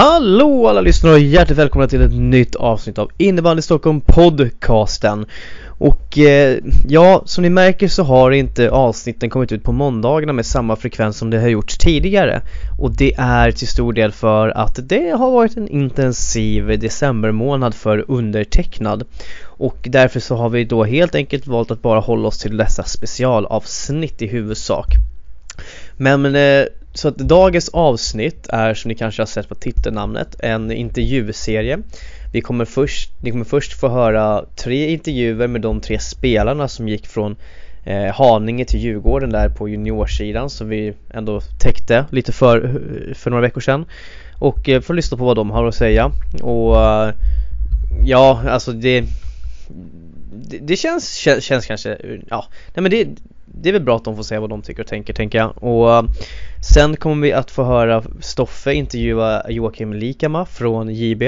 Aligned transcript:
Hallå 0.00 0.68
alla 0.68 0.80
lyssnare 0.80 1.12
och 1.12 1.20
hjärtligt 1.20 1.58
välkomna 1.58 1.88
till 1.88 2.02
ett 2.02 2.12
nytt 2.12 2.56
avsnitt 2.56 2.98
av 2.98 3.10
Innebandy 3.18 3.62
Stockholm 3.62 4.00
podcasten. 4.00 5.26
Och 5.66 6.18
eh, 6.18 6.58
ja, 6.88 7.22
som 7.24 7.42
ni 7.42 7.50
märker 7.50 7.88
så 7.88 8.02
har 8.02 8.30
inte 8.30 8.70
avsnitten 8.70 9.30
kommit 9.30 9.52
ut 9.52 9.62
på 9.62 9.72
måndagarna 9.72 10.32
med 10.32 10.46
samma 10.46 10.76
frekvens 10.76 11.16
som 11.16 11.30
det 11.30 11.40
har 11.40 11.48
gjorts 11.48 11.78
tidigare. 11.78 12.40
Och 12.78 12.96
det 12.96 13.14
är 13.18 13.52
till 13.52 13.68
stor 13.68 13.92
del 13.92 14.12
för 14.12 14.48
att 14.48 14.88
det 14.88 15.10
har 15.10 15.30
varit 15.30 15.56
en 15.56 15.68
intensiv 15.68 16.78
decembermånad 16.78 17.74
för 17.74 18.04
undertecknad. 18.08 19.04
Och 19.44 19.78
därför 19.82 20.20
så 20.20 20.36
har 20.36 20.48
vi 20.48 20.64
då 20.64 20.84
helt 20.84 21.14
enkelt 21.14 21.46
valt 21.46 21.70
att 21.70 21.82
bara 21.82 22.00
hålla 22.00 22.28
oss 22.28 22.38
till 22.38 22.56
dessa 22.56 22.84
specialavsnitt 22.84 24.22
i 24.22 24.26
huvudsak. 24.26 24.86
Men 25.96 26.34
eh, 26.34 26.64
så 26.92 27.08
att 27.08 27.16
dagens 27.16 27.68
avsnitt 27.68 28.46
är 28.48 28.74
som 28.74 28.88
ni 28.88 28.94
kanske 28.94 29.22
har 29.22 29.26
sett 29.26 29.48
på 29.48 29.54
titelnamnet 29.54 30.36
en 30.40 30.72
intervjuserie. 30.72 31.78
Vi 32.32 32.40
kommer 32.40 32.64
först, 32.64 33.10
ni 33.22 33.30
kommer 33.30 33.44
först 33.44 33.72
få 33.72 33.88
höra 33.88 34.44
tre 34.56 34.90
intervjuer 34.90 35.46
med 35.46 35.60
de 35.60 35.80
tre 35.80 35.98
spelarna 35.98 36.68
som 36.68 36.88
gick 36.88 37.06
från 37.06 37.36
eh, 37.84 38.14
Haninge 38.14 38.64
till 38.64 38.80
Djurgården 38.80 39.30
där 39.30 39.48
på 39.48 39.68
juniorsidan 39.68 40.50
som 40.50 40.68
vi 40.68 40.94
ändå 41.10 41.40
täckte 41.60 42.06
lite 42.10 42.32
för, 42.32 42.80
för 43.14 43.30
några 43.30 43.42
veckor 43.42 43.60
sedan. 43.60 43.84
Och 44.38 44.68
eh, 44.68 44.80
få 44.80 44.92
lyssna 44.92 45.18
på 45.18 45.24
vad 45.24 45.36
de 45.36 45.50
har 45.50 45.64
att 45.66 45.74
säga. 45.74 46.12
Och 46.42 46.82
eh, 46.82 47.14
ja 48.04 48.42
alltså 48.46 48.72
det 48.72 49.04
det, 50.50 50.58
det 50.58 50.76
känns, 50.76 51.14
känns, 51.14 51.44
känns 51.44 51.66
kanske, 51.66 51.98
ja, 52.28 52.46
nej 52.74 52.82
men 52.82 52.90
det, 52.90 53.08
det 53.54 53.68
är 53.68 53.72
väl 53.72 53.82
bra 53.82 53.96
att 53.96 54.04
de 54.04 54.16
får 54.16 54.22
säga 54.22 54.40
vad 54.40 54.50
de 54.50 54.62
tycker 54.62 54.82
och 54.82 54.88
tänker 54.88 55.12
tänker 55.12 55.38
jag. 55.38 55.62
Och 55.62 55.94
eh, 55.94 56.02
Sen 56.74 56.96
kommer 56.96 57.26
vi 57.26 57.32
att 57.32 57.50
få 57.50 57.64
höra 57.64 58.02
Stoffe 58.20 58.74
intervjua 58.74 59.50
Joakim 59.50 59.92
Likama 59.92 60.46
från 60.46 60.94
JB 60.94 61.22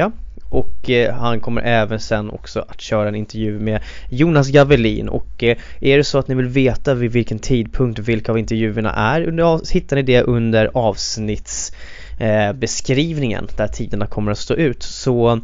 och 0.52 0.90
eh, 0.90 1.14
han 1.14 1.40
kommer 1.40 1.62
även 1.62 2.00
sen 2.00 2.30
också 2.30 2.64
att 2.68 2.80
köra 2.80 3.08
en 3.08 3.14
intervju 3.14 3.58
med 3.58 3.80
Jonas 4.10 4.48
Gavelin. 4.48 5.08
Och 5.08 5.42
eh, 5.42 5.56
är 5.80 5.96
det 5.96 6.04
så 6.04 6.18
att 6.18 6.28
ni 6.28 6.34
vill 6.34 6.48
veta 6.48 6.94
vid 6.94 7.12
vilken 7.12 7.38
tidpunkt 7.38 7.98
vilka 7.98 8.32
av 8.32 8.38
intervjuerna 8.38 8.92
är 8.92 9.28
under, 9.28 9.72
hittar 9.72 9.96
ni 9.96 10.02
det 10.02 10.22
under 10.22 10.70
avsnittsbeskrivningen 10.74 13.46
eh, 13.50 13.56
där 13.56 13.68
tiderna 13.68 14.06
kommer 14.06 14.32
att 14.32 14.38
stå 14.38 14.54
ut 14.54 14.82
så 14.82 15.40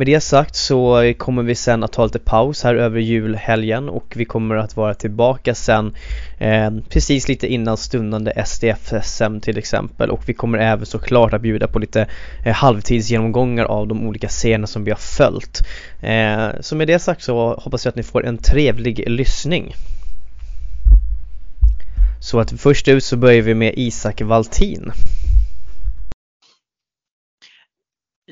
med 0.00 0.06
det 0.06 0.20
sagt 0.20 0.56
så 0.56 1.12
kommer 1.18 1.42
vi 1.42 1.54
sen 1.54 1.84
att 1.84 1.92
ta 1.92 2.04
lite 2.04 2.18
paus 2.18 2.62
här 2.62 2.74
över 2.74 3.00
julhelgen 3.00 3.88
och 3.88 4.12
vi 4.16 4.24
kommer 4.24 4.56
att 4.56 4.76
vara 4.76 4.94
tillbaka 4.94 5.54
sen 5.54 5.94
eh, 6.38 6.70
precis 6.88 7.28
lite 7.28 7.46
innan 7.46 7.76
stundande 7.76 8.44
SDF-SM 8.46 9.40
till 9.40 9.58
exempel 9.58 10.10
och 10.10 10.22
vi 10.26 10.34
kommer 10.34 10.58
även 10.58 10.86
såklart 10.86 11.32
att 11.32 11.42
bjuda 11.42 11.66
på 11.66 11.78
lite 11.78 12.06
eh, 12.44 12.54
halvtidsgenomgångar 12.54 13.64
av 13.64 13.88
de 13.88 14.08
olika 14.08 14.28
scener 14.28 14.66
som 14.66 14.84
vi 14.84 14.90
har 14.90 14.98
följt. 14.98 15.60
Eh, 16.00 16.48
så 16.60 16.76
med 16.76 16.86
det 16.86 16.98
sagt 16.98 17.22
så 17.22 17.54
hoppas 17.54 17.84
jag 17.84 17.90
att 17.90 17.96
ni 17.96 18.02
får 18.02 18.26
en 18.26 18.38
trevlig 18.38 19.04
lyssning. 19.10 19.74
Så 22.20 22.40
att 22.40 22.52
först 22.60 22.88
ut 22.88 23.04
så 23.04 23.16
börjar 23.16 23.42
vi 23.42 23.54
med 23.54 23.74
Isak 23.76 24.22
Valtin. 24.22 24.92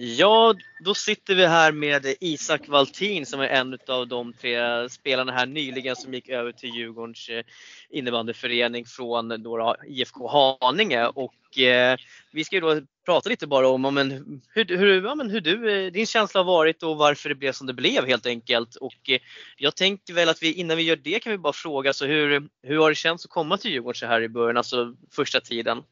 Ja, 0.01 0.55
då 0.85 0.95
sitter 0.95 1.35
vi 1.35 1.47
här 1.47 1.73
med 1.73 2.07
Isak 2.21 2.69
Valtin 2.69 3.27
som 3.27 3.41
är 3.41 3.49
en 3.49 3.79
av 3.89 4.09
de 4.09 4.33
tre 4.33 4.89
spelarna 4.89 5.33
här 5.33 5.47
nyligen 5.47 5.97
som 5.97 6.15
gick 6.15 6.29
över 6.29 6.53
till 6.53 6.71
Djurgårdens 6.75 7.29
eh, 7.29 7.45
innebandyförening 7.91 8.85
från 8.85 9.43
då 9.43 9.61
eh, 9.61 9.75
IFK 9.87 10.29
Haninge. 10.61 11.07
Och 11.07 11.59
eh, 11.59 11.97
vi 12.33 12.45
ska 12.45 12.57
ju 12.57 12.61
då 12.61 12.81
prata 13.07 13.29
lite 13.29 13.47
bara 13.47 13.69
om, 13.69 13.85
om 13.85 13.99
en, 13.99 14.43
hur, 14.49 14.65
hur, 14.65 15.05
ja, 15.05 15.15
men 15.15 15.31
hur 15.31 15.41
du, 15.41 15.87
eh, 15.87 15.93
din 15.93 16.07
känsla 16.07 16.41
har 16.41 16.45
varit 16.45 16.83
och 16.83 16.97
varför 16.97 17.29
det 17.29 17.35
blev 17.35 17.53
som 17.53 17.67
det 17.67 17.75
blev 17.75 18.07
helt 18.07 18.27
enkelt. 18.27 18.77
Och 18.77 19.11
eh, 19.11 19.21
jag 19.57 19.77
tänker 19.77 20.15
väl 20.15 20.29
att 20.29 20.43
vi 20.43 20.53
innan 20.53 20.77
vi 20.77 20.83
gör 20.83 20.97
det 20.97 21.21
kan 21.21 21.33
vi 21.33 21.39
bara 21.39 21.53
fråga, 21.53 21.93
så 21.93 22.07
hur, 22.07 22.49
hur 22.63 22.79
har 22.79 22.89
det 22.89 22.95
känts 22.95 23.25
att 23.25 23.31
komma 23.31 23.57
till 23.57 23.71
Djurgården 23.71 23.99
så 23.99 24.07
här 24.07 24.21
i 24.21 24.29
början, 24.29 24.57
alltså 24.57 24.95
första 25.11 25.41
tiden? 25.41 25.83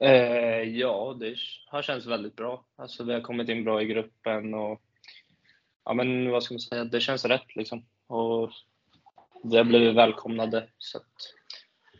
Eh, 0.00 0.62
ja, 0.62 1.16
det 1.20 1.36
har 1.66 1.82
känts 1.82 2.06
väldigt 2.06 2.36
bra. 2.36 2.64
Alltså, 2.76 3.04
vi 3.04 3.12
har 3.12 3.20
kommit 3.20 3.48
in 3.48 3.64
bra 3.64 3.82
i 3.82 3.86
gruppen 3.86 4.54
och 4.54 4.82
ja, 5.84 5.94
men 5.94 6.30
vad 6.30 6.42
ska 6.42 6.54
man 6.54 6.60
säga, 6.60 6.84
det 6.84 7.00
känns 7.00 7.24
rätt 7.24 7.56
liksom. 7.56 7.86
Och 8.06 8.50
vi 9.44 9.56
har 9.56 9.64
blivit 9.64 9.96
välkomnade. 9.96 10.68
Så 10.78 10.98
att, 10.98 11.04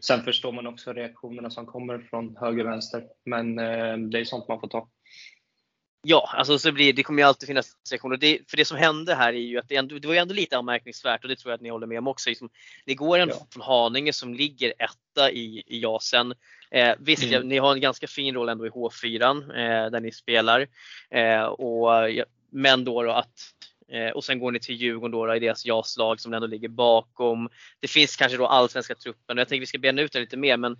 sen 0.00 0.22
förstår 0.22 0.52
man 0.52 0.66
också 0.66 0.92
reaktionerna 0.92 1.50
som 1.50 1.66
kommer 1.66 1.98
från 1.98 2.36
höger 2.36 2.64
och 2.64 2.70
vänster, 2.70 3.04
men 3.24 3.58
eh, 3.58 3.96
det 3.96 4.20
är 4.20 4.24
sånt 4.24 4.48
man 4.48 4.60
får 4.60 4.68
ta. 4.68 4.88
Ja, 6.02 6.30
alltså 6.34 6.58
så 6.58 6.72
blir, 6.72 6.92
det 6.92 7.02
kommer 7.02 7.22
ju 7.22 7.28
alltid 7.28 7.46
finnas 7.46 7.76
reaktioner. 7.90 8.16
Det, 8.16 8.50
för 8.50 8.56
det 8.56 8.64
som 8.64 8.76
hände 8.76 9.14
här 9.14 9.32
är 9.32 9.38
ju 9.38 9.58
att 9.58 9.68
det, 9.68 9.76
ändå, 9.76 9.98
det 9.98 10.08
var 10.08 10.14
ju 10.14 10.20
ändå 10.20 10.34
lite 10.34 10.58
anmärkningsvärt 10.58 11.22
och 11.22 11.28
det 11.28 11.36
tror 11.36 11.50
jag 11.50 11.54
att 11.54 11.62
ni 11.62 11.68
håller 11.68 11.86
med 11.86 11.98
om 11.98 12.08
också. 12.08 12.30
Liksom, 12.30 12.50
det 12.84 12.94
går 12.94 13.18
en 13.18 13.28
ja. 13.28 13.46
från 13.50 13.62
Haninge 13.62 14.12
som 14.12 14.34
ligger 14.34 14.74
etta 14.78 15.30
i, 15.30 15.62
i 15.66 15.80
JASen 15.80 16.34
Eh, 16.70 16.94
visst, 16.98 17.24
mm. 17.24 17.48
ni 17.48 17.58
har 17.58 17.72
en 17.72 17.80
ganska 17.80 18.06
fin 18.06 18.34
roll 18.34 18.48
ändå 18.48 18.66
i 18.66 18.70
H4 18.70 19.42
eh, 19.50 19.90
där 19.90 20.00
ni 20.00 20.12
spelar. 20.12 20.66
Eh, 21.10 21.42
och, 21.42 21.90
men 22.50 22.84
då, 22.84 23.02
då 23.02 23.10
att 23.10 23.40
eh, 23.92 24.10
och 24.10 24.24
sen 24.24 24.38
går 24.38 24.52
ni 24.52 24.60
till 24.60 24.74
Djurgården 24.74 25.10
då, 25.10 25.26
då 25.26 25.34
i 25.34 25.40
deras 25.40 25.66
JAS-lag 25.66 26.20
som 26.20 26.34
ändå 26.34 26.46
ligger 26.46 26.68
bakom. 26.68 27.48
Det 27.80 27.88
finns 27.88 28.16
kanske 28.16 28.38
då 28.38 28.46
allsvenska 28.46 28.94
truppen 28.94 29.38
och 29.38 29.40
jag 29.40 29.48
tänker 29.48 29.60
vi 29.60 29.66
ska 29.66 29.78
bena 29.78 30.02
ut 30.02 30.12
det 30.12 30.20
lite 30.20 30.36
mer 30.36 30.56
men 30.56 30.78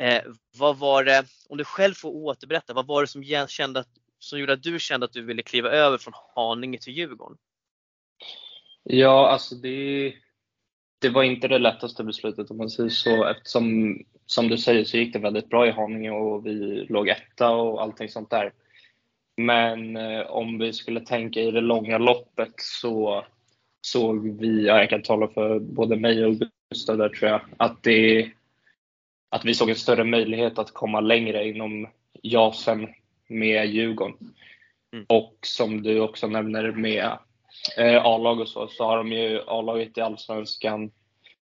eh, 0.00 0.22
vad 0.58 0.78
var 0.78 1.04
det, 1.04 1.24
om 1.48 1.58
du 1.58 1.64
själv 1.64 1.94
får 1.94 2.10
återberätta, 2.10 2.72
vad 2.72 2.86
var 2.86 3.00
det 3.00 3.06
som, 3.06 3.46
kände 3.48 3.80
att, 3.80 3.88
som 4.18 4.38
gjorde 4.38 4.52
att 4.52 4.62
du 4.62 4.78
kände 4.78 5.06
att 5.06 5.12
du 5.12 5.22
ville 5.22 5.42
kliva 5.42 5.70
över 5.70 5.98
från 5.98 6.14
Haninge 6.34 6.78
till 6.78 6.92
Djurgården? 6.92 7.38
Ja, 8.82 9.28
alltså 9.28 9.54
det, 9.54 10.14
det 11.02 11.08
var 11.08 11.22
inte 11.22 11.48
det 11.48 11.58
lättaste 11.58 12.04
beslutet 12.04 12.50
om 12.50 12.56
man 12.56 12.70
säger 12.70 12.90
så 12.90 13.24
eftersom 13.24 13.98
som 14.26 14.48
du 14.48 14.58
säger 14.58 14.84
så 14.84 14.96
gick 14.96 15.12
det 15.12 15.18
väldigt 15.18 15.48
bra 15.48 15.66
i 15.66 15.70
Haninge 15.70 16.10
och 16.10 16.46
vi 16.46 16.86
låg 16.88 17.08
etta 17.08 17.50
och 17.50 17.82
allting 17.82 18.08
sånt 18.08 18.30
där. 18.30 18.52
Men 19.36 19.96
eh, 19.96 20.20
om 20.20 20.58
vi 20.58 20.72
skulle 20.72 21.00
tänka 21.00 21.40
i 21.40 21.50
det 21.50 21.60
långa 21.60 21.98
loppet 21.98 22.54
så 22.56 23.24
såg 23.80 24.38
vi, 24.40 24.66
ja, 24.66 24.78
jag 24.78 24.90
kan 24.90 25.02
tala 25.02 25.28
för 25.28 25.58
både 25.58 25.96
mig 25.96 26.24
och 26.24 26.34
Gustav 26.70 26.98
där 26.98 27.08
tror 27.08 27.30
jag, 27.30 27.40
att, 27.56 27.82
det, 27.82 28.30
att 29.28 29.44
vi 29.44 29.54
såg 29.54 29.70
en 29.70 29.76
större 29.76 30.04
möjlighet 30.04 30.58
att 30.58 30.74
komma 30.74 31.00
längre 31.00 31.48
inom 31.48 31.88
JASen 32.22 32.88
med 33.28 33.66
Djurgården. 33.66 34.16
Mm. 34.92 35.06
Och 35.08 35.38
som 35.42 35.82
du 35.82 36.00
också 36.00 36.26
nämner 36.26 36.72
med 36.72 37.18
eh, 37.76 38.04
A-lag 38.04 38.40
och 38.40 38.48
så, 38.48 38.68
så 38.68 38.84
har 38.84 38.96
de 38.96 39.12
ju 39.12 39.40
A-laget 39.46 39.98
i 39.98 40.00
Allsvenskan 40.00 40.90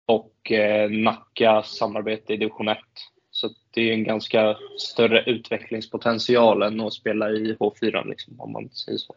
och 0.07 0.53
eh, 0.53 0.91
Nacka 0.91 1.63
samarbete 1.63 2.33
i 2.33 2.37
division 2.37 2.69
1. 2.69 2.79
Så 3.31 3.51
det 3.71 3.91
är 3.91 3.93
en 3.93 4.05
ganska 4.05 4.57
större 4.79 5.23
utvecklingspotential 5.23 6.63
än 6.63 6.81
att 6.81 6.95
spela 6.95 7.31
i 7.31 7.55
H4 7.55 8.09
liksom, 8.09 8.41
om 8.41 8.53
man 8.53 8.71
säger 8.71 8.99
så. 8.99 9.15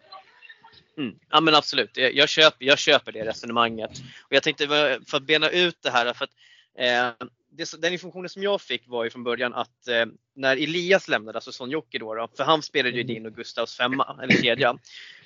Mm. 0.97 1.15
Ja 1.29 1.41
men 1.41 1.55
absolut, 1.55 1.97
jag, 1.97 2.13
jag, 2.13 2.29
köper, 2.29 2.65
jag 2.65 2.79
köper 2.79 3.11
det 3.11 3.25
resonemanget. 3.25 3.91
Och 4.21 4.33
jag 4.33 4.43
tänkte 4.43 4.67
för 5.07 5.17
att 5.17 5.23
bena 5.23 5.49
ut 5.49 5.77
det 5.81 5.89
här, 5.89 6.13
för 6.13 6.25
att 6.25 6.31
eh, 6.77 7.27
det, 7.57 7.81
den 7.81 7.93
informationen 7.93 8.29
som 8.29 8.43
jag 8.43 8.61
fick 8.61 8.87
var 8.87 9.03
ju 9.03 9.09
från 9.09 9.23
början 9.23 9.53
att 9.53 9.87
eh, 9.87 10.05
när 10.35 10.57
Elias 10.57 11.07
lämnade, 11.07 11.37
alltså 11.37 11.51
Son 11.51 11.69
Jocke 11.69 11.99
då, 11.99 12.15
då, 12.15 12.27
för 12.37 12.43
han 12.43 12.61
spelade 12.61 12.95
ju 12.95 13.01
mm. 13.01 13.13
din 13.13 13.25
och 13.25 13.35
Gustavs 13.35 13.77
femma, 13.77 14.19
eller 14.23 14.41
kedja, 14.43 14.77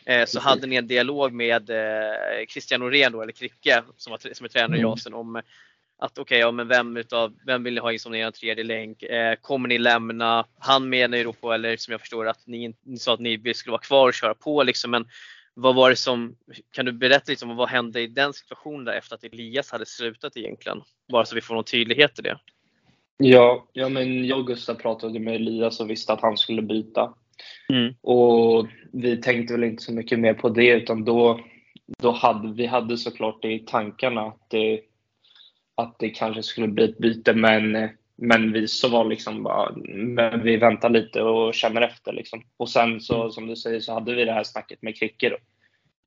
eh, 0.06 0.26
så 0.26 0.40
hade 0.40 0.68
ni 0.68 0.76
en 0.76 0.88
dialog 0.88 1.34
med 1.34 1.70
eh, 1.70 2.46
Christian 2.50 2.80
Norén 2.80 3.12
då, 3.12 3.22
eller 3.22 3.34
Kricke, 3.34 3.84
som, 3.98 4.12
var, 4.12 4.34
som 4.34 4.46
är 4.46 4.50
tränare 4.50 4.78
i 4.78 4.80
mm. 4.80 4.90
Jasen 4.90 5.14
om 5.14 5.42
att 6.02 6.12
okej, 6.12 6.22
okay, 6.22 6.40
ja, 6.40 6.52
men 6.52 6.68
vem, 6.68 6.98
utav, 6.98 7.36
vem 7.46 7.64
vill 7.64 7.74
ni 7.74 7.80
ha 7.80 7.92
in 7.92 8.00
som 8.00 8.16
er 8.16 8.32
tredje 8.32 8.64
länk? 8.64 9.04
Eh, 9.04 9.36
kommer 9.36 9.68
ni 9.68 9.78
lämna? 9.78 10.46
Han 10.60 10.90
menar 10.90 11.18
ju 11.18 11.24
då 11.24 11.34
på, 11.34 11.54
eller 11.54 11.78
som 11.78 11.92
jag 11.92 12.02
förstår 12.02 12.28
att 12.28 12.48
ni, 12.48 12.76
ni 12.84 12.98
sa 12.98 13.14
att 13.14 13.20
ni 13.20 13.54
skulle 13.54 13.72
vara 13.72 13.82
kvar 13.82 14.08
och 14.08 14.14
köra 14.14 14.34
på 14.34 14.64
liksom, 14.64 14.92
men 14.92 15.08
vad 15.62 15.76
var 15.76 15.90
det 15.90 15.96
som, 15.96 16.36
kan 16.72 16.86
du 16.86 16.92
berätta 16.92 17.32
lite 17.32 17.46
om 17.46 17.56
vad 17.56 17.70
hände 17.70 18.02
i 18.02 18.08
den 18.08 18.34
situationen 18.34 18.86
där 18.86 18.94
efter 18.94 19.16
att 19.16 19.24
Elias 19.24 19.72
hade 19.72 19.86
slutat 19.86 20.38
egentligen? 20.38 20.82
Bara 21.12 21.26
så 21.26 21.36
vi 21.36 21.42
får 21.42 21.56
någon 21.56 21.64
tydlighet 21.64 22.20
i 22.20 22.22
det. 22.22 22.40
Ja, 23.18 23.68
ja 23.74 23.90
men 23.90 24.26
jag 24.26 24.40
och 24.40 24.48
Gustav 24.48 24.76
pratade 24.76 25.20
med 25.20 25.36
Elias 25.36 25.80
och 25.80 25.90
visste 25.90 26.14
att 26.14 26.22
han 26.22 26.38
skulle 26.38 26.62
byta. 26.62 27.14
Mm. 27.70 27.94
Och 28.02 28.68
vi 28.92 29.18
tänkte 29.18 29.54
väl 29.54 29.64
inte 29.64 29.84
så 29.84 29.94
mycket 29.94 30.20
mer 30.20 30.34
på 30.34 30.50
det 30.50 30.70
utan 30.70 31.06
då, 31.06 31.40
då 32.02 32.12
hade 32.12 32.54
vi 32.54 32.66
hade 32.66 32.98
såklart 32.98 33.42
det 33.42 33.54
i 33.54 33.60
tankarna 33.60 34.22
att 34.22 34.50
det, 34.50 34.82
att 35.76 36.00
det 36.00 36.10
kanske 36.10 36.44
skulle 36.44 36.68
bli 36.68 36.84
ett 36.84 36.98
byte 36.98 37.34
men, 37.34 37.90
men 38.16 38.52
vi 38.52 38.68
så 38.68 38.90
var 38.90 39.06
liksom 39.06 39.44
bara, 39.44 39.72
men 39.94 40.44
vi 40.44 40.58
väntar 40.58 40.90
lite 40.90 41.22
och 41.22 41.54
känner 41.54 41.82
efter 41.82 42.14
liksom. 42.14 42.44
Och 42.58 42.70
sen 42.70 43.02
så 43.02 43.20
mm. 43.20 43.32
som 43.32 43.48
du 43.48 43.56
säger 43.56 43.80
så 43.80 43.94
hade 43.94 44.16
vi 44.16 44.26
det 44.26 44.34
här 44.34 44.44
snacket 44.44 44.82
med 44.82 44.98
Kricke 44.98 45.30
då. 45.30 45.38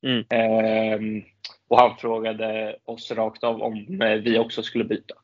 Mm. 0.02 0.25
Ehm, 0.28 1.22
och 1.69 1.78
han 1.78 1.96
frågade 1.96 2.76
oss 2.84 3.10
rakt 3.10 3.44
av 3.44 3.62
om 3.62 3.87
vi 4.25 4.38
också 4.38 4.62
skulle 4.62 4.84
byta. 4.84 5.14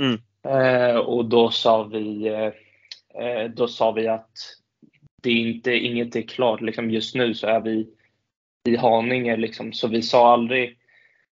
Mm. 0.00 0.20
Ehm, 0.42 1.00
och 1.00 1.24
då 1.24 1.50
sa 1.50 1.82
vi, 1.82 2.26
eh, 3.14 3.50
då 3.54 3.68
sa 3.68 3.92
vi 3.92 4.08
att 4.08 4.30
det 5.22 5.30
är 5.30 5.36
inte, 5.36 5.72
inget 5.72 6.16
är 6.16 6.22
klart. 6.22 6.60
Liksom 6.60 6.90
just 6.90 7.14
nu 7.14 7.34
så 7.34 7.46
är 7.46 7.60
vi 7.60 7.88
i 8.68 8.76
Haninge 8.76 9.36
liksom, 9.36 9.72
så 9.72 9.88
vi 9.88 10.02
sa 10.02 10.32
aldrig 10.32 10.78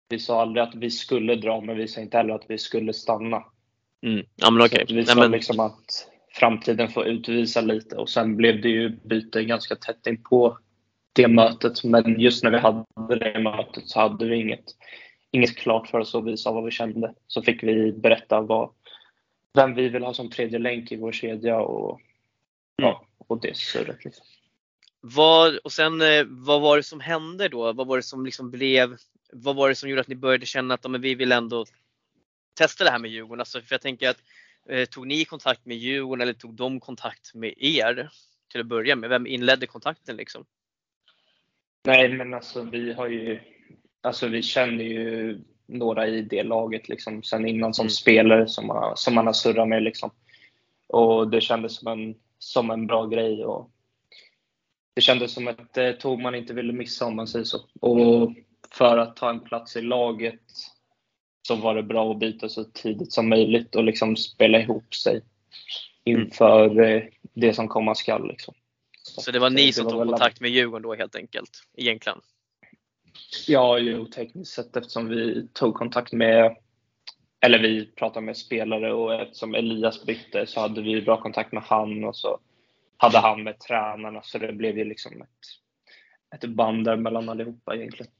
vi 0.08 0.18
sa 0.18 0.42
aldrig 0.42 0.62
att 0.62 0.74
vi 0.74 0.90
skulle 0.90 1.34
dra, 1.34 1.60
men 1.60 1.76
vi 1.76 1.88
sa 1.88 2.00
inte 2.00 2.16
heller 2.16 2.34
att 2.34 2.44
vi 2.48 2.58
skulle 2.58 2.92
stanna. 2.92 3.44
Mm. 4.02 4.26
Ja, 4.36 4.50
men 4.50 4.62
okay. 4.62 4.84
vi 4.88 4.94
Nej, 4.94 5.06
sa 5.06 5.14
men... 5.14 5.30
liksom 5.30 5.60
att 5.60 6.08
framtiden 6.32 6.88
får 6.88 7.06
utvisa 7.06 7.60
lite 7.60 7.96
och 7.96 8.08
sen 8.08 8.36
blev 8.36 8.62
det 8.62 8.68
ju 8.68 8.88
byte 8.88 9.44
ganska 9.44 9.76
tätt 9.76 10.06
in 10.06 10.22
på 10.22 10.58
det 11.22 11.28
mötet. 11.28 11.84
Men 11.84 12.20
just 12.20 12.44
när 12.44 12.50
vi 12.50 12.58
hade 12.58 13.18
det 13.18 13.40
mötet 13.40 13.88
så 13.88 14.00
hade 14.00 14.26
vi 14.26 14.36
inget, 14.36 14.64
inget 15.30 15.56
klart 15.56 15.88
för 15.88 15.98
oss 15.98 16.14
och 16.14 16.26
vi 16.26 16.36
sa 16.36 16.52
vad 16.52 16.64
vi 16.64 16.70
kände. 16.70 17.14
Så 17.26 17.42
fick 17.42 17.62
vi 17.62 17.92
berätta 17.92 18.40
vad, 18.40 18.70
vem 19.54 19.74
vi 19.74 19.88
vill 19.88 20.02
ha 20.02 20.14
som 20.14 20.30
tredje 20.30 20.58
länk 20.58 20.92
i 20.92 20.96
vår 20.96 21.12
kedja 21.12 21.60
och, 21.60 22.00
mm. 22.80 22.90
ja, 22.90 23.06
och 23.18 23.40
det 23.40 23.56
surret. 23.56 24.04
Liksom. 24.04 24.26
Vad, 25.00 25.56
och 25.56 25.72
sen, 25.72 26.00
eh, 26.00 26.24
vad 26.28 26.60
var 26.60 26.76
det 26.76 26.82
som 26.82 27.00
hände 27.00 27.48
då? 27.48 27.72
Vad 27.72 27.86
var 27.86 27.96
det 27.96 28.02
som 28.02 28.24
liksom 28.24 28.50
blev, 28.50 28.96
vad 29.32 29.56
var 29.56 29.68
det 29.68 29.74
som 29.74 29.88
gjorde 29.88 30.00
att 30.00 30.08
ni 30.08 30.14
började 30.14 30.46
känna 30.46 30.74
att 30.74 30.90
men 30.90 31.00
vi 31.00 31.14
vill 31.14 31.32
ändå 31.32 31.64
testa 32.54 32.84
det 32.84 32.90
här 32.90 32.98
med 32.98 33.10
Djurgården? 33.10 33.40
Alltså, 33.40 33.60
för 33.60 33.74
jag 33.74 33.80
tänker 33.80 34.08
att, 34.08 34.22
eh, 34.68 34.84
tog 34.84 35.06
ni 35.06 35.24
kontakt 35.24 35.66
med 35.66 35.76
Djurgården 35.76 36.22
eller 36.22 36.32
tog 36.32 36.54
de 36.54 36.80
kontakt 36.80 37.34
med 37.34 37.54
er 37.56 38.10
till 38.52 38.60
att 38.60 38.66
börja 38.66 38.96
med? 38.96 39.10
Vem 39.10 39.26
inledde 39.26 39.66
kontakten 39.66 40.16
liksom? 40.16 40.44
Nej, 41.84 42.08
men 42.08 42.34
alltså 42.34 42.62
vi 42.62 42.92
har 42.92 43.08
ju, 43.08 43.40
alltså 44.00 44.28
vi 44.28 44.42
känner 44.42 44.84
ju 44.84 45.38
några 45.66 46.06
i 46.06 46.22
det 46.22 46.42
laget 46.42 46.88
liksom 46.88 47.22
sen 47.22 47.48
innan 47.48 47.74
som 47.74 47.82
mm. 47.82 47.90
spelare 47.90 48.48
som, 48.48 48.66
man, 48.66 48.96
som 48.96 49.14
man 49.14 49.26
har 49.26 49.32
surrat 49.32 49.68
med 49.68 49.82
liksom. 49.82 50.10
Och 50.86 51.30
det 51.30 51.40
kändes 51.40 51.76
som 51.76 51.88
en, 51.88 52.14
som 52.38 52.70
en 52.70 52.86
bra 52.86 53.06
grej 53.06 53.44
och 53.44 53.70
det 54.94 55.00
kändes 55.02 55.32
som 55.32 55.48
ett 55.48 55.76
eh, 55.76 55.92
tåg 55.92 56.20
man 56.20 56.34
inte 56.34 56.54
ville 56.54 56.72
missa 56.72 57.06
om 57.06 57.16
man 57.16 57.26
säger 57.26 57.44
så. 57.44 57.58
Och 57.80 58.32
för 58.70 58.98
att 58.98 59.16
ta 59.16 59.30
en 59.30 59.40
plats 59.40 59.76
i 59.76 59.82
laget 59.82 60.40
så 61.48 61.56
var 61.56 61.74
det 61.74 61.82
bra 61.82 62.10
att 62.10 62.18
byta 62.18 62.48
så 62.48 62.64
tidigt 62.64 63.12
som 63.12 63.28
möjligt 63.28 63.74
och 63.74 63.84
liksom 63.84 64.16
spela 64.16 64.58
ihop 64.60 64.94
sig 64.94 65.22
inför 66.04 66.80
eh, 66.80 67.02
det 67.34 67.54
som 67.54 67.68
komma 67.68 67.94
skall. 67.94 68.28
Liksom. 68.28 68.54
Så 69.18 69.30
det 69.30 69.38
var 69.38 69.50
ni 69.50 69.72
som 69.72 69.90
tog 69.90 70.08
kontakt 70.08 70.40
med 70.40 70.50
Djurgården 70.50 70.82
då 70.82 70.94
helt 70.94 71.16
enkelt, 71.16 71.50
egentligen? 71.76 72.20
Ja, 73.46 73.78
jo, 73.78 74.06
tekniskt 74.06 74.54
sett 74.54 74.76
eftersom 74.76 75.08
vi 75.08 75.48
tog 75.52 75.74
kontakt 75.74 76.12
med, 76.12 76.56
eller 77.40 77.58
vi 77.58 77.86
pratade 77.86 78.26
med 78.26 78.36
spelare 78.36 78.92
och 78.92 79.14
eftersom 79.14 79.54
Elias 79.54 80.04
bytte 80.06 80.46
så 80.46 80.60
hade 80.60 80.82
vi 80.82 81.02
bra 81.02 81.22
kontakt 81.22 81.52
med 81.52 81.62
han 81.62 82.04
och 82.04 82.16
så 82.16 82.40
hade 82.96 83.18
han 83.18 83.42
med 83.42 83.60
tränarna 83.60 84.22
så 84.22 84.38
det 84.38 84.52
blev 84.52 84.78
ju 84.78 84.84
liksom 84.84 85.22
ett, 85.22 85.28
ett 86.34 86.50
band 86.50 86.84
där 86.84 86.96
mellan 86.96 87.28
allihopa 87.28 87.76
egentligen. 87.76 88.12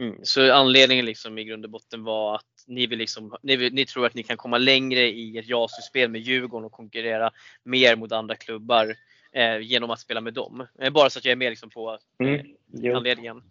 Mm, 0.00 0.18
så 0.22 0.52
anledningen 0.52 1.04
liksom 1.04 1.38
i 1.38 1.44
grund 1.44 1.64
och 1.64 1.70
botten 1.70 2.04
var 2.04 2.34
att 2.34 2.64
ni, 2.66 2.86
vill 2.86 2.98
liksom, 2.98 3.36
ni, 3.42 3.70
ni 3.70 3.86
tror 3.86 4.06
att 4.06 4.14
ni 4.14 4.22
kan 4.22 4.36
komma 4.36 4.58
längre 4.58 5.00
i 5.00 5.38
ett 5.38 5.48
JASU-spel 5.48 6.10
med 6.10 6.20
Djurgården 6.20 6.66
och 6.66 6.72
konkurrera 6.72 7.30
mer 7.62 7.96
mot 7.96 8.12
andra 8.12 8.34
klubbar 8.34 8.96
eh, 9.32 9.58
genom 9.58 9.90
att 9.90 10.00
spela 10.00 10.20
med 10.20 10.34
dem. 10.34 10.66
Eh, 10.78 10.90
bara 10.90 11.10
så 11.10 11.18
att 11.18 11.24
jag 11.24 11.32
är 11.32 11.36
med 11.36 11.50
liksom 11.50 11.70
på 11.70 11.98
eh, 12.18 12.26
mm, 12.28 12.96
anledningen. 12.96 13.42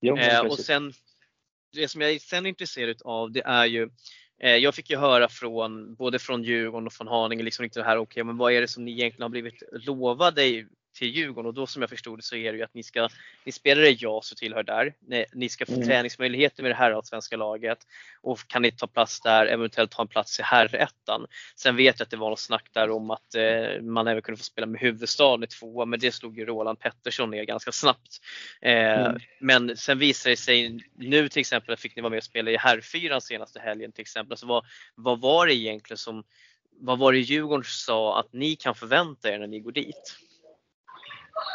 Jo, 0.00 0.16
eh, 0.16 0.40
och 0.40 0.58
sen, 0.58 0.92
det 1.72 1.88
som 1.88 2.00
jag 2.00 2.10
är 2.10 2.18
sen 2.18 2.46
intresserad 2.46 3.02
av 3.04 3.32
det 3.32 3.42
är 3.44 3.66
ju 3.66 3.90
eh, 4.42 4.56
jag 4.56 4.74
fick 4.74 4.90
ju 4.90 4.96
höra 4.96 5.28
från 5.28 5.94
både 5.94 6.18
från 6.18 6.42
Djurgården 6.42 6.86
och 6.86 6.92
från 6.92 7.08
Haninge, 7.08 7.42
liksom 7.42 7.64
inte 7.64 7.80
det 7.80 7.84
här, 7.84 7.96
okej 7.96 8.02
okay, 8.02 8.24
men 8.24 8.36
vad 8.36 8.52
är 8.52 8.60
det 8.60 8.68
som 8.68 8.84
ni 8.84 8.92
egentligen 8.92 9.22
har 9.22 9.28
blivit 9.28 9.62
lovade 9.72 10.66
till 10.98 11.16
Djurgården 11.16 11.46
och 11.46 11.54
då 11.54 11.66
som 11.66 11.82
jag 11.82 11.90
förstod 11.90 12.18
det 12.18 12.22
så 12.22 12.36
är 12.36 12.52
det 12.52 12.58
ju 12.58 12.64
att 12.64 12.74
ni 12.74 12.82
ska, 12.82 13.08
ni 13.44 13.52
spelar 13.52 13.82
i 13.82 13.96
JAS 14.00 14.32
och 14.32 14.38
tillhör 14.38 14.62
där. 14.62 14.94
Ni 15.32 15.48
ska 15.48 15.66
få 15.66 15.72
mm. 15.72 15.86
träningsmöjligheter 15.86 16.62
med 16.62 16.70
det 16.70 16.76
här 16.76 17.00
svenska 17.04 17.36
laget 17.36 17.78
och 18.20 18.48
kan 18.48 18.62
ni 18.62 18.72
ta 18.72 18.86
plats 18.86 19.20
där, 19.20 19.46
eventuellt 19.46 19.90
ta 19.90 20.02
en 20.02 20.08
plats 20.08 20.40
i 20.40 20.42
herrettan. 20.42 21.26
Sen 21.56 21.76
vet 21.76 21.98
jag 21.98 22.04
att 22.04 22.10
det 22.10 22.16
var 22.16 22.30
något 22.30 22.40
snack 22.40 22.68
där 22.72 22.90
om 22.90 23.10
att 23.10 23.34
eh, 23.34 23.82
man 23.82 24.06
även 24.06 24.22
kunde 24.22 24.38
få 24.38 24.44
spela 24.44 24.66
med 24.66 24.80
huvudstaden 24.80 25.44
i 25.44 25.46
tvåa 25.46 25.84
men 25.84 26.00
det 26.00 26.12
slog 26.12 26.38
ju 26.38 26.44
Roland 26.44 26.78
Pettersson 26.78 27.30
ner 27.30 27.44
ganska 27.44 27.72
snabbt. 27.72 28.18
Eh, 28.60 29.06
mm. 29.06 29.20
Men 29.40 29.76
sen 29.76 29.98
visade 29.98 30.32
det 30.32 30.36
sig 30.36 30.80
nu 30.94 31.28
till 31.28 31.40
exempel, 31.40 31.76
fick 31.76 31.96
ni 31.96 32.02
vara 32.02 32.10
med 32.10 32.18
och 32.18 32.24
spela 32.24 32.50
i 32.50 32.56
herrfyran 32.56 33.20
senaste 33.20 33.60
helgen 33.60 33.92
till 33.92 34.02
exempel. 34.02 34.32
Alltså 34.32 34.46
vad, 34.46 34.64
vad 34.94 35.20
var 35.20 35.46
det 35.46 35.54
egentligen 35.54 35.98
som 35.98 36.24
vad 36.80 36.98
var 36.98 37.12
det 37.12 37.18
Djurgården 37.18 37.64
sa 37.64 38.20
att 38.20 38.32
ni 38.32 38.56
kan 38.56 38.74
förvänta 38.74 39.28
er 39.32 39.38
när 39.38 39.46
ni 39.46 39.60
går 39.60 39.72
dit? 39.72 40.16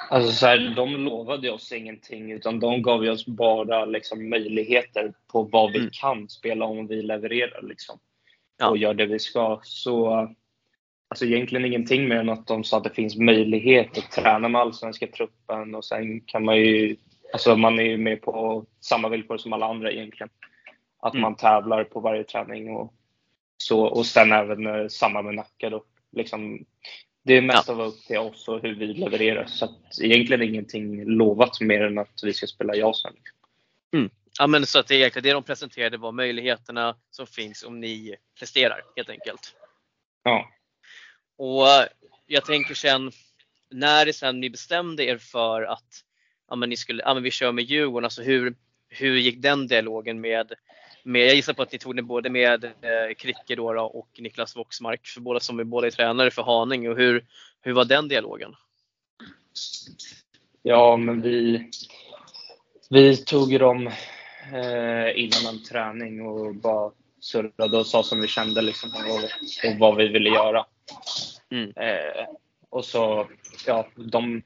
Alltså 0.09 0.31
så 0.31 0.45
här, 0.45 0.73
de 0.75 0.95
lovade 0.95 1.51
oss 1.51 1.71
ingenting 1.71 2.31
utan 2.31 2.59
de 2.59 2.81
gav 2.81 3.01
oss 3.01 3.25
bara 3.25 3.85
liksom, 3.85 4.29
möjligheter 4.29 5.13
på 5.31 5.43
vad 5.43 5.71
vi 5.71 5.79
mm. 5.79 5.89
kan 5.93 6.29
spela 6.29 6.65
om 6.65 6.87
vi 6.87 7.01
levererar 7.01 7.61
liksom. 7.61 7.99
Ja. 8.59 8.69
och 8.69 8.77
gör 8.77 8.93
det 8.93 9.05
vi 9.05 9.19
ska. 9.19 9.59
Så 9.63 10.27
alltså 11.07 11.25
egentligen 11.25 11.65
ingenting 11.65 12.07
mer 12.07 12.15
än 12.15 12.29
att 12.29 12.47
de 12.47 12.63
sa 12.63 12.77
att 12.77 12.83
det 12.83 12.89
finns 12.89 13.17
möjlighet 13.17 13.97
att 13.97 14.11
träna 14.11 14.47
med 14.47 14.61
allsvenska 14.61 15.07
truppen 15.07 15.75
och 15.75 15.85
sen 15.85 16.21
kan 16.21 16.45
man 16.45 16.57
ju, 16.57 16.95
alltså 17.33 17.55
man 17.55 17.79
är 17.79 17.83
ju 17.83 17.97
med 17.97 18.21
på 18.21 18.65
samma 18.79 19.09
villkor 19.09 19.37
som 19.37 19.53
alla 19.53 19.65
andra 19.65 19.91
egentligen. 19.91 20.29
Att 20.99 21.13
mm. 21.13 21.21
man 21.21 21.35
tävlar 21.35 21.83
på 21.83 21.99
varje 21.99 22.23
träning 22.23 22.75
och 22.75 22.93
så 23.57 23.81
och 23.81 24.05
sen 24.05 24.31
även 24.31 24.67
eh, 24.67 24.87
samma 24.87 25.21
med 25.21 25.35
Nacka 25.35 25.69
då. 25.69 25.83
Liksom, 26.11 26.65
det 27.23 27.33
är 27.33 27.41
mest 27.41 27.67
ja. 27.67 27.73
av 27.73 27.81
upp 27.81 28.05
till 28.07 28.17
oss 28.17 28.47
och 28.47 28.61
hur 28.61 28.75
vi 28.75 28.85
levererar. 28.87 29.45
Så 29.45 29.65
att 29.65 29.99
egentligen 30.01 30.43
ingenting 30.43 31.05
lovat 31.05 31.61
mer 31.61 31.81
än 31.81 31.97
att 31.97 32.19
vi 32.23 32.33
ska 32.33 32.47
spela 32.47 32.75
Jasen. 32.75 33.13
Mm. 33.93 34.09
Ja 34.39 34.47
men 34.47 34.65
så 34.65 34.79
att 34.79 34.87
det, 34.87 34.95
egentligen, 34.95 35.23
det 35.23 35.33
de 35.33 35.43
presenterade 35.43 35.97
var 35.97 36.11
möjligheterna 36.11 36.95
som 37.11 37.27
finns 37.27 37.63
om 37.63 37.79
ni 37.79 38.15
presterar 38.39 38.81
helt 38.95 39.09
enkelt. 39.09 39.55
Ja. 40.23 40.49
Och 41.37 41.67
jag 42.25 42.45
tänker 42.45 42.75
sen 42.75 43.11
när 43.69 44.05
det 44.05 44.13
sen 44.13 44.39
ni 44.39 44.49
bestämde 44.49 45.03
er 45.03 45.17
för 45.17 45.61
att 45.61 46.03
ja, 46.49 46.55
men 46.55 46.69
ni 46.69 46.77
skulle, 46.77 47.03
ja, 47.03 47.13
men 47.13 47.23
vi 47.23 47.31
kör 47.31 47.51
med 47.51 47.63
Djurgården, 47.63 48.05
alltså 48.05 48.21
hur, 48.21 48.55
hur 48.89 49.17
gick 49.17 49.41
den 49.41 49.67
dialogen 49.67 50.21
med 50.21 50.53
med, 51.03 51.27
jag 51.27 51.35
gissar 51.35 51.53
på 51.53 51.61
att 51.61 51.71
ni 51.71 51.79
tog 51.79 51.95
det 51.95 52.01
både 52.01 52.29
med 52.29 52.63
eh, 52.63 53.13
Kricke 53.17 53.55
då, 53.55 53.73
då 53.73 53.81
och 53.81 54.09
Niklas 54.17 54.55
Voxmark, 54.55 55.07
för 55.07 55.21
båda 55.21 55.39
som 55.39 55.59
är 55.59 55.63
båda 55.63 55.87
är 55.87 55.91
tränare 55.91 56.31
för 56.31 56.43
Haninge. 56.43 56.89
Och 56.89 56.97
hur, 56.97 57.25
hur 57.61 57.73
var 57.73 57.85
den 57.85 58.07
dialogen? 58.07 58.55
Ja, 60.61 60.97
men 60.97 61.21
vi, 61.21 61.69
vi 62.89 63.17
tog 63.17 63.59
dem 63.59 63.87
eh, 64.53 65.19
innan 65.19 65.55
en 65.55 65.63
träning 65.63 66.27
och 66.27 66.55
bara 66.55 66.91
surrade 67.19 67.77
och 67.77 67.87
sa 67.87 68.03
som 68.03 68.21
vi 68.21 68.27
kände 68.27 68.61
liksom, 68.61 68.89
och, 68.89 69.23
och 69.71 69.79
vad 69.79 69.95
vi 69.95 70.07
ville 70.07 70.29
göra. 70.29 70.65
Mm. 71.51 71.69
Eh, 71.75 72.25
och 72.69 72.85
så, 72.85 73.27
ja, 73.67 73.87
de 73.95 74.41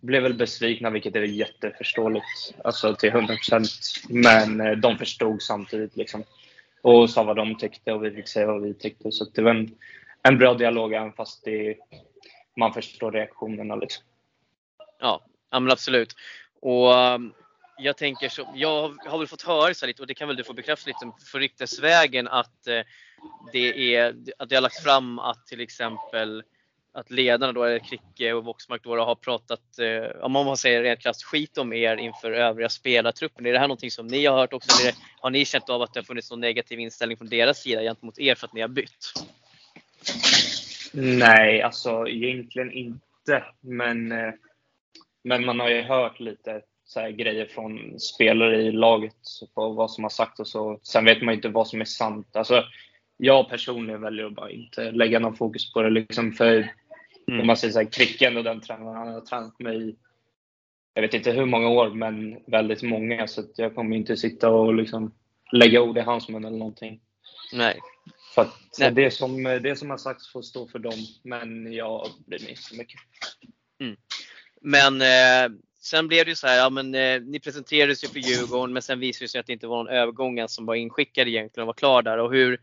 blev 0.00 0.22
väl 0.22 0.34
besvikna, 0.34 0.90
vilket 0.90 1.16
är 1.16 1.22
jätteförståeligt. 1.22 2.54
Alltså 2.64 2.94
till 2.94 3.10
100%. 3.10 3.68
Men 4.08 4.60
eh, 4.60 4.72
de 4.72 4.98
förstod 4.98 5.42
samtidigt 5.42 5.96
liksom. 5.96 6.24
Och 6.82 7.10
sa 7.10 7.22
vad 7.22 7.36
de 7.36 7.58
tyckte 7.58 7.92
och 7.92 8.04
vi 8.04 8.10
fick 8.10 8.28
säga 8.28 8.46
vad 8.46 8.62
vi 8.62 8.74
tyckte. 8.74 9.12
Så 9.12 9.24
det 9.24 9.42
var 9.42 9.50
en, 9.50 9.70
en 10.22 10.38
bra 10.38 10.54
dialog 10.54 10.92
även 10.92 11.12
fast 11.12 11.44
det, 11.44 11.76
man 12.56 12.74
förstår 12.74 13.12
reaktionerna 13.12 13.76
liksom. 13.76 14.04
Ja, 15.00 15.22
men 15.50 15.70
absolut. 15.70 16.14
Och 16.60 16.94
um, 16.94 17.32
jag 17.78 17.96
tänker 17.96 18.28
så, 18.28 18.52
jag 18.54 18.94
har 19.06 19.18
väl 19.18 19.26
fått 19.26 19.42
höra 19.42 19.74
så 19.74 19.86
lite 19.86 20.02
och 20.02 20.08
det 20.08 20.14
kan 20.14 20.28
väl 20.28 20.36
du 20.36 20.44
få 20.44 20.52
bekräfta 20.52 20.88
lite 20.88 21.12
för 21.30 21.38
ryktesvägen 21.38 22.28
att 22.28 22.66
eh, 22.66 22.80
det 23.52 23.94
är, 23.94 24.16
att 24.38 24.48
det 24.48 24.54
har 24.54 24.62
lagts 24.62 24.82
fram 24.82 25.18
att 25.18 25.46
till 25.46 25.60
exempel 25.60 26.42
att 26.98 27.10
ledarna 27.10 27.52
då, 27.52 27.78
Kricke 27.78 28.32
och 28.32 28.44
Voxmark 28.44 28.82
då, 28.84 29.04
har 29.04 29.14
pratat, 29.14 29.78
eh, 29.78 30.24
om 30.24 30.32
man 30.32 30.56
säger 30.56 30.82
rent 30.82 31.00
krasst, 31.00 31.22
skit 31.22 31.58
om 31.58 31.72
er 31.72 31.96
inför 31.96 32.30
övriga 32.30 32.68
spelartruppen. 32.68 33.46
Är 33.46 33.52
det 33.52 33.58
här 33.58 33.68
någonting 33.68 33.90
som 33.90 34.06
ni 34.06 34.26
har 34.26 34.36
hört 34.36 34.52
också? 34.52 34.82
Eller 34.82 34.94
har 35.20 35.30
ni 35.30 35.44
känt 35.44 35.68
av 35.68 35.82
att 35.82 35.94
det 35.94 36.00
har 36.00 36.04
funnits 36.04 36.30
någon 36.30 36.40
negativ 36.40 36.80
inställning 36.80 37.16
från 37.16 37.28
deras 37.28 37.58
sida 37.58 37.82
gentemot 37.82 38.18
er 38.18 38.34
för 38.34 38.46
att 38.46 38.52
ni 38.52 38.60
har 38.60 38.68
bytt? 38.68 39.12
Nej, 40.92 41.62
alltså 41.62 42.08
egentligen 42.08 42.72
inte. 42.72 43.44
Men, 43.60 44.12
eh, 44.12 44.32
men 45.24 45.44
man 45.44 45.60
har 45.60 45.68
ju 45.68 45.82
hört 45.82 46.20
lite 46.20 46.62
så 46.84 47.00
grejer 47.00 47.46
från 47.46 48.00
spelare 48.00 48.62
i 48.62 48.72
laget 48.72 49.14
på 49.54 49.68
vad 49.68 49.90
som 49.90 50.04
har 50.04 50.10
sagts 50.10 50.40
och 50.40 50.48
så. 50.48 50.80
Sen 50.82 51.04
vet 51.04 51.22
man 51.22 51.34
ju 51.34 51.36
inte 51.36 51.48
vad 51.48 51.68
som 51.68 51.80
är 51.80 51.84
sant. 51.84 52.36
Alltså, 52.36 52.64
jag 53.16 53.48
personligen 53.48 54.00
väljer 54.00 54.26
att 54.26 54.34
bara 54.34 54.50
inte 54.50 54.90
lägga 54.90 55.18
någon 55.18 55.36
fokus 55.36 55.72
på 55.72 55.82
det. 55.82 55.90
Liksom 55.90 56.32
för 56.32 56.72
mm. 57.28 57.40
Om 57.40 57.46
man 57.46 57.56
säger 57.56 57.72
så 57.72 57.78
här, 57.78 57.92
Kricken 57.92 58.36
och 58.36 58.44
den 58.44 58.60
tränaren, 58.60 58.96
han 58.96 59.08
har 59.08 59.20
tränat 59.20 59.60
mig 59.60 59.96
jag 60.98 61.02
vet 61.02 61.14
inte 61.14 61.32
hur 61.32 61.46
många 61.46 61.68
år, 61.68 61.90
men 61.90 62.38
väldigt 62.46 62.82
många. 62.82 63.26
Så 63.26 63.44
jag 63.56 63.74
kommer 63.74 63.96
inte 63.96 64.16
sitta 64.16 64.48
och 64.48 64.74
liksom 64.74 65.14
lägga 65.52 65.82
ord 65.82 65.98
i 65.98 66.00
hans 66.00 66.28
mun 66.28 66.44
eller 66.44 66.58
någonting. 66.58 67.00
Nej. 67.52 67.80
För 68.34 68.42
att 68.42 68.54
Nej. 68.78 68.92
Det, 68.92 69.10
som, 69.10 69.42
det 69.42 69.78
som 69.78 69.90
har 69.90 69.96
sagts 69.96 70.32
får 70.32 70.42
stå 70.42 70.68
för 70.68 70.78
dem, 70.78 71.06
men 71.22 71.72
jag 71.72 72.06
bryr 72.26 72.40
mig 72.40 72.50
inte 72.50 72.62
så 72.62 72.74
mycket. 72.74 73.00
Mm. 73.80 73.96
Men 74.60 75.00
eh, 75.00 75.58
sen 75.80 76.08
blev 76.08 76.24
det 76.24 76.30
ju 76.30 76.34
så 76.34 76.46
här, 76.46 76.56
ja 76.56 76.70
men 76.70 76.94
eh, 76.94 77.20
ni 77.20 77.40
presenterades 77.40 78.04
ju 78.04 78.08
för 78.08 78.18
Djurgården 78.18 78.72
men 78.72 78.82
sen 78.82 79.00
visade 79.00 79.24
det 79.24 79.28
sig 79.28 79.40
att 79.40 79.46
det 79.46 79.52
inte 79.52 79.66
var 79.66 79.76
någon 79.76 79.94
övergång 79.94 80.48
som 80.48 80.66
var 80.66 80.74
inskickad 80.74 81.28
egentligen 81.28 81.62
och 81.62 81.66
var 81.66 81.74
klar 81.74 82.02
där. 82.02 82.18
Och 82.18 82.32
hur, 82.32 82.60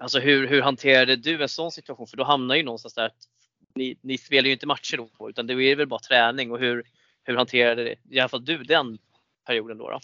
alltså 0.00 0.18
hur, 0.18 0.46
hur 0.46 0.62
hanterade 0.62 1.16
du 1.16 1.42
en 1.42 1.48
sån 1.48 1.70
situation? 1.70 2.06
För 2.06 2.16
då 2.16 2.24
hamnar 2.24 2.54
ju 2.54 2.62
någonstans 2.62 2.94
där 2.94 3.06
att 3.06 3.28
ni, 3.74 3.96
ni 4.00 4.18
spelar 4.18 4.46
ju 4.46 4.52
inte 4.52 4.66
matcher 4.66 4.96
då 5.18 5.28
utan 5.30 5.46
det 5.46 5.54
är 5.54 5.76
väl 5.76 5.86
bara 5.86 6.00
träning 6.00 6.52
och 6.52 6.58
hur, 6.58 6.82
hur 7.24 7.36
hanterade 7.36 7.84
det, 7.84 7.96
i 8.10 8.20
alla 8.20 8.28
fall 8.28 8.44
du 8.44 8.62
den 8.62 8.98
perioden 9.46 9.78
då? 9.78 9.90
då? 9.90 10.00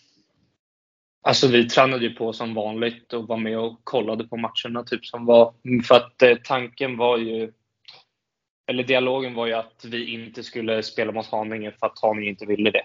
Alltså 1.22 1.48
vi 1.48 1.68
tränade 1.68 2.04
ju 2.04 2.14
på 2.14 2.32
som 2.32 2.54
vanligt 2.54 3.12
och 3.12 3.28
var 3.28 3.36
med 3.36 3.58
och 3.58 3.84
kollade 3.84 4.24
på 4.24 4.36
matcherna 4.36 4.84
typ 4.86 5.06
som 5.06 5.26
var. 5.26 5.54
För 5.84 5.94
att 5.94 6.22
eh, 6.22 6.36
tanken 6.44 6.96
var 6.96 7.18
ju, 7.18 7.52
eller 8.66 8.82
dialogen 8.84 9.34
var 9.34 9.46
ju 9.46 9.52
att 9.52 9.84
vi 9.84 10.14
inte 10.14 10.42
skulle 10.42 10.82
spela 10.82 11.12
mot 11.12 11.26
Haninge 11.26 11.72
för 11.72 11.86
att 11.86 12.02
Haninge 12.02 12.30
inte 12.30 12.46
ville 12.46 12.70
det. 12.70 12.84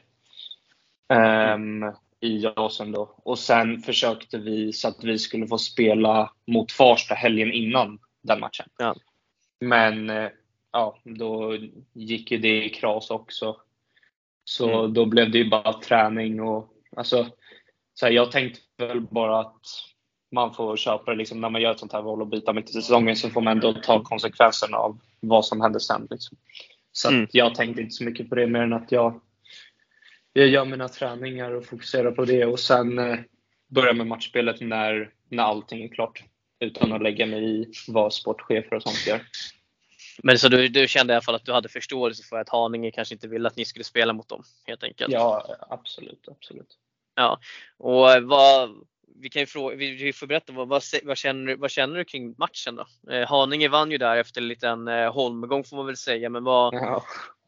Um, 1.54 1.84
I 2.20 2.38
Jasen 2.38 2.92
då. 2.92 3.16
Och 3.18 3.40
sen 3.40 3.82
försökte 3.82 4.38
vi 4.38 4.74
så 4.74 4.88
att 4.88 5.04
vi 5.04 5.20
skulle 5.20 5.48
få 5.48 5.58
spela 5.58 6.34
mot 6.48 6.72
Farsta 6.72 7.16
helgen 7.16 7.54
innan 7.54 8.00
den 8.24 8.40
matchen. 8.40 8.66
Ja. 8.78 8.96
Men 9.60 10.10
eh, 10.10 10.30
ja, 10.76 10.98
då 11.04 11.58
gick 11.94 12.32
ju 12.32 12.38
det 12.38 12.66
i 12.66 12.70
kras 12.70 13.12
också. 13.12 13.58
Så 14.44 14.80
Mm. 14.80 14.94
då 14.94 15.06
blev 15.06 15.32
det 15.32 15.38
ju 15.38 15.50
bara 15.50 15.74
träning 15.74 16.42
och 16.42 16.70
alltså 16.96 17.28
så 17.94 18.06
här, 18.06 18.14
jag 18.14 18.32
tänkte 18.32 18.60
väl 18.78 19.02
bara 19.02 19.40
att 19.40 19.62
man 20.32 20.54
får 20.54 20.78
köpa 20.78 21.12
det 21.12 21.18
liksom, 21.18 21.42
när 21.42 21.50
man 21.50 21.62
gör 21.62 21.72
ett 21.72 21.80
sånt 21.80 21.94
här 21.94 22.02
val 22.02 22.22
och 22.22 22.28
byta 22.28 22.54
mitt 22.54 22.70
i 22.70 22.74
säsongen 22.74 23.16
så 23.16 23.30
får 23.30 23.42
man 23.42 23.52
ändå 23.52 23.74
ta 23.74 24.04
konsekvenserna 24.04 24.78
av 24.78 25.00
vad 25.20 25.46
som 25.46 25.62
händer 25.62 25.80
sen. 25.80 26.08
Liksom. 26.12 26.38
Så 26.92 27.10
Mm. 27.10 27.28
jag 27.32 27.56
tänkte 27.56 27.82
inte 27.82 27.96
så 27.96 28.04
mycket 28.04 28.30
på 28.30 28.36
det 28.36 28.48
mer 28.48 28.60
än 28.62 28.74
att 28.74 28.92
jag, 28.92 29.22
jag 30.34 30.48
gör 30.48 30.66
mina 30.66 30.88
träningar 30.88 31.52
och 31.52 31.66
fokuserar 31.66 32.12
på 32.12 32.26
det 32.26 32.46
och 32.46 32.60
sen 32.60 33.00
eh, 33.00 33.20
börjar 33.68 33.94
med 33.94 34.08
matchspelet 34.08 34.62
när, 34.62 35.14
när 35.30 35.44
allting 35.44 35.84
är 35.84 35.88
klart. 35.88 36.24
Utan 36.60 36.94
att 36.94 37.02
lägga 37.04 37.26
mig 37.26 37.62
i 37.62 37.72
vad 37.88 38.14
sportchefer 38.14 38.74
och 38.76 38.84
sånt 38.84 39.08
gör. 39.08 39.22
Men 40.24 40.40
så 40.40 40.50
du, 40.50 40.68
du 40.68 40.88
kände 40.88 41.14
i 41.14 41.16
alla 41.16 41.22
fall 41.22 41.36
att 41.36 41.46
du 41.46 41.54
hade 41.54 41.70
förståelse 41.70 42.24
för 42.24 42.40
att 42.40 42.50
Haninge 42.50 42.92
kanske 42.92 43.16
inte 43.16 43.28
ville 43.28 43.48
att 43.48 43.56
ni 43.56 43.66
skulle 43.66 43.84
spela 43.84 44.14
mot 44.14 44.30
dem 44.30 44.44
helt 44.66 44.84
enkelt? 44.84 45.14
Ja, 45.14 45.56
absolut. 45.70 46.28
absolut. 46.28 46.78
Och 47.78 48.12
eh, 48.12 48.22
vad, 48.22 48.70
vi 49.22 49.30
kan 49.30 49.40
ju 49.40 49.46
fråga, 49.46 49.76
vi, 49.76 50.14
får 50.14 50.28
berätta, 50.28 50.54
vad, 50.54 50.68
vad, 50.68 50.84
vad, 51.04 51.18
känner, 51.18 51.46
du- 51.46 51.56
vad 51.56 51.72
känner 51.72 51.96
du 51.98 52.06
kring 52.06 52.36
matchen 52.38 52.76
då? 52.76 53.12
Eh, 53.14 53.28
Haninge 53.28 53.68
vann 53.68 53.92
ju 53.92 53.98
där 53.98 54.18
efter 54.18 54.42
en 54.42 54.48
liten 54.48 54.88
eh, 54.88 55.14
holmgång 55.14 55.64
får 55.64 55.78
man 55.78 55.86
väl 55.86 55.98
säga, 55.98 56.30
men 56.30 56.44
vad, 56.44 56.74
Ja. 56.74 57.04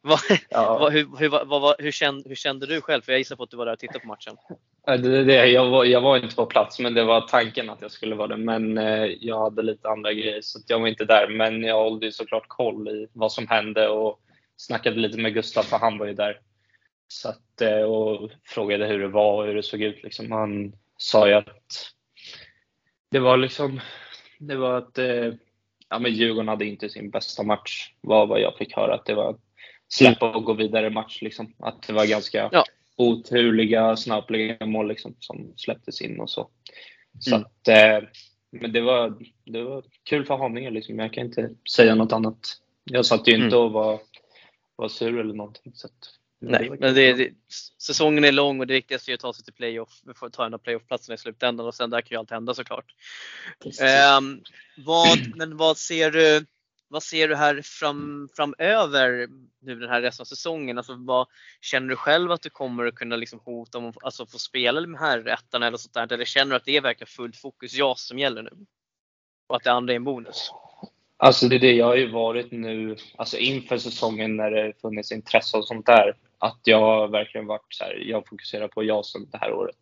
Vad, 0.07 0.19
Ja. 0.49 0.77
vad, 0.79 0.93
hur, 0.93 1.17
hur, 1.19 1.29
vad, 1.29 1.47
vad, 1.47 1.75
hur, 1.79 1.91
kände, 1.91 2.29
hur 2.29 2.35
kände 2.35 2.65
du 2.65 2.81
själv? 2.81 3.01
För 3.01 3.11
jag 3.11 3.19
gissar 3.19 3.35
på 3.35 3.43
att 3.43 3.49
du 3.49 3.57
var 3.57 3.65
där 3.65 3.73
och 3.73 3.79
tittade 3.79 3.99
på 3.99 4.07
matchen. 4.07 4.37
Det, 4.85 5.23
det, 5.23 5.45
jag, 5.45 5.69
var, 5.69 5.85
jag 5.85 6.01
var 6.01 6.17
inte 6.17 6.35
på 6.35 6.45
plats, 6.45 6.79
men 6.79 6.93
det 6.93 7.03
var 7.03 7.21
tanken 7.21 7.69
att 7.69 7.81
jag 7.81 7.91
skulle 7.91 8.15
vara 8.15 8.27
det. 8.27 8.37
Men 8.37 8.77
eh, 8.77 9.05
jag 9.05 9.39
hade 9.39 9.61
lite 9.61 9.89
andra 9.89 10.13
grejer, 10.13 10.41
så 10.41 10.59
jag 10.67 10.79
var 10.79 10.87
inte 10.87 11.05
där. 11.05 11.27
Men 11.27 11.63
jag 11.63 11.83
hållde 11.83 12.05
ju 12.05 12.11
såklart 12.11 12.47
koll 12.47 12.87
i 12.87 13.07
vad 13.13 13.31
som 13.31 13.47
hände 13.47 13.89
och 13.89 14.19
snackade 14.57 14.95
lite 14.95 15.17
med 15.17 15.33
Gustav, 15.33 15.63
för 15.63 15.77
han 15.77 15.97
var 15.97 16.05
ju 16.05 16.13
där. 16.13 16.39
Så 17.07 17.29
att, 17.29 17.61
eh, 17.61 17.81
och 17.81 18.31
frågade 18.45 18.85
hur 18.85 18.99
det 18.99 19.07
var 19.07 19.33
och 19.33 19.45
hur 19.45 19.55
det 19.55 19.63
såg 19.63 19.81
ut. 19.81 20.03
Liksom. 20.03 20.31
Han 20.31 20.73
sa 20.97 21.27
ju 21.27 21.33
att 21.33 21.91
det 23.11 23.19
var 23.19 23.37
liksom, 23.37 23.79
det 24.39 24.55
var 24.55 24.77
att 24.77 24.97
eh, 24.97 25.33
ja, 25.89 25.99
men 25.99 26.13
Djurgården 26.13 26.47
hade 26.47 26.65
inte 26.65 26.89
sin 26.89 27.09
bästa 27.09 27.43
match, 27.43 27.93
var 28.01 28.27
vad 28.27 28.41
jag 28.41 28.57
fick 28.57 28.75
höra. 28.75 28.95
Att 28.95 29.05
det 29.05 29.15
var 29.15 29.37
släppa 29.89 30.35
och 30.35 30.43
gå 30.43 30.53
vidare 30.53 30.89
match. 30.89 31.21
Liksom. 31.21 31.53
Att 31.59 31.81
det 31.87 31.93
var 31.93 32.05
ganska 32.05 32.49
Ja. 32.51 32.65
oturliga, 32.95 33.95
snabbliga 33.97 34.65
mål 34.65 34.87
liksom, 34.87 35.15
som 35.19 35.53
släpptes 35.55 36.01
in 36.01 36.19
och 36.19 36.29
så. 36.29 36.49
Så 37.19 37.35
Mm. 37.35 37.45
att, 37.45 37.67
eh, 37.67 38.09
men 38.51 38.71
det 38.71 38.81
var, 38.81 39.17
det 39.45 39.63
var 39.63 39.83
kul 40.03 40.25
för 40.25 40.37
Haninge 40.37 40.69
liksom. 40.69 40.99
Jag 40.99 41.13
kan 41.13 41.25
inte 41.25 41.49
säga 41.73 41.95
något 41.95 42.13
annat. 42.13 42.39
Jag 42.83 43.05
satt 43.05 43.27
ju 43.27 43.31
inte 43.31 43.45
Mm. 43.55 43.59
och 43.59 43.71
var, 43.71 43.99
var 44.75 44.89
sur 44.89 45.19
eller 45.19 45.33
någonting. 45.33 45.71
Så 45.75 45.87
att, 45.87 46.13
Nej, 46.39 46.69
men 46.79 46.93
det, 46.95 47.13
det, 47.13 47.29
säsongen 47.81 48.23
är 48.23 48.31
lång 48.31 48.59
och 48.59 48.67
det 48.67 48.73
viktigaste 48.73 49.11
är 49.11 49.13
att 49.13 49.19
ta 49.19 49.33
sig 49.33 49.43
till 49.45 49.53
playoff. 49.53 50.01
Vi 50.05 50.13
får 50.13 50.29
ta 50.29 50.45
en 50.45 50.53
av 50.53 50.57
playoffplatserna 50.57 51.15
i 51.15 51.17
slutändan 51.17 51.65
och 51.67 51.75
sen 51.75 51.89
där 51.89 52.01
kan 52.01 52.15
ju 52.15 52.19
allt 52.19 52.31
hända 52.31 52.53
såklart. 52.53 52.85
Ehm, 53.81 54.41
vad, 54.77 55.17
men 55.35 55.57
vad 55.57 55.77
ser 55.77 56.11
du, 56.11 56.45
vad 56.87 57.03
ser 57.03 57.27
du 57.27 57.35
här 57.35 57.61
fram, 57.61 58.29
framöver 58.35 59.27
nu 59.59 59.75
den 59.75 59.89
här 59.89 60.01
resten 60.01 60.23
av 60.23 60.25
säsongen? 60.25 60.77
Alltså, 60.77 60.95
vad, 60.99 61.27
känner 61.61 61.89
du 61.89 61.95
själv 61.95 62.31
att 62.31 62.41
du 62.41 62.49
kommer 62.49 62.85
att 62.85 62.95
kunna 62.95 63.15
liksom 63.15 63.39
hota 63.43 63.77
om 63.77 63.85
att 63.85 64.03
alltså, 64.03 64.25
få 64.25 64.37
spela 64.37 64.81
med 64.81 64.99
här 64.99 65.27
ettan 65.27 65.63
eller 65.63 65.77
sånt 65.77 65.93
där? 65.93 66.13
Eller 66.13 66.25
känner 66.25 66.49
du 66.49 66.55
att 66.55 66.65
det 66.65 66.77
är 66.77 66.81
verkligen 66.81 67.07
fullt 67.07 67.37
fokus 67.37 67.73
JAS 67.73 68.07
som 68.07 68.19
gäller 68.19 68.43
nu? 68.43 68.51
Och 69.47 69.55
att 69.55 69.63
det 69.63 69.71
andra 69.71 69.93
är 69.93 69.95
en 69.95 70.03
bonus? 70.03 70.51
Alltså 71.17 71.47
det 71.47 71.55
är 71.55 71.59
det 71.59 71.71
jag 71.71 71.85
har 71.85 71.95
ju 71.95 72.11
varit 72.11 72.51
nu, 72.51 72.95
alltså 73.15 73.37
inför 73.37 73.77
säsongen 73.77 74.35
när 74.35 74.51
det 74.51 74.73
funnits 74.81 75.11
intresse 75.11 75.57
och 75.57 75.67
sånt 75.67 75.85
där. 75.85 76.15
Att 76.37 76.59
jag 76.63 77.11
verkligen 77.11 77.47
varit 77.47 77.73
så 77.73 77.83
här, 77.83 77.93
jag 77.93 78.27
fokuserar 78.27 78.67
på 78.67 78.83
JASen 78.83 79.29
det 79.31 79.37
här 79.37 79.53
året. 79.53 79.77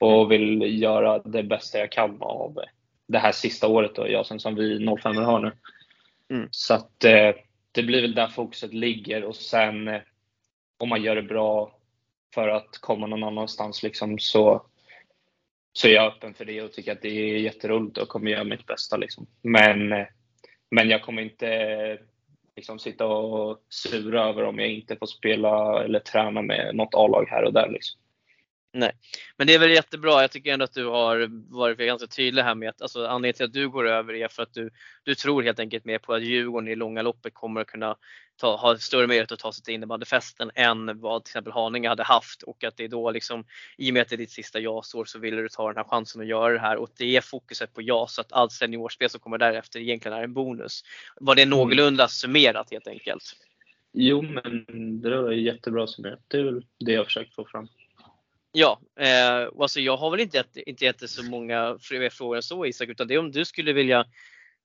Och 0.00 0.32
vill 0.32 0.82
göra 0.82 1.18
det 1.18 1.42
bästa 1.42 1.78
jag 1.78 1.92
kan 1.92 2.22
av 2.22 2.60
det 3.08 3.18
här 3.18 3.32
sista 3.32 3.68
året 3.68 3.94
då, 3.94 4.08
JASen 4.08 4.40
som 4.40 4.54
vi 4.54 4.96
05 5.02 5.16
har 5.16 5.40
nu. 5.40 5.52
Mm. 6.30 6.48
Så 6.50 6.74
att 6.74 7.04
eh, 7.04 7.30
det 7.72 7.82
blir 7.82 8.02
väl 8.02 8.14
där 8.14 8.28
fokuset 8.28 8.74
ligger 8.74 9.24
och 9.24 9.36
sen 9.36 9.88
eh, 9.88 10.00
om 10.78 10.88
man 10.88 11.02
gör 11.02 11.16
det 11.16 11.22
bra 11.22 11.78
för 12.34 12.48
att 12.48 12.78
komma 12.80 13.06
någon 13.06 13.24
annanstans 13.24 13.82
liksom 13.82 14.18
så, 14.18 14.66
så 15.72 15.88
är 15.88 15.92
jag 15.92 16.06
öppen 16.06 16.34
för 16.34 16.44
det 16.44 16.62
och 16.62 16.72
tycker 16.72 16.92
att 16.92 17.02
det 17.02 17.08
är 17.08 17.38
jätteroligt 17.38 17.98
och 17.98 18.08
kommer 18.08 18.30
göra 18.30 18.44
mitt 18.44 18.66
bästa 18.66 18.96
liksom. 18.96 19.26
Men 19.42 19.92
eh, 19.92 20.06
men 20.70 20.88
jag 20.88 21.02
kommer 21.02 21.22
inte 21.22 21.48
eh, 21.48 21.98
liksom 22.56 22.78
sitta 22.78 23.06
och 23.06 23.58
sura 23.68 24.28
över 24.28 24.42
om 24.42 24.58
jag 24.58 24.68
inte 24.68 24.96
får 24.96 25.06
spela 25.06 25.84
eller 25.84 26.00
träna 26.00 26.42
med 26.42 26.74
något 26.74 26.94
A-lag 26.94 27.26
här 27.28 27.44
och 27.44 27.52
där. 27.52 27.68
Liksom. 27.68 28.00
Men 28.72 29.46
det 29.46 29.54
är 29.54 29.58
väl 29.58 29.70
jättebra. 29.70 30.20
Jag 30.20 30.30
tycker 30.30 30.52
ändå 30.52 30.64
att 30.64 30.72
du 30.72 30.86
har 30.86 31.28
varit 31.54 31.78
ganska 31.78 32.06
tydlig 32.06 32.42
här 32.42 32.54
med 32.54 32.68
att 32.68 32.82
alltså, 32.82 33.06
anledningen 33.06 33.34
till 33.34 33.46
att 33.46 33.52
du 33.52 33.68
går 33.68 33.88
över 33.88 34.14
är 34.14 34.28
för 34.28 34.42
att 34.42 34.54
du, 34.54 34.70
du 35.04 35.14
tror 35.14 35.42
helt 35.42 35.60
enkelt 35.60 35.84
mer 35.84 35.98
på 35.98 36.14
att 36.14 36.22
Djurgården 36.22 36.68
i 36.68 36.76
långa 36.76 37.02
loppet 37.02 37.34
kommer 37.34 37.60
att 37.60 37.66
kunna 37.66 37.96
ta, 38.36 38.56
ha 38.56 38.78
större 38.78 39.06
möjlighet 39.06 39.32
att 39.32 39.38
ta 39.38 39.52
sig 39.52 39.64
till 39.64 39.74
innebandyfesten 39.74 40.50
än 40.54 41.00
vad 41.00 41.24
till 41.24 41.30
exempel 41.30 41.52
Haninge 41.52 41.88
hade 41.88 42.02
haft 42.02 42.42
och 42.42 42.64
att 42.64 42.76
det 42.76 42.84
är 42.84 42.88
då 42.88 43.10
liksom 43.10 43.44
i 43.78 43.90
och 43.90 43.94
med 43.94 44.02
att 44.02 44.08
det 44.08 44.14
är 44.14 44.18
ditt 44.18 44.30
sista 44.30 44.60
JAS-år 44.60 45.04
så 45.04 45.18
ville 45.18 45.42
du 45.42 45.48
ta 45.48 45.66
den 45.66 45.76
här 45.76 45.84
chansen 45.84 46.20
att 46.20 46.26
göra 46.26 46.52
det 46.52 46.60
här 46.60 46.76
och 46.76 46.90
det 46.98 47.16
är 47.16 47.20
fokuset 47.20 47.74
på 47.74 47.82
JAS 47.82 48.14
så 48.14 48.20
att 48.20 48.32
allt 48.32 48.52
seniorspel 48.52 49.10
som 49.10 49.20
kommer 49.20 49.38
därefter 49.38 49.80
egentligen 49.80 50.18
är 50.18 50.22
en 50.22 50.34
bonus. 50.34 50.84
Var 51.20 51.34
det 51.34 51.46
någorlunda 51.46 52.08
summerat 52.08 52.70
helt 52.70 52.86
enkelt? 52.86 53.22
Jo, 53.92 54.22
men 54.22 55.00
det 55.00 55.22
var 55.22 55.32
jättebra 55.32 55.86
summerat. 55.86 56.20
Det 56.28 56.38
är 56.38 56.44
väl 56.44 56.66
det 56.78 56.92
jag 56.92 57.04
försökt 57.04 57.34
få 57.34 57.44
fram. 57.44 57.68
Ja, 58.52 58.80
eh, 59.00 59.48
alltså 59.60 59.80
jag 59.80 59.96
har 59.96 60.10
väl 60.10 60.20
inte 60.20 60.36
gett, 60.36 60.56
inte 60.56 60.84
gett 60.84 61.10
så 61.10 61.24
många 61.24 61.78
fler 61.80 62.10
frågor 62.10 62.36
än 62.36 62.42
så 62.42 62.66
Isak, 62.66 62.88
utan 62.88 63.08
det 63.08 63.14
är 63.14 63.18
om 63.18 63.32
du 63.32 63.44
skulle 63.44 63.72
vilja 63.72 64.04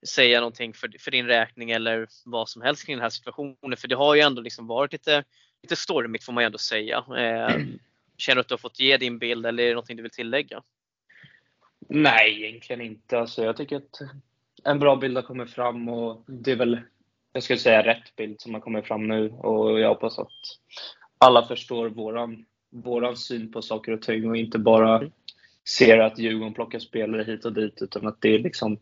säga 0.07 0.39
någonting 0.39 0.73
för, 0.73 0.95
för 0.99 1.11
din 1.11 1.27
räkning 1.27 1.71
eller 1.71 2.07
vad 2.25 2.49
som 2.49 2.61
helst 2.61 2.85
kring 2.85 2.95
den 2.95 3.03
här 3.03 3.09
situationen. 3.09 3.77
För 3.77 3.87
det 3.87 3.95
har 3.95 4.15
ju 4.15 4.21
ändå 4.21 4.41
liksom 4.41 4.67
varit 4.67 4.91
lite, 4.91 5.23
lite 5.61 5.75
stormigt 5.75 6.23
får 6.23 6.33
man 6.33 6.43
ju 6.43 6.45
ändå 6.45 6.57
säga. 6.57 6.97
Eh, 7.17 7.57
känner 8.17 8.35
du 8.35 8.41
att 8.41 8.47
du 8.47 8.53
har 8.53 8.57
fått 8.57 8.79
ge 8.79 8.97
din 8.97 9.19
bild 9.19 9.45
eller 9.45 9.63
är 9.63 9.67
det 9.67 9.73
någonting 9.73 9.97
du 9.97 10.03
vill 10.03 10.11
tillägga? 10.11 10.63
Nej, 11.89 12.43
egentligen 12.43 12.81
inte. 12.81 13.19
Alltså, 13.19 13.43
jag 13.43 13.57
tycker 13.57 13.75
att 13.75 13.99
en 14.63 14.79
bra 14.79 14.95
bild 14.95 15.17
har 15.17 15.23
kommit 15.23 15.51
fram 15.51 15.89
och 15.89 16.23
det 16.27 16.51
är 16.51 16.55
väl, 16.55 16.79
jag 17.33 17.43
skulle 17.43 17.59
säga 17.59 17.85
rätt 17.85 18.15
bild 18.15 18.41
som 18.41 18.53
har 18.53 18.61
kommit 18.61 18.87
fram 18.87 19.07
nu 19.07 19.29
och 19.29 19.79
jag 19.79 19.89
hoppas 19.89 20.19
att 20.19 20.31
alla 21.17 21.47
förstår 21.47 21.89
våran, 21.89 22.45
våran 22.83 23.17
syn 23.17 23.51
på 23.51 23.61
saker 23.61 23.91
och 23.91 24.01
ting 24.01 24.29
och 24.29 24.37
inte 24.37 24.59
bara 24.59 25.09
ser 25.69 25.99
att 25.99 26.19
Djurgården 26.19 26.53
plockar 26.53 26.79
spelare 26.79 27.23
hit 27.23 27.45
och 27.45 27.53
dit 27.53 27.81
utan 27.81 28.07
att 28.07 28.21
det 28.21 28.35
är 28.35 28.39
liksom, 28.39 28.79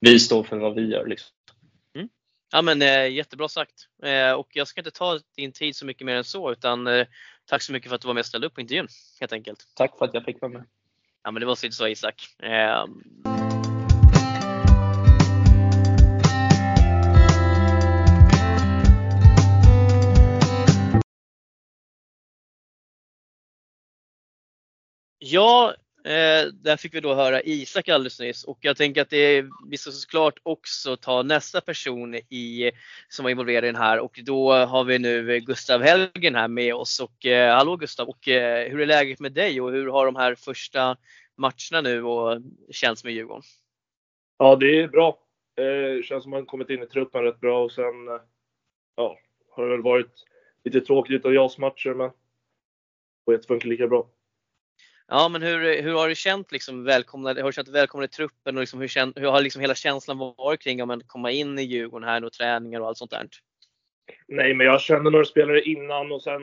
vi 0.00 0.18
står 0.18 0.42
för 0.42 0.56
vad 0.56 0.74
vi 0.74 0.88
gör. 0.88 1.06
Liksom. 1.06 1.34
Ja 2.54 2.62
men 2.62 2.82
eh, 2.82 3.12
jättebra 3.12 3.48
sagt. 3.48 3.88
Eh, 4.02 4.32
och 4.32 4.48
jag 4.52 4.68
ska 4.68 4.80
inte 4.80 4.90
ta 4.90 5.20
din 5.36 5.52
tid 5.52 5.76
så 5.76 5.86
mycket 5.86 6.06
mer 6.06 6.16
än 6.16 6.24
så 6.24 6.52
utan 6.52 6.86
eh, 6.86 7.06
tack 7.46 7.62
så 7.62 7.72
mycket 7.72 7.88
för 7.88 7.94
att 7.94 8.00
du 8.00 8.06
var 8.06 8.14
med 8.14 8.20
och 8.20 8.26
ställde 8.26 8.46
upp 8.46 8.54
på 8.54 8.60
intervjun 8.60 8.88
helt 9.20 9.32
enkelt. 9.32 9.68
Tack 9.74 9.98
för 9.98 10.04
att 10.04 10.14
jag 10.14 10.24
fick 10.24 10.40
vara 10.40 10.52
med. 10.52 10.64
Ja 11.22 11.30
men 11.30 11.40
det 11.40 11.46
var 11.46 11.70
så 11.72 11.88
Isak. 11.88 12.28
Ja, 25.26 25.74
Eh, 26.06 26.46
där 26.52 26.76
fick 26.76 26.94
vi 26.94 27.00
då 27.00 27.14
höra 27.14 27.42
Isak 27.42 27.88
alldeles 27.88 28.20
nyss 28.20 28.44
och 28.44 28.58
jag 28.60 28.76
tänker 28.76 29.02
att 29.02 29.10
det 29.10 29.44
vi 29.70 29.76
ska 29.76 29.90
såklart 29.90 30.38
också 30.42 30.96
ta 30.96 31.22
nästa 31.22 31.60
person 31.60 32.14
i, 32.14 32.70
som 33.08 33.22
var 33.22 33.30
involverad 33.30 33.64
i 33.64 33.66
den 33.66 33.76
här 33.76 33.98
och 33.98 34.20
då 34.24 34.52
har 34.52 34.84
vi 34.84 34.98
nu 34.98 35.40
Gustav 35.40 35.82
Helgen 35.82 36.34
här 36.34 36.48
med 36.48 36.74
oss. 36.74 37.00
Och, 37.00 37.26
eh, 37.26 37.56
hallå 37.56 37.76
Gustav! 37.76 38.08
Och, 38.08 38.28
eh, 38.28 38.70
hur 38.70 38.80
är 38.80 38.86
läget 38.86 39.20
med 39.20 39.32
dig 39.32 39.60
och 39.60 39.72
hur 39.72 39.86
har 39.86 40.06
de 40.06 40.16
här 40.16 40.34
första 40.34 40.96
matcherna 41.36 41.80
nu 41.82 42.02
och 42.02 42.42
känns 42.70 43.04
med 43.04 43.12
Djurgården? 43.12 43.42
Ja, 44.38 44.56
det 44.56 44.80
är 44.80 44.88
bra. 44.88 45.18
Det 45.56 46.04
känns 46.04 46.22
som 46.22 46.30
man 46.30 46.46
kommit 46.46 46.70
in 46.70 46.82
i 46.82 46.86
truppen 46.86 47.22
rätt 47.22 47.40
bra 47.40 47.64
och 47.64 47.72
sen 47.72 48.08
eh, 48.08 48.20
ja, 48.96 49.18
har 49.50 49.64
det 49.64 49.70
väl 49.70 49.82
varit 49.82 50.24
lite 50.64 50.80
tråkigt 50.80 51.24
av 51.24 51.34
JAS-matcher 51.34 51.94
men 51.94 52.10
det 53.26 53.46
funkar 53.46 53.68
lika 53.68 53.88
bra. 53.88 54.08
Ja, 55.08 55.28
men 55.28 55.42
hur, 55.42 55.82
hur 55.82 55.94
har 55.94 56.08
du 56.08 56.14
känt 56.14 56.52
liksom 56.52 56.84
välkomna, 56.84 57.28
har 57.28 57.42
du 57.42 57.52
känt 57.52 57.68
välkomna 57.68 58.04
i 58.04 58.08
truppen 58.08 58.56
och 58.56 58.60
liksom 58.60 58.80
hur, 58.80 58.88
känt, 58.88 59.18
hur 59.18 59.26
har 59.26 59.40
liksom 59.40 59.60
hela 59.60 59.74
känslan 59.74 60.18
varit 60.18 60.62
kring 60.62 60.80
att 60.80 61.08
komma 61.08 61.30
in 61.30 61.58
i 61.58 61.62
Djurgården 61.62 62.08
här 62.08 62.24
och 62.24 62.32
träningar 62.32 62.80
och 62.80 62.86
allt 62.86 62.98
sånt 62.98 63.10
där? 63.10 63.28
Nej, 64.28 64.54
men 64.54 64.66
jag 64.66 64.80
kände 64.80 65.10
några 65.10 65.24
spelare 65.24 65.62
innan 65.62 66.12
och 66.12 66.22
sen 66.22 66.40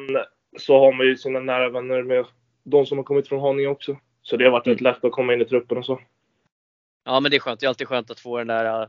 så 0.58 0.80
har 0.80 0.94
man 0.94 1.06
ju 1.06 1.18
sina 1.18 1.40
nära 1.40 1.70
vänner 1.70 2.04
med 2.04 2.26
de 2.64 2.86
som 2.86 2.98
har 2.98 3.06
kommit 3.06 3.28
från 3.28 3.40
Haninge 3.40 3.68
också. 3.68 3.98
Så 4.22 4.38
det 4.38 4.44
har 4.44 4.52
varit 4.52 4.68
rätt 4.68 4.82
lätt 4.82 5.06
att 5.06 5.12
komma 5.12 5.34
in 5.34 5.42
i 5.42 5.46
truppen 5.46 5.78
och 5.78 5.86
så. 5.86 6.02
Ja 7.04 7.20
men 7.20 7.32
det 7.32 7.38
är 7.38 7.40
skönt. 7.40 7.60
Det 7.60 7.66
är 7.66 7.68
alltid 7.68 7.88
skönt 7.88 8.12
att 8.12 8.20
få 8.20 8.38
den 8.38 8.48
där, 8.48 8.82
äh, 8.82 8.88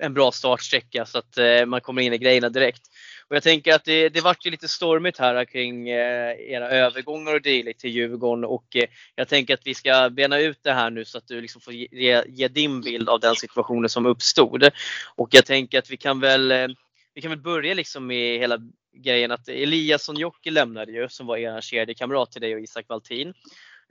en 0.00 0.14
bra 0.14 0.32
startsträcka 0.32 1.06
så 1.06 1.18
att 1.18 1.38
eh, 1.38 1.66
man 1.66 1.80
kommer 1.80 2.02
in 2.02 2.12
i 2.12 2.18
grejerna 2.18 2.48
direkt. 2.48 2.82
Och 3.28 3.36
jag 3.36 3.42
tänker 3.42 3.74
att 3.74 3.84
det, 3.84 4.08
det 4.08 4.20
vart 4.20 4.46
ju 4.46 4.50
lite 4.50 4.68
stormigt 4.68 5.18
här 5.18 5.44
kring 5.44 5.88
eh, 5.88 6.32
era 6.40 6.70
övergångar 6.70 7.34
och 7.34 7.42
dylikt 7.42 7.80
till 7.80 7.90
Djurgården 7.90 8.44
och 8.44 8.76
eh, 8.76 8.84
jag 9.14 9.28
tänker 9.28 9.54
att 9.54 9.66
vi 9.66 9.74
ska 9.74 10.10
bena 10.10 10.38
ut 10.38 10.58
det 10.62 10.72
här 10.72 10.90
nu 10.90 11.04
så 11.04 11.18
att 11.18 11.26
du 11.26 11.40
liksom 11.40 11.60
får 11.60 11.72
ge, 11.72 12.22
ge, 12.28 12.48
din 12.48 12.80
bild 12.80 13.08
av 13.08 13.20
den 13.20 13.34
situationen 13.34 13.88
som 13.88 14.06
uppstod. 14.06 14.70
Och 15.14 15.28
jag 15.30 15.46
tänker 15.46 15.78
att 15.78 15.90
vi 15.90 15.96
kan 15.96 16.20
väl, 16.20 16.76
vi 17.14 17.22
kan 17.22 17.30
väl 17.30 17.40
börja 17.40 17.74
liksom 17.74 18.06
med 18.06 18.38
hela 18.38 18.58
grejen 18.96 19.32
att 19.32 19.48
Eliasson 19.48 20.16
Jocke 20.16 20.50
lämnade 20.50 20.92
ju 20.92 21.08
som 21.08 21.26
var 21.26 21.36
er 21.36 21.60
kedjekamrat 21.60 22.32
till 22.32 22.40
dig 22.40 22.54
och 22.54 22.60
Isak 22.60 22.84
Valtin. 22.88 23.34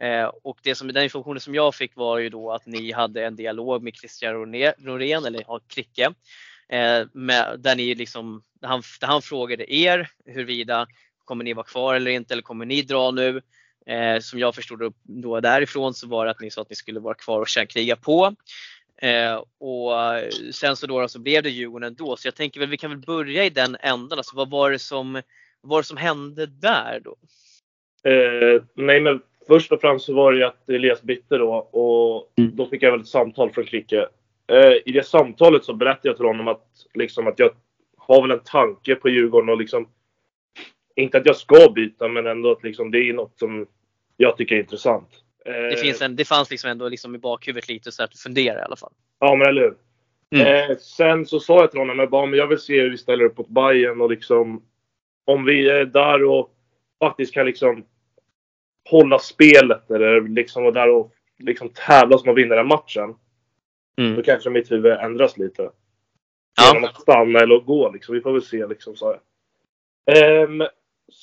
Eh, 0.02 0.32
och 0.44 0.60
det 0.64 0.76
som, 0.76 0.88
den 0.88 1.04
informationen 1.04 1.40
som 1.40 1.56
jag 1.56 1.76
fick 1.76 1.96
var 1.96 2.18
ju 2.18 2.30
då 2.30 2.52
att 2.52 2.66
ni 2.66 2.92
hade 2.92 3.26
en 3.26 3.36
dialog 3.36 3.84
med 3.84 3.96
Christian 3.96 4.52
Norén, 4.78 5.26
eller 5.26 5.44
ja, 5.48 5.60
Kricke, 5.68 6.14
eh, 6.70 7.06
med, 7.14 7.60
där, 7.60 7.76
ni 7.76 7.96
liksom, 7.96 8.44
där, 8.62 8.68
han, 8.68 8.82
där 9.00 9.08
han 9.08 9.22
frågade 9.22 9.74
er 9.74 10.10
huruvida 10.26 10.88
kommer 11.26 11.44
ni 11.44 11.54
vara 11.54 11.66
kvar 11.66 11.96
eller 11.96 12.12
inte 12.12 12.34
eller 12.34 12.42
kommer 12.42 12.66
ni 12.66 12.82
dra 12.82 13.12
nu? 13.12 13.42
Eh, 13.86 14.20
som 14.20 14.40
jag 14.40 14.56
förstod 14.56 14.94
då, 15.04 15.40
därifrån 15.40 15.94
så 15.94 16.08
var 16.08 16.26
det 16.26 16.32
att 16.32 16.42
ni 16.42 16.52
sa 16.52 16.62
att 16.62 16.70
ni 16.70 16.76
skulle 16.76 17.00
vara 17.00 17.14
kvar 17.14 17.42
och 17.42 17.70
kriga 17.70 17.96
på. 17.96 18.36
Eh, 18.98 19.36
och 19.60 19.92
sen 20.52 20.76
så 20.76 20.88
då, 20.88 21.08
så 21.08 21.20
blev 21.20 21.44
det 21.44 21.50
Djurgården 21.50 21.88
ändå. 21.88 22.18
Så 22.18 22.28
jag 22.28 22.36
tänker 22.36 22.60
väl 22.60 22.70
vi 22.70 22.78
kan 22.78 22.90
väl 22.92 23.00
börja 23.00 23.46
i 23.46 23.50
den 23.50 23.78
änden. 23.80 24.18
Alltså, 24.18 24.36
vad 24.36 24.50
var 24.50 24.72
det 24.72 24.80
som, 24.80 25.14
vad 25.62 25.70
var 25.70 25.78
det 25.78 25.88
som 25.88 25.98
hände 25.98 26.46
där 26.46 27.02
då? 27.04 27.18
Eh, 28.10 28.64
nej 28.76 29.00
men 29.00 29.22
först 29.48 29.72
och 29.72 29.82
främst 29.82 30.06
så 30.06 30.14
var 30.14 30.32
det 30.32 30.38
ju 30.38 30.44
att 30.44 30.70
Elias 30.70 31.04
bytte 31.04 31.38
då 31.38 31.54
och 31.54 32.34
mm. 32.38 32.56
då 32.56 32.66
fick 32.66 32.84
jag 32.84 32.92
väl 32.92 33.02
ett 33.02 33.08
samtal 33.08 33.52
från 33.52 33.66
Kricke. 33.66 34.08
Eh, 34.48 34.74
I 34.86 34.92
det 34.92 35.06
samtalet 35.06 35.64
så 35.64 35.74
berättade 35.74 36.08
jag 36.08 36.18
till 36.18 36.26
honom 36.26 36.48
att, 36.48 36.68
liksom, 36.94 37.28
att 37.28 37.40
jag 37.40 37.52
har 37.98 38.22
väl 38.22 38.32
en 38.32 38.44
tanke 38.44 38.96
på 38.96 39.10
Djurgården 39.10 39.50
och 39.50 39.58
liksom 39.58 39.88
inte 40.96 41.18
att 41.18 41.26
jag 41.26 41.36
ska 41.36 41.72
byta 41.76 42.08
men 42.08 42.28
ändå 42.28 42.52
att 42.52 42.64
liksom, 42.64 42.92
det 42.92 43.10
är 43.10 43.14
något 43.14 43.40
som 43.40 43.68
jag 44.18 44.38
tycker 44.38 44.56
är 44.56 44.60
intressant. 44.60 45.10
Eh, 45.46 45.54
det, 45.54 45.78
finns 45.78 46.02
en, 46.02 46.16
det 46.16 46.26
fanns 46.26 46.52
liksom 46.52 46.70
ändå 46.70 46.90
liksom 46.90 47.16
i 47.16 47.18
bakhuvudet 47.18 47.70
lite 47.70 47.92
så 47.92 48.04
att 48.04 48.12
du 48.12 48.18
funderar 48.18 48.60
i 48.60 48.64
alla 48.64 48.76
fall. 48.76 48.94
Ja 49.20 49.36
men 49.36 49.48
eller 49.48 49.62
hur. 49.62 49.76
Mm. 50.36 50.72
Eh, 50.72 50.78
sen 50.78 51.26
så 51.26 51.40
sa 51.40 51.60
jag 51.60 51.72
till 51.72 51.80
honom, 51.80 52.00
jag, 52.00 52.10
bara, 52.10 52.26
men 52.26 52.40
jag 52.40 52.48
vill 52.48 52.58
se 52.58 52.82
hur 52.82 52.90
vi 52.90 52.98
ställer 52.98 53.26
upp 53.26 53.38
mot 53.38 53.48
Bayern 53.48 54.02
och 54.02 54.10
liksom 54.10 54.64
om 55.26 55.46
vi 55.46 55.70
är 55.70 55.86
där 55.86 56.24
och 56.24 56.52
faktiskt 57.00 57.34
kan 57.34 57.46
liksom 57.46 57.86
hålla 58.90 59.20
spelet 59.20 59.92
eller 59.92 60.22
liksom 60.22 60.64
vara 60.64 60.74
där 60.74 60.90
och 60.90 61.12
liksom 61.40 61.70
tävla 61.70 62.18
som 62.18 62.30
att 62.30 62.38
vinna 62.38 62.56
den 62.56 62.68
matchen. 62.68 63.16
Mm. 63.98 64.16
Då 64.16 64.24
kanske 64.24 64.50
mitt 64.50 64.72
huvud 64.72 64.92
ändras 64.92 65.38
lite. 65.38 65.72
Ja. 66.58 66.74
Genom 66.74 66.90
att 66.90 67.02
stanna 67.02 67.40
eller 67.40 67.56
att 67.56 67.66
gå 67.66 67.92
liksom. 67.92 68.16
Vi 68.16 68.22
får 68.22 68.34
väl 68.34 68.42
se 68.42 68.68
liksom, 68.68 68.96
jag. 69.00 69.20
Um, 70.44 70.64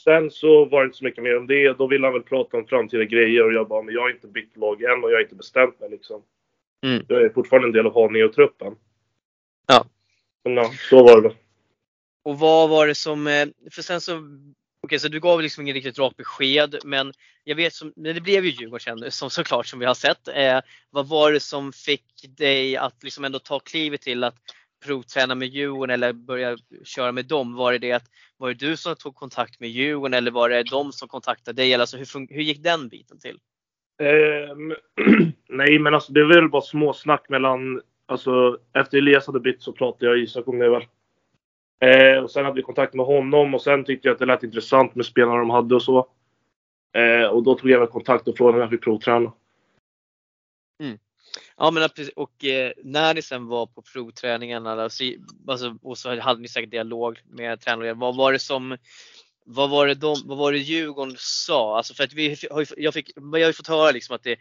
sen 0.05 0.31
så 0.31 0.65
var 0.65 0.81
det 0.81 0.87
inte 0.87 0.99
så 0.99 1.05
mycket 1.05 1.25
mer 1.25 1.37
om 1.37 1.47
det. 1.47 1.79
Då 1.79 1.87
ville 1.87 2.07
han 2.07 2.13
väl 2.13 2.23
prata 2.23 2.57
om 2.57 2.67
framtida 2.67 3.05
grejer 3.05 3.45
och 3.45 3.53
jag 3.53 3.69
bara, 3.69 3.83
men 3.83 3.95
jag 3.95 4.01
har 4.01 4.11
inte 4.11 4.27
bytt 4.27 4.57
lag 4.57 4.83
än 4.83 5.05
och 5.05 5.11
jag 5.11 5.17
har 5.17 5.23
inte 5.23 5.35
bestämt 5.35 5.81
mig 5.81 5.91
liksom. 5.91 6.23
Mm. 6.87 7.05
Jag 7.09 7.23
är 7.23 7.29
fortfarande 7.29 7.69
en 7.69 7.73
del 7.73 7.87
av 7.87 7.95
Haninge 7.95 8.25
och 8.25 8.33
truppen. 8.33 8.77
Ja. 9.67 9.87
Men 10.45 10.55
ja, 10.55 10.71
så 10.91 11.03
var 11.03 11.23
det. 11.23 11.35
Och 12.23 12.39
vad 12.39 12.71
var 12.71 12.87
det 12.87 12.95
som, 12.95 13.27
eh, 13.27 13.49
för 13.71 13.83
sen 13.83 14.01
så 14.01 14.13
Okej, 14.81 14.99
så 14.99 15.09
du 15.09 15.21
gav 15.21 15.43
liksom 15.43 15.63
ingen 15.63 15.75
riktigt 15.75 15.99
rakt 15.99 16.17
besked, 16.17 16.77
men 16.85 17.13
jag 17.45 17.57
vet 17.57 17.75
som, 17.75 17.93
men 17.97 18.15
det 18.15 18.21
blev 18.21 18.45
ju 18.45 18.51
Djurgården 18.51 19.11
som 19.11 19.31
såklart 19.31 19.67
som 19.67 19.79
vi 19.79 19.87
har 19.87 19.95
sett. 19.95 20.29
Eh, 20.29 20.61
vad 20.91 21.09
var 21.09 21.33
det 21.33 21.41
som 21.41 21.73
fick 21.73 22.05
dig 22.29 22.77
att 22.77 23.03
liksom 23.03 23.25
ändå 23.25 23.39
ta 23.39 23.59
klivet 23.59 24.01
till 24.01 24.25
att 24.25 24.35
provträna 24.85 25.35
med 25.35 25.49
Djurgården 25.49 25.95
eller 25.95 26.13
börja 26.13 26.57
köra 26.85 27.13
med 27.13 27.27
dem? 27.27 27.55
Var 27.55 27.73
det, 27.73 27.79
det 27.79 27.93
att, 27.93 28.05
var 28.37 28.49
det 28.49 28.55
du 28.55 28.77
som 28.77 28.97
tog 28.97 29.15
kontakt 29.15 29.61
med 29.61 29.71
Djurgården 29.71 30.15
eller 30.15 30.31
var 30.31 30.49
det 30.49 30.63
de 30.63 30.93
som 30.93 31.09
kontaktade 31.09 31.63
dig? 31.63 31.75
Alltså, 31.75 31.97
hur, 31.97 32.35
hur 32.35 32.43
gick 32.43 32.63
den 32.63 32.89
biten 32.89 33.19
till? 33.19 33.39
Eh, 34.03 34.57
nej, 35.49 35.79
men 35.79 35.95
alltså 35.95 36.13
det 36.13 36.25
var 36.25 36.35
väl 36.35 36.49
bara 36.49 36.63
småsnack 36.63 37.29
mellan, 37.29 37.83
alltså 38.07 38.59
efter 38.75 38.99
Elias 38.99 39.27
hade 39.27 39.41
bytt 39.41 39.63
så 39.63 39.73
pratade 39.73 40.07
jag 40.07 40.13
och 40.13 40.19
Isak 40.19 40.49
om 40.49 40.59
det 40.59 40.69
var 40.69 40.89
Eh, 41.81 42.23
och 42.23 42.31
sen 42.31 42.45
hade 42.45 42.57
vi 42.57 42.63
kontakt 42.63 42.95
med 42.95 43.07
honom 43.07 43.55
och 43.55 43.63
sen 43.63 43.85
tyckte 43.85 44.09
jag 44.09 44.13
att 44.13 44.19
det 44.19 44.27
lät 44.27 44.43
intressant 44.43 44.95
med 44.95 45.07
spelarna 45.07 45.39
de 45.39 45.51
hade 45.51 45.75
och 45.75 45.83
så. 45.83 46.09
Eh, 46.97 47.27
och 47.27 47.43
då 47.43 47.55
tog 47.55 47.71
jag 47.71 47.79
väl 47.79 47.89
kontakt 47.89 48.29
och 48.29 48.37
frågade 48.37 48.57
om 48.57 48.61
jag 48.61 48.71
fick 48.71 48.83
provträna. 48.83 49.33
Mm. 50.83 50.99
Ja 51.57 51.71
men 51.71 51.89
och 52.17 52.45
eh, 52.45 52.73
när 52.85 53.15
ni 53.15 53.23
sen 53.23 53.47
var 53.47 53.67
på 53.67 53.83
provträningarna 53.83 54.83
alltså, 54.83 55.05
alltså, 55.47 55.79
och 55.83 55.99
så 55.99 56.21
hade 56.21 56.41
ni 56.41 56.49
säkert 56.49 56.71
dialog 56.71 57.21
med 57.27 57.61
tränaren. 57.61 57.99
Vad 57.99 58.17
var 58.17 58.33
det 58.33 58.39
som 58.39 58.77
vad 59.51 59.71
var 59.71 59.87
det, 59.87 59.95
de, 59.95 60.17
vad 60.25 60.39
var 60.39 60.53
det 60.53 60.59
Djurgården 60.59 61.15
sa? 61.19 61.77
Alltså 61.77 61.95
för 61.95 62.05
att 62.05 62.13
vi, 62.13 62.37
jag, 62.77 62.95
fick, 62.95 63.11
jag 63.17 63.31
har 63.31 63.39
ju 63.39 63.53
fått 63.53 63.69
höra 63.69 63.91
liksom 63.91 64.17
att 64.17 64.23
det, 64.23 64.37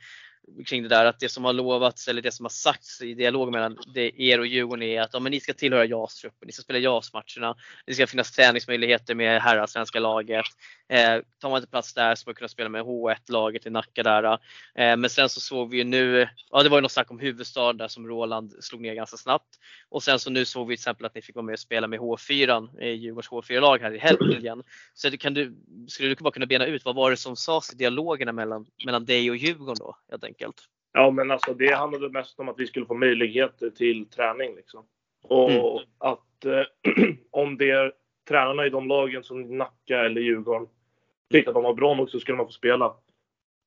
kring 0.65 0.83
det 0.83 0.89
där 0.89 1.05
att 1.05 1.19
det 1.19 1.29
som 1.29 1.45
har 1.45 1.53
lovats 1.53 2.07
eller 2.07 2.21
det 2.21 2.31
som 2.31 2.45
har 2.45 2.49
sagts 2.49 3.01
i 3.01 3.13
dialog 3.13 3.51
mellan 3.51 3.77
er 3.95 4.39
och 4.39 4.47
Djurgården 4.47 4.83
är 4.83 5.01
att 5.01 5.09
ja, 5.13 5.19
men 5.19 5.31
ni 5.31 5.39
ska 5.39 5.53
tillhöra 5.53 5.85
JAS-truppen, 5.85 6.45
ni 6.45 6.51
ska 6.51 6.61
spela 6.61 6.79
JAS-matcherna, 6.79 7.55
det 7.85 7.93
ska 7.93 8.07
finnas 8.07 8.31
träningsmöjligheter 8.31 9.15
med 9.15 9.41
herrasvenska 9.41 9.99
laget. 9.99 10.45
Eh, 10.89 11.21
tar 11.41 11.49
man 11.49 11.57
inte 11.57 11.69
plats 11.69 11.93
där 11.93 12.15
så 12.15 12.19
ska 12.19 12.29
man 12.29 12.35
kunna 12.35 12.47
spela 12.47 12.69
med 12.69 12.83
H1-laget 12.83 13.65
i 13.65 13.69
Nacka 13.69 14.03
där. 14.03 14.23
Eh, 14.23 14.37
men 14.75 15.09
sen 15.09 15.29
så 15.29 15.39
såg 15.39 15.69
vi 15.69 15.77
ju 15.77 15.83
nu, 15.83 16.29
ja 16.51 16.63
det 16.63 16.69
var 16.69 16.77
ju 16.77 16.81
något 16.81 16.91
snack 16.91 17.11
om 17.11 17.19
huvudstad 17.19 17.73
där 17.73 17.87
som 17.87 18.07
Roland 18.07 18.53
slog 18.59 18.81
ner 18.81 18.93
ganska 18.93 19.17
snabbt. 19.17 19.59
Och 19.89 20.03
sen 20.03 20.19
så 20.19 20.29
nu 20.29 20.45
såg 20.45 20.67
vi 20.67 20.75
till 20.75 20.81
exempel 20.81 21.05
att 21.05 21.15
ni 21.15 21.21
fick 21.21 21.35
vara 21.35 21.45
med 21.45 21.53
och 21.53 21.59
spela 21.59 21.87
med 21.87 21.99
H4, 21.99 22.69
eh, 22.81 22.87
Djurgårdens 22.87 23.29
H4-lag 23.29 23.81
här 23.81 23.91
i 23.91 23.97
helgen. 23.97 24.63
Så 24.93 25.17
kan 25.17 25.33
du, 25.33 25.55
skulle 25.87 26.09
du 26.09 26.15
bara 26.15 26.33
kunna 26.33 26.45
bena 26.45 26.65
ut, 26.65 26.85
vad 26.85 26.95
var 26.95 27.11
det 27.11 27.17
som 27.17 27.35
sades 27.35 27.73
i 27.73 27.75
dialogerna 27.75 28.31
mellan, 28.31 28.65
mellan 28.85 29.05
dig 29.05 29.29
och 29.29 29.37
Djurgården 29.37 29.75
då 29.79 29.97
helt 30.11 30.23
enkelt? 30.37 30.61
Ja 30.93 31.11
men 31.11 31.31
alltså 31.31 31.53
det 31.53 31.73
handlade 31.73 32.09
mest 32.09 32.39
om 32.39 32.49
att 32.49 32.59
vi 32.59 32.67
skulle 32.67 32.85
få 32.85 32.93
möjligheter 32.93 33.69
till 33.69 34.09
träning 34.09 34.55
liksom. 34.55 34.85
Och 35.23 35.51
mm. 35.51 35.85
att 35.97 36.45
eh, 36.45 36.63
om 37.31 37.57
det 37.57 37.71
är 37.71 37.93
tränarna 38.27 38.65
i 38.65 38.69
de 38.69 38.87
lagen 38.87 39.23
som 39.23 39.57
Nacka 39.57 39.99
eller 40.05 40.21
Djurgården 40.21 40.67
tyckte 41.31 41.49
att 41.49 41.55
de 41.55 41.63
var 41.63 41.73
bra 41.73 41.95
nog 41.95 42.09
så 42.09 42.19
skulle 42.19 42.37
man 42.37 42.45
få 42.45 42.51
spela. 42.51 42.95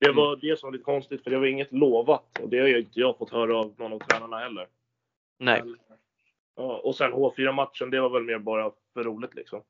Det 0.01 0.07
mm. 0.07 0.17
var 0.17 0.29
mm. 0.29 0.39
det 0.43 0.59
som 0.59 0.67
var 0.67 0.73
lite 0.73 0.85
konstigt 0.85 1.25
för 1.25 1.31
det 1.31 1.39
var 1.39 1.47
inget 1.47 1.73
lovat 1.73 2.39
och 2.39 2.49
det 2.49 2.59
har 2.59 2.67
ju 2.67 2.79
inte 2.79 3.01
jag 3.01 3.19
fått 3.19 3.31
höra 3.31 3.59
av 3.59 3.75
någon 3.79 3.93
av 3.93 3.99
tränarna 3.99 4.39
heller. 4.39 4.67
Nej. 5.39 5.63
ja, 6.57 6.81
och 6.85 6.97
sen 6.97 7.13
H4-matchen, 7.13 7.91
det 7.91 8.01
var 8.01 8.11
väl 8.11 8.23
mer 8.23 8.39
bara 8.39 8.73
för 8.95 9.05
roligt 9.05 9.35
liksom. 9.35 9.63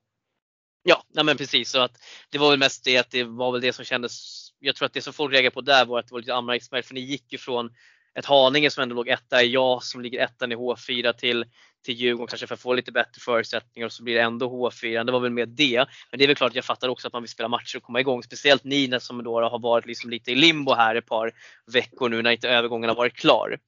Nej 1.14 1.24
men 1.24 1.36
precis. 1.36 1.70
Så 1.70 1.80
att 1.80 2.02
det 2.30 2.38
var 2.38 2.50
väl 2.50 2.58
mest 2.58 2.84
det 2.84 2.98
att 2.98 3.10
det 3.10 3.24
var 3.24 3.52
väl 3.52 3.60
det 3.60 3.72
som 3.72 3.84
kändes. 3.84 4.46
Jag 4.58 4.76
tror 4.76 4.86
att 4.86 4.92
det 4.92 5.02
som 5.02 5.12
folk 5.12 5.32
reagerade 5.32 5.54
på 5.54 5.60
där 5.60 5.84
var 5.84 5.98
att 5.98 6.06
det 6.06 6.12
var 6.12 6.20
lite 6.20 6.34
anmärkningsvärt 6.34 6.84
för 6.84 6.94
ni 6.94 7.00
gick 7.00 7.32
ju 7.32 7.38
från 7.38 7.70
ett 8.14 8.26
Haninge 8.26 8.70
som 8.70 8.82
ändå 8.82 8.94
låg 8.94 9.08
etta 9.08 9.42
i 9.42 9.52
JAS 9.52 9.90
som 9.90 10.00
ligger 10.00 10.20
ettan 10.20 10.52
i 10.52 10.56
H4 10.56 11.12
till, 11.12 11.44
till 11.84 11.94
Djurgården 11.94 12.26
kanske 12.26 12.46
för 12.46 12.54
att 12.54 12.60
få 12.60 12.74
lite 12.74 12.92
bättre 12.92 13.20
förutsättningar 13.20 13.86
och 13.86 13.92
så 13.92 14.02
blir 14.02 14.14
det 14.14 14.20
ändå 14.20 14.68
H4. 14.68 15.04
Det 15.04 15.12
var 15.12 15.20
väl 15.20 15.32
med 15.32 15.48
det. 15.48 15.86
Men 16.10 16.18
det 16.18 16.24
är 16.24 16.26
väl 16.26 16.36
klart 16.36 16.50
att 16.50 16.56
jag 16.56 16.64
fattar 16.64 16.88
också 16.88 17.06
att 17.06 17.12
man 17.12 17.22
vill 17.22 17.30
spela 17.30 17.48
matcher 17.48 17.76
och 17.76 17.82
komma 17.82 18.00
igång. 18.00 18.22
Speciellt 18.22 18.64
ni 18.64 19.00
som 19.00 19.24
då 19.24 19.40
har 19.40 19.58
varit 19.58 19.86
liksom 19.86 20.10
lite 20.10 20.30
i 20.30 20.34
limbo 20.34 20.74
här 20.74 20.94
ett 20.94 21.06
par 21.06 21.32
veckor 21.72 22.08
nu 22.08 22.22
när 22.22 22.30
inte 22.30 22.48
övergången 22.48 22.88
har 22.88 22.96
varit 22.96 23.14
klar. 23.14 23.58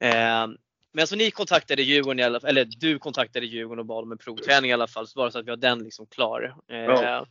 Eh, 0.00 0.46
men 0.92 1.02
alltså 1.02 1.16
ni 1.16 1.30
kontaktade 1.30 1.82
Djurgården, 1.82 2.18
i 2.18 2.22
alla, 2.22 2.38
eller 2.44 2.64
du 2.64 2.98
kontaktade 2.98 3.46
Djurgården 3.46 3.78
och 3.78 3.86
bad 3.86 4.04
om 4.04 4.12
en 4.12 4.18
provträning 4.18 4.70
i 4.70 4.74
alla 4.74 4.86
fall. 4.86 5.06
Så 5.06 5.16
bara 5.16 5.30
så 5.30 5.38
att 5.38 5.46
vi 5.46 5.50
har 5.50 5.56
den 5.56 5.78
liksom 5.78 6.06
klar. 6.06 6.54
Eh, 6.70 6.76
ja. 6.78 7.26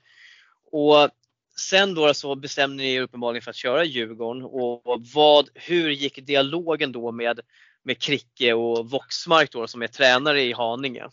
Och 0.71 1.09
sen 1.57 1.93
då 1.93 2.13
så 2.13 2.35
bestämde 2.35 2.83
ni 2.83 2.93
er 2.93 3.01
uppenbarligen 3.01 3.41
för 3.41 3.49
att 3.49 3.55
köra 3.55 3.83
Djurgården 3.83 4.43
och 4.43 5.01
vad, 5.13 5.49
hur 5.53 5.89
gick 5.89 6.25
dialogen 6.25 6.91
då 6.91 7.11
med, 7.11 7.39
med 7.83 8.01
Kricke 8.01 8.53
och 8.53 8.89
Voxmark 8.89 9.51
då 9.51 9.67
som 9.67 9.81
är 9.81 9.87
tränare 9.87 10.41
i 10.41 10.53
Haninge? 10.53 11.03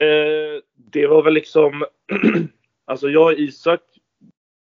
Eh, 0.00 0.62
det 0.74 1.06
var 1.06 1.22
väl 1.22 1.34
liksom, 1.34 1.84
alltså 2.86 3.08
jag 3.08 3.26
och 3.26 3.38
Isak 3.38 3.80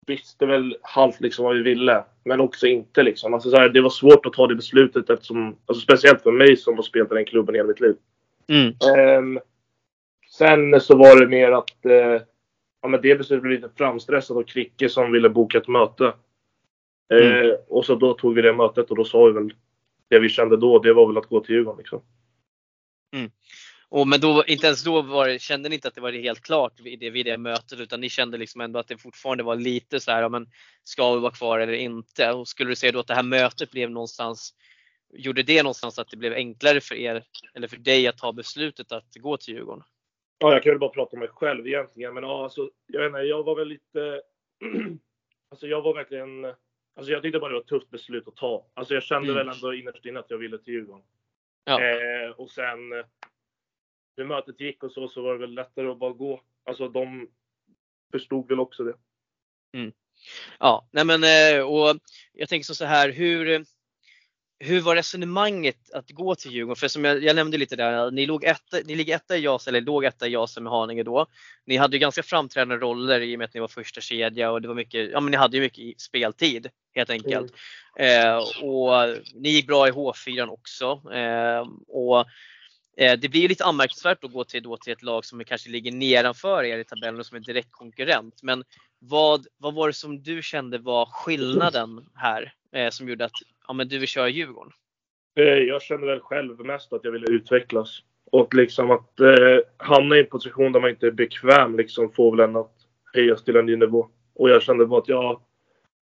visste 0.06 0.46
väl 0.46 0.76
halvt 0.82 1.20
liksom 1.20 1.44
vad 1.44 1.56
vi 1.56 1.62
ville, 1.62 2.04
men 2.24 2.40
också 2.40 2.66
inte 2.66 3.02
liksom. 3.02 3.34
Alltså 3.34 3.50
så 3.50 3.56
här, 3.56 3.68
det 3.68 3.80
var 3.80 3.90
svårt 3.90 4.26
att 4.26 4.32
ta 4.32 4.46
det 4.46 4.54
beslutet 4.54 5.10
eftersom, 5.10 5.56
alltså 5.66 5.80
speciellt 5.80 6.22
för 6.22 6.32
mig 6.32 6.56
som 6.56 6.74
har 6.74 6.82
spelat 6.82 7.12
i 7.12 7.14
den 7.14 7.24
klubben 7.24 7.54
hela 7.54 7.68
mitt 7.68 7.80
liv. 7.80 7.96
Mm. 8.48 8.68
Eh, 8.68 9.42
sen 10.30 10.80
så 10.80 10.96
var 10.96 11.20
det 11.20 11.26
mer 11.26 11.52
att 11.52 11.84
eh, 11.84 12.22
ja, 12.82 12.88
men 12.88 13.00
det 13.02 13.18
beslutet 13.18 13.42
blev 13.42 13.60
lite 13.60 13.74
framstressat 13.76 14.36
av 14.36 14.42
Kricke 14.42 14.88
som 14.88 15.12
ville 15.12 15.28
boka 15.28 15.58
ett 15.58 15.68
möte. 15.68 16.04
Eh, 16.04 16.12
Mm. 17.10 17.56
Och 17.68 17.84
så 17.84 17.94
då 17.94 18.14
tog 18.14 18.34
vi 18.34 18.42
det 18.42 18.52
mötet 18.52 18.90
och 18.90 18.96
då 18.96 19.04
sa 19.04 19.24
vi 19.24 19.32
väl 19.32 19.54
det 20.08 20.18
vi 20.18 20.28
kände 20.28 20.56
då, 20.56 20.78
det 20.78 20.92
var 20.92 21.06
väl 21.06 21.18
att 21.18 21.26
gå 21.26 21.40
till 21.40 21.54
Djurgården 21.54 21.78
liksom. 21.78 22.00
Och, 23.88 24.08
men 24.08 24.20
då, 24.20 24.44
inte 24.46 24.66
ens 24.66 24.84
då 24.84 25.02
var 25.02 25.28
det, 25.28 25.38
kände 25.38 25.68
ni 25.68 25.74
inte 25.74 25.88
att 25.88 25.94
det 25.94 26.00
var 26.00 26.12
helt 26.12 26.40
klart 26.40 26.80
vid 26.80 26.98
det, 26.98 27.10
vid 27.10 27.26
det 27.26 27.38
mötet 27.38 27.80
utan 27.80 28.00
ni 28.00 28.08
kände 28.08 28.38
liksom 28.38 28.60
ändå 28.60 28.78
att 28.78 28.88
det 28.88 28.98
fortfarande 28.98 29.44
var 29.44 29.56
lite 29.56 30.00
så 30.00 30.10
här, 30.10 30.22
ja, 30.22 30.28
men 30.28 30.46
ska 30.84 31.14
vi 31.14 31.20
vara 31.20 31.32
kvar 31.32 31.58
eller 31.58 31.72
inte? 31.72 32.32
Och 32.32 32.48
skulle 32.48 32.70
du 32.70 32.76
säga 32.76 32.92
då 32.92 32.98
att 32.98 33.06
det 33.06 33.14
här 33.14 33.22
mötet 33.22 33.70
blev 33.70 33.90
någonstans, 33.90 34.54
gjorde 35.12 35.42
det 35.42 35.62
någonstans 35.62 35.98
att 35.98 36.08
det 36.08 36.16
blev 36.16 36.32
enklare 36.32 36.80
för 36.80 36.94
er 36.94 37.24
eller 37.54 37.68
för 37.68 37.76
dig 37.76 38.06
att 38.06 38.18
ta 38.18 38.32
beslutet 38.32 38.92
att 38.92 39.14
gå 39.14 39.36
till 39.36 39.54
Djurgården? 39.54 39.84
Ja, 40.38 40.52
jag 40.52 40.62
kan 40.62 40.70
väl 40.70 40.78
bara 40.78 40.90
prata 40.90 41.12
om 41.12 41.18
mig 41.20 41.28
själv 41.28 41.66
egentligen. 41.66 42.14
Men 42.14 42.22
ja, 42.22 42.44
alltså, 42.44 42.70
jag 42.86 43.06
inte, 43.06 43.18
jag 43.18 43.42
var 43.42 43.56
väl 43.56 43.68
lite... 43.68 44.22
alltså 45.50 45.66
jag 45.66 45.82
var 45.82 45.94
verkligen... 45.94 46.44
Alltså 46.96 47.12
jag 47.12 47.22
tyckte 47.22 47.38
bara 47.38 47.48
det 47.48 47.54
var 47.54 47.60
ett 47.60 47.68
tufft 47.68 47.90
beslut 47.90 48.28
att 48.28 48.36
ta. 48.36 48.66
Alltså 48.74 48.94
jag 48.94 49.02
kände 49.02 49.32
Mm. 49.32 49.46
väl 49.46 49.54
ändå 49.54 49.74
innerst 49.74 50.04
inne 50.04 50.20
att 50.20 50.30
jag 50.30 50.38
ville 50.38 50.58
till 50.58 50.74
Djurgården. 50.74 51.04
Ja. 51.64 51.82
Eh, 51.82 52.30
och 52.30 52.50
sen 52.50 52.78
hur 54.16 54.24
mötet 54.24 54.60
gick 54.60 54.82
och 54.82 54.92
så, 54.92 55.08
så 55.08 55.22
var 55.22 55.32
det 55.32 55.38
väl 55.38 55.54
lättare 55.54 55.88
att 55.88 55.98
bara 55.98 56.12
gå. 56.12 56.40
Alltså 56.64 56.88
de 56.88 57.28
förstod 58.12 58.48
väl 58.48 58.60
också 58.60 58.84
det. 58.84 58.94
Ja, 60.58 60.88
nej 60.90 61.04
men 61.04 61.24
eh, 61.24 61.62
och 61.62 61.98
jag 62.32 62.48
tänker 62.48 62.74
så 62.74 62.84
här, 62.84 63.12
hur, 63.12 63.64
hur 64.58 64.80
var 64.80 64.96
resonemanget 64.96 65.90
att 65.92 66.10
gå 66.10 66.34
till 66.34 66.52
Djurgården? 66.52 66.76
För 66.76 66.88
som 66.88 67.04
jag, 67.04 67.22
jag 67.22 67.36
nämnde 67.36 67.58
lite 67.58 67.76
där, 67.76 68.10
ni, 68.10 68.26
låg 68.26 68.44
etta, 68.44 68.76
ni 68.84 68.94
ligger 68.94 69.16
etta 69.16 69.36
i 69.36 69.40
JAS, 69.40 69.68
eller 69.68 69.80
låg 69.80 70.04
etta 70.04 70.26
i 70.26 70.30
JAS 70.30 70.58
med 70.58 70.72
Haninge 70.72 71.02
då. 71.02 71.26
Ni 71.64 71.76
hade 71.76 71.96
ju 71.96 72.00
ganska 72.00 72.22
framträdande 72.22 72.76
roller 72.76 73.20
i 73.20 73.34
och 73.34 73.38
med 73.38 73.44
att 73.44 73.54
ni 73.54 73.60
var 73.60 73.68
första 73.68 74.00
kedja 74.00 74.50
och 74.50 74.62
det 74.62 74.68
var 74.68 74.74
mycket, 74.74 75.10
ja 75.10 75.20
men 75.20 75.30
ni 75.30 75.36
hade 75.36 75.56
ju 75.56 75.62
mycket 75.62 76.00
speltid 76.00 76.68
helt 76.94 77.10
enkelt. 77.10 77.52
Eh, 77.98 78.36
och 78.62 79.16
ni 79.34 79.48
gick 79.48 79.66
bra 79.66 79.88
i 79.88 79.90
H4 79.90 80.48
också. 80.48 81.12
Eh, 81.12 81.66
och 81.88 82.26
Eh, 82.96 83.18
det 83.18 83.28
blir 83.28 83.40
ju 83.40 83.48
lite 83.48 83.64
anmärkningsvärt 83.64 84.24
att 84.24 84.32
gå 84.32 84.44
till, 84.44 84.62
då 84.62 84.76
till 84.76 84.92
ett 84.92 85.02
lag 85.02 85.24
som 85.24 85.44
kanske 85.44 85.70
ligger 85.70 85.92
nedanför 85.92 86.64
er 86.64 86.78
i 86.78 86.84
tabellen 86.84 87.20
och 87.20 87.26
som 87.26 87.36
är 87.36 87.40
direkt 87.40 87.72
konkurrent. 87.72 88.42
Men 88.42 88.64
vad, 88.98 89.46
vad 89.58 89.74
var 89.74 89.86
det 89.86 89.92
som 89.92 90.22
du 90.22 90.42
kände 90.42 90.78
var 90.78 91.06
skillnaden 91.06 92.06
här 92.14 92.52
eh, 92.72 92.90
som 92.90 93.08
gjorde 93.08 93.24
att 93.24 93.32
ja, 93.68 93.72
men 93.72 93.88
du 93.88 93.98
vill 93.98 94.08
köra 94.08 94.28
Djurgården? 94.28 94.72
Eh, 95.38 95.44
jag 95.44 95.82
kände 95.82 96.06
väl 96.06 96.20
själv 96.20 96.60
mest 96.60 96.92
att 96.92 97.04
jag 97.04 97.12
ville 97.12 97.26
utvecklas. 97.30 98.02
Och 98.32 98.54
liksom 98.54 98.90
att 98.90 99.20
eh, 99.20 99.58
hamna 99.76 100.16
i 100.16 100.20
en 100.20 100.26
position 100.26 100.72
där 100.72 100.80
man 100.80 100.90
inte 100.90 101.06
är 101.06 101.10
bekväm 101.10 101.76
liksom 101.76 102.12
får 102.12 102.36
väl 102.36 102.48
en 102.48 102.56
att 102.56 102.74
höjas 103.14 103.44
till 103.44 103.56
en 103.56 103.66
ny 103.66 103.76
nivå. 103.76 104.08
Och 104.34 104.50
jag 104.50 104.62
kände 104.62 104.86
bara 104.86 105.00
att 105.00 105.08
jag 105.08 105.40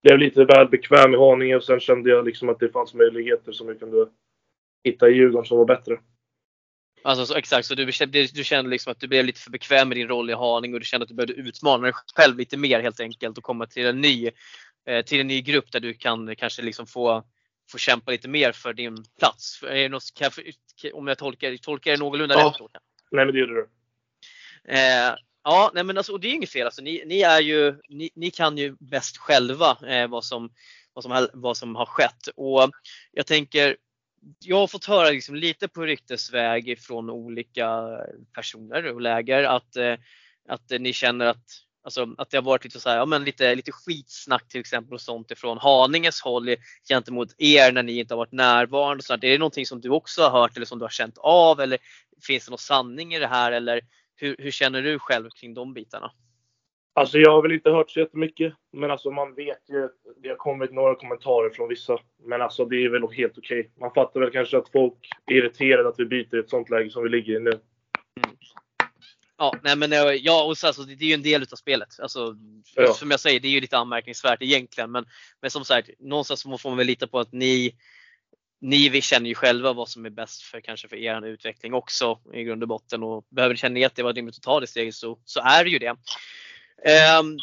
blev 0.02 0.18
lite 0.18 0.44
väl 0.44 0.68
bekväm 0.68 1.14
i 1.14 1.16
Haninge 1.16 1.56
och 1.56 1.64
sen 1.64 1.80
kände 1.80 2.10
jag 2.10 2.24
liksom 2.24 2.48
att 2.48 2.60
det 2.60 2.68
fanns 2.68 2.94
möjligheter 2.94 3.52
som 3.52 3.68
jag 3.68 3.78
kunde 3.78 4.08
hitta 4.84 5.08
i 5.08 5.12
Djurgården 5.12 5.44
som 5.44 5.58
var 5.58 5.64
bättre. 5.64 5.98
Alltså 7.06 7.26
så, 7.26 7.34
exakt, 7.34 7.66
så 7.66 7.74
du, 7.74 7.84
du, 8.32 8.44
kände 8.44 8.70
liksom 8.70 8.92
att 8.92 9.00
du 9.00 9.08
blev 9.08 9.24
lite 9.24 9.40
för 9.40 9.50
bekväm 9.50 9.88
med 9.88 9.96
din 9.96 10.08
roll 10.08 10.30
i 10.30 10.32
Haninge 10.32 10.74
och 10.74 10.80
du 10.80 10.86
kände 10.86 11.02
att 11.02 11.08
du 11.08 11.14
behövde 11.14 11.34
utmana 11.34 11.82
dig 11.82 11.92
själv 12.16 12.38
lite 12.38 12.56
mer 12.56 12.80
helt 12.80 13.00
enkelt 13.00 13.38
och 13.38 13.44
komma 13.44 13.66
till 13.66 13.86
en 13.86 14.00
ny, 14.00 14.30
eh, 14.88 15.04
till 15.04 15.20
en 15.20 15.26
ny 15.26 15.42
grupp 15.42 15.72
där 15.72 15.80
du 15.80 15.94
kan 15.94 16.36
kanske 16.36 16.62
liksom 16.62 16.86
få, 16.86 17.24
få 17.70 17.78
kämpa 17.78 18.10
lite 18.10 18.28
mer 18.28 18.52
för 18.52 18.72
din 18.72 19.04
plats. 19.18 19.62
Är 19.62 19.74
det 19.74 19.88
något, 19.88 20.02
jag, 20.20 20.32
om 20.94 21.06
jag 21.06 21.18
tolkar, 21.18 21.56
tolkar 21.56 21.90
det 21.90 21.96
någorlunda 21.96 22.34
Ja. 22.34 22.46
rätt? 22.46 22.58
Då? 22.58 22.68
Nej 23.10 23.24
men 23.24 23.34
det 23.34 23.40
gjorde 23.40 23.54
du. 23.54 23.68
Eh, 24.68 25.14
ja, 25.44 25.70
nej 25.74 25.84
men 25.84 25.96
alltså, 25.96 26.12
och 26.12 26.20
det 26.20 26.28
är 26.28 26.32
inget 26.32 26.50
fel. 26.50 26.66
Alltså, 26.66 26.82
ni, 26.82 27.02
ni, 27.06 27.20
är 27.20 27.40
ju, 27.40 27.74
ni, 27.88 28.10
ni 28.14 28.30
kan 28.30 28.58
ju 28.58 28.76
bäst 28.80 29.16
själva 29.16 29.76
eh, 29.86 30.08
vad, 30.08 30.24
som, 30.24 30.50
vad, 30.92 31.04
som 31.04 31.28
vad 31.32 31.56
som 31.56 31.76
har 31.76 31.86
skett. 31.86 32.28
Och 32.36 32.70
jag 33.12 33.26
tänker, 33.26 33.76
jag 34.38 34.56
har 34.56 34.66
fått 34.66 34.84
höra 34.84 35.10
liksom 35.10 35.34
lite 35.34 35.68
på 35.68 35.82
ryktesväg 35.82 36.78
från 36.78 37.10
olika 37.10 37.80
personer 38.34 38.92
och 38.92 39.00
läger 39.00 39.44
att, 39.44 39.76
eh, 39.76 39.94
att 40.48 40.70
ni 40.80 40.92
känner 40.92 41.26
att, 41.26 41.44
alltså, 41.84 42.14
att 42.18 42.30
det 42.30 42.36
har 42.36 42.42
varit 42.42 42.64
lite, 42.64 42.80
så 42.80 42.88
här, 42.88 42.96
ja, 42.96 43.06
men 43.06 43.24
lite, 43.24 43.54
lite 43.54 43.72
skitsnack 43.72 44.48
till 44.48 44.60
exempel 44.60 44.94
och 44.94 45.00
sånt 45.00 45.30
ifrån 45.30 45.58
Haninges 45.58 46.20
håll 46.20 46.56
gentemot 46.88 47.34
er 47.38 47.72
när 47.72 47.82
ni 47.82 47.98
inte 47.98 48.14
har 48.14 48.18
varit 48.18 48.32
närvarande. 48.32 49.00
Och 49.00 49.04
sånt. 49.04 49.24
Är 49.24 49.28
det 49.28 49.38
någonting 49.38 49.66
som 49.66 49.80
du 49.80 49.88
också 49.88 50.22
har 50.22 50.40
hört 50.40 50.56
eller 50.56 50.66
som 50.66 50.78
du 50.78 50.84
har 50.84 50.90
känt 50.90 51.18
av? 51.18 51.60
Eller 51.60 51.78
finns 52.26 52.44
det 52.44 52.50
någon 52.50 52.58
sanning 52.58 53.14
i 53.14 53.18
det 53.18 53.26
här? 53.26 53.52
Eller 53.52 53.80
hur, 54.16 54.36
hur 54.38 54.50
känner 54.50 54.82
du 54.82 54.98
själv 54.98 55.30
kring 55.30 55.54
de 55.54 55.74
bitarna? 55.74 56.12
Alltså 56.96 57.18
jag 57.18 57.30
har 57.30 57.42
väl 57.42 57.52
inte 57.52 57.70
hört 57.70 57.90
så 57.90 58.00
jättemycket. 58.00 58.54
Men 58.72 58.90
alltså 58.90 59.10
man 59.10 59.34
vet 59.34 59.62
ju. 59.68 59.88
Det 60.22 60.28
har 60.28 60.36
kommit 60.36 60.72
några 60.72 60.94
kommentarer 60.94 61.50
från 61.50 61.68
vissa. 61.68 61.98
Men 62.22 62.42
alltså 62.42 62.64
det 62.64 62.84
är 62.84 62.88
väl 62.88 63.12
helt 63.12 63.38
okej. 63.38 63.70
Man 63.80 63.94
fattar 63.94 64.20
väl 64.20 64.30
kanske 64.30 64.58
att 64.58 64.68
folk 64.68 64.94
är 65.26 65.34
irriterade 65.34 65.88
att 65.88 66.00
vi 66.00 66.04
byter 66.04 66.36
i 66.36 66.38
ett 66.38 66.50
sånt 66.50 66.70
läge 66.70 66.90
som 66.90 67.02
vi 67.02 67.08
ligger 67.08 67.36
i 67.36 67.40
nu. 67.40 67.52
Ja, 69.36 69.54
nej 69.62 69.76
men 69.76 69.92
eh, 69.92 69.98
ja, 69.98 70.44
och 70.44 70.58
så, 70.58 70.66
alltså, 70.66 70.82
det 70.82 71.04
är 71.04 71.08
ju 71.08 71.14
en 71.14 71.22
del 71.22 71.42
utav 71.42 71.56
spelet. 71.56 72.00
Alltså, 72.00 72.36
Ja. 72.76 72.94
Som 72.94 73.10
jag 73.10 73.20
säger, 73.20 73.40
det 73.40 73.48
är 73.48 73.52
ju 73.52 73.60
lite 73.60 73.78
anmärkningsvärt 73.78 74.42
egentligen. 74.42 74.90
Men, 74.90 75.06
men 75.40 75.50
som 75.50 75.64
sagt, 75.64 75.90
någonstans 75.98 76.40
så 76.40 76.58
får 76.58 76.70
man 76.70 76.76
väl 76.76 76.86
lita 76.86 77.06
på 77.06 77.20
att 77.20 77.32
ni, 77.32 77.74
ni 78.60 78.88
vi 78.88 79.00
känner 79.00 79.28
ju 79.28 79.34
själva 79.34 79.72
vad 79.72 79.88
som 79.88 80.06
är 80.06 80.10
bäst 80.10 80.42
för 80.42 80.60
kanske 80.60 80.88
för 80.88 80.96
er 80.96 81.26
utveckling 81.26 81.74
också 81.74 82.18
i 82.32 82.44
grund 82.44 82.62
och 82.62 82.68
botten. 82.68 83.02
Och 83.02 83.26
behöver 83.28 83.56
känna 83.56 83.72
ni 83.72 83.84
att 83.84 83.96
det 83.96 84.02
var 84.02 84.12
rimligt 84.12 84.36
att 84.36 84.42
ta 84.42 84.60
det 84.60 84.66
steget 84.66 84.94
så, 84.94 85.18
så 85.24 85.40
är 85.40 85.64
det 85.64 85.70
ju 85.70 85.78
det. 85.78 85.96
Um, 87.20 87.38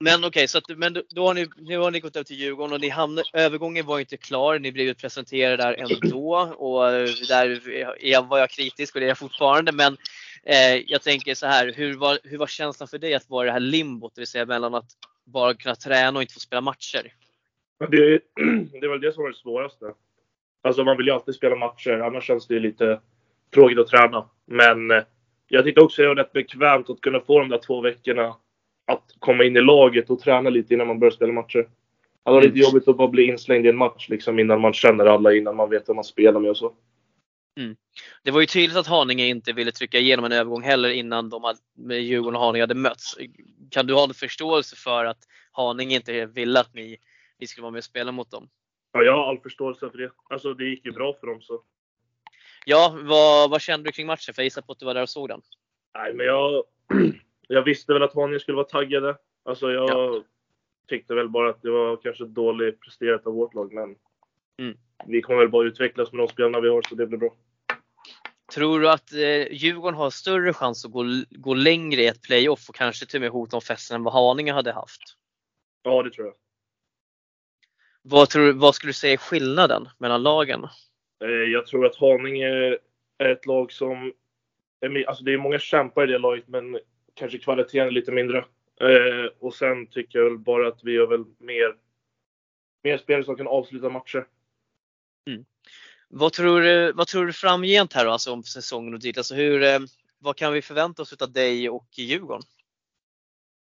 men 0.00 0.24
okej, 0.24 0.48
så 0.48 0.58
att, 0.58 0.64
men 0.76 0.96
då, 1.10 1.26
har 1.26 1.34
ni, 1.34 1.48
nu 1.56 1.78
har 1.78 1.90
ni 1.90 2.00
gått 2.00 2.16
över 2.16 2.24
till 2.24 2.36
Djurgården 2.36 2.72
och 2.72 2.80
ni 2.80 2.88
hamnade, 2.88 3.28
övergången 3.32 3.86
var 3.86 4.00
inte 4.00 4.16
klar. 4.16 4.58
Ni 4.58 4.72
blev 4.72 4.86
ju 4.86 4.94
presenterade 4.94 5.56
där 5.56 5.74
ändå 5.74 6.54
och 6.56 6.90
eh, 6.90 7.08
där 7.28 7.68
är, 8.04 8.22
var 8.22 8.38
jag 8.38 8.50
kritisk 8.50 8.94
och 8.94 9.00
det 9.00 9.06
är 9.06 9.08
jag 9.08 9.18
fortfarande. 9.18 9.72
Men 9.72 9.96
eh, 10.42 10.76
jag 10.86 11.02
tänker 11.02 11.34
så 11.34 11.46
här, 11.46 11.72
hur 11.76 11.96
var, 11.96 12.18
hur 12.24 12.38
var 12.38 12.46
känslan 12.46 12.88
för 12.88 12.98
dig 12.98 13.14
att 13.14 13.30
vara 13.30 13.44
i 13.44 13.46
det 13.46 13.52
här 13.52 13.60
limbot? 13.60 14.14
Det 14.14 14.20
vill 14.20 14.28
säga 14.28 14.46
mellan 14.46 14.74
att 14.74 14.90
bara 15.24 15.54
kunna 15.54 15.74
träna 15.74 16.18
och 16.18 16.22
inte 16.22 16.34
få 16.34 16.40
spela 16.40 16.60
matcher. 16.60 17.12
Det, 17.78 17.88
det 18.80 18.86
är 18.86 18.90
väl 18.90 19.00
det 19.00 19.12
som 19.12 19.24
är 19.24 19.28
det 19.28 19.36
svåraste. 19.36 19.94
Alltså 20.62 20.84
man 20.84 20.96
vill 20.96 21.06
ju 21.06 21.12
alltid 21.12 21.34
spela 21.34 21.56
matcher, 21.56 22.00
annars 22.00 22.24
känns 22.24 22.46
det 22.46 22.54
ju 22.54 22.60
lite 22.60 23.00
tråkigt 23.54 23.78
att 23.78 23.88
träna. 23.88 24.28
Men 24.46 24.90
eh, 24.90 25.02
jag 25.54 25.64
tyckte 25.64 25.80
också 25.80 26.02
det 26.02 26.08
var 26.08 26.14
rätt 26.14 26.32
bekvämt 26.32 26.90
att 26.90 27.00
kunna 27.00 27.20
få 27.20 27.38
de 27.38 27.48
där 27.48 27.58
två 27.58 27.80
veckorna 27.80 28.36
att 28.86 29.14
komma 29.18 29.44
in 29.44 29.56
i 29.56 29.60
laget 29.60 30.10
och 30.10 30.20
träna 30.20 30.50
lite 30.50 30.74
innan 30.74 30.86
man 30.86 30.98
börjar 30.98 31.10
spela 31.10 31.32
matcher. 31.32 31.68
Det 32.24 32.30
var 32.30 32.42
lite 32.42 32.52
Mm. 32.52 32.62
jobbigt 32.62 32.88
att 32.88 32.96
bara 32.96 33.08
bli 33.08 33.22
inslängd 33.24 33.66
i 33.66 33.68
en 33.68 33.76
match 33.76 34.08
liksom 34.08 34.38
innan 34.38 34.60
man 34.60 34.72
känner 34.72 35.06
alla, 35.06 35.32
innan 35.34 35.56
man 35.56 35.70
vet 35.70 35.88
vem 35.88 35.96
man 35.96 36.04
spelar 36.04 36.40
med 36.40 36.50
och 36.50 36.56
så. 36.56 36.74
Det 38.22 38.30
var 38.30 38.40
ju 38.40 38.46
tydligt 38.46 38.76
att 38.76 38.86
Haninge 38.86 39.26
inte 39.26 39.52
ville 39.52 39.72
trycka 39.72 39.98
igenom 39.98 40.24
en 40.24 40.32
övergång 40.32 40.62
heller 40.62 40.88
innan 40.88 41.28
de 41.30 41.44
hade, 41.44 41.96
Djurgården 41.96 42.36
och 42.36 42.42
Haninge 42.42 42.62
hade 42.62 42.74
mötts. 42.74 43.18
Kan 43.70 43.86
du 43.86 43.94
ha 43.94 44.04
en 44.04 44.14
förståelse 44.14 44.76
för 44.76 45.04
att 45.04 45.18
Haninge 45.52 45.96
inte 45.96 46.26
ville 46.26 46.60
att 46.60 46.74
ni, 46.74 46.98
ni 47.38 47.46
skulle 47.46 47.62
vara 47.62 47.70
med 47.72 47.78
och 47.78 47.84
spela 47.84 48.12
mot 48.12 48.30
dem? 48.30 48.48
Ja, 48.92 49.02
jag 49.02 49.12
har 49.12 49.28
all 49.28 49.38
förståelse 49.40 49.90
för 49.90 49.98
det. 49.98 50.10
Alltså 50.30 50.54
det 50.54 50.64
gick 50.64 50.86
ju 50.86 50.92
bra 50.92 51.16
för 51.20 51.26
dem 51.26 51.40
så. 51.40 51.62
Ja, 52.66 52.98
vad, 53.02 53.50
vad 53.50 53.60
kände 53.60 53.88
du 53.88 53.92
kring 53.92 54.06
matchen? 54.06 54.34
För 54.34 54.42
jag 54.42 54.44
gissar 54.46 54.62
på 54.62 54.72
att 54.72 54.78
du 54.78 54.86
var 54.86 54.94
där 54.94 55.02
och 55.02 55.08
såg 55.08 55.28
den. 55.28 55.42
Nej, 55.94 56.14
men 56.14 56.26
jag, 56.26 56.64
jag 57.48 57.62
visste 57.62 57.92
väl 57.92 58.02
att 58.02 58.14
Haninge 58.14 58.40
skulle 58.40 58.56
vara 58.56 58.66
taggade. 58.66 59.16
Alltså 59.44 59.70
jag 59.70 59.90
Ja. 59.90 60.22
tyckte 60.88 61.14
väl 61.14 61.28
bara 61.28 61.50
att 61.50 61.62
det 61.62 61.70
var 61.70 61.96
kanske 62.02 62.24
dåligt 62.24 62.80
presterat 62.80 63.26
av 63.26 63.34
vårt 63.34 63.54
lag. 63.54 63.72
Men 63.72 63.96
Mm. 64.58 64.76
vi 65.06 65.22
kommer 65.22 65.38
väl 65.38 65.48
bara 65.48 65.66
utvecklas 65.66 66.12
med 66.12 66.18
de 66.18 66.28
spelarna 66.28 66.60
vi 66.60 66.68
har 66.68 66.82
så 66.88 66.94
det 66.94 67.06
blir 67.06 67.18
bra. 67.18 67.34
Tror 68.54 68.80
du 68.80 68.90
att 68.90 69.12
eh, 69.12 69.52
Djurgården 69.52 69.94
har 69.98 70.10
större 70.10 70.52
chans 70.52 70.84
att 70.84 70.90
gå, 70.92 71.04
gå 71.30 71.54
längre 71.54 72.02
i 72.02 72.06
ett 72.06 72.22
playoff 72.22 72.68
och 72.68 72.74
kanske 72.74 73.06
till 73.06 73.16
och 73.16 73.20
med 73.20 73.30
hota 73.30 73.56
om 73.56 73.62
festen 73.62 73.94
än 73.94 74.02
vad 74.02 74.14
Haninge 74.14 74.52
hade 74.52 74.72
haft? 74.72 75.00
Ja, 75.82 76.02
det 76.02 76.10
tror 76.10 76.26
jag. 76.26 76.34
Vad, 78.02 78.28
tror, 78.28 78.52
vad 78.52 78.74
skulle 78.74 78.88
du 78.88 78.94
säga 78.94 79.12
är 79.12 79.16
skillnaden 79.16 79.88
mellan 79.98 80.22
lagen? 80.22 80.68
Eh, 81.22 81.28
Jag 81.30 81.66
tror 81.66 81.86
att 81.86 81.96
Haninge 81.96 82.78
är 83.18 83.28
ett 83.28 83.46
lag 83.46 83.72
som... 83.72 84.12
Alltså 85.06 85.24
det 85.24 85.32
är 85.32 85.38
många 85.38 85.58
kämpar 85.58 86.04
i 86.08 86.12
det 86.12 86.18
laget 86.18 86.48
men 86.48 86.78
kanske 87.14 87.38
kvaliteten 87.38 87.86
är 87.86 87.90
lite 87.90 88.12
mindre. 88.12 88.38
Eh, 88.80 89.26
och 89.38 89.54
sen 89.54 89.86
tycker 89.86 90.18
jag 90.18 90.24
väl 90.24 90.38
bara 90.38 90.68
att 90.68 90.84
vi 90.84 90.96
har 90.96 91.06
väl 91.06 91.24
mer, 91.38 91.76
mer 92.84 92.98
spelare 92.98 93.24
som 93.24 93.36
kan 93.36 93.46
avsluta 93.46 93.88
matcher. 93.88 94.26
Vad 96.08 96.32
tror 96.32 96.60
du, 96.60 96.92
vad 96.92 97.06
tror 97.06 97.26
du 97.26 97.32
framgent 97.32 97.92
här 97.92 98.04
då, 98.04 98.10
alltså 98.10 98.32
om 98.32 98.42
säsongen 98.42 98.94
och 98.94 99.00
dit? 99.00 99.18
Alltså 99.18 99.34
hur, 99.34 99.62
eh, 99.62 99.78
vad 100.18 100.36
kan 100.36 100.52
vi 100.52 100.62
förvänta 100.62 101.02
oss 101.02 101.22
av 101.22 101.32
dig 101.32 101.70
och 101.70 101.88
Djurgården? 101.92 102.42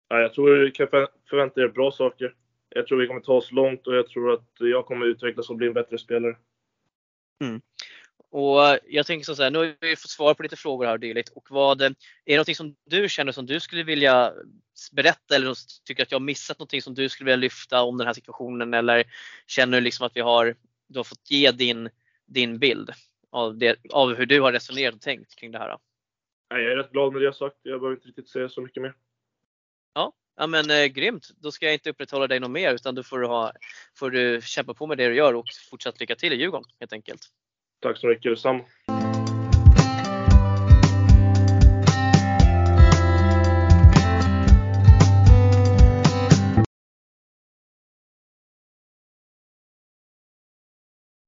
Ja, 0.09 0.21
jag 0.21 0.35
tror 0.35 0.57
vi 0.59 0.71
kan 0.71 0.89
för- 0.89 1.09
förvänta 1.31 1.61
er 1.61 1.69
bra 1.69 1.91
saker. 1.91 2.35
Jag 2.69 2.87
tror 2.87 2.99
vi 2.99 3.07
kommer 3.07 3.21
ta 3.21 3.33
oss 3.35 3.53
långt 3.53 3.87
och 3.87 3.97
jag 3.97 4.09
tror 4.09 4.33
att 4.33 4.49
jag 4.59 4.87
kommer 4.87 5.07
utvecklas 5.07 5.51
och 5.51 5.57
bli 5.57 5.67
en 5.67 5.73
bättre 5.73 5.99
spelare. 5.99 6.37
Och 8.31 8.69
eh, 8.69 8.79
jag 8.89 9.07
tänker 9.07 9.35
så 9.35 9.43
här, 9.43 9.51
nu 9.51 9.59
har 9.59 9.75
vi 9.81 9.97
fått 9.97 10.11
svar 10.11 10.35
på 10.35 10.43
lite 10.43 10.57
frågor 10.57 10.87
här 10.87 10.93
och 10.93 11.01
dylikt. 11.01 11.29
Och 11.29 11.47
vad, 11.51 11.83
eh, 11.83 11.87
är 11.87 11.95
det 12.25 12.35
någonting 12.35 12.55
som 12.55 12.77
du 12.85 13.09
känner 13.09 13.33
som 13.33 13.47
du 13.47 13.61
skulle 13.61 13.83
vilja 13.83 14.33
berätta 14.93 15.35
eller 15.35 15.55
tycker 15.85 16.03
att 16.03 16.11
jag 16.11 16.19
har 16.19 16.25
missat 16.25 16.59
någonting 16.59 16.83
som 16.83 16.95
du 16.95 17.09
skulle 17.09 17.31
vilja 17.31 17.43
lyfta 17.43 17.83
om 17.83 17.99
den 17.99 18.07
här 18.07 18.15
situationen? 18.15 18.75
Eller 18.75 19.05
känner 19.47 19.79
du 19.79 19.85
liksom 19.85 20.07
att 20.07 20.17
vi 20.17 20.21
har, 20.21 20.57
du 20.87 20.99
har 20.99 21.05
fått 21.05 21.31
ge 21.31 21.51
din, 21.51 21.89
din 22.27 22.59
bild 22.59 22.91
av, 23.31 23.59
det, 23.59 23.77
av 23.91 24.15
hur 24.15 24.27
du 24.27 24.41
har 24.41 24.53
resonerat 24.53 24.95
och 24.95 25.01
tänkt 25.01 25.35
kring 25.35 25.53
det 25.53 25.59
här? 25.59 25.79
Nej, 26.51 26.63
jag 26.63 26.73
är 26.73 26.77
rätt 26.77 26.93
glad 26.93 27.13
med 27.13 27.23
det 27.23 27.25
jag 27.25 27.37
sagt. 27.37 27.57
Jag 27.63 27.81
behöver 27.81 27.97
inte 27.97 28.09
riktigt 28.09 28.29
säga 28.29 28.49
så 28.49 28.61
mycket 28.61 28.83
mer. 28.83 28.95
Ja 29.95 30.13
men 30.37 30.71
eh, 30.71 30.85
grymt, 30.85 31.29
då 31.37 31.51
ska 31.51 31.67
jag 31.67 31.75
inte 31.75 31.91
upprätthålla 31.91 32.27
dig 32.27 32.41
något 32.41 32.51
mer 32.51 32.75
utan 32.75 32.95
då 32.95 33.03
får 33.03 33.19
du, 33.19 33.27
ha, 33.27 33.53
får 33.95 34.11
du 34.11 34.41
kämpa 34.43 34.75
på 34.75 34.87
med 34.87 34.99
det 34.99 35.09
du 35.09 35.15
gör 35.15 35.35
och 35.35 35.47
fortsatt 35.71 36.01
lycka 36.01 36.15
till 36.15 36.33
i 36.33 36.37
Djurgården 36.37 36.71
helt 36.81 36.93
enkelt. 36.93 37.21
Tack 37.83 37.99
så 37.99 38.07
mycket, 38.07 38.33
detsamma. 38.33 38.65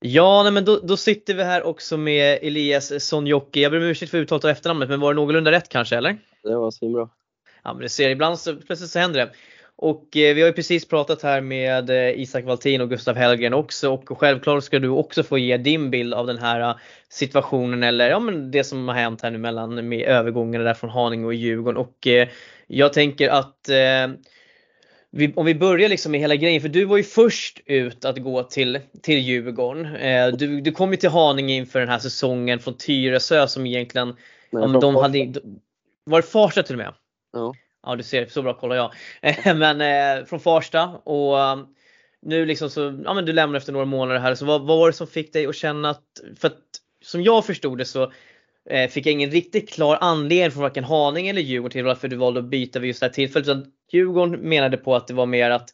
Ja, 0.07 0.43
nej, 0.43 0.53
men 0.53 0.65
då, 0.65 0.81
då 0.83 0.97
sitter 0.97 1.35
vi 1.35 1.43
här 1.43 1.63
också 1.63 1.97
med 1.97 2.39
Elias 2.43 3.07
Sonjoki. 3.07 3.63
Jag 3.63 3.73
ber 3.73 3.79
om 3.79 3.85
ursäkt 3.85 4.11
för 4.11 4.19
uttalet 4.19 4.45
av 4.45 4.51
efternamnet, 4.51 4.89
men 4.89 5.01
var 5.01 5.15
det 5.15 5.21
någorlunda 5.21 5.51
rätt 5.51 5.69
kanske 5.69 5.97
eller? 5.97 6.19
Det 6.43 6.57
var 6.57 6.71
svinbra. 6.71 7.09
Ja, 7.65 7.73
men 7.73 7.83
det 7.83 7.89
ser 7.89 8.11
ibland 8.11 8.39
så 8.39 8.57
plötsligt 8.57 8.91
så 8.91 8.99
händer 8.99 9.21
det. 9.21 9.33
Och 9.77 10.17
eh, 10.17 10.35
vi 10.35 10.41
har 10.41 10.49
ju 10.49 10.53
precis 10.53 10.89
pratat 10.89 11.23
här 11.23 11.41
med 11.41 11.91
eh, 11.91 12.21
Isak 12.21 12.45
Valtin 12.45 12.81
och 12.81 12.91
Gustav 12.91 13.17
Hellgren 13.17 13.55
också 13.55 13.91
och 13.91 14.19
självklart 14.19 14.65
ska 14.65 14.79
du 14.79 14.89
också 14.89 15.23
få 15.23 15.39
ge 15.39 15.57
din 15.57 15.91
bild 15.91 16.15
av 16.15 16.27
den 16.27 16.39
här 16.39 16.61
eh, 16.61 16.77
situationen 17.09 17.83
eller 17.83 18.11
ja 18.11 18.21
men 18.21 18.51
det 18.51 18.65
som 18.65 18.89
har 18.89 18.95
hänt 18.95 19.23
här 19.23 19.31
nu 19.31 19.39
mellan 19.39 19.89
med 19.89 20.09
övergångarna 20.09 20.65
där 20.65 20.75
från 20.75 20.91
Haninge 20.91 21.27
och 21.27 21.35
Djurgården 21.35 21.77
och 21.77 22.07
eh, 22.07 22.29
jag 22.67 22.93
tänker 22.93 23.29
att 23.29 23.69
eh, 23.69 24.09
vi, 25.11 25.33
om 25.37 25.47
vi 25.47 25.55
börjar 25.55 25.89
liksom 25.89 26.13
med 26.13 26.21
hela 26.21 26.37
grejen, 26.37 26.61
för 26.61 26.69
du 26.69 26.85
var 26.85 26.97
ju 26.97 27.03
först 27.03 27.61
ut 27.67 28.05
att 28.05 28.19
gå 28.19 28.43
till, 28.43 28.81
till 29.03 29.19
Djurgården. 29.19 29.97
Eh, 29.97 30.29
du, 30.29 30.61
du 30.61 30.73
kom 30.73 30.91
ju 30.91 30.97
till 30.97 31.11
Haninge 31.11 31.55
inför 31.55 31.81
den 31.81 31.89
här 31.89 31.99
säsongen 31.99 32.59
från 32.59 32.77
Tyresö 32.77 33.49
som 33.49 33.67
egentligen, 33.67 34.17
om 34.53 34.73
de 34.73 34.97
hade, 34.97 35.33
var 36.05 36.21
det 36.21 36.27
Farsta 36.27 36.63
till 36.63 36.75
och 36.75 36.79
med? 36.79 36.95
Ja. 37.35 37.55
Ja 37.87 37.97
du 37.97 38.03
ser, 38.03 38.27
så 38.27 38.43
bra 38.43 38.55
kollar 38.55 38.77
jag. 38.77 38.93
Men 39.57 39.81
eh, 39.81 40.25
från 40.25 40.41
Farsta 40.41 40.89
och 40.89 41.39
um, 41.39 41.67
nu 42.23 42.47
liksom 42.47 42.71
så, 42.71 43.01
ja 43.05 43.15
men 43.15 43.25
du 43.25 43.33
lämnar 43.33 43.57
efter 43.57 43.73
några 43.73 43.87
månader 43.87 44.21
här. 44.21 44.35
Så 44.35 44.45
vad, 44.45 44.67
vad 44.67 44.79
var 44.79 44.87
det 44.87 44.93
som 44.93 45.07
fick 45.07 45.33
dig 45.33 45.47
att 45.47 45.57
känna 45.57 45.91
att, 45.91 46.21
för 46.41 46.49
att 46.49 46.61
som 47.05 47.23
jag 47.23 47.47
förstod 47.47 47.79
det 47.79 47.85
så 47.85 48.13
eh, 48.71 48.91
fick 48.91 49.07
jag 49.07 49.13
ingen 49.13 49.31
riktigt 49.31 49.71
klar 49.71 49.99
anledning 50.01 50.51
från 50.51 50.63
varken 50.63 50.85
Haninge 50.85 51.31
eller 51.31 51.43
Djurgården 51.43 51.73
till 51.73 51.85
varför 51.85 52.09
du 52.09 52.17
valde 52.17 52.41
att 52.41 52.47
byta 52.47 52.79
vid 52.79 52.89
just 52.89 53.01
det 53.01 53.07
här 53.07 53.13
tillfället. 53.13 53.49
Utan 53.49 53.67
Djurgården 53.93 54.41
menade 54.41 54.77
på 54.77 54.97
att 54.97 55.07
det 55.07 55.15
var 55.15 55.27
mer 55.27 55.51
att 55.51 55.71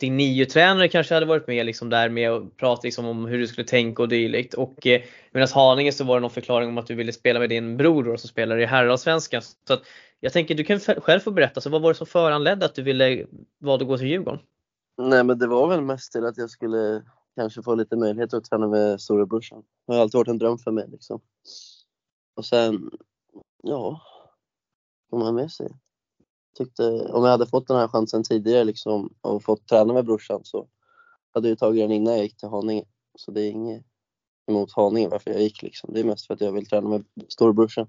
din 0.00 0.16
nio-tränare 0.16 0.88
kanske 0.88 1.14
hade 1.14 1.26
varit 1.26 1.46
med 1.46 1.66
liksom 1.66 1.90
där 1.90 2.08
med 2.08 2.32
och 2.32 2.56
pratat 2.56 2.84
liksom 2.84 3.06
om 3.06 3.26
hur 3.26 3.38
du 3.38 3.46
skulle 3.46 3.66
tänka 3.66 4.02
och 4.02 4.08
dylikt. 4.08 4.54
Och 4.54 4.86
eh, 4.86 5.02
medan 5.32 5.48
Haninge 5.54 5.92
så 5.92 6.04
var 6.04 6.14
det 6.14 6.20
någon 6.20 6.30
förklaring 6.30 6.68
om 6.68 6.78
att 6.78 6.86
du 6.86 6.94
ville 6.94 7.12
spela 7.12 7.40
med 7.40 7.48
din 7.48 7.76
bror 7.76 8.04
då, 8.04 8.16
som 8.16 8.28
spelar 8.28 8.58
i 8.58 8.66
herrallsvenskan. 8.66 9.42
Så 9.42 9.72
att 9.72 9.82
jag 10.24 10.32
tänker 10.32 10.54
du 10.54 10.64
kan 10.64 10.80
själv 10.80 11.20
få 11.20 11.30
berätta, 11.30 11.60
så 11.60 11.70
vad 11.70 11.82
var 11.82 11.90
det 11.90 11.94
som 11.94 12.06
föranledde 12.06 12.66
att 12.66 12.74
du 12.74 12.82
ville 12.82 13.26
vad 13.58 13.82
att 13.82 13.88
gå 13.88 13.98
till 13.98 14.06
Djurgården? 14.06 14.40
Nej 14.96 15.24
men 15.24 15.38
det 15.38 15.46
var 15.46 15.68
väl 15.68 15.80
mest 15.80 16.12
till 16.12 16.24
att 16.24 16.38
jag 16.38 16.50
skulle 16.50 17.02
kanske 17.36 17.62
få 17.62 17.74
lite 17.74 17.96
möjlighet 17.96 18.34
att 18.34 18.44
träna 18.44 18.68
med 18.68 19.00
storebrorsan. 19.00 19.62
Det 19.86 19.94
har 19.94 20.00
alltid 20.00 20.18
varit 20.18 20.28
en 20.28 20.38
dröm 20.38 20.58
för 20.58 20.70
mig 20.70 20.88
liksom. 20.88 21.20
Och 22.36 22.44
sen, 22.44 22.90
ja, 23.62 24.00
vad 25.10 25.20
man 25.20 25.34
med 25.34 25.50
sig. 25.52 25.70
Tyckte, 26.58 26.82
om 27.12 27.24
jag 27.24 27.30
hade 27.30 27.46
fått 27.46 27.68
den 27.68 27.76
här 27.76 27.88
chansen 27.88 28.22
tidigare 28.22 28.64
liksom 28.64 29.14
och 29.20 29.44
fått 29.44 29.68
träna 29.68 29.92
med 29.92 30.04
brorsan 30.04 30.40
så 30.44 30.68
hade 31.34 31.48
jag 31.48 31.58
tagit 31.58 31.82
den 31.82 31.92
innan 31.92 32.14
jag 32.14 32.22
gick 32.22 32.36
till 32.36 32.48
Haninge. 32.48 32.84
Så 33.18 33.30
det 33.30 33.42
är 33.42 33.50
inget 33.50 33.84
emot 34.50 34.72
Haninge 34.72 35.08
varför 35.08 35.30
jag 35.30 35.42
gick 35.42 35.62
liksom. 35.62 35.94
Det 35.94 36.00
är 36.00 36.04
mest 36.04 36.26
för 36.26 36.34
att 36.34 36.40
jag 36.40 36.52
vill 36.52 36.66
träna 36.66 36.88
med 36.88 37.04
storebrorsan. 37.28 37.86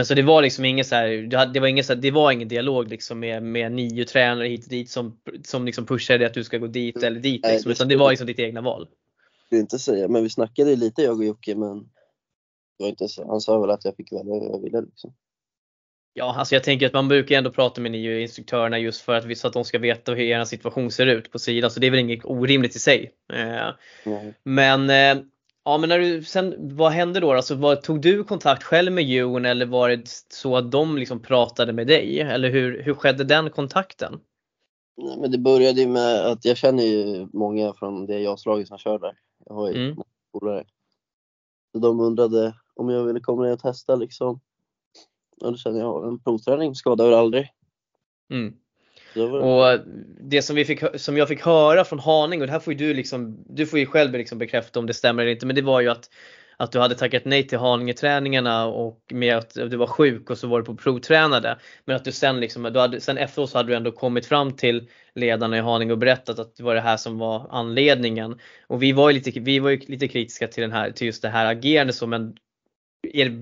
Men 0.00 0.06
så 0.06 0.14
det 0.14 0.22
var 0.22 0.42
liksom 0.42 0.64
ingen 0.64 0.84
så 0.84 0.94
här, 0.94 1.46
det 1.52 1.60
var 1.60 1.66
ingen, 1.66 1.84
så 1.84 1.94
här, 1.94 2.00
det 2.00 2.10
var 2.10 2.32
ingen 2.32 2.48
dialog 2.48 2.88
liksom 2.88 3.20
med, 3.20 3.42
med 3.42 3.72
nio 3.72 4.04
tränare 4.04 4.48
hit 4.48 4.64
och 4.64 4.70
dit 4.70 4.90
som, 4.90 5.20
som 5.44 5.64
liksom 5.66 5.86
pushade 5.86 6.18
dig 6.18 6.26
att 6.26 6.34
du 6.34 6.44
ska 6.44 6.58
gå 6.58 6.66
dit 6.66 7.02
eller 7.02 7.20
dit 7.20 7.42
Nej, 7.42 7.52
liksom, 7.52 7.68
det 7.68 7.72
utan 7.72 7.88
det 7.88 7.96
var 7.96 8.10
liksom 8.10 8.26
ditt 8.26 8.38
egna 8.38 8.60
val. 8.60 8.88
Jag 9.48 9.56
vill 9.56 9.60
inte 9.60 9.78
säga, 9.78 10.08
men 10.08 10.22
vi 10.22 10.30
snackade 10.30 10.76
lite 10.76 11.02
jag 11.02 11.16
och 11.18 11.24
Jocke 11.24 11.54
men 11.54 11.78
det 12.78 12.84
var 12.84 12.88
inte 12.88 13.08
så, 13.08 13.26
han 13.28 13.40
sa 13.40 13.60
väl 13.60 13.70
att 13.70 13.84
jag 13.84 13.96
fick 13.96 14.12
välja 14.12 14.34
vad 14.34 14.44
jag 14.50 14.62
ville 14.62 14.80
liksom. 14.80 15.14
Ja, 16.12 16.34
alltså 16.38 16.54
jag 16.54 16.64
tänker 16.64 16.86
att 16.86 16.92
man 16.92 17.08
brukar 17.08 17.38
ändå 17.38 17.50
prata 17.50 17.80
med 17.80 17.90
nio 17.92 18.20
instruktörerna 18.20 18.78
just 18.78 19.00
för 19.00 19.14
att, 19.14 19.24
vi- 19.24 19.34
så 19.34 19.46
att 19.46 19.52
de 19.52 19.64
ska 19.64 19.78
veta 19.78 20.12
hur 20.12 20.24
er 20.24 20.44
situation 20.44 20.90
ser 20.90 21.06
ut 21.06 21.30
på 21.32 21.38
sidan. 21.38 21.70
Så 21.70 21.80
det 21.80 21.86
är 21.86 21.90
väl 21.90 22.00
inget 22.00 22.24
orimligt 22.24 22.76
i 22.76 22.78
sig. 22.78 23.10
Nej. 23.28 24.34
Men, 24.42 24.90
eh, 24.90 25.24
ja 25.70 25.78
men 25.78 25.88
när 25.88 25.98
du, 25.98 26.24
sen, 26.24 26.54
vad 26.76 26.92
hände 26.92 27.20
då? 27.20 27.32
Alltså, 27.32 27.54
vad, 27.54 27.82
tog 27.82 28.00
du 28.00 28.24
kontakt 28.24 28.62
själv 28.62 28.92
med 28.92 29.04
Djurgården 29.04 29.44
eller 29.46 29.66
var 29.66 29.88
det 29.88 30.08
så 30.28 30.56
att 30.56 30.72
de 30.72 30.98
liksom 30.98 31.22
pratade 31.22 31.72
med 31.72 31.86
dig? 31.86 32.20
Eller 32.20 32.50
hur, 32.50 32.82
hur 32.82 32.94
skedde 32.94 33.24
den 33.24 33.50
kontakten? 33.50 34.20
Nej, 34.96 35.16
men 35.20 35.30
det 35.30 35.38
började 35.38 35.80
ju 35.80 35.88
med 35.88 36.26
att 36.26 36.44
jag 36.44 36.56
känner 36.56 36.82
ju 36.82 37.28
många 37.32 37.72
från 37.72 38.06
det 38.06 38.20
JAS-laget 38.20 38.68
som 38.68 38.78
kör 38.78 38.98
där. 38.98 39.18
Jag 39.46 39.54
har 39.54 39.70
ju 39.70 39.76
Mm. 39.76 39.94
många 39.94 40.04
polare. 40.32 40.64
Så 41.72 41.78
de 41.78 42.00
undrade 42.00 42.54
om 42.74 42.88
jag 42.88 43.04
ville 43.04 43.20
komma 43.20 43.42
ner 43.42 43.52
och 43.52 43.60
testa 43.60 43.96
liksom. 43.96 44.40
Och 45.40 45.52
då 45.52 45.56
kände 45.56 45.80
jag, 45.80 46.08
en 46.08 46.18
provträning 46.18 46.74
skadar 46.74 47.04
väl 47.04 47.14
aldrig. 47.14 47.50
Mm. 48.30 48.54
Det 49.14 49.22
Och 49.22 49.80
det 50.20 50.42
som, 50.42 50.56
vi 50.56 50.64
fick, 50.64 50.80
som 50.94 51.16
jag 51.16 51.28
fick 51.28 51.42
höra 51.42 51.84
från 51.84 51.98
Haninge, 51.98 52.42
och 52.42 52.46
det 52.46 52.52
här 52.52 52.60
får 52.60 52.72
ju 52.72 52.78
du 52.78 52.94
liksom, 52.94 53.44
du 53.48 53.66
får 53.66 53.78
ju 53.78 53.86
själv 53.86 54.12
liksom 54.12 54.38
bekräfta 54.38 54.78
om 54.78 54.86
det 54.86 54.94
stämmer 54.94 55.22
eller 55.22 55.32
inte, 55.32 55.46
men 55.46 55.56
det 55.56 55.62
var 55.62 55.80
ju 55.80 55.88
att, 55.88 56.10
att 56.56 56.72
du 56.72 56.78
hade 56.78 56.94
tackat 56.94 57.24
nej 57.24 57.46
till 57.46 57.58
Haninge-träningarna 57.58 58.66
och 58.66 59.00
med 59.12 59.36
att 59.36 59.54
du 59.54 59.76
var 59.76 59.86
sjuk 59.86 60.30
och 60.30 60.38
så 60.38 60.46
var 60.46 60.58
du 60.58 60.64
på 60.64 60.74
provtränade. 60.74 61.58
Men 61.84 61.96
att 61.96 62.04
du 62.04 62.12
sen 62.12 62.40
liksom, 62.40 62.62
du 62.62 62.80
hade, 62.80 63.00
sen 63.00 63.18
efteråt 63.18 63.50
så 63.50 63.58
hade 63.58 63.68
du 63.68 63.76
ändå 63.76 63.92
kommit 63.92 64.26
fram 64.26 64.52
till 64.52 64.88
ledarna 65.14 65.56
i 65.56 65.60
Haninge 65.60 65.92
och 65.92 65.98
berättat 65.98 66.38
att 66.38 66.56
det 66.56 66.62
var 66.62 66.74
det 66.74 66.80
här 66.80 66.96
som 66.96 67.18
var 67.18 67.46
anledningen. 67.50 68.38
Och 68.66 68.82
vi 68.82 68.92
var 68.92 69.10
ju 69.10 69.14
lite, 69.14 69.40
vi 69.40 69.58
var 69.58 69.70
ju 69.70 69.78
lite 69.78 70.08
kritiska 70.08 70.46
till, 70.46 70.62
den 70.62 70.72
här, 70.72 70.90
till 70.90 71.06
just 71.06 71.22
det 71.22 71.28
här 71.28 71.46
agerandet 71.46 71.96
så, 71.96 72.06
men 72.06 72.34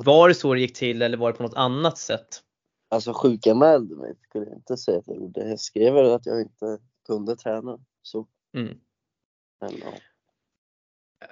var 0.04 0.28
det 0.28 0.34
så 0.34 0.54
det 0.54 0.60
gick 0.60 0.76
till 0.76 1.02
eller 1.02 1.16
var 1.16 1.32
det 1.32 1.36
på 1.36 1.42
något 1.42 1.56
annat 1.56 1.98
sätt? 1.98 2.42
Alltså 2.88 3.12
sjukanmälde 3.12 3.96
mig 3.96 4.14
skulle 4.28 4.44
jag 4.46 4.54
inte 4.54 4.76
säga 4.76 4.98
att 4.98 5.06
jag 5.08 5.16
gjorde. 5.16 5.48
Jag 5.48 5.60
skrev 5.60 5.94
väl 5.94 6.12
att 6.12 6.26
jag 6.26 6.40
inte 6.40 6.78
kunde 7.06 7.36
träna. 7.36 7.78
Så, 8.02 8.26
Mm. 8.54 8.78
men, 9.60 9.70
ja. 9.84 9.92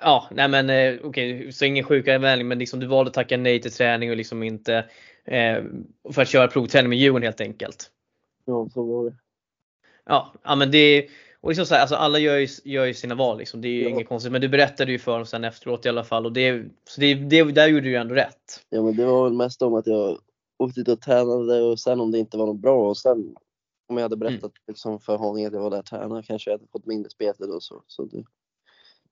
Ja, 0.01 0.29
nej 0.31 0.49
men 0.49 0.71
eh, 0.71 1.01
okej, 1.05 1.53
så 1.53 1.65
ingen 1.65 1.85
sjukanmälning 1.85 2.49
men 2.49 2.59
liksom 2.59 2.81
du 2.81 2.87
valde 2.87 3.09
att 3.09 3.15
tacka 3.15 3.37
nej 3.37 3.63
till 3.63 3.73
träning 3.73 4.11
och 4.11 4.17
liksom 4.17 4.43
inte 4.43 4.91
eh, 5.25 5.65
för 6.13 6.23
att 6.23 6.29
köra 6.29 6.49
provträning 6.49 6.89
med 6.89 6.99
Djurgården 6.99 7.23
helt 7.23 7.41
enkelt. 7.41 7.91
ja, 8.45 8.69
så 8.75 8.83
var 8.83 9.05
det. 9.05 9.17
Ja, 10.05 10.33
ja 10.43 10.57
men 10.57 10.71
det 10.71 11.09
och 11.41 11.49
liksom 11.51 11.67
så 11.67 11.75
här, 11.75 11.81
alltså 11.81 11.97
alla 11.97 12.19
gör 12.19 12.37
ju, 12.37 12.47
gör 12.65 12.85
ju 12.85 12.95
sina 12.95 13.15
val 13.15 13.39
liksom. 13.39 13.61
Det 13.61 13.69
är 13.69 13.73
ju 13.73 13.83
Ja. 13.83 13.89
inget 13.89 14.09
konstigt. 14.09 14.33
Men 14.33 14.41
du 14.41 14.49
berättade 14.49 14.93
ju 14.93 14.99
för 14.99 15.17
dem 15.17 15.27
sen 15.27 15.45
efteråt 15.45 15.87
i 15.87 15.89
alla 15.89 16.05
fall 16.05 16.27
och 16.27 16.33
det, 16.33 16.65
så 16.85 17.01
det, 17.01 17.15
det, 17.15 17.43
där 17.53 17.67
gjorde 17.69 17.83
du 17.85 17.91
ju 17.91 17.97
ändå 17.97 18.15
rätt. 18.15 18.65
Ja 18.71 18.83
men 18.83 18.97
det 18.97 19.05
var 19.05 19.25
väl 19.25 19.33
mest 19.33 19.63
om 19.63 19.75
att 19.75 19.87
jag 19.87 20.19
åkte 20.59 20.81
dit 20.81 20.89
och 20.89 21.01
tränade 21.01 21.63
och 21.63 21.81
sen 21.81 22.01
om 22.01 22.11
det 22.11 22.19
inte 22.19 22.37
var 22.39 22.47
något 22.47 22.61
bra 22.61 22.89
och 22.89 22.97
sen 22.97 23.37
om 23.89 23.97
jag 23.97 24.03
hade 24.03 24.17
berättat 24.17 24.53
liksom 24.69 25.01
för 25.01 25.19
Haninge 25.19 25.47
att 25.49 25.55
jag 25.55 25.61
var 25.61 25.71
där 25.71 25.79
och 25.79 25.87
tränade 25.87 26.23
kanske 26.23 26.51
jag 26.51 26.59
hade 26.59 26.71
fått 26.73 26.87
mindre 26.87 27.11
speltid 27.11 27.51
och 27.51 27.63
så. 27.63 27.83
så 27.87 28.05
det, 28.05 28.25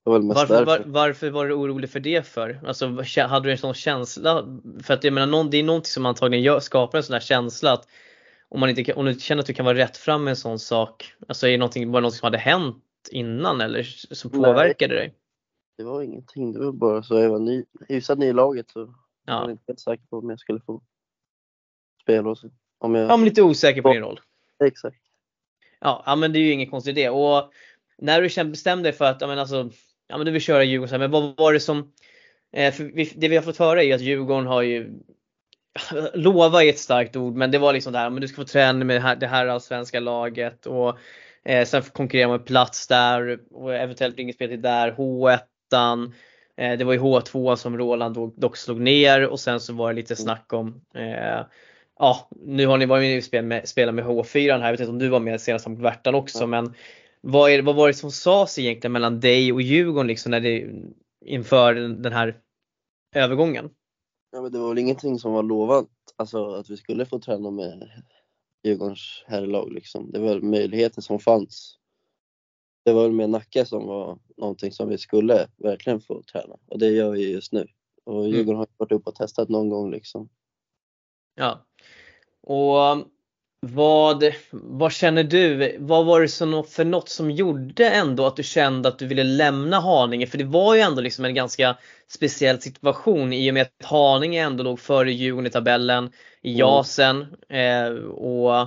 var 0.03 0.19
Varför, 0.19 0.65
var, 0.65 0.83
varför 0.85 1.29
var 1.29 1.45
du 1.45 1.53
orolig 1.53 1.89
för 1.89 1.99
det 1.99 2.27
för? 2.27 2.61
Alltså 2.65 2.87
hade 3.21 3.47
du 3.47 3.51
en 3.51 3.57
sån 3.57 3.73
känsla? 3.73 4.59
För 4.83 4.93
att 4.93 5.03
jag 5.03 5.13
menar, 5.13 5.27
någon, 5.27 5.49
det 5.49 5.57
är 5.57 5.63
någonting 5.63 5.89
som 5.89 6.05
antagligen 6.05 6.43
gör, 6.43 6.59
skapar 6.59 6.97
en 6.97 7.03
sån 7.03 7.13
här 7.13 7.19
känsla 7.19 7.73
att 7.73 7.87
om, 8.49 8.59
man 8.59 8.69
inte, 8.69 8.93
om 8.93 9.05
du 9.05 9.13
känner 9.13 9.39
att 9.41 9.47
du 9.47 9.53
kan 9.53 9.65
vara 9.65 9.77
rätt 9.77 9.97
fram 9.97 10.23
med 10.23 10.31
en 10.31 10.35
sån 10.35 10.59
sak, 10.59 11.13
alltså 11.27 11.47
är 11.47 11.51
det 11.51 11.57
någonting, 11.57 11.91
var 11.91 12.01
det 12.01 12.01
någonting 12.01 12.19
som 12.19 12.25
hade 12.25 12.37
hänt 12.37 12.83
innan 13.11 13.61
eller 13.61 13.83
som 13.83 14.31
Nej. 14.33 14.41
påverkade 14.41 14.95
dig? 14.95 15.13
Det 15.77 15.83
var 15.83 16.01
ingenting, 16.01 16.53
det 16.53 16.59
var 16.59 16.71
bara 16.71 17.03
så 17.03 17.19
jag 17.19 17.29
var 17.29 17.39
ny, 17.39 17.65
hyfsat 17.87 18.17
ny 18.17 18.25
i 18.25 18.33
laget 18.33 18.69
så 18.69 18.79
jag 18.79 18.85
var 18.85 18.95
Ja. 19.45 19.51
inte 19.51 19.63
helt 19.67 19.79
säker 19.79 20.03
på 20.09 20.17
om 20.17 20.29
jag 20.29 20.39
skulle 20.39 20.59
få 20.59 20.81
spela 22.05 22.29
och 22.29 22.37
så. 22.37 22.49
Om 22.79 22.95
jag, 22.95 23.09
ja, 23.09 23.17
men 23.17 23.25
lite 23.25 23.41
osäker 23.41 23.81
på 23.81 23.93
din 23.93 24.01
roll. 24.01 24.19
Exakt. 24.65 24.97
Ja, 25.79 26.03
ja 26.05 26.15
men 26.15 26.33
det 26.33 26.39
är 26.39 26.41
ju 26.41 26.51
ingen 26.51 26.69
konstig 26.69 26.91
idé. 26.91 27.09
Och 27.09 27.51
när 27.97 28.21
du 28.21 28.43
bestämde 28.43 28.83
dig 28.83 28.97
för 28.97 29.05
att 29.05 29.21
ja, 29.21 29.27
men 29.27 29.39
alltså, 29.39 29.69
ja, 30.07 30.17
men 30.17 30.25
du 30.25 30.31
vill 30.31 30.41
köra 30.41 30.63
Djurgården, 30.63 30.89
så 30.89 30.93
här, 30.93 30.99
men 30.99 31.11
vad 31.11 31.37
var 31.37 31.53
det 31.53 31.59
som 31.59 31.93
eh, 32.53 32.73
vi, 32.77 33.13
det 33.15 33.27
vi 33.27 33.35
har 33.35 33.43
fått 33.43 33.57
höra 33.57 33.83
är 33.83 33.85
ju 33.85 33.93
att 33.93 34.01
Djurgården 34.01 34.47
har 34.47 34.61
ju 34.61 34.91
Lova 36.13 36.63
är 36.63 36.69
ett 36.69 36.79
starkt 36.79 37.15
ord 37.15 37.35
men 37.35 37.51
det 37.51 37.57
var 37.57 37.73
liksom 37.73 37.93
det 37.93 37.99
här, 37.99 38.09
men 38.09 38.21
du 38.21 38.27
ska 38.27 38.35
få 38.35 38.47
träna 38.47 38.85
med 38.85 38.95
det 38.95 39.01
här, 39.01 39.15
det 39.15 39.27
här 39.27 39.47
allsvenska 39.47 39.99
laget 39.99 40.65
och 40.65 40.97
eh, 41.43 41.65
sen 41.65 41.81
konkurrera 41.81 42.27
med 42.27 42.45
plats 42.45 42.87
där 42.87 43.39
och 43.51 43.75
eventuellt 43.75 44.15
bli 44.15 44.33
spel 44.33 44.49
till 44.49 44.61
där, 44.61 44.91
H1 44.91 45.39
eh, 46.57 46.77
Det 46.77 46.83
var 46.83 46.93
ju 46.93 46.99
H2 46.99 47.55
som 47.55 47.77
Roland 47.77 48.15
dock, 48.15 48.35
dock 48.35 48.57
slog 48.57 48.81
ner 48.81 49.27
och 49.27 49.39
sen 49.39 49.59
så 49.59 49.73
var 49.73 49.89
det 49.89 49.95
lite 49.95 50.15
snack 50.15 50.53
om 50.53 50.81
eh, 50.95 51.45
Ja, 51.99 52.29
nu 52.31 52.67
har 52.67 52.77
ni 52.77 52.85
varit 52.85 53.01
med 53.01 53.17
och 53.17 53.23
spelat 53.23 53.45
med, 53.45 53.69
spelat 53.69 53.95
med 53.95 54.05
H4 54.05 54.59
här, 54.59 54.65
jag 54.65 54.71
vet 54.71 54.79
inte 54.79 54.91
om 54.91 54.99
du 54.99 55.09
var 55.09 55.19
med 55.19 55.41
senast 55.41 55.63
som 55.63 55.75
Värtan 55.75 56.15
också 56.15 56.47
men 56.47 56.73
vad, 57.21 57.51
är, 57.51 57.61
vad 57.61 57.75
var 57.75 57.87
det 57.87 57.93
som 57.93 58.11
sades 58.11 58.59
egentligen 58.59 58.91
mellan 58.91 59.19
dig 59.19 59.53
och 59.53 59.61
Djurgården 59.61 60.07
liksom 60.07 60.31
när 60.31 60.39
det, 60.39 60.71
inför 61.25 61.73
den 61.73 62.13
här 62.13 62.39
övergången? 63.15 63.69
Ja, 64.31 64.41
men 64.41 64.51
det 64.51 64.59
var 64.59 64.69
väl 64.69 64.77
ingenting 64.77 65.19
som 65.19 65.33
var 65.33 65.43
lovat, 65.43 65.87
alltså 66.15 66.53
att 66.53 66.69
vi 66.69 66.77
skulle 66.77 67.05
få 67.05 67.19
träna 67.19 67.51
med 67.51 67.91
Djurgårdens 68.63 69.23
herrlag 69.27 69.71
liksom. 69.73 70.11
Det 70.11 70.19
var 70.19 70.39
möjligheter 70.39 71.01
som 71.01 71.19
fanns. 71.19 71.77
Det 72.85 72.93
var 72.93 73.03
väl 73.03 73.11
med 73.11 73.29
Nacka 73.29 73.65
som 73.65 73.87
var 73.87 74.19
någonting 74.37 74.71
som 74.71 74.89
vi 74.89 74.97
skulle 74.97 75.47
verkligen 75.57 76.01
få 76.01 76.23
träna 76.23 76.55
och 76.65 76.79
det 76.79 76.89
gör 76.89 77.11
vi 77.11 77.31
just 77.31 77.51
nu. 77.51 77.67
Och 78.03 78.19
Mm. 78.19 78.31
Djurgården 78.31 78.59
har 78.59 78.67
varit 78.77 78.91
upp 78.91 79.07
och 79.07 79.15
testat 79.15 79.49
någon 79.49 79.69
gång 79.69 79.91
liksom. 79.91 80.29
Ja. 81.35 81.65
Och 82.45 83.07
vad, 83.67 84.23
vad 84.51 84.91
känner 84.91 85.23
du? 85.23 85.75
Vad 85.79 86.05
var 86.05 86.21
det 86.21 86.27
som, 86.27 86.63
för 86.63 86.85
något 86.85 87.09
som 87.09 87.31
gjorde 87.31 87.89
ändå 87.89 88.25
att 88.25 88.35
du 88.35 88.43
kände 88.43 88.89
att 88.89 88.99
du 88.99 89.07
ville 89.07 89.23
lämna 89.23 89.79
Haninge? 89.79 90.27
För 90.27 90.37
det 90.37 90.43
var 90.43 90.75
ju 90.75 90.81
ändå 90.81 91.01
liksom 91.01 91.25
en 91.25 91.35
ganska 91.35 91.77
speciell 92.07 92.61
situation 92.61 93.33
i 93.33 93.49
och 93.49 93.53
med 93.53 93.61
att 93.61 93.85
Haninge 93.85 94.43
ändå 94.43 94.63
låg 94.63 94.79
före 94.79 95.11
Djurgården 95.11 95.47
i 95.47 95.49
tabellen 95.49 96.11
i 96.41 96.49
Mm. 96.49 96.59
JASen. 96.59 97.25
Eh, 97.49 97.87
och 98.05 98.59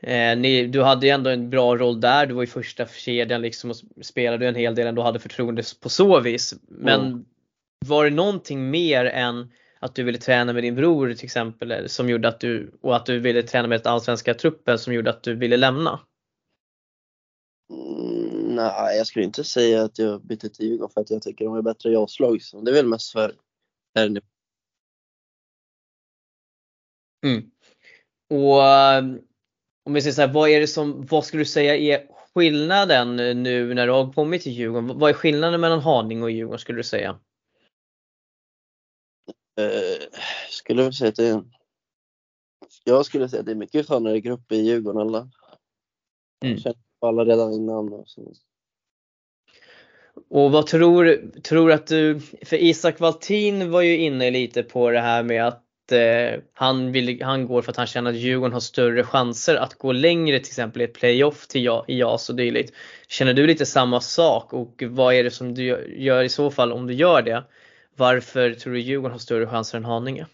eh, 0.00 0.38
ni, 0.38 0.66
du 0.66 0.82
hade 0.82 1.06
ju 1.06 1.12
ändå 1.12 1.30
en 1.30 1.50
bra 1.50 1.76
roll 1.76 2.00
där. 2.00 2.26
Du 2.26 2.34
var 2.34 2.42
i 2.42 2.46
första 2.46 2.86
kedjan 2.86 3.42
liksom 3.42 3.70
och 3.70 3.76
spelade 4.02 4.48
en 4.48 4.54
hel 4.54 4.74
del 4.74 4.86
ändå 4.86 5.02
hade 5.02 5.18
förtroende 5.18 5.62
på 5.82 5.88
så 5.88 6.20
vis. 6.20 6.54
Men 6.68 7.00
Mm. 7.00 7.24
var 7.86 8.04
det 8.04 8.10
någonting 8.10 8.70
mer 8.70 9.04
än 9.04 9.52
att 9.80 9.94
du 9.94 10.02
ville 10.02 10.18
träna 10.18 10.52
med 10.52 10.62
din 10.62 10.74
bror 10.74 11.14
till 11.14 11.24
exempel 11.24 11.88
som 11.88 12.08
gjorde 12.08 12.28
att 12.28 12.40
du 12.40 12.78
och 12.80 12.96
att 12.96 13.06
du 13.06 13.18
ville 13.18 13.42
träna 13.42 13.68
med 13.68 13.80
den 13.82 13.92
allsvenska 13.92 14.34
truppen 14.34 14.78
som 14.78 14.94
gjorde 14.94 15.10
att 15.10 15.22
du 15.22 15.34
ville 15.34 15.56
lämna? 15.56 16.00
Mm, 17.72 18.54
nej, 18.54 18.96
jag 18.96 19.06
skulle 19.06 19.24
inte 19.24 19.44
säga 19.44 19.82
att 19.82 19.98
jag 19.98 20.22
bytte 20.22 20.48
till 20.48 20.66
Djurgården 20.66 20.92
för 20.94 21.00
att 21.00 21.10
jag 21.10 21.22
tycker 21.22 21.44
de 21.44 21.56
är 21.56 21.62
bättre 21.62 21.92
JAS-lag. 21.92 22.34
liksom. 22.34 22.64
Det 22.64 22.70
är 22.70 22.74
väl 22.74 22.86
mest 22.86 23.12
för 23.12 23.34
herrnivå. 23.94 24.26
Mm. 27.26 27.50
Och 28.30 28.66
eh, 28.66 29.04
om 29.84 29.94
vi 29.94 30.02
säger 30.02 30.14
så 30.14 30.20
här, 30.20 30.32
vad 30.32 30.50
är 30.50 30.60
det 30.60 30.66
som, 30.66 31.06
vad 31.06 31.24
skulle 31.24 31.40
du 31.40 31.46
säga 31.46 31.76
är 31.76 32.06
skillnaden 32.34 33.16
nu 33.16 33.74
när 33.74 33.86
du 33.86 33.92
har 33.92 34.12
kommit 34.12 34.42
till 34.42 34.52
Djurgården? 34.52 34.98
Vad 34.98 35.10
är 35.10 35.14
skillnaden 35.14 35.60
mellan 35.60 35.80
Haninge 35.80 36.22
och 36.22 36.30
Djurgården 36.30 36.58
skulle 36.58 36.78
du 36.78 36.84
säga? 36.84 37.18
Eh, 39.58 40.08
skulle 40.50 40.82
väl 40.82 40.92
säga 40.92 41.08
att 41.08 41.16
det 41.16 41.26
är. 41.26 41.42
Jag 42.84 43.06
skulle 43.06 43.28
säga 43.28 43.40
att 43.40 43.46
det 43.46 43.52
är 43.52 43.56
mycket 43.56 43.88
skönare 43.88 44.20
grupp 44.20 44.52
i 44.52 44.56
Djurgården 44.56 45.00
alla. 45.00 45.18
Mm. 45.18 46.54
Jag 46.54 46.60
känner 46.60 46.76
alla 47.00 47.24
redan 47.24 47.52
innan. 47.52 47.92
Och 47.92 48.08
så. 48.08 48.32
Och 50.30 50.52
vad 50.52 50.66
tror, 50.66 51.30
tror 51.40 51.72
att 51.72 51.86
du, 51.86 52.20
för 52.20 52.56
Isak 52.56 53.00
Valtin 53.00 53.70
var 53.70 53.82
ju 53.82 53.98
inne 53.98 54.30
lite 54.30 54.62
på 54.62 54.90
det 54.90 55.00
här 55.00 55.22
med 55.22 55.46
att 55.46 55.92
eh, 55.92 56.40
han, 56.52 56.92
vill, 56.92 57.22
han 57.22 57.46
går 57.46 57.62
för 57.62 57.70
att 57.70 57.76
han 57.76 57.86
känner 57.86 58.10
att 58.10 58.16
Djurgården 58.16 58.52
har 58.52 58.60
större 58.60 59.04
chanser 59.04 59.56
att 59.56 59.74
gå 59.74 59.92
längre 59.92 60.38
till 60.38 60.50
exempel 60.50 60.82
i 60.82 60.84
ett 60.84 60.94
playoff 60.94 61.46
till 61.46 61.64
ja, 61.64 61.84
i 61.88 61.98
JAS 61.98 62.30
och 62.30 62.36
dylikt. 62.36 62.74
Känner 63.08 63.34
du 63.34 63.46
lite 63.46 63.66
samma 63.66 64.00
sak 64.00 64.52
och 64.52 64.82
vad 64.86 65.14
är 65.14 65.24
det 65.24 65.30
som 65.30 65.54
du 65.54 65.94
gör 65.98 66.22
i 66.22 66.28
så 66.28 66.50
fall 66.50 66.72
om 66.72 66.86
du 66.86 66.94
gör 66.94 67.22
det? 67.22 67.44
Varför 67.98 68.54
tror 68.54 68.72
du 68.72 68.80
Djurgården 68.80 69.12
har 69.12 69.18
större 69.18 69.46
chanser 69.46 69.78
än 69.78 69.84
Haninge? 69.84 70.26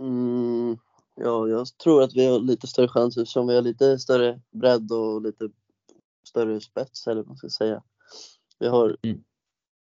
Mm, 0.00 0.78
ja, 1.14 1.48
jag 1.48 1.66
tror 1.78 2.02
att 2.02 2.14
vi 2.14 2.26
har 2.26 2.40
lite 2.40 2.66
större 2.66 2.88
chanser 2.88 3.22
eftersom 3.22 3.48
vi 3.48 3.54
har 3.54 3.62
lite 3.62 3.98
större 3.98 4.40
bredd 4.50 4.92
och 4.92 5.22
lite 5.22 5.48
större 6.24 6.60
spets 6.60 7.06
eller 7.06 7.16
vad 7.16 7.26
man 7.28 7.36
ska 7.36 7.48
säga. 7.48 7.82
Vi 8.58 8.68
har 8.68 8.96
Mm. 9.02 9.22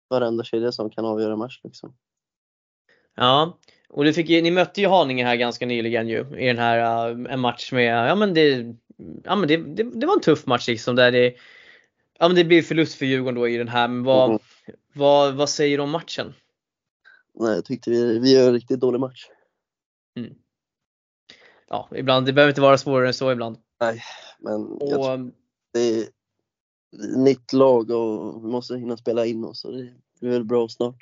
varenda 0.09 0.43
kedja 0.43 0.71
som 0.71 0.89
kan 0.89 1.05
avgöra 1.05 1.35
match 1.35 1.59
liksom. 1.63 1.93
Ja, 3.15 3.57
och 3.89 4.03
du 4.03 4.13
fick 4.13 4.29
ju, 4.29 4.41
ni 4.41 4.51
mötte 4.51 4.81
ju 4.81 4.87
Haninge 4.87 5.25
här 5.25 5.35
ganska 5.35 5.65
nyligen 5.65 6.07
ju 6.07 6.25
i 6.37 6.47
den 6.47 6.57
här 6.57 7.11
uh, 7.11 7.33
en 7.33 7.39
match 7.39 7.71
med, 7.71 8.09
ja 8.09 8.15
men 8.15 8.33
det, 8.33 8.75
ja 9.23 9.35
men 9.35 9.47
det, 9.47 9.57
det, 9.57 9.83
det 9.83 10.05
var 10.05 10.13
en 10.13 10.21
tuff 10.21 10.45
match 10.45 10.67
liksom 10.67 10.95
där 10.95 11.11
det, 11.11 11.35
ja 12.19 12.27
men 12.27 12.35
det 12.35 12.43
blir 12.43 12.61
förlust 12.61 12.95
för 12.95 13.05
Djurgården 13.05 13.35
då 13.35 13.47
i 13.47 13.57
den 13.57 13.67
här, 13.67 13.87
men 13.87 14.03
vad, 14.03 14.29
Mm. 14.29 14.39
vad, 14.93 15.35
vad 15.35 15.49
säger 15.49 15.77
du 15.77 15.83
om 15.83 15.89
matchen? 15.91 16.33
Nej, 17.39 17.55
jag 17.55 17.65
tyckte 17.65 17.89
vi, 17.89 18.19
vi 18.19 18.33
gör 18.33 18.47
en 18.47 18.53
riktigt 18.53 18.79
dålig 18.79 18.99
match. 18.99 19.27
Ja, 21.69 21.89
ibland, 21.95 22.25
det 22.25 22.33
behöver 22.33 22.51
inte 22.51 22.61
vara 22.61 22.77
svårare 22.77 23.07
än 23.07 23.13
så 23.13 23.31
ibland. 23.31 23.57
Men 24.39 24.77
jag 24.79 24.99
Och, 24.99 25.05
tror 25.05 25.31
det 25.73 25.79
är 25.79 26.07
nytt 27.17 27.53
lag 27.53 27.91
och 27.91 28.45
vi 28.45 28.47
måste 28.47 28.77
hinna 28.77 28.97
spela 28.97 29.25
in 29.25 29.43
oss 29.43 29.65
och 29.65 29.73
det 29.73 29.93
blir 30.19 30.29
väl 30.29 30.43
bra 30.43 30.67
snart. 30.67 30.95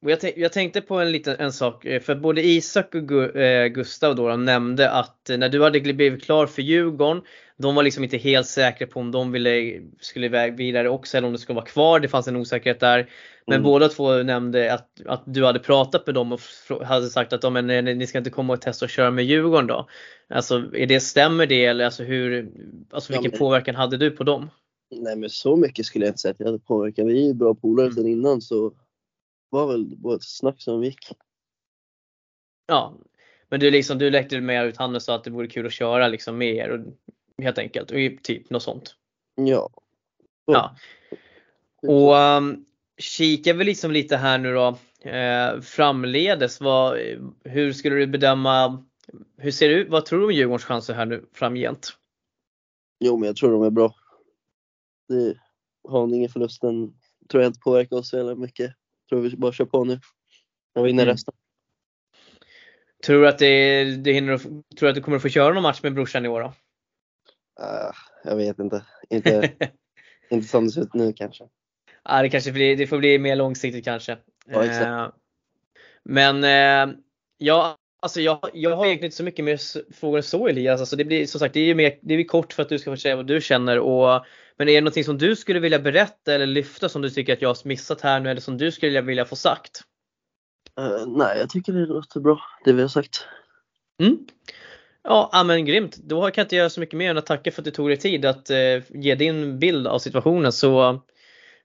jag, 0.00 0.20
tänk, 0.20 0.36
jag 0.36 0.52
tänkte 0.52 0.80
på 0.80 0.94
en 0.94 1.12
liten 1.12 1.36
en 1.38 1.52
sak, 1.52 1.84
eh, 1.84 2.00
för 2.00 2.14
både 2.14 2.46
Isak 2.46 2.94
och 2.94 3.36
eh, 3.36 3.68
Gustav 3.68 4.16
då, 4.16 4.28
de 4.28 4.44
nämnde 4.44 4.90
att 4.90 5.30
eh, 5.30 5.38
när 5.38 5.48
du 5.48 5.62
hade 5.62 5.80
blivit 5.80 6.24
klar 6.24 6.46
för 6.46 6.62
Djurgården, 6.62 7.22
de 7.62 7.74
var 7.74 7.82
liksom 7.82 8.04
inte 8.04 8.16
helt 8.16 8.46
säkra 8.46 8.86
på 8.86 9.00
om 9.00 9.10
de 9.10 9.32
ville, 9.32 9.80
skulle 10.00 10.26
iväg 10.26 10.56
vidare 10.56 10.88
också 10.88 11.16
eller 11.16 11.26
om 11.26 11.32
de 11.32 11.38
skulle 11.38 11.56
vara 11.56 11.66
kvar. 11.66 12.00
Det 12.00 12.08
fanns 12.08 12.28
en 12.28 12.36
osäkerhet 12.36 12.80
där. 12.80 13.10
Men 13.46 13.54
Mm. 13.56 13.64
båda 13.64 13.88
två 13.88 14.22
nämnde 14.22 14.74
att, 14.74 15.00
att 15.06 15.22
du 15.26 15.44
hade 15.44 15.58
pratat 15.58 16.06
med 16.06 16.14
dem 16.14 16.32
och 16.32 16.40
hade 16.86 17.06
sagt 17.08 17.32
att 17.32 17.52
men, 17.52 17.66
nej, 17.66 17.82
ni 17.94 18.06
ska 18.06 18.18
inte 18.18 18.30
komma 18.30 18.52
och 18.52 18.60
testa 18.60 18.84
att 18.84 18.90
köra 18.90 19.10
med 19.10 19.24
Djurgården 19.24 19.66
då. 19.66 19.88
Alltså 20.28 20.70
är 20.74 20.86
det, 20.86 21.00
stämmer 21.00 21.46
det 21.46 21.64
eller 21.64 21.84
alltså 21.84 22.02
hur, 22.02 22.50
alltså 22.90 23.12
Ja, 23.12 23.18
vilken 23.18 23.30
men- 23.30 23.38
påverkan 23.38 23.74
hade 23.74 23.96
du 23.96 24.10
på 24.10 24.24
dem? 24.24 24.50
Nej 24.90 25.16
men 25.16 25.30
så 25.30 25.56
mycket 25.56 25.86
skulle 25.86 26.04
jag 26.04 26.10
inte 26.10 26.20
säga 26.20 26.32
att 26.32 26.40
jag 26.40 26.46
hade 26.46 26.58
påverkat. 26.58 27.06
Vi 27.06 27.22
är 27.22 27.26
ju 27.26 27.34
bra 27.34 27.54
polare 27.54 27.86
Mm. 27.86 27.94
sedan 27.96 28.06
innan 28.06 28.40
så 28.40 28.72
var 29.50 29.66
väl 29.66 29.96
bara 29.96 30.14
ett 30.16 30.22
snack 30.24 30.62
som 30.62 30.84
gick. 30.84 30.98
Ja. 32.66 32.94
Men 33.48 33.60
du 33.60 33.70
liksom, 33.70 33.98
du 33.98 34.10
läckte 34.10 34.40
med 34.40 34.66
ut 34.66 34.76
handen 34.76 34.96
och 34.96 35.02
sa 35.02 35.14
att 35.14 35.24
det 35.24 35.30
vore 35.30 35.46
kul 35.46 35.66
att 35.66 35.72
köra 35.72 36.08
liksom 36.08 36.38
med 36.38 36.54
er 36.54 36.68
och, 36.70 36.80
helt 37.42 37.58
enkelt. 37.58 37.90
Och 37.90 37.96
typ 38.22 38.50
något 38.50 38.62
sånt. 38.62 38.94
Ja. 39.34 39.70
Ja. 40.44 40.76
Och 41.82 42.14
um, 42.14 42.64
kika 42.98 43.52
väl 43.54 43.66
liksom 43.66 43.90
lite 43.90 44.16
här 44.16 44.38
nu 44.38 44.54
då 44.54 44.78
eh, 45.08 45.60
framledes. 45.60 46.60
Vad, 46.60 46.98
hur 47.44 47.72
skulle 47.72 47.96
du 47.96 48.06
bedöma, 48.06 48.84
hur 49.36 49.50
ser 49.50 49.68
det 49.68 49.74
ut, 49.74 49.88
vad 49.88 50.04
tror 50.04 50.18
du 50.18 50.24
om 50.24 50.32
Djurgårdens 50.32 50.64
chanser 50.64 50.94
här 50.94 51.06
nu 51.06 51.24
framgent? 51.32 51.96
Jo 53.00 53.16
men 53.16 53.26
jag 53.26 53.36
tror 53.36 53.52
de 53.52 53.62
är 53.62 53.70
bra. 53.70 53.94
Det, 55.08 55.34
Haninge-förlusten 55.88 56.92
tror 57.28 57.42
jag 57.42 57.50
inte 57.50 57.60
påverkar 57.60 57.96
oss 57.96 58.08
så 58.08 58.16
jävla 58.16 58.34
mycket. 58.34 58.74
Tror 59.08 59.20
vi 59.20 59.36
bara 59.36 59.52
kör 59.52 59.64
på 59.64 59.84
nu. 59.84 60.00
Och 60.74 60.86
vinner 60.86 61.02
Mm. 61.02 61.12
resten. 61.12 61.34
Tror 63.06 63.22
du 63.22 63.28
att 63.28 63.38
det, 63.38 63.84
det 63.84 64.12
hinner, 64.12 64.38
tror 64.38 64.62
du 64.80 64.88
att 64.88 64.94
du 64.94 65.00
kommer 65.00 65.16
att 65.16 65.22
få 65.22 65.28
köra 65.28 65.54
någon 65.54 65.62
match 65.62 65.82
med 65.82 65.94
brorsan 65.94 66.24
i 66.24 66.28
år 66.28 66.40
då? 66.40 66.52
Ah, 67.60 67.92
jag 68.24 68.36
vet 68.36 68.58
inte. 68.58 68.84
Inte, 69.10 69.52
inte 70.30 70.48
som 70.48 70.66
det 70.66 70.72
ser 70.72 70.80
ut 70.80 70.94
nu 70.94 71.12
kanske. 71.12 71.44
Ja, 72.04 72.22
det 72.22 72.28
kanske 72.28 72.52
blir, 72.52 72.76
det 72.76 72.86
får 72.86 72.98
bli 72.98 73.18
mer 73.18 73.36
långsiktigt 73.36 73.84
kanske. 73.84 74.18
Ja, 74.46 74.64
exakt. 74.64 74.86
Eh, 74.86 75.08
Men 76.04 76.44
eh, 76.44 76.96
ja, 77.38 77.76
alltså 78.02 78.20
jag, 78.20 78.50
jag 78.52 78.76
har 78.76 78.86
egentligen 78.86 79.08
inte 79.08 79.16
så 79.16 79.24
mycket 79.24 79.44
mer 79.44 79.92
frågor 79.92 80.16
än 80.16 80.22
så 80.22 80.48
Elias. 80.48 80.80
Alltså 80.80 80.96
det 80.96 81.04
blir 81.04 81.26
som 81.26 81.38
sagt, 81.38 81.54
det 81.54 81.60
är 81.60 81.64
ju 81.64 81.74
mer, 81.74 81.98
det 82.02 82.14
är 82.14 82.24
kort 82.24 82.52
för 82.52 82.62
att 82.62 82.68
du 82.68 82.78
ska 82.78 82.90
få 82.90 82.96
säga 82.96 83.16
vad 83.16 83.26
du 83.26 83.40
känner. 83.40 83.78
Och, 83.78 84.24
men 84.56 84.68
är 84.68 84.74
det 84.74 84.80
någonting 84.80 85.04
som 85.04 85.18
du 85.18 85.36
skulle 85.36 85.60
vilja 85.60 85.78
berätta 85.78 86.34
eller 86.34 86.46
lyfta 86.46 86.88
som 86.88 87.02
du 87.02 87.10
tycker 87.10 87.32
att 87.32 87.42
jag 87.42 87.48
har 87.48 87.68
missat 87.68 88.00
här 88.00 88.20
nu 88.20 88.30
eller 88.30 88.40
som 88.40 88.58
du 88.58 88.72
skulle 88.72 89.00
vilja 89.00 89.24
få 89.24 89.36
sagt? 89.36 89.80
Eh, 90.78 91.06
nej, 91.06 91.38
jag 91.38 91.50
tycker 91.50 91.72
det 91.72 91.86
låter 91.86 92.20
bra 92.20 92.40
det 92.64 92.72
vi 92.72 92.82
har 92.82 92.88
sagt. 92.88 93.26
Mm. 94.02 94.26
Ja, 95.02 95.30
ah, 95.32 95.44
men 95.44 95.64
grymt. 95.64 95.96
Då 95.96 96.20
kan 96.20 96.32
jag 96.36 96.44
inte 96.44 96.56
göra 96.56 96.70
så 96.70 96.80
mycket 96.80 96.96
mer 96.98 97.10
än 97.10 97.18
att 97.18 97.26
tacka 97.26 97.50
för 97.50 97.60
att 97.60 97.64
du 97.64 97.70
tog 97.70 97.88
dig 97.88 97.96
tid 97.96 98.24
att 98.24 98.50
eh, 98.50 98.82
ge 98.88 99.14
din 99.14 99.58
bild 99.58 99.86
av 99.86 99.98
situationen. 99.98 100.52
Så 100.52 100.90
eh, 100.90 100.98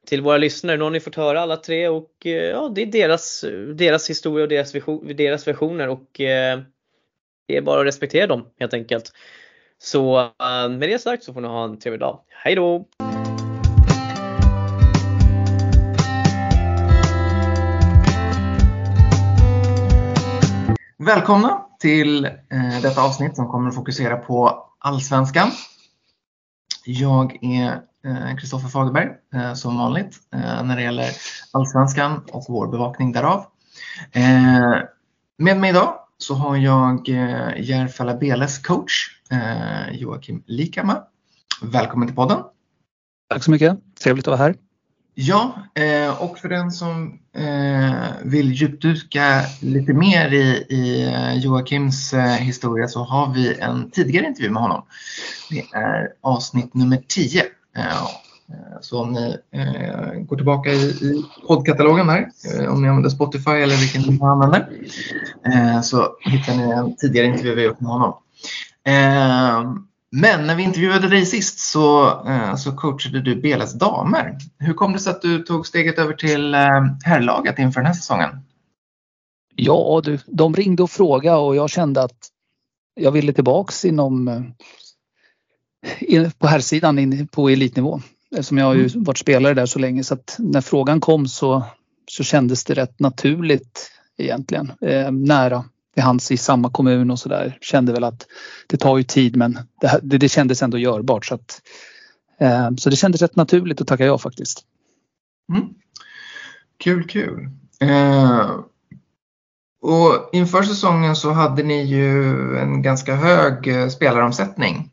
till 0.05 0.21
våra 0.21 0.37
lyssnare, 0.37 0.77
nu 0.77 0.83
har 0.83 0.91
ni 0.91 0.99
fått 0.99 1.15
höra 1.15 1.41
alla 1.41 1.57
tre 1.57 1.87
och 1.87 2.11
eh, 2.25 2.31
ja, 2.31 2.71
det 2.75 2.81
är 2.81 2.85
deras, 2.85 3.45
deras 3.75 4.09
historia 4.09 4.43
och 4.43 4.49
deras, 4.49 4.75
vision, 4.75 5.15
deras 5.15 5.47
versioner 5.47 5.87
och 5.87 6.21
eh, 6.21 6.59
det 7.47 7.57
är 7.57 7.61
bara 7.61 7.79
att 7.79 7.87
respektera 7.87 8.27
dem 8.27 8.47
helt 8.59 8.73
enkelt. 8.73 9.11
Så 9.77 10.19
eh, 10.19 10.69
med 10.69 10.89
det 10.89 10.99
sagt 10.99 11.23
så 11.23 11.33
får 11.33 11.41
ni 11.41 11.47
ha 11.47 11.63
en 11.63 11.79
trevlig 11.79 11.99
dag. 11.99 12.19
Hej 12.29 12.55
då! 12.55 12.85
Välkomna 20.97 21.64
till 21.85 22.25
eh, 22.25 22.81
detta 22.81 23.01
avsnitt 23.01 23.35
som 23.35 23.47
kommer 23.47 23.69
att 23.69 23.75
fokusera 23.75 24.17
på 24.17 24.65
Allsvenskan. 24.79 25.51
Jag 26.85 27.43
är 27.43 27.81
Kristoffer 28.39 28.65
eh, 28.65 28.71
Fagerberg 28.71 29.09
eh, 29.33 29.53
som 29.53 29.77
vanligt 29.77 30.17
eh, 30.33 30.63
när 30.63 30.75
det 30.75 30.81
gäller 30.81 31.09
Allsvenskan 31.51 32.21
och 32.31 32.45
vår 32.47 32.67
bevakning 32.67 33.11
därav. 33.11 33.45
Eh, 34.11 34.75
med 35.37 35.57
mig 35.57 35.69
idag 35.69 35.93
så 36.17 36.33
har 36.33 36.57
jag 36.57 37.09
eh, 37.09 37.61
Järfälla 37.61 38.15
Beles 38.15 38.59
coach 38.59 39.21
eh, 39.31 39.95
Joakim 39.95 40.43
Likama. 40.45 41.03
Välkommen 41.61 42.07
till 42.07 42.15
podden. 42.15 42.39
Tack 43.29 43.43
så 43.43 43.51
mycket. 43.51 43.77
Trevligt 44.03 44.27
att 44.27 44.39
vara 44.39 44.47
här. 44.47 44.55
Ja, 45.17 45.55
eh, 45.73 46.21
och 46.21 46.37
för 46.37 46.49
den 46.49 46.71
som 46.71 47.19
eh, 47.33 48.05
vill 48.23 48.51
djupdyka 48.51 49.41
lite 49.61 49.93
mer 49.93 50.33
i, 50.33 51.05
eh, 51.07 51.37
Joakims 51.37 52.13
historia 52.39 52.87
så 52.87 53.03
har 53.03 53.33
vi 53.33 53.59
en 53.59 53.91
tidigare 53.91 54.25
intervju 54.25 54.51
med 54.51 54.61
honom. 54.61 54.85
Det 55.49 55.77
är 55.77 56.09
avsnitt 56.21 56.73
nummer 56.73 57.01
10. 57.07 57.43
Så 58.81 59.01
om 59.01 59.13
ni 59.13 59.37
går 60.27 60.35
tillbaka 60.35 60.69
i, 60.69 60.85
i 60.85 61.25
poddkatalogen 61.47 62.07
där, 62.07 62.29
om 62.67 62.81
ni 62.81 62.87
använder 62.89 63.09
Spotify 63.09 63.51
eller 63.51 63.75
vilken 63.75 64.01
ni 64.01 64.19
använder, 64.21 64.69
så 65.81 66.09
hittar 66.19 66.55
ni 66.55 66.63
en 66.63 66.95
tidigare 66.95 67.27
intervju 67.27 67.55
vi 67.55 67.63
gjort 67.63 67.79
med 67.79 67.91
honom. 67.91 68.13
Men 70.17 70.47
när 70.47 70.55
vi 70.55 70.63
intervjuade 70.63 71.09
dig 71.09 71.25
sist 71.25 71.59
så, 71.59 72.07
eh, 72.27 72.55
så 72.55 72.71
coachade 72.71 73.21
du 73.21 73.35
Belas 73.35 73.73
damer. 73.73 74.37
Hur 74.59 74.73
kom 74.73 74.93
det 74.93 74.99
sig 74.99 75.11
att 75.11 75.21
du 75.21 75.43
tog 75.43 75.67
steget 75.67 75.99
över 75.99 76.13
till 76.13 76.53
eh, 76.53 76.85
herrlaget 77.03 77.59
inför 77.59 77.79
den 77.79 77.87
här 77.87 77.93
säsongen? 77.93 78.29
Ja, 79.55 80.01
du, 80.03 80.19
de 80.27 80.55
ringde 80.55 80.83
och 80.83 80.91
frågade 80.91 81.37
och 81.37 81.55
jag 81.55 81.69
kände 81.69 82.03
att 82.03 82.27
jag 82.95 83.11
ville 83.11 83.33
tillbaks 83.33 83.85
inom 83.85 84.27
eh, 84.27 84.41
på 86.37 86.47
herrsidan 86.47 87.27
på 87.31 87.49
elitnivå. 87.49 88.01
Eftersom 88.31 88.57
jag 88.57 88.65
har 88.65 88.75
ju 88.75 88.87
mm. 88.87 89.03
varit 89.03 89.17
spelare 89.17 89.53
där 89.53 89.65
så 89.65 89.79
länge 89.79 90.03
så 90.03 90.13
att 90.13 90.35
när 90.39 90.61
frågan 90.61 90.99
kom 90.99 91.27
så, 91.27 91.63
så 92.11 92.23
kändes 92.23 92.63
det 92.63 92.73
rätt 92.73 92.99
naturligt 92.99 93.91
egentligen. 94.17 94.71
Eh, 94.81 95.11
nära 95.11 95.63
till 95.95 96.03
hands 96.03 96.31
i 96.31 96.37
samma 96.37 96.69
kommun 96.69 97.11
och 97.11 97.19
sådär. 97.19 97.57
Kände 97.61 97.93
väl 97.93 98.03
att 98.03 98.27
det 98.67 98.77
tar 98.77 98.97
ju 98.97 99.03
tid 99.03 99.35
men 99.35 99.53
det, 99.81 99.99
det, 100.03 100.17
det 100.17 100.29
kändes 100.29 100.61
ändå 100.61 100.77
görbart. 100.77 101.25
Så, 101.25 101.35
att, 101.35 101.61
eh, 102.39 102.69
så 102.77 102.89
det 102.89 102.95
kändes 102.95 103.21
rätt 103.21 103.35
naturligt 103.35 103.81
att 103.81 103.87
tacka 103.87 104.05
ja 104.05 104.17
faktiskt. 104.17 104.61
Mm. 105.53 105.67
Kul, 106.77 107.07
kul. 107.07 107.49
Eh, 107.79 108.51
och 109.81 110.29
inför 110.31 110.63
säsongen 110.63 111.15
så 111.15 111.31
hade 111.31 111.63
ni 111.63 111.83
ju 111.83 112.35
en 112.57 112.81
ganska 112.81 113.15
hög 113.15 113.67
eh, 113.67 113.87
spelaromsättning. 113.87 114.91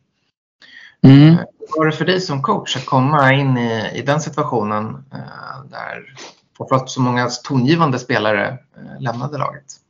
Mm. 1.01 1.27
Eh, 1.27 1.39
Hur 1.59 1.79
var 1.79 1.85
det 1.85 1.91
för 1.91 2.05
dig 2.05 2.21
som 2.21 2.41
coach 2.41 2.77
att 2.77 2.85
komma 2.85 3.33
in 3.33 3.57
i, 3.57 3.91
i 3.95 4.01
den 4.01 4.21
situationen 4.21 4.85
eh, 5.13 5.69
där 5.71 6.15
framförallt 6.57 6.89
så 6.89 7.01
många 7.01 7.29
tongivande 7.43 7.99
spelare 7.99 8.47
eh, 8.47 9.01
lämnade 9.01 9.37
laget? 9.37 9.82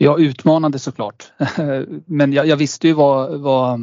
Ja, 0.00 0.18
utmanande 0.18 0.78
såklart. 0.78 1.32
Men 2.06 2.32
jag, 2.32 2.46
jag, 2.46 2.56
visste 2.56 2.86
ju 2.86 2.92
vad, 2.92 3.40
vad, 3.40 3.80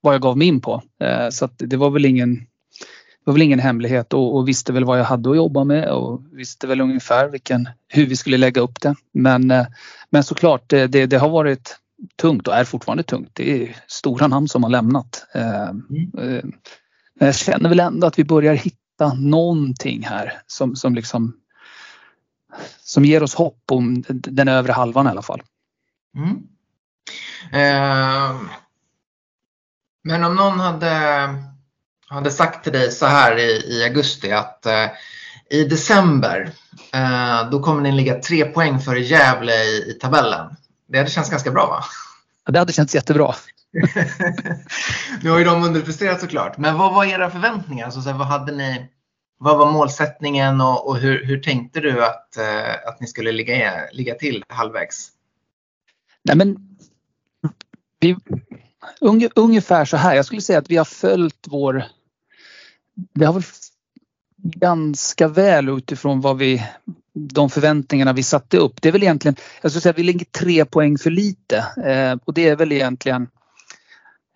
vad 0.00 0.14
jag 0.14 0.22
gav 0.22 0.38
mig 0.38 0.46
in 0.46 0.60
på. 0.60 0.82
Eh, 1.02 1.28
så 1.28 1.48
det 1.56 1.76
var 1.76 1.90
väl 1.90 2.04
ingen, 2.04 2.34
det 2.34 3.24
var 3.24 3.32
väl 3.32 3.42
ingen 3.42 3.58
hemlighet 3.58 4.12
och, 4.12 4.36
och, 4.36 4.48
visste 4.48 4.72
väl 4.72 4.84
vad 4.84 4.98
jag 4.98 5.04
hade 5.04 5.30
att 5.30 5.36
jobba 5.36 5.64
med 5.64 5.90
och 5.90 6.22
visste 6.32 6.66
väl 6.66 6.80
ungefär 6.80 7.28
vilken, 7.28 7.68
hur 7.88 8.06
vi 8.06 8.16
skulle 8.16 8.36
lägga 8.36 8.60
upp 8.60 8.80
det. 8.80 8.94
Men, 9.12 9.50
eh, 9.50 9.66
men 10.10 10.24
såklart, 10.24 10.68
det, 10.68 10.86
det, 10.86 11.06
det 11.06 11.18
har 11.18 11.28
varit 11.28 11.76
tungt 12.16 12.48
och 12.48 12.54
är 12.54 12.64
fortfarande 12.64 13.02
tungt. 13.02 13.30
Det 13.32 13.62
är 13.62 13.76
stora 13.86 14.28
namn 14.28 14.48
som 14.48 14.62
har 14.62 14.70
lämnat. 14.70 15.26
Eh, 15.34 15.68
mm. 15.68 16.52
Men 17.14 17.26
jag 17.26 17.34
känner 17.34 17.68
väl 17.68 17.80
ändå 17.80 18.06
att 18.06 18.18
vi 18.18 18.24
börjar 18.24 18.54
hitta 18.54 19.14
någonting 19.14 20.02
här 20.02 20.32
som, 20.46 20.76
som 20.76 20.94
liksom 20.94 21.36
som 22.92 23.04
ger 23.04 23.22
oss 23.22 23.34
hopp 23.34 23.64
om 23.70 24.04
den 24.08 24.48
övre 24.48 24.72
halvan 24.72 25.06
i 25.06 25.10
alla 25.10 25.22
fall. 25.22 25.42
Mm. 26.16 26.36
Eh, 27.52 28.40
men 30.04 30.24
om 30.24 30.34
någon 30.34 30.60
hade, 30.60 30.94
hade 32.06 32.30
sagt 32.30 32.64
till 32.64 32.72
dig 32.72 32.90
så 32.90 33.06
här 33.06 33.36
i, 33.36 33.74
i 33.74 33.84
augusti 33.84 34.32
att 34.32 34.66
eh, 34.66 34.86
i 35.50 35.64
december 35.64 36.52
eh, 36.92 37.50
då 37.50 37.62
kommer 37.62 37.82
ni 37.82 37.92
ligga 37.92 38.14
tre 38.14 38.44
poäng 38.44 38.78
före 38.78 39.00
Gävle 39.00 39.54
i, 39.54 39.90
i 39.90 39.98
tabellen. 40.00 40.56
Det 40.88 40.98
hade 40.98 41.10
känts 41.10 41.30
ganska 41.30 41.50
bra 41.50 41.66
va? 41.66 41.84
Ja, 42.44 42.52
det 42.52 42.58
hade 42.58 42.72
känts 42.72 42.94
jättebra. 42.94 43.34
nu 45.22 45.30
har 45.30 45.38
ju 45.38 45.44
de 45.44 45.64
underpresterat 45.64 46.20
såklart. 46.20 46.58
Men 46.58 46.78
vad 46.78 46.94
var 46.94 47.04
era 47.04 47.30
förväntningar? 47.30 47.84
Alltså, 47.84 48.02
så 48.02 48.10
här, 48.10 48.18
vad 48.18 48.26
hade 48.26 48.52
ni 48.52 48.90
vad 49.42 49.58
var 49.58 49.72
målsättningen 49.72 50.60
och, 50.60 50.88
och 50.88 50.96
hur, 50.96 51.24
hur, 51.24 51.40
tänkte 51.40 51.80
du 51.80 52.04
att, 52.04 52.36
eh, 52.36 52.88
att 52.88 53.00
ni 53.00 53.06
skulle 53.06 53.32
ligga, 53.32 53.72
ligga 53.92 54.14
till 54.14 54.44
halvvägs? 54.48 55.08
Nej, 56.22 56.36
men, 56.36 56.76
vi, 58.00 58.16
unge, 59.00 59.28
ungefär 59.34 59.84
så 59.84 59.96
här. 59.96 60.14
Jag 60.14 60.24
skulle 60.24 60.40
säga 60.40 60.58
att 60.58 60.70
vi 60.70 60.76
har 60.76 60.84
följt 60.84 61.46
vår... 61.46 61.84
Det 62.94 63.24
har 63.24 63.32
väl 63.32 63.42
ganska 64.36 65.28
väl 65.28 65.68
utifrån 65.68 66.20
vad 66.20 66.38
vi, 66.38 66.66
de 67.12 67.50
förväntningarna 67.50 68.12
vi 68.12 68.22
satte 68.22 68.56
upp. 68.56 68.82
Det 68.82 68.88
är 68.88 68.92
väl 68.92 69.02
egentligen, 69.02 69.36
jag 69.62 69.72
skulle 69.72 69.82
säga 69.82 69.90
att 69.90 69.98
vi 69.98 70.02
ligger 70.02 70.24
tre 70.24 70.64
poäng 70.64 70.98
för 70.98 71.10
lite 71.10 71.56
eh, 71.84 72.18
och 72.24 72.34
det 72.34 72.48
är 72.48 72.56
väl 72.56 72.72
egentligen 72.72 73.28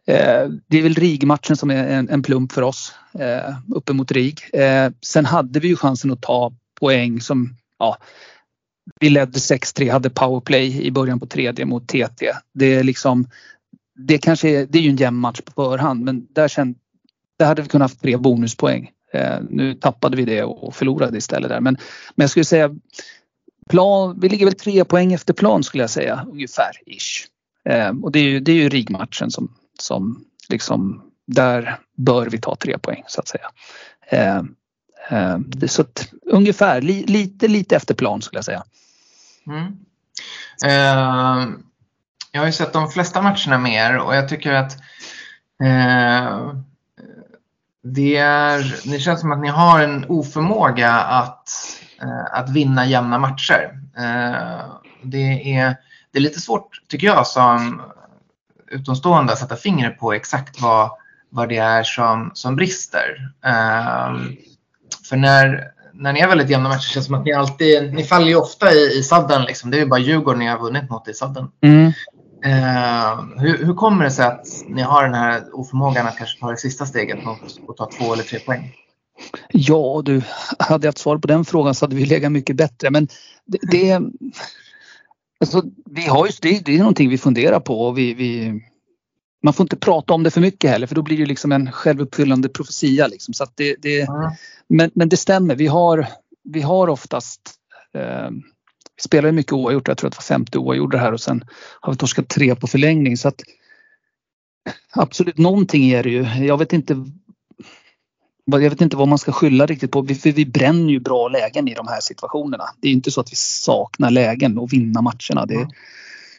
Eh, 0.07 0.49
det 0.69 0.79
är 0.79 0.83
väl 0.83 0.95
RIG-matchen 0.95 1.57
som 1.57 1.71
är 1.71 1.89
en, 1.89 2.09
en, 2.09 2.23
plump 2.23 2.53
för 2.53 2.63
oss 2.63 2.95
eh, 3.19 3.55
uppe 3.75 3.93
mot 3.93 4.13
RIG. 4.13 4.41
Eh, 4.53 4.91
sen 5.01 5.25
hade 5.25 5.61
vi 5.61 5.69
ju 5.69 5.77
chansen 5.77 6.11
att 6.11 6.23
ta 6.23 6.53
poäng 6.81 7.21
som, 7.21 7.57
ja, 7.79 7.97
vi 9.01 9.11
ledde 9.11 9.39
6-3, 9.39 9.93
hade 9.93 10.11
powerplay 10.11 10.83
i 10.83 10.91
början 10.91 11.21
på 11.21 11.27
tredje 11.27 11.65
mot 11.65 11.89
TT. 11.89 12.33
Det 12.55 12.75
är 12.75 12.85
liksom, 12.85 13.29
det 13.95 14.19
kanske 14.19 14.49
är, 14.49 14.67
det 14.67 14.79
är 14.79 14.83
ju 14.83 14.91
en 14.91 14.97
jämn 14.97 15.19
match 15.19 15.41
på 15.41 15.53
förhand 15.53 16.05
men 16.05 16.27
där, 16.31 16.49
känd, 16.49 16.77
där 17.39 17.47
hade 17.47 17.63
vi 17.63 17.69
kunnat 17.69 17.91
ha 17.91 17.99
tre 18.01 18.17
bonuspoäng. 18.17 18.91
Eh, 19.13 19.39
nu 19.51 19.75
tappade 19.75 20.17
vi 20.17 20.25
det 20.25 20.43
och 20.43 20.75
förlorade 20.75 21.19
istället 21.19 21.49
där. 21.49 21.61
Men, 21.61 21.77
men 22.15 22.25
jag 22.25 22.31
skulle 22.31 22.45
säga 22.45 22.71
plan, 23.71 24.21
vi 24.21 24.29
ligger 24.29 24.47
väl 24.47 24.55
tre 24.55 24.85
poäng 24.85 25.13
efter 25.13 25.35
plan 25.35 25.63
skulle 25.63 25.83
jag 25.83 25.91
säga 25.91 26.27
ungefär. 26.33 26.71
Ish. 26.87 27.27
Eh, 27.69 27.93
och 28.03 28.13
det 28.13 28.19
är 28.19 28.25
ju, 28.25 28.41
det 28.41 28.53
är 28.53 28.57
ju 28.57 28.69
RIG-matchen 28.69 29.31
som, 29.31 29.55
som 29.79 30.25
liksom 30.49 31.03
där 31.27 31.79
bör 31.97 32.27
vi 32.27 32.39
ta 32.39 32.57
tre 32.57 32.79
poäng 32.79 33.05
så 33.07 33.21
att 33.21 33.29
säga. 33.29 33.51
Eh, 34.09 34.43
eh, 35.11 35.39
så 35.67 35.83
att, 35.83 36.09
ungefär 36.27 36.81
li, 36.81 37.05
lite, 37.07 37.49
lite 37.49 37.77
efter 37.77 37.95
plan 37.95 38.23
skulle 38.23 38.39
jag 38.39 38.45
säga. 38.45 38.65
Mm. 39.47 39.77
Eh, 40.65 41.49
jag 42.33 42.41
har 42.41 42.47
ju 42.47 42.53
sett 42.53 42.73
de 42.73 42.91
flesta 42.91 43.23
matcherna 43.23 43.59
med 43.59 43.73
er 43.73 43.97
och 43.97 44.17
jag 44.17 44.29
tycker 44.29 44.53
att 44.53 44.73
eh, 45.63 46.53
det, 47.83 48.17
är, 48.17 48.91
det 48.91 48.99
känns 48.99 49.21
som 49.21 49.33
att 49.33 49.41
ni 49.41 49.49
har 49.49 49.81
en 49.81 50.05
oförmåga 50.09 50.93
att, 50.93 51.51
eh, 52.03 52.39
att 52.41 52.51
vinna 52.51 52.87
jämna 52.87 53.19
matcher. 53.19 53.81
Eh, 53.97 54.65
det, 55.03 55.55
är, 55.57 55.77
det 56.13 56.19
är 56.19 56.21
lite 56.21 56.41
svårt 56.41 56.83
tycker 56.89 57.07
jag 57.07 57.27
som 57.27 57.83
utomstående 58.71 59.33
att 59.33 59.39
sätta 59.39 59.57
fingret 59.57 59.99
på 59.99 60.13
exakt 60.13 60.61
vad, 60.61 60.91
vad 61.31 61.49
det 61.49 61.57
är 61.57 61.83
som, 61.83 62.31
som 62.35 62.57
brister. 62.57 63.33
Um, 63.45 64.37
för 65.09 65.17
när, 65.17 65.71
när 65.93 66.13
ni 66.13 66.21
är 66.21 66.29
väldigt 66.29 66.51
jämna 66.51 66.69
matcher 66.69 66.81
känns 66.81 67.07
det 67.07 67.09
som 67.09 67.15
att 67.15 67.25
ni 67.25 67.33
alltid, 67.33 67.95
ni 67.95 68.05
faller 68.05 68.27
ju 68.27 68.37
ofta 68.37 68.73
i, 68.73 68.99
i 68.99 69.03
sadden 69.03 69.43
liksom. 69.43 69.71
Det 69.71 69.77
är 69.77 69.81
ju 69.81 69.87
bara 69.87 70.01
Djurgården 70.01 70.39
ni 70.39 70.47
har 70.47 70.59
vunnit 70.59 70.91
mot 70.91 71.09
i 71.09 71.15
sadden. 71.15 71.49
Mm. 71.63 71.93
Uh, 72.47 73.41
hur, 73.41 73.67
hur 73.67 73.75
kommer 73.75 74.05
det 74.05 74.11
sig 74.11 74.27
att 74.27 74.47
ni 74.69 74.83
har 74.83 75.05
den 75.05 75.15
här 75.15 75.43
oförmågan 75.53 76.07
att 76.07 76.19
kanske 76.19 76.41
ta 76.41 76.51
det 76.51 76.57
sista 76.57 76.87
steget 76.87 77.25
mot 77.25 77.41
att 77.69 77.77
ta 77.77 77.91
två 77.99 78.13
eller 78.13 78.23
tre 78.23 78.39
poäng? 78.39 78.73
Ja 79.49 80.03
du, 80.05 80.23
hade 80.59 80.87
jag 80.87 80.93
haft 80.93 80.99
svar 80.99 81.19
på 81.19 81.29
den 81.29 81.45
frågan 81.45 81.75
så 81.75 81.85
hade 81.85 81.97
vi 81.97 82.05
legat 82.05 82.33
mycket 82.33 82.57
bättre. 82.57 82.91
Men 82.91 83.09
det, 83.47 83.59
det, 83.71 84.01
Alltså, 85.41 85.63
vi 85.91 86.03
har 86.03 86.27
ju, 86.27 86.33
det, 86.43 86.65
det 86.65 86.75
är 86.75 86.79
någonting 86.79 87.09
vi 87.09 87.19
funderar 87.19 87.61
på 87.61 87.93
vi, 87.93 88.15
vi, 88.15 88.61
man 89.43 89.55
får 89.55 89.65
inte 89.65 89.77
prata 89.77 90.15
om 90.15 90.23
det 90.23 90.31
för 90.31 90.41
mycket 90.41 90.71
heller 90.71 90.87
för 90.87 90.95
då 90.95 91.03
blir 91.03 91.19
det 91.19 91.27
liksom 91.27 91.53
en 91.53 91.73
självuppfyllande 91.73 92.49
profetia. 92.49 93.07
Liksom. 93.07 93.35
Så 93.35 93.47
det, 93.55 93.77
det, 93.83 94.01
mm. 94.01 94.31
men, 94.69 94.91
men 94.95 95.09
det 95.09 95.17
stämmer, 95.17 95.55
vi 95.57 95.67
har, 95.67 96.07
vi 96.45 96.61
har 96.61 96.89
oftast 96.89 97.41
eh, 97.95 98.31
vi 98.97 99.03
spelar 99.03 99.33
mycket 99.33 99.53
oavgjort, 99.53 99.89
jag 99.89 99.99
tror 99.99 100.09
att 100.09 100.13
det 100.13 100.19
var 100.19 100.37
femte 100.37 100.59
oavgjorda 100.59 100.99
här 100.99 101.13
och 101.13 101.21
sen 101.21 101.45
har 101.81 101.93
vi 101.93 101.99
torskat 101.99 102.29
tre 102.29 102.55
på 102.55 102.67
förlängning. 102.67 103.17
Så 103.17 103.29
att 103.29 103.43
absolut 104.93 105.39
någonting 105.39 105.91
är 105.91 106.03
det 106.03 106.11
ju. 106.11 106.45
Jag 106.45 106.59
vet 106.59 106.73
inte 106.73 107.05
jag 108.47 108.71
vet 108.71 108.81
inte 108.81 108.97
vad 108.97 109.09
man 109.09 109.19
ska 109.19 109.33
skylla 109.33 109.67
riktigt 109.67 109.91
på. 109.91 110.07
För 110.07 110.33
vi 110.33 110.47
bränner 110.47 110.93
ju 110.93 111.01
bra 111.01 111.29
lägen 111.29 111.69
i 111.69 111.75
de 111.75 111.89
här 111.89 112.01
situationerna. 112.01 112.65
Det 112.81 112.89
är 112.89 112.93
inte 112.93 113.11
så 113.11 113.21
att 113.21 113.33
vi 113.33 113.37
saknar 113.37 114.11
lägen 114.11 114.59
att 114.59 114.73
vinna 114.73 115.03
matcherna. 115.03 115.47
Det 115.47 115.55
är, 115.55 115.69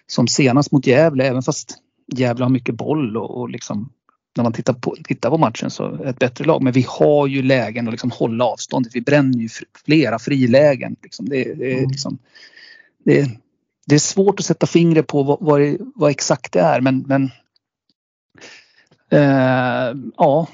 som 0.07 0.27
senast 0.27 0.71
mot 0.71 0.87
Gävle, 0.87 1.27
även 1.27 1.43
fast 1.43 1.77
Gävle 2.15 2.45
har 2.45 2.49
mycket 2.49 2.75
boll 2.75 3.17
och, 3.17 3.41
och 3.41 3.49
liksom 3.49 3.89
när 4.37 4.43
man 4.43 4.53
tittar 4.53 4.73
på, 4.73 4.95
tittar 5.03 5.29
på 5.29 5.37
matchen 5.37 5.69
så 5.69 6.03
ett 6.03 6.19
bättre 6.19 6.45
lag. 6.45 6.63
Men 6.63 6.73
vi 6.73 6.85
har 6.89 7.27
ju 7.27 7.41
lägen 7.41 7.87
att 7.87 7.93
liksom 7.93 8.11
hålla 8.11 8.45
avståndet. 8.45 8.95
Vi 8.95 9.01
bränner 9.01 9.39
ju 9.39 9.49
flera 9.85 10.19
frilägen. 10.19 10.95
Liksom. 11.03 11.29
Det, 11.29 11.53
det, 11.53 11.79
är 11.79 11.87
liksom, 11.87 12.17
det, 13.05 13.29
det, 13.87 13.95
är 13.95 13.99
svårt 13.99 14.39
att 14.39 14.45
sätta 14.45 14.67
fingret 14.67 15.07
på 15.07 15.23
vad, 15.23 15.37
vad, 15.41 15.77
vad 15.95 16.11
exakt 16.11 16.53
det 16.53 16.59
är 16.59 16.81
men, 16.81 16.99
men 17.07 17.31
eh, 19.11 19.97
ja, 20.17 20.47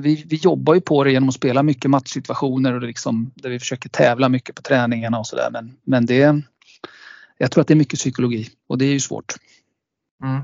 vi, 0.00 0.24
vi 0.26 0.36
jobbar 0.36 0.74
ju 0.74 0.80
på 0.80 1.04
det 1.04 1.12
genom 1.12 1.28
att 1.28 1.34
spela 1.34 1.62
mycket 1.62 1.90
matchsituationer 1.90 2.72
och 2.72 2.82
liksom, 2.82 3.32
där 3.34 3.50
vi 3.50 3.58
försöker 3.58 3.88
tävla 3.88 4.28
mycket 4.28 4.54
på 4.54 4.62
träningarna 4.62 5.18
och 5.18 5.26
sådär. 5.26 5.48
Men, 5.52 5.76
men 5.84 6.06
det, 6.06 6.42
jag 7.38 7.50
tror 7.50 7.62
att 7.62 7.68
det 7.68 7.74
är 7.74 7.76
mycket 7.76 7.98
psykologi 7.98 8.50
och 8.68 8.78
det 8.78 8.84
är 8.84 8.92
ju 8.92 9.00
svårt. 9.00 9.34
Mm. 10.22 10.40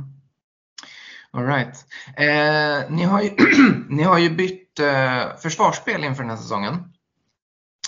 All 1.32 1.46
right. 1.46 1.86
Eh, 2.16 2.90
ni, 2.90 3.04
har 3.04 3.22
ju, 3.22 3.30
ni 3.88 4.02
har 4.02 4.18
ju 4.18 4.30
bytt 4.30 4.78
eh, 4.78 5.36
försvarsspel 5.42 6.04
inför 6.04 6.22
den 6.22 6.30
här 6.30 6.36
säsongen. 6.36 6.76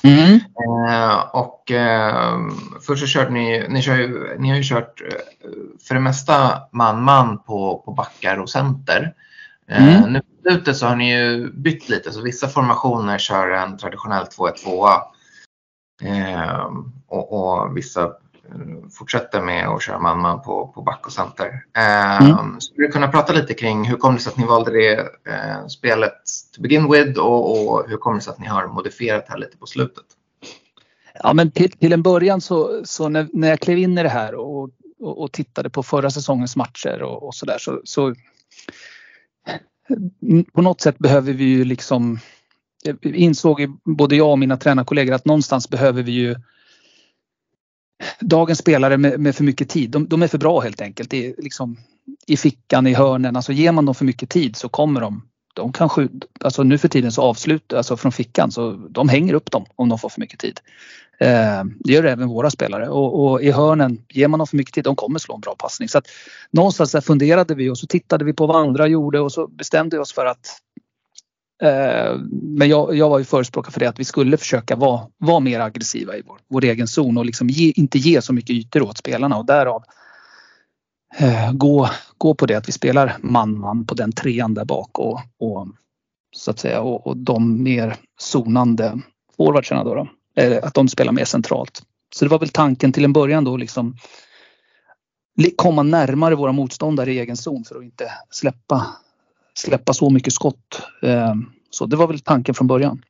Mm. 0.02 0.34
Eh, 0.34 1.18
och 1.32 1.70
eh, 1.70 2.38
först 2.86 3.00
så 3.00 3.06
körde 3.06 3.30
ni, 3.30 3.66
ni, 3.68 3.82
kör 3.82 3.96
ju, 3.96 4.38
ni 4.38 4.48
har 4.48 4.56
ju 4.56 4.62
kört 4.62 5.00
eh, 5.00 5.50
för 5.88 5.94
det 5.94 6.00
mesta 6.00 6.62
man-man 6.72 7.38
på, 7.38 7.82
på 7.84 7.92
backar 7.92 8.36
och 8.36 8.50
center. 8.50 9.14
Eh, 9.68 9.98
mm. 9.98 10.12
Nu 10.12 10.20
slutet 10.42 10.76
så 10.76 10.86
har 10.86 10.96
ni 10.96 11.16
ju 11.16 11.52
bytt 11.52 11.88
lite, 11.88 12.12
så 12.12 12.22
vissa 12.22 12.48
formationer 12.48 13.18
kör 13.18 13.50
en 13.50 13.78
traditionell 13.78 14.24
2-1-2 14.24 15.00
och, 17.08 17.32
och 17.32 17.76
vissa 17.76 18.12
fortsätter 18.98 19.42
med 19.42 19.68
att 19.68 19.82
köra 19.82 19.98
man-man 19.98 20.42
på, 20.42 20.72
på 20.74 20.82
back 20.82 21.06
och 21.06 21.12
center. 21.12 21.64
Mm. 21.72 22.60
Skulle 22.60 22.86
du 22.86 22.92
kunna 22.92 23.08
prata 23.08 23.32
lite 23.32 23.54
kring 23.54 23.84
hur 23.84 23.96
kom 23.96 24.14
det 24.14 24.20
sig 24.20 24.30
att 24.30 24.36
ni 24.36 24.46
valde 24.46 24.70
det 24.70 25.00
eh, 25.28 25.66
spelet 25.66 26.14
to 26.56 26.62
begin 26.62 26.90
with 26.90 27.20
och, 27.20 27.68
och 27.68 27.88
hur 27.88 27.96
kommer 27.96 28.16
det 28.16 28.22
sig 28.22 28.30
att 28.30 28.38
ni 28.38 28.46
har 28.46 28.66
modifierat 28.66 29.28
här 29.28 29.38
lite 29.38 29.56
på 29.56 29.66
slutet? 29.66 30.04
Ja 31.22 31.32
men 31.32 31.50
till, 31.50 31.70
till 31.70 31.92
en 31.92 32.02
början 32.02 32.40
så, 32.40 32.80
så 32.84 33.08
när, 33.08 33.28
när 33.32 33.48
jag 33.48 33.60
klev 33.60 33.78
in 33.78 33.98
i 33.98 34.02
det 34.02 34.08
här 34.08 34.34
och, 34.34 34.70
och, 35.00 35.22
och 35.22 35.32
tittade 35.32 35.70
på 35.70 35.82
förra 35.82 36.10
säsongens 36.10 36.56
matcher 36.56 37.02
och, 37.02 37.22
och 37.26 37.34
sådär 37.34 37.58
så, 37.58 37.80
så 37.84 38.14
Mm, 40.22 40.44
på 40.44 40.62
något 40.62 40.80
sätt 40.80 40.98
behöver 40.98 41.32
vi 41.32 41.44
ju 41.44 41.64
liksom 41.64 42.18
eh, 42.84 42.96
insåg 43.02 43.78
både 43.84 44.16
jag 44.16 44.30
och 44.30 44.38
mina 44.38 44.56
tränarkollegor 44.56 45.14
att 45.14 45.24
någonstans 45.24 45.70
behöver 45.70 46.02
vi 46.02 46.12
ju 46.12 46.36
dagens 48.20 48.58
spelare 48.58 48.96
med, 48.96 49.20
med, 49.20 49.34
för 49.34 49.44
mycket 49.44 49.68
tid, 49.68 49.90
de, 49.90 50.08
de, 50.08 50.22
är 50.22 50.28
för 50.28 50.38
bra 50.38 50.60
helt 50.60 50.80
enkelt. 50.80 51.10
Det 51.10 51.26
är 51.26 51.34
liksom 51.38 51.76
i 52.26 52.36
fickan, 52.36 52.86
i 52.86 52.94
hörnen. 52.94 53.36
Alltså 53.36 53.52
ger 53.52 53.72
man 53.72 53.86
dem 53.86 53.94
för 53.94 54.04
mycket 54.04 54.30
tid 54.30 54.56
så 54.56 54.68
kommer 54.68 55.00
de. 55.00 55.22
De 55.52 55.72
kan 55.72 55.88
skjuta, 55.88 56.26
alltså 56.40 56.62
nu 56.62 56.78
för 56.78 56.88
tiden 56.88 57.12
så 57.12 57.22
avslutar, 57.22 57.76
alltså 57.76 57.96
från 57.96 58.12
fickan 58.12 58.52
så 58.52 58.72
de 58.72 59.08
hänger 59.08 59.34
upp 59.34 59.50
dem 59.50 59.66
om 59.76 59.88
de 59.88 59.98
får 59.98 60.08
för 60.08 60.20
mycket 60.20 60.38
tid. 60.38 60.60
Eh, 61.18 61.64
det 61.78 61.92
gör 61.92 62.04
även 62.04 62.28
våra 62.28 62.50
spelare 62.50 62.88
och, 62.88 63.24
och, 63.24 63.42
i 63.42 63.50
hörnen, 63.50 64.04
ger 64.08 64.28
man 64.28 64.38
dem 64.38 64.46
för 64.46 64.56
mycket 64.56 64.74
tid, 64.74 64.84
de 64.84 64.96
kommer 64.96 65.18
slå 65.18 65.34
en 65.34 65.40
bra 65.40 65.54
passning. 65.58 65.88
Så 65.88 65.98
att 65.98 66.06
någonstans 66.50 66.92
där 66.92 67.00
funderade 67.00 67.54
vi 67.54 67.70
och 67.70 67.78
så 67.78 67.86
tittade 67.86 68.24
vi 68.24 68.32
på 68.32 68.46
vad 68.46 68.56
andra 68.56 68.86
gjorde 68.86 69.20
och 69.20 69.32
så 69.32 69.46
bestämde 69.46 69.96
vi 69.96 70.02
oss 70.02 70.12
för 70.12 70.26
att 70.26 70.60
Eh, 71.62 72.16
men 72.30 72.68
jag, 72.68 72.96
jag 72.96 73.08
var 73.08 73.18
ju 73.18 73.24
förespråkare 73.24 73.72
för 73.72 73.80
det 73.80 73.88
att 73.88 74.00
vi 74.00 74.04
skulle 74.04 74.36
försöka 74.36 74.76
vara, 74.76 75.00
vara 75.18 75.40
mer 75.40 75.60
aggressiva 75.60 76.16
i 76.16 76.22
vår, 76.26 76.38
vår 76.48 76.64
egen 76.64 76.88
zon 76.88 77.18
och 77.18 77.26
liksom 77.26 77.48
ge, 77.48 77.72
inte 77.76 77.98
ge 77.98 78.22
så 78.22 78.32
mycket 78.32 78.50
ytor 78.50 78.82
åt 78.82 78.98
spelarna 78.98 79.36
och 79.36 79.46
därav 79.46 79.76
eh, 79.76 80.01
Eh, 81.16 81.52
gå, 81.52 81.88
gå 82.18 82.34
på 82.34 82.46
det 82.46 82.54
att 82.54 82.68
vi 82.68 82.72
spelar 82.72 83.16
man-man 83.20 83.86
på 83.86 83.94
den 83.94 84.12
trean 84.12 84.54
där 84.54 84.64
bak 84.64 84.98
och, 84.98 85.20
och 85.38 85.68
så 86.36 86.50
att 86.50 86.58
säga 86.58 86.80
och, 86.80 87.06
och 87.06 87.16
de 87.16 87.62
mer 87.62 87.96
zonande 88.18 89.00
forwardsarna 89.36 89.84
då, 89.84 89.94
då. 89.94 90.08
Eller 90.36 90.64
att 90.64 90.74
de 90.74 90.88
spelar 90.88 91.12
mer 91.12 91.24
centralt. 91.24 91.82
Så 92.14 92.24
det 92.24 92.28
var 92.28 92.38
väl 92.38 92.48
tanken 92.48 92.92
till 92.92 93.04
en 93.04 93.12
början 93.12 93.44
då 93.44 93.56
liksom 93.56 93.96
komma 95.56 95.82
närmare 95.82 96.34
våra 96.34 96.52
motståndare 96.52 97.12
i 97.12 97.18
egen 97.18 97.36
zon 97.36 97.64
för 97.64 97.76
att 97.76 97.84
inte 97.84 98.12
släppa 98.30 98.86
släppa 99.54 99.92
så 99.92 100.10
mycket 100.10 100.32
skott. 100.32 100.82
Eh, 101.02 101.34
så 101.70 101.86
det 101.86 101.96
var 101.96 102.06
väl 102.06 102.20
tanken 102.20 102.54
från 102.54 102.66
början. 102.66 103.02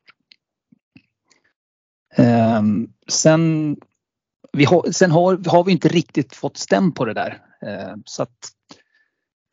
Sen 3.07 3.75
vi 4.51 4.65
har, 4.65 4.91
sen 4.91 5.11
har, 5.11 5.49
har 5.49 5.63
vi 5.63 5.71
inte 5.71 5.87
riktigt 5.87 6.35
fått 6.35 6.57
stäm 6.57 6.91
på 6.91 7.05
det 7.05 7.13
där. 7.13 7.41
Eh, 7.65 7.95
så 8.05 8.23
att, 8.23 8.51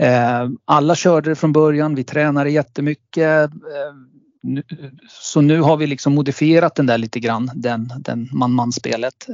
eh, 0.02 0.48
alla 0.64 0.94
körde 0.94 1.30
det 1.30 1.36
från 1.36 1.52
början, 1.52 1.94
vi 1.94 2.04
tränade 2.04 2.50
jättemycket. 2.50 3.50
Eh, 3.50 3.94
så 5.08 5.40
nu 5.40 5.60
har 5.60 5.76
vi 5.76 5.86
liksom 5.86 6.14
modifierat 6.14 6.74
den 6.74 6.86
där 6.86 6.98
lite 6.98 7.20
grann, 7.20 7.50
den, 7.54 7.92
den 7.98 8.28
man-man-spelet. 8.32 9.26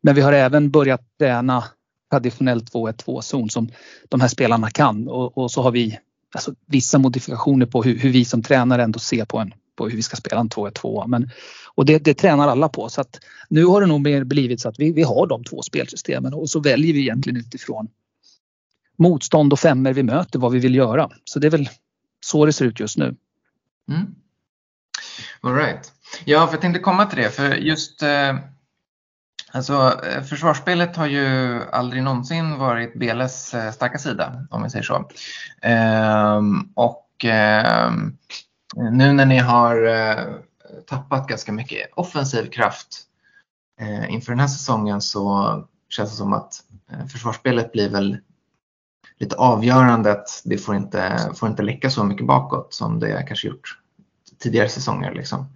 Men 0.00 0.14
vi 0.14 0.20
har 0.20 0.32
även 0.32 0.70
börjat 0.70 1.00
träna 1.18 1.64
traditionell 2.10 2.60
2-1-2 2.60 3.20
zon 3.20 3.50
som 3.50 3.68
de 4.08 4.20
här 4.20 4.28
spelarna 4.28 4.70
kan 4.70 5.08
och, 5.08 5.38
och 5.38 5.50
så 5.50 5.62
har 5.62 5.70
vi 5.70 5.98
alltså, 6.34 6.54
vissa 6.66 6.98
modifikationer 6.98 7.66
på 7.66 7.82
hur, 7.82 7.98
hur, 7.98 8.10
vi 8.10 8.24
som 8.24 8.42
tränare 8.42 8.82
ändå 8.82 8.98
ser 8.98 9.24
på, 9.24 9.38
en, 9.38 9.54
på 9.76 9.88
hur 9.88 9.96
vi 9.96 10.02
ska 10.02 10.16
spela 10.16 10.40
en 10.40 10.48
2-1-2. 10.48 11.06
Men, 11.06 11.30
och 11.74 11.84
det, 11.84 11.98
det 11.98 12.14
tränar 12.14 12.48
alla 12.48 12.68
på 12.68 12.88
så 12.88 13.00
att 13.00 13.20
nu 13.48 13.64
har 13.64 13.80
det 13.80 13.86
nog 13.86 14.00
mer 14.00 14.24
blivit 14.24 14.60
så 14.60 14.68
att 14.68 14.78
vi, 14.78 14.92
vi 14.92 15.02
har 15.02 15.26
de 15.26 15.44
två 15.44 15.62
spelsystemen 15.62 16.34
och 16.34 16.50
så 16.50 16.60
väljer 16.60 16.92
vi 16.92 17.00
egentligen 17.00 17.36
utifrån 17.36 17.88
motstånd 18.96 19.52
och 19.52 19.60
femmer 19.60 19.92
vi 19.92 20.02
möter 20.02 20.38
vad 20.38 20.52
vi 20.52 20.58
vill 20.58 20.74
göra. 20.74 21.10
Så 21.24 21.38
det 21.38 21.46
är 21.46 21.50
väl 21.50 21.68
så 22.20 22.46
det 22.46 22.52
ser 22.52 22.64
ut 22.64 22.80
just 22.80 22.98
nu. 22.98 23.16
Mm. 23.88 24.14
All 25.40 25.54
right. 25.54 25.92
Ja, 26.24 26.46
för 26.46 26.54
jag 26.54 26.60
tänkte 26.60 26.80
komma 26.80 27.06
till 27.06 27.18
det 27.18 27.30
för 27.30 27.54
just 27.54 28.02
eh, 28.02 28.36
Alltså, 29.52 30.00
eh, 30.04 30.22
försvarsspelet 30.22 30.96
har 30.96 31.06
ju 31.06 31.60
aldrig 31.72 32.02
någonsin 32.02 32.58
varit 32.58 32.94
BLS 32.94 33.54
eh, 33.54 33.72
starka 33.72 33.98
sida, 33.98 34.46
om 34.50 34.62
vi 34.62 34.70
säger 34.70 34.82
så. 34.82 35.08
Ehm, 35.62 36.68
och 36.74 37.24
ehm, 37.24 38.16
nu 38.74 39.12
när 39.12 39.26
ni 39.26 39.38
har 39.38 39.86
eh, 39.86 40.34
tappat 40.86 41.28
ganska 41.28 41.52
mycket 41.52 41.90
offensiv 41.94 42.50
kraft 42.50 43.02
eh, 43.80 44.14
inför 44.14 44.32
den 44.32 44.40
här 44.40 44.46
säsongen 44.46 45.00
så 45.00 45.54
känns 45.88 46.10
det 46.10 46.16
som 46.16 46.32
att 46.32 46.54
eh, 46.92 47.06
försvarsspelet 47.06 47.72
blir 47.72 47.90
väl 47.90 48.18
lite 49.18 49.36
avgörande 49.36 50.12
att 50.12 50.42
det 50.44 50.58
får 50.58 50.76
inte, 50.76 51.30
får 51.34 51.48
inte 51.48 51.62
läcka 51.62 51.90
så 51.90 52.04
mycket 52.04 52.26
bakåt 52.26 52.74
som 52.74 53.00
det 53.00 53.24
kanske 53.28 53.48
gjort 53.48 53.78
tidigare 54.38 54.68
säsonger. 54.68 55.14
Liksom. 55.14 55.46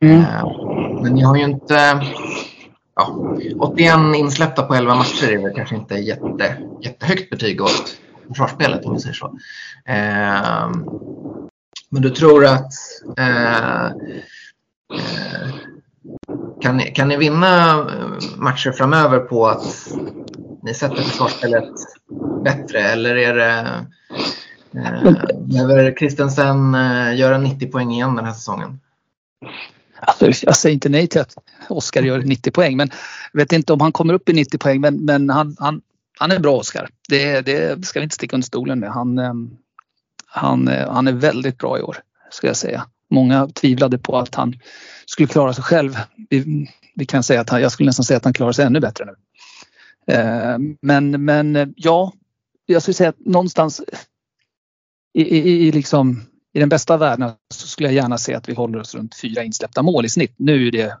Mm. 0.00 0.24
Men 1.02 1.14
ni 1.14 1.22
har 1.22 1.36
ju 1.36 1.42
inte 1.42 2.02
ja, 2.96 3.36
81 3.58 3.94
insläppta 4.16 4.62
på 4.62 4.74
11 4.74 4.94
matcher 4.94 5.32
är 5.32 5.42
väl 5.42 5.54
kanske 5.54 5.76
inte 5.76 5.94
jätte, 5.94 6.56
jättehögt 6.82 7.30
betyg 7.30 7.62
åt 7.62 7.98
försvarsspelet 8.28 8.84
om 8.84 8.94
vi 8.94 9.00
säger 9.00 9.14
så. 9.14 9.38
Eh, 9.84 10.70
men 11.94 12.02
du 12.02 12.10
tror 12.10 12.44
att 12.44 12.72
eh, 13.18 13.86
eh, 13.86 15.54
kan, 16.60 16.76
ni, 16.76 16.84
kan 16.84 17.08
ni 17.08 17.16
vinna 17.16 17.84
matcher 18.36 18.72
framöver 18.72 19.18
på 19.18 19.46
att 19.46 19.92
ni 20.62 20.74
sätter 20.74 20.96
försvarsspelet 20.96 21.70
bättre 22.44 22.80
eller 22.80 23.16
är 23.16 23.34
det 23.34 23.86
eh, 24.80 25.12
behöver 25.38 25.94
Christensen 25.98 26.74
eh, 26.74 27.16
göra 27.16 27.38
90 27.38 27.70
poäng 27.70 27.92
igen 27.92 28.16
den 28.16 28.24
här 28.24 28.32
säsongen? 28.32 28.80
Alltså, 30.00 30.46
jag 30.46 30.56
säger 30.56 30.74
inte 30.74 30.88
nej 30.88 31.06
till 31.06 31.20
att 31.20 31.34
Oskar 31.68 32.02
gör 32.02 32.18
90 32.18 32.52
poäng 32.52 32.76
men 32.76 32.90
jag 33.32 33.40
vet 33.40 33.52
inte 33.52 33.72
om 33.72 33.80
han 33.80 33.92
kommer 33.92 34.14
upp 34.14 34.28
i 34.28 34.32
90 34.32 34.58
poäng 34.58 34.80
men, 34.80 35.04
men 35.04 35.30
han, 35.30 35.56
han, 35.58 35.80
han 36.18 36.30
är 36.30 36.38
bra 36.38 36.56
Oskar. 36.56 36.88
Det, 37.08 37.40
det 37.40 37.86
ska 37.86 38.00
vi 38.00 38.04
inte 38.04 38.14
sticka 38.14 38.36
under 38.36 38.46
stolen 38.46 38.80
med. 38.80 38.90
Han, 38.90 39.18
ehm, 39.18 39.50
han, 40.34 40.68
eh, 40.68 40.92
han 40.92 41.08
är 41.08 41.12
väldigt 41.12 41.58
bra 41.58 41.78
i 41.78 41.82
år 41.82 41.96
ska 42.30 42.46
jag 42.46 42.56
säga. 42.56 42.86
Många 43.10 43.48
tvivlade 43.48 43.98
på 43.98 44.18
att 44.18 44.34
han 44.34 44.54
skulle 45.06 45.28
klara 45.28 45.52
sig 45.52 45.64
själv. 45.64 45.96
Vi, 46.30 46.68
vi 46.94 47.06
kan 47.06 47.22
säga 47.22 47.40
att 47.40 47.50
han, 47.50 47.62
jag 47.62 47.72
skulle 47.72 47.86
nästan 47.86 48.04
säga 48.04 48.16
att 48.16 48.24
han 48.24 48.32
klarar 48.32 48.52
sig 48.52 48.64
ännu 48.64 48.80
bättre 48.80 49.04
nu. 49.04 49.14
Eh, 50.14 50.58
men, 50.80 51.24
men 51.24 51.56
eh, 51.56 51.68
ja, 51.76 52.12
jag 52.66 52.82
skulle 52.82 52.94
säga 52.94 53.08
att 53.08 53.18
någonstans 53.18 53.82
i, 55.14 55.22
i, 55.22 55.66
i 55.68 55.72
liksom 55.72 56.22
i 56.52 56.60
den 56.60 56.68
bästa 56.68 56.96
världen 56.96 57.32
så 57.54 57.66
skulle 57.66 57.88
jag 57.88 57.94
gärna 57.94 58.18
se 58.18 58.34
att 58.34 58.48
vi 58.48 58.54
håller 58.54 58.80
oss 58.80 58.94
runt 58.94 59.14
fyra 59.14 59.42
insläppta 59.42 59.82
mål 59.82 60.04
i 60.04 60.08
snitt. 60.08 60.34
Nu 60.36 60.66
är 60.66 60.72
det 60.72 60.98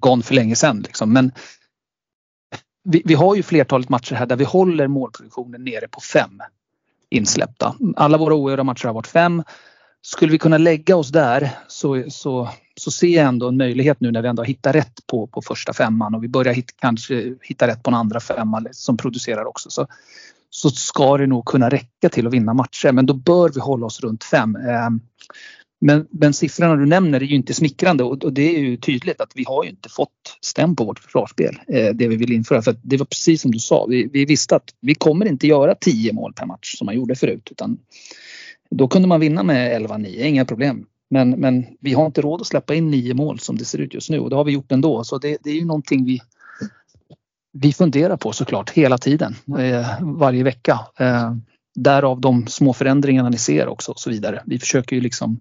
gone 0.00 0.22
för 0.22 0.34
länge 0.34 0.56
sedan. 0.56 0.80
Liksom. 0.80 1.12
Men 1.12 1.32
vi, 2.84 3.02
vi, 3.04 3.14
har 3.14 3.34
ju 3.34 3.42
flertalet 3.42 3.88
matcher 3.88 4.14
här 4.14 4.26
där 4.26 4.36
vi 4.36 4.44
håller 4.44 4.86
målproduktionen 4.86 5.64
nere 5.64 5.88
på 5.88 6.00
fem 6.00 6.40
insläppta. 7.14 7.74
Alla 7.96 8.18
våra 8.18 8.34
oavgjorda 8.34 8.64
matcher 8.64 8.86
har 8.86 8.94
varit 8.94 9.06
fem. 9.06 9.42
Skulle 10.02 10.32
vi 10.32 10.38
kunna 10.38 10.58
lägga 10.58 10.96
oss 10.96 11.08
där 11.08 11.50
så, 11.68 12.04
så, 12.08 12.48
så 12.76 12.90
ser 12.90 13.08
jag 13.08 13.26
ändå 13.26 13.48
en 13.48 13.56
möjlighet 13.56 14.00
nu 14.00 14.10
när 14.10 14.22
vi 14.22 14.28
ändå 14.28 14.42
har 14.42 14.46
hittat 14.46 14.74
rätt 14.74 15.06
på, 15.06 15.26
på 15.26 15.42
första 15.42 15.72
femman 15.72 16.14
och 16.14 16.24
vi 16.24 16.28
börjar 16.28 16.54
hit, 16.54 16.74
kanske 16.80 17.34
hitta 17.42 17.66
rätt 17.66 17.82
på 17.82 17.90
en 17.90 17.94
andra 17.94 18.20
femma 18.20 18.64
som 18.72 18.96
producerar 18.96 19.44
också. 19.44 19.70
Så, 19.70 19.86
så 20.50 20.70
ska 20.70 21.16
det 21.16 21.26
nog 21.26 21.44
kunna 21.44 21.68
räcka 21.68 22.08
till 22.08 22.26
att 22.26 22.32
vinna 22.32 22.54
matcher 22.54 22.92
men 22.92 23.06
då 23.06 23.14
bör 23.14 23.48
vi 23.48 23.60
hålla 23.60 23.86
oss 23.86 24.00
runt 24.00 24.24
fem. 24.24 24.56
Ehm, 24.56 25.00
men, 25.86 26.06
men 26.10 26.32
siffrorna 26.32 26.76
du 26.76 26.86
nämner 26.86 27.20
är 27.20 27.24
ju 27.24 27.36
inte 27.36 27.54
smickrande 27.54 28.04
och, 28.04 28.24
och 28.24 28.32
det 28.32 28.56
är 28.56 28.60
ju 28.60 28.76
tydligt 28.76 29.20
att 29.20 29.32
vi 29.34 29.44
har 29.46 29.64
ju 29.64 29.70
inte 29.70 29.88
fått 29.88 30.38
stäm 30.40 30.76
på 30.76 30.84
vårt 30.84 30.98
försvarsspel. 30.98 31.58
Eh, 31.68 31.94
det 31.94 32.08
vi 32.08 32.16
vill 32.16 32.32
införa. 32.32 32.62
För 32.62 32.76
det 32.82 32.96
var 32.96 33.06
precis 33.06 33.42
som 33.42 33.50
du 33.50 33.58
sa, 33.58 33.86
vi, 33.86 34.08
vi 34.12 34.24
visste 34.24 34.56
att 34.56 34.74
vi 34.80 34.94
kommer 34.94 35.26
inte 35.26 35.46
göra 35.46 35.74
10 35.74 36.12
mål 36.12 36.32
per 36.32 36.46
match 36.46 36.76
som 36.78 36.86
man 36.86 36.94
gjorde 36.94 37.14
förut. 37.14 37.48
Utan 37.50 37.78
då 38.70 38.88
kunde 38.88 39.08
man 39.08 39.20
vinna 39.20 39.42
med 39.42 39.82
11-9, 39.82 40.06
inga 40.06 40.44
problem. 40.44 40.86
Men, 41.10 41.30
men 41.30 41.66
vi 41.80 41.92
har 41.92 42.06
inte 42.06 42.20
råd 42.20 42.40
att 42.40 42.46
släppa 42.46 42.74
in 42.74 42.90
9 42.90 43.14
mål 43.14 43.38
som 43.38 43.58
det 43.58 43.64
ser 43.64 43.78
ut 43.78 43.94
just 43.94 44.10
nu 44.10 44.18
och 44.18 44.30
det 44.30 44.36
har 44.36 44.44
vi 44.44 44.52
gjort 44.52 44.72
ändå. 44.72 45.04
Så 45.04 45.18
det, 45.18 45.38
det 45.42 45.50
är 45.50 45.54
ju 45.54 45.64
någonting 45.64 46.04
vi, 46.04 46.20
vi 47.52 47.72
funderar 47.72 48.16
på 48.16 48.32
såklart 48.32 48.70
hela 48.70 48.98
tiden, 48.98 49.34
eh, 49.58 49.86
varje 50.00 50.42
vecka. 50.42 50.80
Eh, 50.98 51.34
därav 51.74 52.20
de 52.20 52.46
små 52.46 52.72
förändringarna 52.72 53.28
ni 53.28 53.38
ser 53.38 53.68
också 53.68 53.92
och 53.92 54.00
så 54.00 54.10
vidare. 54.10 54.42
Vi 54.46 54.58
försöker 54.58 54.96
ju 54.96 55.02
liksom 55.02 55.40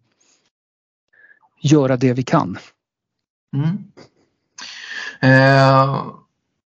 göra 1.63 1.97
det 1.97 2.13
vi 2.13 2.23
kan. 2.23 2.57
Mm. 3.55 3.77
Eh, 5.21 6.05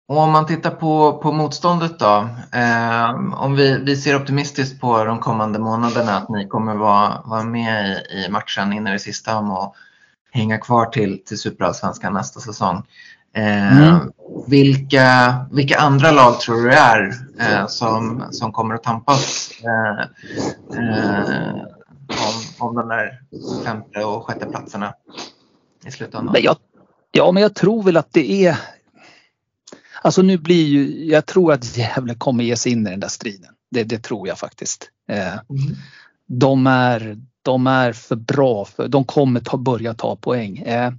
om 0.07 0.31
man 0.31 0.45
tittar 0.45 0.71
på, 0.71 1.19
på 1.23 1.31
motståndet 1.31 1.99
då. 1.99 2.29
Eh, 2.51 3.09
om 3.33 3.55
vi, 3.55 3.77
vi 3.83 3.97
ser 3.97 4.15
optimistiskt 4.15 4.81
på 4.81 5.03
de 5.03 5.19
kommande 5.19 5.59
månaderna 5.59 6.17
att 6.17 6.29
ni 6.29 6.47
kommer 6.47 6.75
vara, 6.75 7.21
vara 7.25 7.43
med 7.43 7.87
i, 7.87 8.25
i 8.25 8.29
matchen 8.29 8.73
in 8.73 8.87
i 8.87 8.91
det 8.91 8.99
sista 8.99 9.37
om 9.37 9.51
att 9.51 9.73
hänga 10.31 10.57
kvar 10.57 10.85
till, 10.85 11.23
till 11.25 11.37
Superallsvenskan 11.37 12.13
nästa 12.13 12.39
säsong. 12.39 12.83
Eh, 13.35 13.77
mm. 13.77 14.11
vilka, 14.47 15.35
vilka 15.51 15.77
andra 15.79 16.11
lag 16.11 16.39
tror 16.39 16.61
du 16.61 16.71
är 16.71 17.13
eh, 17.39 17.67
som, 17.67 18.23
som 18.31 18.51
kommer 18.51 18.75
att 18.75 18.83
tampas 18.83 19.51
eh, 19.63 19.99
eh, 20.79 21.55
om, 22.09 22.67
om 22.67 22.75
de 22.75 22.87
där 22.87 23.21
femte 23.65 24.03
och 24.03 24.25
sjätte 24.25 24.45
platserna 24.45 24.93
i 25.85 25.91
slutändan? 25.91 26.33
Men 26.33 26.41
jag, 26.41 26.55
ja, 27.11 27.31
men 27.31 27.43
jag 27.43 27.55
tror 27.55 27.83
väl 27.83 27.97
att 27.97 28.13
det 28.13 28.45
är 28.45 28.57
Alltså 30.01 30.21
nu 30.21 30.37
blir 30.37 30.65
ju, 30.65 31.05
jag 31.05 31.25
tror 31.25 31.53
att 31.53 31.77
Gävle 31.77 32.15
kommer 32.15 32.43
ge 32.43 32.55
sig 32.55 32.71
in 32.71 32.87
i 32.87 32.89
den 32.89 32.99
där 32.99 33.07
striden. 33.07 33.53
Det, 33.71 33.83
det 33.83 33.99
tror 33.99 34.27
jag 34.27 34.39
faktiskt. 34.39 34.89
Eh, 35.09 35.27
mm. 35.27 35.41
de, 36.27 36.67
är, 36.67 37.17
de 37.41 37.67
är 37.67 37.93
för 37.93 38.15
bra, 38.15 38.65
för, 38.65 38.87
de 38.87 39.05
kommer 39.05 39.39
ta, 39.39 39.57
börja 39.57 39.93
ta 39.93 40.15
poäng. 40.15 40.57
Eh, 40.57 40.91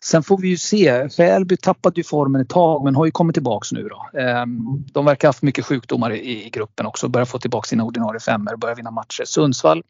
sen 0.00 0.22
får 0.22 0.38
vi 0.38 0.48
ju 0.48 0.56
se, 0.56 1.08
Fälby 1.08 1.56
tappade 1.56 2.00
ju 2.00 2.04
formen 2.04 2.40
ett 2.40 2.48
tag 2.48 2.84
men 2.84 2.96
har 2.96 3.04
ju 3.04 3.10
kommit 3.10 3.34
tillbaks 3.34 3.72
nu 3.72 3.88
då. 3.88 4.20
Eh, 4.20 4.44
de 4.92 5.04
verkar 5.04 5.28
ha 5.28 5.30
haft 5.30 5.42
mycket 5.42 5.64
sjukdomar 5.64 6.10
i, 6.10 6.46
i 6.46 6.50
gruppen 6.50 6.86
också, 6.86 7.08
börjar 7.08 7.26
få 7.26 7.38
tillbaka 7.38 7.66
sina 7.66 7.84
ordinarie 7.84 8.20
femmer, 8.20 8.56
börjar 8.56 8.76
vinna 8.76 8.90
matcher. 8.90 9.24
Sundsvall 9.24 9.82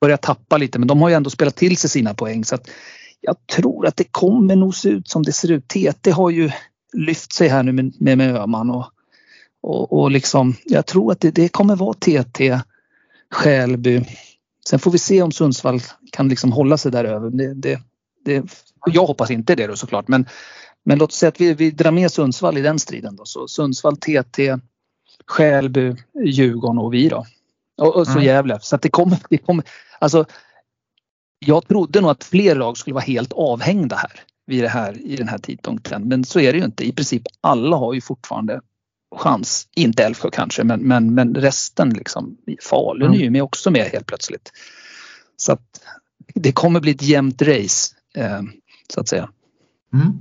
börjar 0.00 0.16
tappa 0.16 0.56
lite 0.56 0.78
men 0.78 0.88
de 0.88 1.02
har 1.02 1.08
ju 1.08 1.14
ändå 1.14 1.30
spelat 1.30 1.56
till 1.56 1.76
sig 1.76 1.90
sina 1.90 2.14
poäng 2.14 2.44
så 2.44 2.54
att 2.54 2.70
jag 3.20 3.36
tror 3.46 3.86
att 3.86 3.96
det 3.96 4.04
kommer 4.04 4.56
nog 4.56 4.74
se 4.74 4.88
ut 4.88 5.08
som 5.08 5.22
det 5.22 5.32
ser 5.32 5.50
ut. 5.50 5.68
TT 5.68 6.10
har 6.10 6.30
ju 6.30 6.50
lyft 6.92 7.32
sig 7.32 7.48
här 7.48 7.62
nu 7.62 7.72
med, 7.72 7.94
med, 7.98 8.18
med 8.18 8.36
Öhman 8.36 8.70
och, 8.70 8.86
och, 9.62 9.92
och 9.92 10.10
liksom, 10.10 10.54
jag 10.64 10.86
tror 10.86 11.12
att 11.12 11.20
det, 11.20 11.30
det 11.30 11.48
kommer 11.48 11.76
vara 11.76 11.94
TT, 11.94 12.60
Skälby. 13.30 14.04
Sen 14.68 14.78
får 14.78 14.90
vi 14.90 14.98
se 14.98 15.22
om 15.22 15.32
Sundsvall 15.32 15.80
kan 16.12 16.28
liksom 16.28 16.52
hålla 16.52 16.76
sig 16.76 16.92
där 16.92 17.04
över. 17.04 17.30
Det, 17.30 17.54
det, 17.54 17.80
det, 18.24 18.44
jag 18.86 19.06
hoppas 19.06 19.30
inte 19.30 19.54
det 19.54 19.66
då 19.66 19.76
såklart 19.76 20.08
men, 20.08 20.26
men 20.84 20.98
låt 20.98 21.10
oss 21.10 21.16
säga 21.16 21.28
att 21.28 21.40
vi, 21.40 21.54
vi 21.54 21.70
drar 21.70 21.90
med 21.90 22.12
Sundsvall 22.12 22.58
i 22.58 22.62
den 22.62 22.78
striden 22.78 23.16
då. 23.16 23.24
Så 23.24 23.48
Sundsvall, 23.48 23.96
TT, 23.96 24.58
Skälby, 25.26 25.94
Djurgården 26.24 26.78
och 26.78 26.94
vi 26.94 27.08
då. 27.08 27.26
Och, 27.76 27.96
och 27.96 28.06
så 28.06 28.12
mm. 28.12 28.24
Gävle. 28.24 28.58
Så 28.60 28.76
att 28.76 28.82
det 28.82 28.88
kommer, 28.88 29.18
det 29.30 29.38
kommer, 29.38 29.64
alltså 29.98 30.24
jag 31.38 31.68
trodde 31.68 32.00
nog 32.00 32.10
att 32.10 32.24
fler 32.24 32.54
lag 32.54 32.78
skulle 32.78 32.94
vara 32.94 33.04
helt 33.04 33.32
avhängda 33.32 33.96
här 33.96 34.20
vid 34.46 34.62
det 34.62 34.68
här, 34.68 35.06
i 35.06 35.16
den 35.16 35.28
här 35.28 35.38
tidpunkten. 35.38 36.08
Men 36.08 36.24
så 36.24 36.40
är 36.40 36.52
det 36.52 36.58
ju 36.58 36.64
inte. 36.64 36.84
I 36.84 36.92
princip 36.92 37.22
alla 37.40 37.76
har 37.76 37.94
ju 37.94 38.00
fortfarande 38.00 38.60
chans. 39.16 39.68
Inte 39.74 40.04
Älvsjö 40.04 40.30
kanske 40.32 40.64
men, 40.64 40.80
men, 40.80 41.14
men 41.14 41.34
resten 41.34 41.90
liksom. 41.90 42.36
Falun 42.62 43.14
är 43.14 43.18
ju 43.18 43.30
med 43.30 43.42
också 43.42 43.70
med 43.70 43.84
helt 43.84 44.06
plötsligt. 44.06 44.52
Så 45.36 45.52
att 45.52 45.80
det 46.34 46.52
kommer 46.52 46.80
bli 46.80 46.90
ett 46.90 47.02
jämnt 47.02 47.42
race 47.42 47.94
eh, 48.14 48.42
så 48.94 49.00
att 49.00 49.08
säga. 49.08 49.28
Mm. 49.92 50.12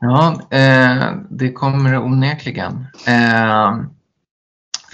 Ja, 0.00 0.48
eh, 0.50 1.16
det 1.30 1.52
kommer 1.52 1.92
det 1.92 1.98
onekligen. 1.98 2.86
Eh, 3.06 3.80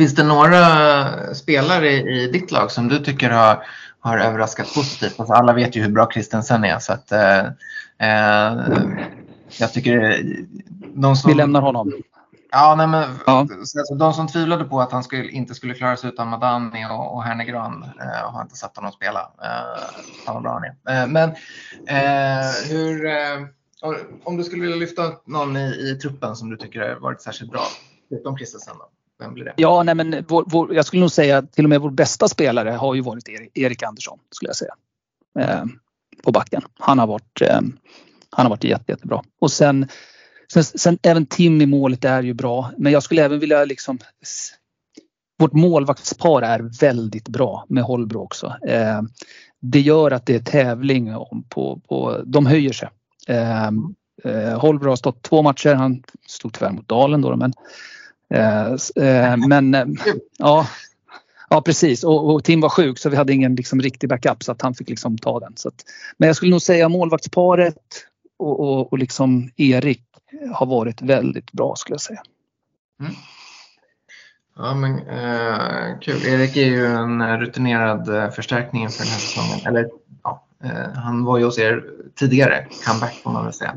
finns 0.01 0.14
det 0.14 0.24
några 0.24 1.34
spelare 1.34 1.90
i, 1.90 2.30
ditt 2.32 2.51
lag 2.51 2.70
som 2.70 2.88
du 2.88 2.98
tycker 2.98 3.30
har, 3.30 3.64
har 4.01 4.18
överraskat 4.18 4.74
positivt? 4.74 5.20
Alltså 5.20 5.34
alla 5.34 5.53
vet 5.53 5.76
ju 5.76 5.82
hur 5.82 5.90
bra 5.90 6.07
Kristensen 6.07 6.64
är 6.64 6.78
så 6.78 6.92
att 6.92 7.12
eh, 7.12 7.42
Eh, 8.01 8.86
jag 9.59 9.72
tycker 9.72 10.22
de 10.94 11.16
som... 11.16 11.28
Vi 11.28 11.34
lämnar 11.34 11.61
honom. 11.61 11.92
Ja, 12.51 12.74
nej 12.74 12.86
men, 12.86 13.18
ja. 13.26 13.38
Alltså, 13.40 13.94
de 13.94 14.14
som 14.14 14.28
tvivlade 14.28 14.64
på 14.64 14.80
att 14.80 14.92
han 14.92 15.05
skulle, 15.05 15.28
inte 15.30 15.55
skulle 15.55 15.74
klara 15.74 15.96
sig 15.96 16.09
utan 16.09 16.28
Madani 16.28 16.86
och, 16.90 17.14
och 17.14 17.24
Hernegran 17.24 17.84
eh, 18.01 18.30
har 18.32 18.42
inte 18.42 18.57
sett 18.57 18.76
honom 18.76 18.92
spela. 18.92 19.20
Eh, 19.20 19.94
fan 20.26 20.34
vad 20.34 20.42
bra 20.42 20.53
han 20.53 20.64
är. 20.64 21.03
Eh, 21.03 21.09
men 21.09 21.30
eh, 21.86 22.70
hur, 22.70 23.07
eh, 23.07 23.46
om 24.24 24.36
du 24.36 24.44
skulle 24.44 24.62
vilja 24.62 24.76
lyfta 24.76 25.03
någon 25.24 25.57
i, 25.57 25.90
i 25.90 25.98
truppen 26.03 26.36
som 26.36 26.51
du 26.51 26.57
tycker 26.57 26.80
har 26.80 27.01
varit 27.01 27.22
särskilt 27.22 27.51
bra, 27.51 27.62
utom 28.11 28.36
Kristensen 28.36 28.74
då? 28.78 28.84
Vem 29.21 29.35
blir 29.35 29.45
det? 29.45 29.55
Ja, 29.57 29.83
nej 29.83 29.95
men 29.95 30.25
vår, 30.29 30.45
vår, 30.47 30.75
jag 30.75 30.87
skulle 30.87 31.01
nog 31.01 31.11
säga 31.11 31.39
att 31.39 31.53
till 31.53 31.64
och 31.64 31.68
med 31.68 31.81
vår 31.81 31.91
bästa 31.91 32.29
spelare 32.29 32.71
har 32.71 32.95
ju 32.95 33.01
varit 33.01 33.29
Erik, 33.29 33.59
Erik 33.59 33.83
Andersson 33.83 34.18
skulle 34.31 34.49
jag 34.49 34.57
säga. 34.57 34.75
Eh, 35.39 35.64
på 36.23 36.33
backen. 36.33 36.62
Han 36.79 36.99
har 36.99 37.07
varit, 37.07 37.41
eh, 37.41 37.61
han 38.31 38.47
har 38.47 38.51
varit 38.51 38.64
jätte, 38.64 38.93
jättebra. 38.93 39.23
Och 39.41 39.53
sen, 39.53 39.89
sen, 40.53 40.64
sen 40.64 40.99
även 41.03 41.27
Tim 41.27 41.62
i 41.62 41.66
målet 41.66 42.05
är 42.05 42.23
ju 42.23 42.35
bra. 42.35 42.71
Men 42.77 42.93
jag 42.93 43.03
skulle 43.03 43.25
även 43.25 43.39
vilja 43.39 43.64
liksom 43.64 43.99
vårt 45.39 45.53
målvaktspar 45.53 46.43
är 46.43 46.81
väldigt 46.81 47.29
bra 47.29 47.64
med 47.68 47.85
Holbro 47.85 48.21
också. 48.21 48.57
Eh, 48.66 49.03
det 49.61 49.81
gör 49.81 50.11
att 50.11 50.27
det 50.27 50.35
är 50.35 50.41
tävling 50.41 51.12
på, 51.49 51.81
på 51.89 52.23
de 52.25 52.47
höjer 52.47 52.73
sig. 52.73 52.89
Eh, 53.29 53.66
eh, 54.25 54.61
Holbro 54.61 54.89
har 54.89 54.97
stått 54.97 55.23
två 55.23 55.43
matcher, 55.43 55.75
han 55.75 56.03
stod 56.27 56.53
tyvärr 56.53 56.73
mot 56.73 56.89
Dalen 56.89 57.21
då 57.21 57.37
men 57.37 57.53
men 59.49 59.74
eh, 59.74 59.87
ja, 60.39 60.66
Ja 61.53 61.62
precis 61.62 62.05
och, 62.05 62.35
och, 62.35 62.45
Tim 62.45 62.61
var 62.61 62.68
sjuk 62.68 62.99
så 62.99 63.11
vi 63.11 63.16
hade 63.16 63.33
ingen 63.33 63.55
liksom, 63.55 63.81
riktig 63.81 64.09
backup 64.09 64.43
så 64.43 64.53
att 64.53 64.62
han 64.62 64.74
fick 64.74 64.89
liksom 64.89 65.18
ta 65.18 65.41
den. 65.41 65.53
Så 65.57 65.68
att, 65.68 65.85
men 66.18 66.26
jag 66.26 66.37
skulle 66.37 66.51
nog 66.51 66.62
säga 66.62 66.89
målvaktsparet 66.89 67.76
och, 68.37 68.61
och, 68.61 68.93
och 68.93 68.99
liksom 68.99 69.51
Erik 69.57 70.03
har 70.55 70.66
varit 70.66 71.03
väldigt 71.03 71.53
bra 71.53 71.76
skulle 71.76 71.95
jag 71.95 72.01
säga. 72.01 72.22
Mm. 73.01 73.12
Ja 74.57 74.74
men 74.74 74.99
eh, 74.99 75.99
kul. 76.01 76.26
Erik 76.26 76.57
är 76.57 76.66
ju 76.66 76.87
en 76.87 77.39
rutinerad 77.39 78.09
eh, 78.09 78.31
förstärkning 78.31 78.89
för 78.89 79.05
den 79.05 79.12
här 79.12 79.18
säsongen. 79.18 79.66
Eller 79.66 79.91
ja, 80.22 80.47
eh, 80.64 80.93
han 80.95 81.24
var 81.24 81.39
ju 81.39 81.45
hos 81.45 81.59
er 81.59 81.85
tidigare, 82.14 82.66
comeback 82.87 83.14
får 83.14 83.31
man 83.31 83.45
väl 83.45 83.53
säga. 83.53 83.76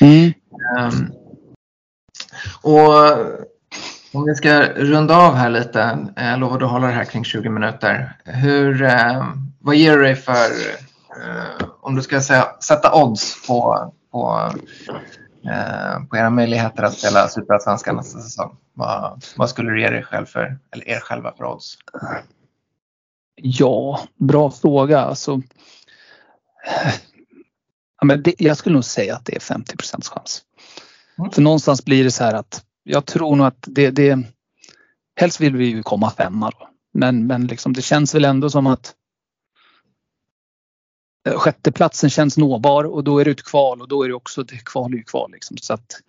Mm. 0.00 0.32
Um, 0.78 1.12
och 2.62 2.92
om 4.12 4.24
vi 4.26 4.34
ska 4.34 4.62
runda 4.62 5.16
av 5.16 5.34
här 5.34 5.50
lite, 5.50 5.80
eh, 6.16 6.30
jag 6.30 6.40
lovade 6.40 6.64
att 6.64 6.70
hålla 6.70 6.86
det 6.86 6.92
här 6.92 7.04
kring 7.04 7.24
20 7.24 7.48
minuter. 7.48 8.16
Hur, 8.24 8.82
eh, 8.82 9.26
vad 9.58 9.76
ger 9.76 9.96
du 9.96 10.02
dig 10.02 10.16
för, 10.16 10.44
eh, 11.22 11.66
om 11.80 11.94
du 11.94 12.02
ska 12.02 12.20
säga, 12.20 12.46
sätta 12.60 12.94
odds 12.94 13.46
på, 13.46 13.92
på, 14.12 14.50
på 16.10 16.16
era 16.16 16.30
möjligheter 16.30 16.82
att 16.82 16.98
spela 16.98 17.28
Superallsvenskan 17.28 17.96
nästa 17.96 18.18
säsong? 18.18 18.56
Vad, 18.74 19.24
vad 19.36 19.50
skulle 19.50 19.70
du 19.70 19.80
ge 19.80 19.90
dig 19.90 20.02
själv 20.02 20.26
för, 20.26 20.58
eller 20.70 20.88
er 20.88 21.00
själva 21.00 21.32
för 21.36 21.44
odds? 21.44 21.76
Ja, 23.34 24.00
bra 24.16 24.50
fråga. 24.50 25.00
Alltså, 25.00 25.42
ja, 28.00 28.04
men 28.06 28.22
det, 28.22 28.34
jag 28.38 28.56
skulle 28.56 28.74
nog 28.74 28.84
säga 28.84 29.16
att 29.16 29.24
det 29.24 29.36
är 29.36 29.40
50 29.40 29.76
chans. 30.02 30.42
Mm. 31.18 31.30
För 31.30 31.42
någonstans 31.42 31.84
blir 31.84 32.04
det 32.04 32.10
så 32.10 32.24
här 32.24 32.34
att 32.34 32.64
jag 32.82 33.06
tror 33.06 33.36
nog 33.36 33.46
att 33.46 33.64
det, 33.66 33.90
det 33.90 34.18
helst 35.16 35.40
vill 35.40 35.56
vi 35.56 35.66
ju 35.66 35.82
komma 35.82 36.10
femma 36.10 36.50
då. 36.50 36.68
Men, 36.92 37.26
men 37.26 37.46
liksom 37.46 37.72
det 37.72 37.82
känns 37.82 38.14
väl 38.14 38.24
ändå 38.24 38.50
som 38.50 38.66
att 38.66 38.94
eh, 41.28 41.38
sjätteplatsen 41.38 42.10
känns 42.10 42.36
nåbar 42.36 42.84
och 42.84 43.04
då 43.04 43.18
är 43.18 43.24
det 43.24 43.30
ett 43.30 43.44
kval 43.44 43.80
och 43.80 43.88
då 43.88 44.02
är 44.02 44.08
det 44.08 44.14
också, 44.14 44.42
det 44.42 44.64
kval 44.64 44.92
är 44.92 44.96
ju 44.96 45.04
kval 45.04 45.32
liksom. 45.32 45.56
Så 45.56 45.74
att, 45.74 46.00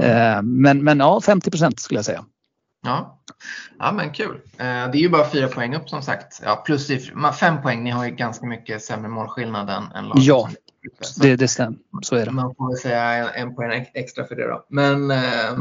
mm. 0.00 0.10
eh, 0.10 0.42
men, 0.42 0.84
men 0.84 0.98
ja, 0.98 1.20
50% 1.22 1.76
skulle 1.76 1.98
jag 1.98 2.04
säga. 2.04 2.24
Ja. 2.82 3.20
ja, 3.78 3.92
men 3.92 4.12
kul. 4.12 4.40
Eh, 4.56 4.64
det 4.64 4.98
är 4.98 5.00
ju 5.00 5.08
bara 5.08 5.30
fyra 5.30 5.48
poäng 5.48 5.74
upp 5.74 5.88
som 5.88 6.02
sagt. 6.02 6.40
Ja, 6.44 6.62
plus 6.66 6.90
fem 7.40 7.62
poäng. 7.62 7.84
Ni 7.84 7.90
har 7.90 8.04
ju 8.04 8.10
ganska 8.10 8.46
mycket 8.46 8.82
sämre 8.82 9.08
målskillnad 9.08 9.70
än, 9.70 9.92
än 9.92 10.08
laget. 10.08 10.24
Ja, 10.24 10.50
det, 11.20 11.36
det 11.36 11.48
stämmer. 11.48 11.78
Så 12.02 12.16
är 12.16 12.26
det. 12.26 12.32
Man 12.32 12.54
får 12.54 12.68
väl 12.68 12.78
säga 12.78 13.02
en, 13.02 13.48
en 13.48 13.54
poäng 13.54 13.86
extra 13.94 14.24
för 14.24 14.36
det 14.36 14.48
då. 14.48 14.64
Men 14.68 15.10
eh, 15.10 15.56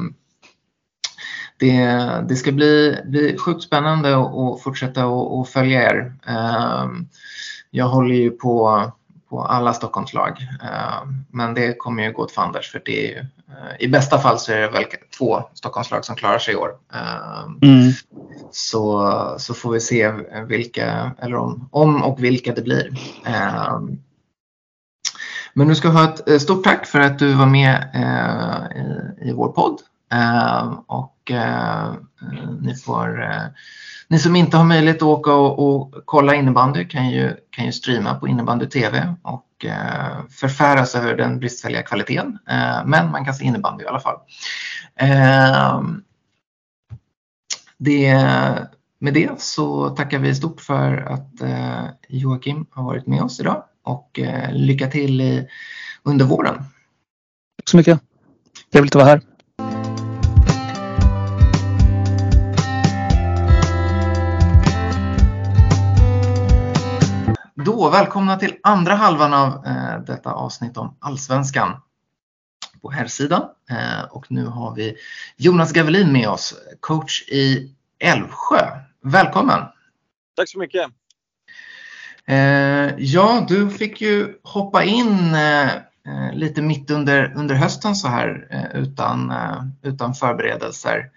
det, 1.58 1.84
det 2.30 2.36
ska 2.36 2.52
bli, 2.52 2.98
bli 3.06 3.38
sjukt 3.38 3.64
spännande 3.64 4.18
att 4.18 4.62
fortsätta 4.64 5.06
och, 5.06 5.48
följa 5.48 5.84
er. 5.84 6.14
Eh, 6.28 6.86
jag 7.72 7.86
håller 7.86 8.16
ju 8.16 8.32
på 8.32 8.84
på 9.30 9.42
alla 9.42 9.74
Stockholmslag. 9.74 10.48
Men 11.32 11.54
det 11.54 11.78
kommer 11.78 12.04
ju 12.04 12.12
gå 12.12 12.22
åt 12.22 12.32
fanders 12.32 12.72
för 12.72 12.82
det 12.86 13.12
är 13.12 13.18
ju 13.18 13.26
Eh, 13.56 13.76
I 13.86 13.88
bästa 13.88 14.20
fall 14.20 14.40
så 14.40 14.52
är 14.52 14.62
det 14.62 14.70
väl 14.70 14.86
två 15.18 15.44
Stockholmslag 15.54 16.06
som 16.06 16.16
klarar 16.16 16.40
sig 16.40 16.54
i 16.54 16.58
år. 16.58 16.70
Eh, 16.94 17.70
mm. 17.70 17.92
Så, 18.52 19.36
så 19.40 19.54
får 19.54 19.72
vi 19.72 19.80
se 19.80 20.12
vilka, 20.48 21.12
eller 21.20 21.36
om, 21.36 21.70
om 21.72 22.04
och 22.04 22.24
vilka 22.24 22.54
det 22.54 22.62
blir. 22.62 22.92
Eh, 23.26 23.80
men 25.54 25.68
du 25.68 25.76
ska 25.76 25.88
ha 25.88 26.14
ett 26.28 26.42
stort 26.42 26.64
tack 26.64 26.86
för 26.86 27.00
att 27.00 27.20
du 27.20 27.34
var 27.34 27.46
med 27.46 27.90
i, 29.22 29.30
i 29.30 29.34
vår 29.34 29.48
podd. 29.48 29.82
Ehm, 30.12 30.74
och 30.88 31.32
eh, 31.32 31.94
ni 32.62 32.76
får 32.76 33.24
eh, 33.24 33.44
ni 34.08 34.20
som 34.20 34.36
inte 34.36 34.58
har 34.58 34.64
möjlighet 34.64 34.98
att 34.98 35.04
åka 35.04 35.34
och, 35.34 35.76
och 35.76 35.94
kolla 36.06 36.36
innebandy 36.36 36.86
kan 36.86 37.10
ju, 37.10 37.36
kan 37.50 37.66
ju 37.66 37.72
streama 37.72 38.16
på 38.16 38.28
innebandy 38.28 38.66
TV 38.66 39.16
och 39.22 39.66
eh, 39.66 40.28
förfäras 40.30 40.96
över 40.96 41.18
den 41.18 41.40
bristfälliga 41.40 41.82
kvaliteten. 41.82 42.40
Eh, 42.50 42.86
men 42.86 43.12
man 43.12 43.26
kan 43.26 43.34
se 43.34 43.46
innebandy 43.46 43.84
i 43.84 43.88
alla 43.88 44.00
fall. 44.00 44.18
Eh, 44.96 45.82
det, 47.78 48.16
med 49.00 49.14
det 49.14 49.42
så 49.42 49.90
tackar 49.90 50.20
vi 50.20 50.36
stort 50.36 50.62
för 50.62 50.98
att 50.98 51.42
eh, 51.42 51.86
Joakim 52.10 52.66
har 52.72 52.84
varit 52.84 53.08
med 53.08 53.22
oss 53.22 53.40
idag 53.40 53.64
och 53.84 54.20
eh, 54.20 54.54
lycka 54.54 54.88
till 54.88 55.22
i, 55.22 55.48
under 56.04 56.26
våren. 56.26 56.56
Tack 57.58 57.70
så 57.70 57.78
mycket. 57.78 58.00
Trevligt 58.72 58.96
att 58.96 59.02
vara 59.02 59.10
här. 59.10 59.22
Då, 67.78 67.90
välkomna 67.90 68.38
till 68.38 68.56
andra 68.64 68.94
halvan 68.94 69.34
av 69.34 69.66
eh, 69.66 70.00
detta 70.08 70.32
avsnitt 70.32 70.78
om 70.78 70.98
Allsvenskan 71.00 71.82
på 72.82 72.92
herrsidan. 72.92 73.42
Eh, 73.70 74.04
och 74.12 74.26
nu 74.30 74.46
har 74.46 74.76
vi 74.76 74.98
Jonas 75.38 75.72
Gavelin 75.72 76.12
med 76.12 76.30
oss, 76.30 76.56
coach 76.80 77.22
i 77.30 77.76
Älvsjö. 78.00 78.80
Välkommen! 79.02 79.60
Tack 80.36 80.50
så 80.50 80.60
mycket! 80.60 80.90
Eh, 82.26 82.94
ja, 82.98 83.46
du 83.48 83.70
fick 83.70 84.02
ju 84.02 84.40
hoppa 84.44 84.84
in 84.84 85.34
eh, 85.34 85.76
eh, 85.76 86.34
lite 86.34 86.62
mitt 86.62 86.92
under, 86.92 87.34
under 87.36 87.56
hösten 87.56 87.96
så 87.96 88.08
här 88.08 88.48
eh, 88.50 88.82
utan, 88.82 89.34
utan 89.84 90.14
förberedelser. 90.14 91.10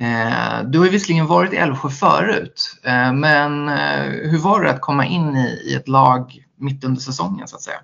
Eh, 0.00 0.64
du 0.64 0.78
har 0.78 0.84
ju 0.86 0.90
visserligen 0.90 1.26
varit 1.26 1.52
i 1.52 1.56
Älvsjö 1.56 1.88
förut, 1.88 2.62
eh, 2.84 3.12
men 3.12 3.68
eh, 3.68 4.30
hur 4.30 4.38
var 4.38 4.62
det 4.62 4.70
att 4.70 4.80
komma 4.80 5.06
in 5.06 5.36
i 5.36 5.74
ett 5.74 5.88
lag 5.88 6.44
mitt 6.56 6.84
under 6.84 7.00
säsongen 7.00 7.48
så 7.48 7.56
att 7.56 7.62
säga? 7.62 7.80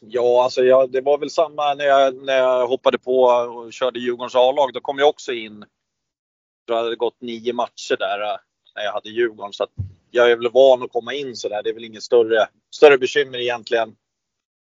Ja, 0.00 0.44
alltså 0.44 0.62
jag, 0.62 0.92
det 0.92 1.00
var 1.00 1.18
väl 1.18 1.30
samma 1.30 1.74
när 1.74 1.84
jag, 1.84 2.14
när 2.14 2.36
jag 2.36 2.66
hoppade 2.66 2.98
på 2.98 3.22
och 3.22 3.72
körde 3.72 3.98
Djurgårdens 4.00 4.34
A-lag. 4.34 4.72
Då 4.72 4.80
kom 4.80 4.98
jag 4.98 5.08
också 5.08 5.32
in. 5.32 5.64
Jag 6.66 6.76
hade 6.76 6.96
gått 6.96 7.20
nio 7.20 7.52
matcher 7.52 7.96
där 7.98 8.18
när 8.76 8.84
jag 8.84 8.92
hade 8.92 9.08
Djurgården. 9.08 9.52
Så 9.52 9.66
jag 10.10 10.30
är 10.30 10.36
väl 10.36 10.50
van 10.50 10.82
att 10.82 10.92
komma 10.92 11.14
in 11.14 11.36
så 11.36 11.48
där. 11.48 11.62
Det 11.62 11.70
är 11.70 11.74
väl 11.74 11.84
inget 11.84 12.02
större, 12.02 12.46
större 12.74 12.98
bekymmer 12.98 13.38
egentligen. 13.38 13.88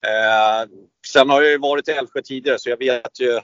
Eh, 0.05 0.69
sen 1.07 1.29
har 1.29 1.41
jag 1.41 1.51
ju 1.51 1.57
varit 1.57 1.87
i 1.87 1.91
Älvsjö 1.91 2.21
tidigare 2.21 2.59
så 2.59 2.69
jag 2.69 2.77
vet 2.77 3.19
ju 3.19 3.39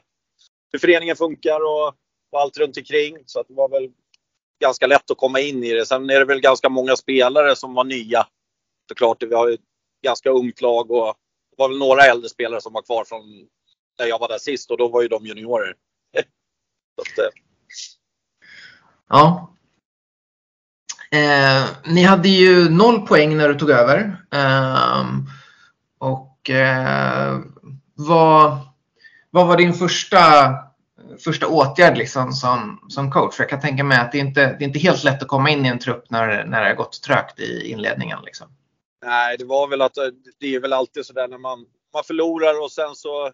hur 0.71 0.79
föreningen 0.79 1.15
funkar 1.15 1.59
och 1.59 1.95
och 2.31 2.41
allt 2.41 2.57
runt 2.57 2.77
omkring. 2.77 3.17
Så 3.25 3.43
det 3.47 3.53
var 3.53 3.69
väl 3.69 3.91
ganska 4.61 4.87
lätt 4.87 5.11
att 5.11 5.17
komma 5.17 5.39
in 5.39 5.63
i 5.63 5.73
det. 5.73 5.85
Sen 5.85 6.09
är 6.09 6.19
det 6.19 6.25
väl 6.25 6.41
ganska 6.41 6.69
många 6.69 6.95
spelare 6.95 7.55
som 7.55 7.73
var 7.73 7.83
nya. 7.83 8.27
Såklart, 8.89 9.23
vi 9.23 9.35
har 9.35 9.47
ju 9.47 9.53
ett 9.53 9.61
ganska 10.03 10.29
ungt 10.29 10.61
lag 10.61 10.91
och 10.91 11.15
det 11.51 11.55
var 11.57 11.69
väl 11.69 11.77
några 11.77 12.03
äldre 12.03 12.29
spelare 12.29 12.61
som 12.61 12.73
var 12.73 12.81
kvar 12.81 13.03
från 13.03 13.21
när 13.99 14.05
jag 14.05 14.19
var 14.19 14.27
där 14.27 14.37
sist 14.37 14.71
och 14.71 14.77
då 14.77 14.87
var 14.87 15.01
ju 15.01 15.07
de 15.07 15.25
juniorer. 15.25 15.75
att, 17.01 17.19
eh. 17.19 17.41
Ja. 19.09 19.55
Eh, 21.11 21.93
ni 21.93 22.03
hade 22.03 22.29
ju 22.29 22.69
noll 22.69 23.07
poäng 23.07 23.37
när 23.37 23.49
du 23.49 23.55
tog 23.55 23.69
över. 23.69 24.25
Eh, 24.33 25.05
och 25.97 26.49
eh, 26.49 27.39
vad, 27.95 28.68
vad 29.31 29.47
var 29.47 29.57
din 29.57 29.73
första 29.73 30.53
första 31.19 31.47
åtgärd 31.47 31.97
liksom 31.97 32.31
som, 32.31 32.85
som 32.89 33.11
coach? 33.11 33.35
För 33.35 33.43
jag 33.43 33.49
kan 33.49 33.61
tänka 33.61 33.83
mig 33.83 33.97
att 33.97 34.11
det 34.11 34.17
är 34.17 34.21
inte 34.21 34.41
det 34.41 34.63
är 34.63 34.67
inte 34.67 34.79
helt 34.79 35.03
lätt 35.03 35.21
att 35.21 35.27
komma 35.27 35.49
in 35.49 35.65
i 35.65 35.69
en 35.69 35.79
trupp 35.79 36.09
när, 36.09 36.45
när 36.45 36.61
det 36.61 36.67
har 36.67 36.75
gått 36.75 37.01
trögt 37.01 37.39
i 37.39 37.71
inledningen. 37.71 38.19
Liksom. 38.25 38.47
Nej, 39.05 39.37
det 39.37 39.45
var 39.45 39.67
väl 39.67 39.81
att 39.81 39.97
eh, 39.97 40.03
det 40.39 40.55
är 40.55 40.59
väl 40.59 40.73
alltid 40.73 41.05
så 41.05 41.13
där 41.13 41.27
när 41.27 41.37
man, 41.37 41.65
man 41.93 42.03
förlorar 42.03 42.63
och 42.63 42.71
sen 42.71 42.95
så, 42.95 43.31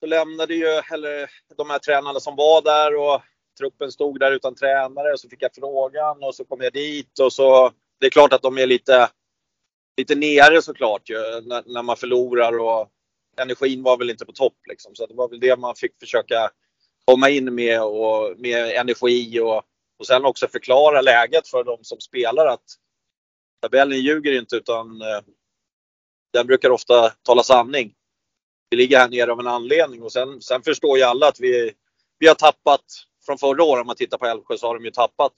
så 0.00 0.06
lämnade 0.06 0.54
ju 0.54 0.66
eller, 0.66 1.30
de 1.56 1.70
här 1.70 1.78
tränarna 1.78 2.20
som 2.20 2.36
var 2.36 2.62
där 2.62 2.96
och 2.96 3.22
truppen 3.58 3.92
stod 3.92 4.20
där 4.20 4.32
utan 4.32 4.54
tränare 4.54 5.12
och 5.12 5.20
så 5.20 5.28
fick 5.28 5.42
jag 5.42 5.54
frågan 5.54 6.22
och 6.22 6.34
så 6.34 6.44
kom 6.44 6.60
jag 6.60 6.72
dit 6.72 7.18
och 7.18 7.32
så 7.32 7.72
det 8.00 8.06
är 8.06 8.10
klart 8.10 8.32
att 8.32 8.42
de 8.42 8.58
är 8.58 8.66
lite, 8.66 9.08
lite 9.96 10.14
nere 10.14 10.62
såklart 10.62 11.10
ju 11.10 11.40
när, 11.40 11.62
när 11.66 11.82
man 11.82 11.96
förlorar 11.96 12.58
och 12.58 12.88
energin 13.38 13.82
var 13.82 13.98
väl 13.98 14.10
inte 14.10 14.26
på 14.26 14.32
topp 14.32 14.58
liksom. 14.68 14.94
Så 14.94 15.06
det 15.06 15.14
var 15.14 15.28
väl 15.28 15.40
det 15.40 15.56
man 15.56 15.74
fick 15.74 15.98
försöka 16.00 16.50
komma 17.04 17.30
in 17.30 17.54
med 17.54 17.82
och 17.82 18.38
med 18.38 18.76
energi 18.76 19.40
och, 19.40 19.62
och 19.98 20.06
sen 20.06 20.24
också 20.24 20.48
förklara 20.48 21.00
läget 21.00 21.48
för 21.48 21.64
de 21.64 21.84
som 21.84 22.00
spelar 22.00 22.46
att 22.46 22.64
tabellen 23.62 24.00
ljuger 24.00 24.38
inte 24.38 24.56
utan 24.56 25.02
eh, 25.02 25.20
den 26.32 26.46
brukar 26.46 26.70
ofta 26.70 27.10
tala 27.10 27.42
sanning. 27.42 27.94
Vi 28.70 28.76
ligger 28.76 28.98
här 28.98 29.08
nere 29.08 29.32
av 29.32 29.40
en 29.40 29.46
anledning 29.46 30.02
och 30.02 30.12
sen, 30.12 30.40
sen 30.42 30.62
förstår 30.62 30.98
ju 30.98 31.04
alla 31.04 31.28
att 31.28 31.40
vi, 31.40 31.72
vi 32.18 32.28
har 32.28 32.34
tappat 32.34 32.84
från 33.26 33.38
förra 33.38 33.64
året 33.64 33.80
om 33.80 33.86
man 33.86 33.96
tittar 33.96 34.18
på 34.18 34.26
Älvsjö 34.26 34.58
så 34.58 34.66
har 34.66 34.74
de 34.74 34.84
ju 34.84 34.90
tappat 34.90 35.32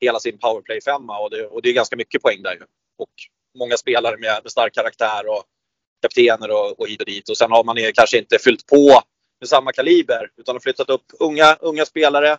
hela 0.00 0.20
sin 0.20 0.38
powerplay 0.38 0.80
femma 0.80 1.18
och 1.18 1.30
det, 1.30 1.46
och 1.46 1.62
det 1.62 1.68
är 1.68 1.72
ganska 1.72 1.96
mycket 1.96 2.22
poäng 2.22 2.42
där 2.42 2.52
ju. 2.52 2.62
Och 2.98 3.12
många 3.58 3.76
spelare 3.76 4.16
med, 4.16 4.40
med 4.42 4.52
stark 4.52 4.74
karaktär 4.74 5.28
och 5.28 5.44
kaptener 6.02 6.50
och, 6.50 6.80
och 6.80 6.88
hit 6.88 7.00
och 7.00 7.06
dit. 7.06 7.28
Och 7.28 7.36
sen 7.36 7.50
har 7.50 7.64
man 7.64 7.76
kanske 7.94 8.18
inte 8.18 8.38
fyllt 8.38 8.66
på 8.66 9.02
med 9.40 9.48
samma 9.48 9.72
kaliber 9.72 10.30
utan 10.36 10.54
har 10.54 10.60
flyttat 10.60 10.90
upp 10.90 11.04
unga, 11.18 11.56
unga 11.60 11.84
spelare 11.84 12.38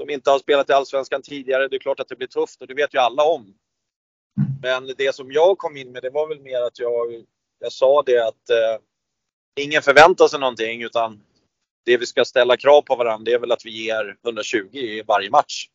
som 0.00 0.10
inte 0.10 0.30
har 0.30 0.38
spelat 0.38 0.70
i 0.70 0.72
Allsvenskan 0.72 1.22
tidigare. 1.22 1.68
Det 1.68 1.76
är 1.76 1.80
klart 1.80 2.00
att 2.00 2.08
det 2.08 2.16
blir 2.16 2.26
tufft 2.26 2.60
och 2.60 2.66
det 2.66 2.74
vet 2.74 2.94
ju 2.94 2.98
alla 2.98 3.22
om. 3.22 3.54
Men 4.62 4.94
det 4.98 5.14
som 5.14 5.32
jag 5.32 5.58
kom 5.58 5.76
in 5.76 5.92
med 5.92 6.02
det 6.02 6.10
var 6.10 6.28
väl 6.28 6.40
mer 6.40 6.62
att 6.62 6.78
jag, 6.78 7.24
jag 7.58 7.72
sa 7.72 8.02
det 8.02 8.26
att 8.26 8.50
eh, 8.50 8.82
ingen 9.60 9.82
förväntar 9.82 10.28
sig 10.28 10.40
någonting 10.40 10.82
utan 10.82 11.22
det 11.84 11.96
vi 11.96 12.06
ska 12.06 12.24
ställa 12.24 12.56
krav 12.56 12.82
på 12.82 12.96
varandra 12.96 13.24
det 13.24 13.32
är 13.32 13.38
väl 13.38 13.52
att 13.52 13.66
vi 13.66 13.84
ger 13.84 14.16
120 14.24 14.68
i 14.72 15.02
varje 15.02 15.30
match. 15.30 15.68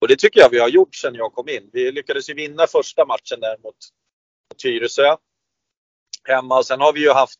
Och 0.00 0.08
det 0.08 0.16
tycker 0.16 0.40
jag 0.40 0.50
vi 0.50 0.58
har 0.58 0.68
gjort 0.68 0.94
sedan 0.94 1.14
jag 1.14 1.32
kom 1.32 1.48
in. 1.48 1.70
Vi 1.72 1.92
lyckades 1.92 2.30
ju 2.30 2.34
vinna 2.34 2.66
första 2.66 3.04
matchen 3.04 3.40
där 3.40 3.56
mot 3.62 3.76
Tyresö 4.62 5.16
hemma. 6.28 6.62
Sen 6.62 6.80
har 6.80 6.92
vi 6.92 7.00
ju 7.00 7.10
haft 7.10 7.38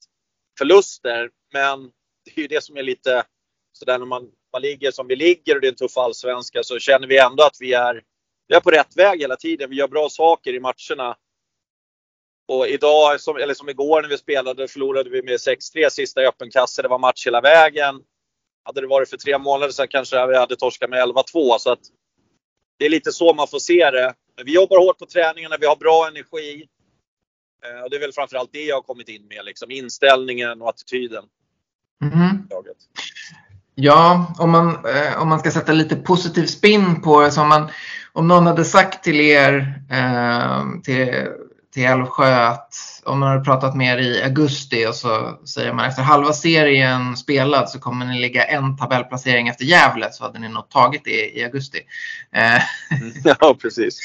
förluster, 0.59 1.31
men 1.53 1.91
det 2.25 2.37
är 2.37 2.41
ju 2.41 2.47
det 2.47 2.65
som 2.65 2.77
är 2.77 2.83
lite 2.83 3.25
sådär 3.73 3.99
när 3.99 4.07
man, 4.07 4.29
man 4.53 4.63
ligger 4.63 4.91
som 4.91 5.07
vi 5.07 5.17
ligger 5.17 5.55
och 5.55 5.61
det 5.61 5.67
är 5.67 5.73
en 5.73 5.77
tuff 5.77 5.97
allsvenska 5.97 6.63
så 6.63 6.79
känner 6.79 7.07
vi 7.07 7.19
ändå 7.19 7.43
att 7.43 7.57
vi 7.61 7.73
är, 7.73 8.03
vi 8.49 8.55
är 8.55 8.61
på 8.61 8.71
rätt 8.71 8.97
väg 8.97 9.21
hela 9.21 9.37
tiden. 9.37 9.71
Vi 9.71 9.77
gör 9.77 9.89
bra 9.89 10.09
saker 10.09 10.55
i 10.55 10.61
matcherna. 10.61 11.17
Och 12.49 12.69
idag, 12.69 13.21
som, 13.21 13.37
eller 13.37 13.55
som 13.55 13.69
igår 13.69 14.03
när 14.03 14.09
vi 14.09 14.19
spelade, 14.19 14.69
förlorade 14.69 15.11
vi 15.11 15.23
med 15.23 15.35
6-3 15.35 15.91
sista 15.91 16.23
i 16.23 16.27
öppen 16.27 16.51
kasse. 16.51 16.83
Det 16.83 16.89
var 16.89 16.99
match 16.99 17.27
hela 17.27 17.41
vägen. 17.41 18.03
Hade 18.63 18.81
det 18.81 18.87
varit 18.87 19.11
för 19.11 19.17
tre 19.17 19.39
månader 19.39 19.73
sedan 19.73 19.89
kanske 19.89 20.27
vi 20.27 20.37
hade 20.37 20.57
torskat 20.57 20.91
med 20.91 21.09
11-2. 21.09 21.59
Så 21.59 21.73
att 21.73 21.81
det 22.79 22.85
är 22.85 22.91
lite 22.91 23.13
så 23.13 23.35
man 23.35 23.49
får 23.49 23.59
se 23.59 23.91
det. 23.91 24.15
Men 24.37 24.47
vi 24.47 24.55
jobbar 24.55 24.79
hårt 24.79 24.99
på 24.99 25.07
träningarna, 25.07 25.57
vi 25.61 25.67
har 25.67 25.77
bra 25.77 26.09
energi. 26.09 26.69
Eh, 27.65 27.83
och 27.83 27.91
det 27.91 27.97
är 27.97 28.01
väl 28.01 28.13
framförallt 28.13 28.53
det 28.53 28.65
jag 28.65 28.77
har 28.77 28.83
kommit 28.83 29.09
in 29.09 29.27
med, 29.29 29.45
liksom 29.45 29.71
inställningen 29.71 30.63
och 30.63 30.69
attityden. 30.69 31.25
Mm. 32.03 32.49
Ja, 33.75 34.35
om 34.39 34.51
man, 34.51 34.69
eh, 34.69 35.23
om 35.23 35.29
man 35.29 35.39
ska 35.39 35.51
sätta 35.51 35.73
lite 35.73 35.97
positiv 35.97 36.47
spin 36.47 37.03
på 37.03 37.21
det. 37.21 37.37
Om, 37.37 37.49
man, 37.49 37.71
om 38.13 38.29
någon 38.29 38.47
hade 38.47 38.65
sagt 38.65 39.05
till 39.05 39.21
er, 39.21 39.83
eh, 39.91 40.65
till, 40.85 41.27
till 41.75 41.85
Älvsjö 41.85 42.35
att 42.35 42.75
om 43.05 43.19
man 43.19 43.29
hade 43.29 43.45
pratat 43.45 43.77
med 43.77 43.99
er 43.99 44.03
i 44.03 44.23
augusti 44.23 44.87
och 44.87 44.95
så 44.95 45.39
säger 45.45 45.73
man 45.73 45.89
efter 45.89 46.03
halva 46.03 46.33
serien 46.33 47.17
spelad 47.17 47.71
så 47.71 47.79
kommer 47.79 48.07
ni 48.07 48.21
ligga 48.21 48.45
en 48.45 48.77
tabellplacering 48.77 49.49
efter 49.49 49.65
Gävle 49.65 50.13
så 50.13 50.25
hade 50.25 50.39
ni 50.39 50.49
nog 50.49 50.69
tagit 50.69 51.05
det 51.05 51.39
i 51.39 51.45
augusti. 51.45 51.79
Eh, 52.33 52.63
Ja, 53.41 53.57
precis. 53.63 53.99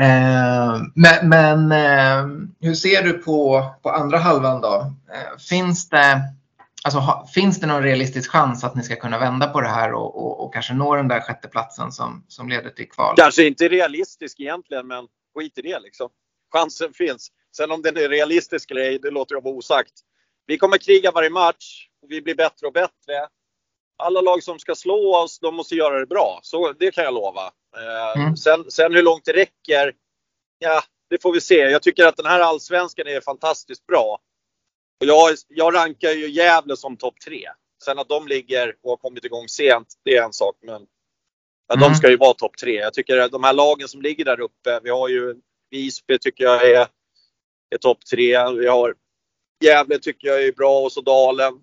Eh, 0.00 0.82
men 0.94 1.28
men 1.28 1.72
eh, 1.72 2.48
hur 2.60 2.74
ser 2.74 3.02
du 3.02 3.12
på, 3.12 3.64
på 3.82 3.90
andra 3.90 4.18
halvan 4.18 4.60
då? 4.60 4.92
Eh, 5.14 5.38
finns, 5.48 5.88
det, 5.88 6.20
alltså, 6.84 6.98
ha, 6.98 7.26
finns 7.34 7.60
det 7.60 7.66
någon 7.66 7.82
realistisk 7.82 8.30
chans 8.30 8.64
att 8.64 8.74
ni 8.74 8.82
ska 8.82 8.96
kunna 8.96 9.18
vända 9.18 9.46
på 9.46 9.60
det 9.60 9.68
här 9.68 9.92
och, 9.92 10.16
och, 10.16 10.44
och 10.44 10.54
kanske 10.54 10.74
nå 10.74 10.96
den 10.96 11.08
där 11.08 11.20
sjätteplatsen 11.20 11.92
som, 11.92 12.24
som 12.28 12.48
leder 12.48 12.70
till 12.70 12.88
kval? 12.88 13.14
Kanske 13.16 13.46
inte 13.46 13.68
realistisk 13.68 14.40
egentligen, 14.40 14.86
men 14.86 15.06
skit 15.34 15.58
i 15.58 15.62
det 15.62 15.80
liksom. 15.80 16.08
Chansen 16.52 16.92
finns. 16.92 17.28
Sen 17.56 17.70
om 17.70 17.82
den 17.82 17.96
är 17.96 18.08
realistisk 18.08 18.70
eller 18.70 18.80
ej, 18.80 18.98
det 19.02 19.10
låter 19.10 19.34
jag 19.34 19.42
vara 19.42 19.54
osagt. 19.54 19.92
Vi 20.46 20.58
kommer 20.58 20.78
kriga 20.78 21.10
varje 21.10 21.30
match 21.30 21.88
och 22.02 22.10
vi 22.10 22.22
blir 22.22 22.34
bättre 22.34 22.66
och 22.66 22.72
bättre. 22.72 23.28
Alla 23.98 24.20
lag 24.20 24.42
som 24.42 24.58
ska 24.58 24.74
slå 24.74 25.16
oss, 25.16 25.38
de 25.38 25.54
måste 25.54 25.74
göra 25.74 25.98
det 25.98 26.06
bra. 26.06 26.40
Så 26.42 26.72
det 26.72 26.90
kan 26.90 27.04
jag 27.04 27.14
lova. 27.14 27.50
Eh, 27.76 28.20
Mm. 28.22 28.36
sen, 28.36 28.70
sen 28.70 28.94
hur 28.94 29.02
långt 29.02 29.24
det 29.24 29.32
räcker, 29.32 29.94
ja, 30.58 30.82
det 31.10 31.22
får 31.22 31.32
vi 31.32 31.40
se. 31.40 31.54
Jag 31.54 31.82
tycker 31.82 32.06
att 32.06 32.16
den 32.16 32.26
här 32.26 32.40
allsvenskan 32.40 33.06
är 33.06 33.20
fantastiskt 33.20 33.86
bra. 33.86 34.20
Och 35.00 35.06
jag, 35.06 35.36
jag 35.48 35.74
rankar 35.74 36.10
ju 36.10 36.28
Gävle 36.30 36.76
som 36.76 36.96
topp 36.96 37.14
tre. 37.24 37.48
Sen 37.84 37.98
att 37.98 38.08
de 38.08 38.28
ligger 38.28 38.76
och 38.82 38.90
har 38.90 38.96
kommit 38.96 39.24
igång 39.24 39.48
sent, 39.48 39.88
det 40.04 40.16
är 40.16 40.22
en 40.24 40.32
sak. 40.32 40.56
Men 40.62 40.86
ja, 41.68 41.74
Mm. 41.74 41.88
de 41.88 41.94
ska 41.94 42.10
ju 42.10 42.16
vara 42.16 42.34
topp 42.34 42.56
tre. 42.56 42.74
Jag 42.74 42.94
tycker 42.94 43.18
att 43.18 43.32
de 43.32 43.44
här 43.44 43.52
lagen 43.52 43.88
som 43.88 44.02
ligger 44.02 44.24
där 44.24 44.40
uppe, 44.40 44.80
vi 44.82 44.90
har 44.90 45.08
ju 45.08 45.34
Visby 45.70 46.18
tycker 46.18 46.44
jag 46.44 46.70
är, 46.70 46.86
är 47.70 47.78
topp 47.80 48.04
tre. 48.10 48.50
Vi 48.52 48.66
har 48.66 48.94
Gävle 49.64 49.98
tycker 49.98 50.28
jag 50.28 50.44
är 50.44 50.52
bra 50.52 50.80
och 50.80 50.92
så 50.92 51.00
Dalen. 51.00 51.54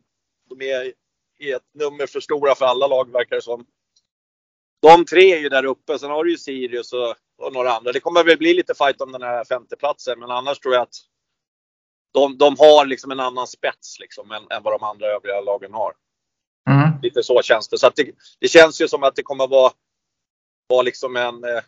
De 0.49 0.61
är 0.61 0.93
är 1.41 1.55
ett 1.55 1.73
nummer 1.73 2.07
för 2.07 2.19
stora 2.19 2.55
för 2.55 2.65
alla 2.65 2.87
lag 2.87 3.11
verkar 3.11 3.35
det 3.35 3.41
som. 3.41 3.65
De 4.81 5.05
tre 5.05 5.33
är 5.33 5.39
ju 5.39 5.49
där 5.49 5.65
uppe. 5.65 5.99
Sen 5.99 6.09
har 6.09 6.23
du 6.23 6.31
ju 6.31 6.37
Sirius 6.37 6.93
och, 6.93 7.15
och 7.37 7.53
några 7.53 7.71
andra. 7.71 7.91
Det 7.91 7.99
kommer 7.99 8.23
väl 8.23 8.37
bli 8.37 8.53
lite 8.53 8.73
fight 8.73 9.01
om 9.01 9.11
den 9.11 9.21
här 9.21 9.43
femteplatsen. 9.45 10.19
Men 10.19 10.31
annars 10.31 10.59
tror 10.59 10.73
jag 10.73 10.81
att 10.83 10.95
de, 12.13 12.37
de 12.37 12.55
har 12.59 12.85
liksom 12.85 13.11
en 13.11 13.19
annan 13.19 13.47
spets 13.47 13.99
liksom 13.99 14.31
än, 14.31 14.43
än 14.51 14.63
vad 14.63 14.73
de 14.73 14.83
andra 14.83 15.07
övriga 15.07 15.41
lagen 15.41 15.73
har. 15.73 15.93
Mm. 16.69 16.89
Lite 17.03 17.23
så 17.23 17.41
känns 17.41 17.67
det. 17.69 17.77
Så 17.77 17.91
det, 17.95 18.11
det 18.39 18.47
känns 18.47 18.81
ju 18.81 18.87
som 18.87 19.03
att 19.03 19.15
det 19.15 19.23
kommer 19.23 19.47
vara, 19.47 19.71
vara 20.69 20.81
liksom 20.81 21.15
en 21.15 21.43
eh, 21.43 21.61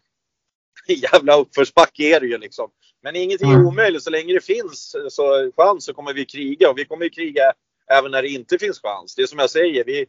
jävla 0.88 1.38
uppförsbacke 1.38 2.04
är 2.16 2.20
det 2.20 2.28
ju 2.28 2.38
liksom. 2.38 2.72
Men 3.04 3.16
ingenting 3.16 3.50
är 3.50 3.56
Mm. 3.56 3.68
omöjligt. 3.68 4.04
Så 4.04 4.10
länge 4.10 4.34
det 4.34 4.46
finns 4.46 4.96
så 5.10 5.52
chans 5.58 5.86
så 5.86 5.94
kommer 5.94 6.14
vi 6.14 6.26
kriga. 6.26 6.70
Och 6.70 6.78
vi 6.78 6.86
kommer 6.86 7.04
ju 7.04 7.10
kriga 7.10 7.54
även 7.92 8.12
när 8.12 8.22
det 8.22 8.30
inte 8.30 8.60
finns 8.60 8.82
chans. 8.82 9.16
Det 9.16 9.22
är 9.22 9.28
som 9.28 9.40
jag 9.40 9.50
säger. 9.50 9.84
Vi, 9.86 10.06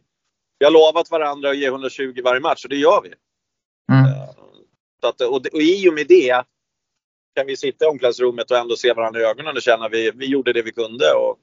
vi 0.63 0.65
har 0.65 0.71
lovat 0.71 1.11
varandra 1.11 1.49
att 1.49 1.57
ge 1.57 1.67
120 1.67 2.21
varje 2.23 2.39
match 2.41 2.63
och 2.63 2.69
det 2.69 2.75
gör 2.75 3.01
vi. 3.01 3.13
Mm. 3.93 4.05
Eh, 4.05 4.29
Så 5.01 5.07
att, 5.07 5.21
och, 5.21 5.45
och 5.53 5.61
i 5.61 5.89
och 5.89 5.93
med 5.93 6.07
det 6.07 6.43
kan 7.35 7.47
vi 7.47 7.57
sitta 7.57 7.85
i 7.85 7.87
omklädningsrummet 7.87 8.51
och 8.51 8.57
ändå 8.57 8.75
se 8.75 8.93
varandra 8.93 9.21
i 9.21 9.23
ögonen 9.23 9.55
och 9.55 9.61
känna 9.61 9.85
att 9.85 9.91
vi, 9.91 10.11
vi 10.15 10.25
gjorde 10.25 10.53
det 10.53 10.61
vi 10.61 10.71
kunde. 10.71 11.05
Och, 11.13 11.39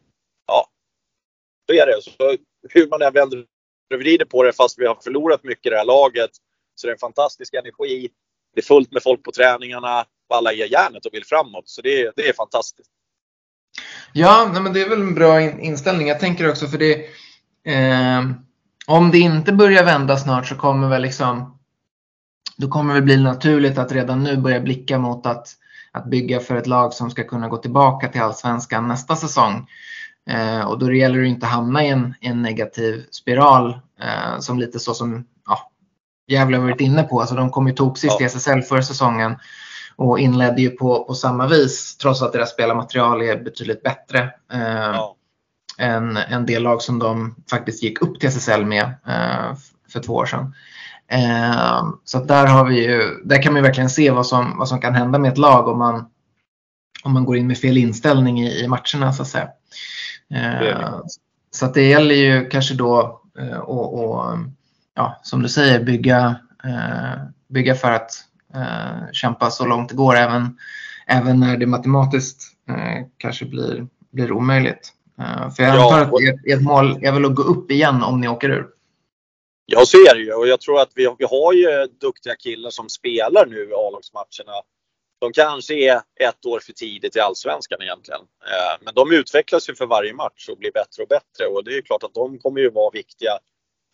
ja, 0.46 0.66
så 1.68 1.74
är 1.74 1.86
det. 1.86 2.02
Så 2.02 2.36
hur 2.70 2.88
man 2.88 3.02
än 3.02 3.12
vänder 3.12 3.38
och 3.94 3.98
vrider 4.00 4.24
på 4.24 4.42
det 4.42 4.52
fast 4.52 4.78
vi 4.78 4.86
har 4.86 4.94
förlorat 4.94 5.44
mycket 5.44 5.66
i 5.66 5.70
det 5.70 5.76
här 5.76 5.84
laget 5.84 6.30
så 6.74 6.86
det 6.86 6.90
är 6.90 6.94
en 6.94 6.98
fantastisk 6.98 7.54
energi. 7.54 8.08
Det 8.54 8.60
är 8.60 8.64
fullt 8.64 8.92
med 8.92 9.02
folk 9.02 9.22
på 9.22 9.32
träningarna 9.32 10.00
och 10.28 10.36
alla 10.36 10.52
ger 10.52 10.66
järnet 10.66 11.06
och 11.06 11.14
vill 11.14 11.24
framåt. 11.26 11.68
Så 11.68 11.82
det, 11.82 12.00
är- 12.02 12.12
det 12.16 12.28
är 12.28 12.32
fantastiskt. 12.32 12.90
Ja, 14.12 14.60
men 14.62 14.72
det 14.72 14.80
är 14.82 14.88
väl 14.88 15.00
en 15.00 15.14
bra 15.14 15.40
in- 15.40 15.60
inställning. 15.60 16.08
Jag 16.08 16.20
tänker 16.20 16.50
också 16.50 16.66
för 16.66 16.78
det, 16.78 16.94
eh, 17.64 18.22
om 18.90 19.10
det 19.10 19.18
inte 19.18 19.52
börjar 19.52 19.84
vända 19.84 20.16
snart 20.16 20.46
så 20.46 20.54
kommer 20.54 20.88
väl 20.88 21.02
liksom, 21.02 21.58
då 22.56 22.68
kommer 22.68 22.94
det 22.94 23.02
bli 23.02 23.16
naturligt 23.16 23.78
att 23.78 23.92
redan 23.92 24.22
nu 24.22 24.36
börja 24.36 24.60
blicka 24.60 24.98
mot 24.98 25.26
att, 25.26 25.48
att 25.92 26.04
bygga 26.04 26.40
för 26.40 26.56
ett 26.56 26.66
lag 26.66 26.92
som 26.92 27.10
ska 27.10 27.24
kunna 27.24 27.48
gå 27.48 27.56
tillbaka 27.56 28.08
till 28.08 28.20
allsvenskan 28.20 28.88
nästa 28.88 29.16
säsong. 29.16 29.66
Eh, 30.30 30.60
och 30.60 30.78
då 30.78 30.92
gäller 30.92 31.18
det 31.18 31.26
inte 31.26 31.46
att 31.46 31.52
hamna 31.52 31.84
i 31.84 31.88
en, 31.88 32.14
en 32.20 32.42
negativ 32.42 33.06
spiral 33.10 33.70
eh, 34.00 34.38
som 34.38 34.58
lite 34.58 34.78
så 34.78 34.94
som 34.94 35.26
ja, 35.46 35.70
Gävle 36.28 36.56
har 36.56 36.64
varit 36.64 36.80
inne 36.80 37.02
på. 37.02 37.20
Alltså 37.20 37.34
de 37.34 37.50
kom 37.50 37.68
ju 37.68 37.74
toksist 37.74 38.20
i. 38.20 38.24
SSL 38.24 38.62
förra 38.62 38.82
säsongen 38.82 39.36
och 39.96 40.18
inledde 40.18 40.62
ju 40.62 40.70
på, 40.70 41.04
på 41.04 41.14
samma 41.14 41.46
vis 41.46 41.96
trots 41.96 42.22
att 42.22 42.32
deras 42.32 42.52
spelarmaterial 42.52 43.22
är 43.22 43.36
betydligt 43.44 43.82
bättre 43.82 44.18
eh, 44.52 44.90
Ja. 44.92 45.16
Än, 45.80 46.16
än 46.16 46.46
det 46.46 46.58
lag 46.58 46.82
som 46.82 46.98
de 46.98 47.34
faktiskt 47.50 47.82
gick 47.82 48.02
upp 48.02 48.20
till 48.20 48.28
SSL 48.28 48.64
med 48.64 48.84
eh, 48.84 49.56
för 49.88 50.00
två 50.00 50.14
år 50.14 50.26
sedan. 50.26 50.54
Eh, 51.08 51.84
så 52.04 52.18
att 52.18 52.28
där, 52.28 52.46
har 52.46 52.64
vi 52.64 52.84
ju, 52.84 53.20
där 53.24 53.42
kan 53.42 53.52
man 53.52 53.62
verkligen 53.62 53.90
se 53.90 54.10
vad 54.10 54.26
som, 54.26 54.58
vad 54.58 54.68
som 54.68 54.80
kan 54.80 54.94
hända 54.94 55.18
med 55.18 55.32
ett 55.32 55.38
lag 55.38 55.68
om 55.68 55.78
man, 55.78 56.06
om 57.04 57.12
man 57.12 57.24
går 57.24 57.36
in 57.36 57.46
med 57.46 57.58
fel 57.58 57.76
inställning 57.76 58.40
i, 58.40 58.64
i 58.64 58.68
matcherna 58.68 59.12
så 59.12 59.22
att 59.22 59.28
säga. 59.28 59.48
det. 60.28 61.02
så 61.50 61.66
att 61.66 61.74
det 61.74 61.88
gäller 61.88 62.14
ju 62.14 62.48
kanske 62.48 62.74
då 62.74 63.20
och, 63.62 64.04
och 64.04 64.38
ja, 64.94 65.20
som 65.22 65.42
du 65.42 65.48
säger 65.48 65.84
bygga, 65.84 66.36
bygga 67.48 67.74
för 67.74 67.92
att 67.92 68.10
kämpa 69.12 69.50
så 69.50 69.66
långt 69.66 69.88
det 69.88 69.94
går 69.94 70.16
även, 70.16 70.58
även 71.06 71.40
när 71.40 71.56
det 71.56 71.66
matematiskt 71.66 72.42
kanske 73.18 73.44
blir, 73.44 73.86
blir 74.12 74.32
omöjligt. 74.32 74.94
Eh, 75.20 75.50
för 75.50 75.62
jag 75.62 75.76
Ja, 75.76 75.94
antar 75.94 76.16
att 76.16 76.22
ert, 76.22 76.46
ert 76.46 76.62
mål 76.62 77.04
är 77.04 77.12
väl 77.12 77.24
att 77.24 77.34
gå 77.34 77.42
upp 77.42 77.70
igen 77.70 78.02
om 78.02 78.20
ni 78.20 78.28
åker 78.28 78.48
ur? 78.50 78.66
Jag 79.66 79.88
ser 79.88 80.14
det 80.14 80.20
ju 80.20 80.32
och 80.32 80.48
jag 80.48 80.60
tror 80.60 80.80
att 80.80 80.90
vi, 80.94 81.14
vi 81.18 81.24
har 81.24 81.52
ju 81.52 81.86
duktiga 81.86 82.36
killar 82.36 82.70
som 82.70 82.88
spelar 82.88 83.46
nu 83.46 83.68
i 83.70 83.72
A-lagsmatcherna. 83.74 84.62
De 85.20 85.32
kanske 85.32 85.74
är 85.74 85.96
ett 86.20 86.46
år 86.46 86.60
för 86.60 86.72
tidigt 86.72 87.16
i 87.16 87.20
Allsvenskan 87.20 87.82
egentligen. 87.82 88.20
Eh, 88.20 88.78
Men 88.84 88.94
de 88.94 89.12
utvecklas 89.12 89.68
ju 89.68 89.74
för 89.74 89.86
varje 89.86 90.14
match 90.14 90.48
och 90.48 90.58
blir 90.58 90.72
bättre 90.72 91.02
och 91.02 91.08
bättre 91.08 91.46
och 91.46 91.64
det 91.64 91.70
är 91.70 91.74
ju 91.74 91.82
klart 91.82 92.02
att 92.02 92.14
de 92.14 92.38
kommer 92.38 92.60
ju 92.60 92.70
vara 92.70 92.90
viktiga 92.90 93.30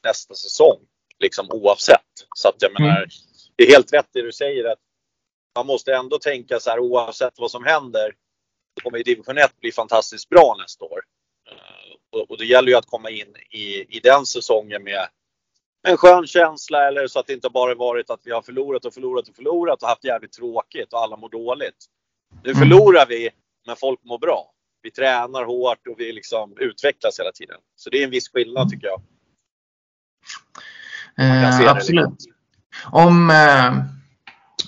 nästa 0.05 0.35
säsong. 0.35 0.79
Liksom 1.19 1.47
oavsett. 1.51 2.01
Så 2.37 2.49
att 2.49 2.55
jag 2.59 2.71
Mm. 2.71 2.83
menar, 2.83 3.07
det 3.57 3.65
är 3.65 3.71
helt 3.73 3.93
rätt 3.93 4.09
det 4.13 4.23
du 4.23 4.33
säger 4.33 4.65
att 4.65 4.79
man 5.57 5.67
måste 5.67 5.95
ändå 5.95 6.19
tänka 6.19 6.61
så 6.61 6.71
här 6.71 6.79
oavsett 6.79 7.35
vad 7.39 7.51
som 7.51 7.65
händer. 7.65 8.15
Så 8.75 8.83
kommer 8.85 8.99
ju 8.99 9.05
division 9.05 9.39
1 9.39 9.61
bli 9.61 9.73
fantastiskt 9.73 10.29
bra 10.29 10.57
nästa 10.59 10.85
år. 10.85 11.01
Eh, 11.51 12.21
Och, 12.29 12.39
det 12.39 12.45
gäller 12.45 12.69
ju 12.69 12.75
att 12.77 12.87
komma 12.87 13.11
in 13.11 13.37
i, 13.51 13.97
i 13.97 14.01
den 14.03 14.27
säsongen 14.27 14.83
med 14.83 15.09
en 15.89 15.97
skön 15.97 16.27
känsla 16.27 16.89
eller 16.89 17.07
så 17.07 17.19
att 17.19 17.27
det 17.27 17.33
inte 17.33 17.49
bara 17.51 17.75
varit 17.75 18.11
att 18.11 18.21
vi 18.25 18.33
har 18.33 18.43
förlorat 18.43 18.85
och 18.85 18.95
förlorat 18.95 19.29
och 19.29 19.35
förlorat 19.37 19.83
och 19.83 19.89
haft 19.89 20.05
jävligt 20.05 20.33
tråkigt 20.33 20.93
och 20.93 20.99
alla 21.03 21.17
mår 21.17 21.29
dåligt. 21.29 21.87
Nu 22.45 22.51
Mm. 22.51 22.61
förlorar 22.61 23.07
vi, 23.07 23.31
men 23.67 23.77
folk 23.77 24.01
mår 24.05 24.19
bra. 24.19 24.53
Vi 24.83 24.91
tränar 24.91 25.45
hårt 25.45 25.87
och 25.87 25.95
vi 26.01 26.13
liksom 26.13 26.57
utvecklas 26.59 27.21
hela 27.21 27.33
tiden. 27.33 27.57
Så 27.77 27.91
det 27.91 27.99
är 27.99 28.05
en 28.05 28.11
viss 28.11 28.29
skillnad 28.29 28.71
tycker 28.71 28.87
jag. 28.87 29.03
Eh, 31.19 31.71
absolut. 31.71 32.19
Om, 32.93 33.31
eh, 33.31 33.73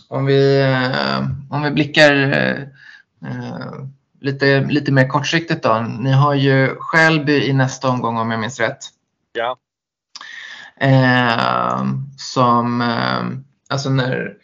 om, 0.08 0.26
vi, 0.26 0.60
eh, 0.60 1.18
om 1.50 1.62
vi 1.62 1.70
blickar 1.70 2.12
eh, 2.16 2.62
eh, 3.26 3.72
lite, 4.20 4.60
lite 4.60 4.92
mer 4.92 5.08
kortsiktigt 5.08 5.62
då. 5.62 5.80
Ni 5.80 6.12
har 6.12 6.34
ju 6.34 6.76
Skälby 6.78 7.44
i 7.44 7.52
nästa 7.52 7.88
omgång 7.88 8.16
om 8.16 8.30
jag 8.30 8.40
minns 8.40 8.60
rätt. 8.60 8.78
Ja. 9.32 9.56
Eh, 10.80 11.84
som, 12.16 12.80
eh, 12.80 13.38
alltså 13.68 13.90
när, 13.90 14.36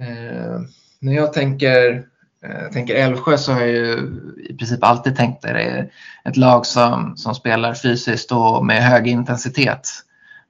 eh, 0.00 0.60
när 1.00 1.12
jag 1.12 1.32
tänker, 1.32 2.06
eh, 2.42 2.72
tänker 2.72 2.94
Älvsjö 2.94 3.38
så 3.38 3.52
har 3.52 3.60
jag 3.60 3.70
ju 3.70 4.10
i 4.50 4.56
princip 4.56 4.84
alltid 4.84 5.16
tänkt 5.16 5.44
att 5.44 5.52
det 5.52 5.62
är 5.62 5.90
ett 6.24 6.36
lag 6.36 6.66
som, 6.66 7.16
som 7.16 7.34
spelar 7.34 7.74
fysiskt 7.74 8.32
och 8.32 8.66
med 8.66 8.82
hög 8.82 9.06
intensitet. 9.06 9.88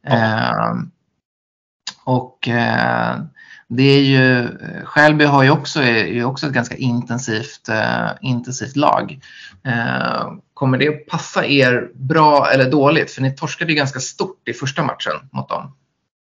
Eh, 0.06 0.74
och 2.04 2.48
eh, 2.48 3.18
det 3.68 3.82
är 3.82 4.00
ju, 4.00 4.38
eh, 4.38 4.84
Skälby 4.84 5.24
har 5.24 5.42
ju 5.44 5.50
också, 5.50 5.80
är 5.80 6.06
ju 6.06 6.24
också 6.24 6.46
ett 6.46 6.52
ganska 6.52 6.76
intensivt, 6.76 7.68
eh, 7.68 8.10
intensivt 8.20 8.76
lag. 8.76 9.20
Eh, 9.64 10.32
kommer 10.54 10.78
det 10.78 10.88
att 10.88 11.06
passa 11.06 11.46
er 11.46 11.90
bra 11.94 12.50
eller 12.50 12.70
dåligt? 12.70 13.10
För 13.10 13.22
ni 13.22 13.36
torskade 13.36 13.72
ju 13.72 13.76
ganska 13.76 14.00
stort 14.00 14.48
i 14.48 14.52
första 14.52 14.82
matchen 14.82 15.12
mot 15.32 15.48
dem. 15.48 15.76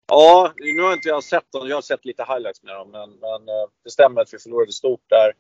Ja, 0.08 0.54
nu 0.58 0.82
har 0.82 0.94
inte 0.94 1.10
jag 1.10 1.24
sett 1.24 1.52
dem. 1.52 1.68
Jag 1.68 1.78
har 1.78 1.82
sett 1.82 2.06
lite 2.06 2.24
highlights 2.24 2.64
med 2.64 2.76
dem. 2.76 2.92
Men, 2.92 3.10
men 3.10 3.50
eh, 3.50 3.70
det 3.84 3.90
stämmer 3.90 4.22
att 4.22 4.34
vi 4.34 4.40
förlorade 4.40 4.72
stort 4.72 5.02
där. 5.10 5.34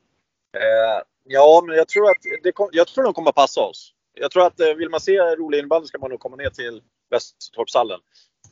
Eh, 0.61 1.01
ja, 1.23 1.63
men 1.67 1.75
jag 1.75 1.87
tror 1.87 2.09
att 2.09 2.17
det 2.43 2.51
kom, 2.51 2.69
jag 2.71 2.87
tror 2.87 3.03
de 3.03 3.13
kommer 3.13 3.29
att 3.29 3.35
passa 3.35 3.61
oss. 3.61 3.93
Jag 4.13 4.31
tror 4.31 4.45
att 4.45 4.59
eh, 4.59 4.73
vill 4.73 4.89
man 4.89 4.99
se 4.99 5.19
rolig 5.19 5.59
innebandy 5.59 5.87
ska 5.87 5.97
man 5.97 6.09
nog 6.09 6.19
komma 6.19 6.35
ner 6.35 6.49
till 6.49 6.81
Västertorpshallen. 7.09 7.99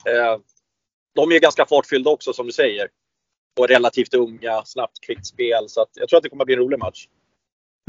Eh, 0.05 0.37
de 1.15 1.31
är 1.31 1.39
ganska 1.39 1.65
fartfyllda 1.65 2.09
också 2.09 2.33
som 2.33 2.45
du 2.45 2.51
säger. 2.51 2.89
Och 3.59 3.67
relativt 3.67 4.13
unga, 4.13 4.65
snabbt, 4.65 4.99
kvickt 5.05 5.27
spel. 5.27 5.69
Så 5.69 5.81
att 5.81 5.89
jag 5.93 6.09
tror 6.09 6.17
att 6.17 6.23
det 6.23 6.29
kommer 6.29 6.43
att 6.43 6.45
bli 6.45 6.55
en 6.55 6.61
rolig 6.61 6.79
match. 6.79 7.07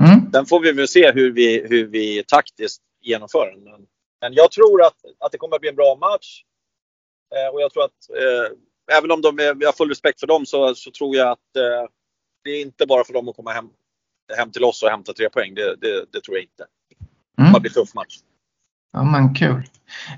Mm. 0.02 0.32
Sen 0.32 0.46
får 0.46 0.60
vi 0.60 0.72
väl 0.72 0.88
se 0.88 1.12
hur 1.12 1.32
vi, 1.32 1.66
hur 1.68 1.86
vi 1.86 2.24
taktiskt 2.26 2.82
genomför 3.00 3.50
den. 3.50 3.64
Men, 3.64 3.86
men 4.20 4.34
jag 4.34 4.50
tror 4.50 4.82
att, 4.82 4.96
att 5.18 5.32
det 5.32 5.38
kommer 5.38 5.54
att 5.54 5.60
bli 5.60 5.70
en 5.70 5.76
bra 5.76 5.96
match. 6.00 6.44
Eh, 7.34 7.54
och 7.54 7.60
jag 7.60 7.72
tror 7.72 7.84
att 7.84 8.10
eh, 8.10 8.56
även 8.96 9.10
om 9.10 9.20
de 9.20 9.38
är, 9.38 9.56
jag 9.60 9.68
har 9.68 9.72
full 9.72 9.88
respekt 9.88 10.20
för 10.20 10.26
dem 10.26 10.46
så, 10.46 10.74
så 10.74 10.90
tror 10.90 11.16
jag 11.16 11.28
att 11.28 11.56
eh, 11.56 11.90
det 12.44 12.50
är 12.50 12.60
inte 12.60 12.86
bara 12.86 13.04
för 13.04 13.12
dem 13.12 13.28
att 13.28 13.36
komma 13.36 13.52
hem, 13.52 13.68
hem 14.36 14.50
till 14.50 14.64
oss 14.64 14.82
och 14.82 14.88
hämta 14.88 15.12
tre 15.12 15.30
poäng. 15.30 15.54
Det, 15.54 15.76
det, 15.76 16.04
det 16.12 16.20
tror 16.20 16.36
jag 16.36 16.44
inte. 16.44 16.66
Det 17.36 17.42
kommer 17.42 17.56
att 17.56 17.62
bli 17.62 17.68
en 17.68 17.74
tuff 17.74 17.94
match. 17.94 18.18
Ja 18.92 19.02
men 19.02 19.34
kul. 19.34 19.62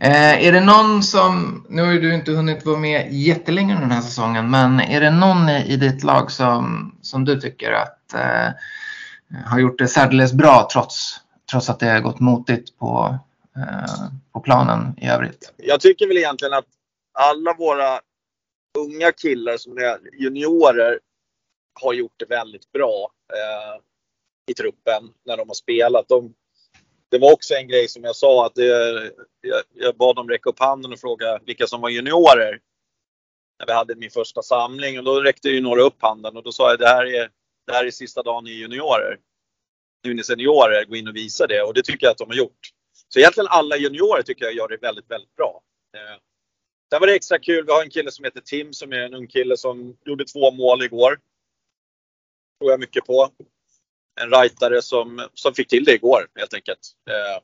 Eh, 0.01 0.47
är 0.47 0.53
det 0.53 0.61
någon 0.61 1.03
som, 1.03 1.66
nu 1.68 1.83
har 1.83 1.93
ju 1.93 2.01
du 2.01 2.14
inte 2.14 2.31
hunnit 2.33 2.66
vara 2.66 2.79
med 2.79 3.12
jättelänge 3.12 3.75
den 3.75 3.91
här 3.91 4.01
säsongen, 4.01 4.51
men 4.51 4.81
är 4.81 5.01
det 5.01 5.11
någon 5.11 5.49
i, 5.49 5.72
i 5.72 5.77
ditt 5.77 6.05
lag 6.05 6.31
som, 6.31 6.95
som 7.03 7.25
du 7.25 7.41
tycker 7.41 7.72
att 7.72 8.14
eh, 8.14 8.49
har 9.47 9.59
gjort 9.59 9.79
det 9.79 9.89
särdeles 9.89 10.33
bra 10.33 10.68
trots, 10.72 11.20
trots 11.51 11.70
att 11.70 11.81
det 11.81 11.87
har 11.87 12.01
gått 12.01 12.20
motigt 12.20 12.79
på, 12.79 13.18
eh, 13.57 14.09
på 14.33 14.41
planen 14.41 14.95
i 14.99 15.09
övrigt? 15.09 15.53
Jag 15.57 15.81
tycker 15.81 16.09
väl 16.09 16.16
egentligen 16.16 16.55
att 16.55 16.68
alla 17.12 17.55
våra 17.55 18.01
unga 18.79 19.12
killar 19.12 19.57
som 19.57 19.79
är 19.79 19.99
juniorer 20.12 20.99
har 21.81 21.93
gjort 21.93 22.14
det 22.16 22.27
väldigt 22.27 22.72
bra 22.72 23.11
eh, 23.33 23.81
i 24.51 24.55
truppen 24.55 25.03
när 25.25 25.37
de 25.37 25.49
har 25.49 25.55
spelat. 25.55 26.09
De, 26.09 26.35
det 27.11 27.19
var 27.19 27.33
också 27.33 27.55
en 27.55 27.69
grej 27.69 27.89
som 27.89 28.05
jag 28.05 28.17
sa 28.17 28.47
att 28.47 28.55
det, 28.55 28.65
jag, 29.41 29.63
jag 29.75 29.97
bad 29.97 30.17
dem 30.17 30.29
räcka 30.29 30.51
upp 30.51 30.59
handen 30.59 30.93
och 30.93 30.99
fråga 30.99 31.41
vilka 31.47 31.67
som 31.67 31.81
var 31.81 31.89
juniorer. 31.89 32.61
När 33.59 33.67
vi 33.67 33.73
hade 33.73 33.97
min 33.97 34.11
första 34.11 34.43
samling 34.43 34.99
och 34.99 35.05
då 35.05 35.21
räckte 35.21 35.49
ju 35.49 35.61
några 35.61 35.83
upp 35.83 36.03
handen 36.03 36.37
och 36.37 36.43
då 36.43 36.53
sa 36.53 36.71
jag 36.71 36.79
det 36.79 36.89
här 36.89 37.07
är, 37.07 37.31
det 37.67 37.73
här 37.73 37.85
är 37.85 37.91
sista 37.91 38.23
dagen 38.23 38.45
ni 38.45 38.51
är 38.51 38.55
juniorer. 38.55 39.19
Nu 40.05 40.11
är 40.11 40.15
ni 40.15 40.25
seniorer, 40.25 40.85
gå 40.85 40.97
in 40.97 41.09
och 41.09 41.17
visa 41.17 41.47
det 41.47 41.63
och 41.63 41.75
det 41.75 41.83
tycker 41.83 42.07
jag 42.07 42.13
att 42.13 42.19
de 42.19 42.29
har 42.29 42.37
gjort. 42.37 42.71
Så 43.09 43.19
egentligen 43.19 43.49
alla 43.51 43.77
juniorer 43.77 44.23
tycker 44.23 44.45
jag 44.45 44.55
gör 44.55 44.69
det 44.69 44.77
väldigt, 44.77 45.11
väldigt 45.11 45.37
bra. 45.37 45.63
Eh, 45.97 46.21
Sen 46.95 47.01
var 47.01 47.07
det 47.07 47.15
extra 47.15 47.39
kul. 47.39 47.65
Vi 47.67 47.73
har 47.73 47.83
en 47.83 47.91
kille 47.91 48.11
som 48.11 48.25
heter 48.25 48.41
Tim 48.41 48.73
som 48.73 48.93
är 48.93 48.97
en 48.97 49.15
ung 49.15 49.27
kille 49.27 49.57
som 49.57 49.97
gjorde 50.05 50.25
två 50.25 50.51
mål 50.51 50.83
igår. 50.83 51.21
Tror 52.59 52.71
jag 52.71 52.81
mycket 52.81 53.07
på. 53.07 53.31
En 54.21 54.31
rightare 54.31 54.83
som, 54.83 55.29
som 55.35 55.55
fick 55.55 55.69
till 55.69 55.85
det 55.85 55.93
igår 55.93 56.29
helt 56.35 56.55
enkelt. 56.55 56.93
Eh, 57.11 57.43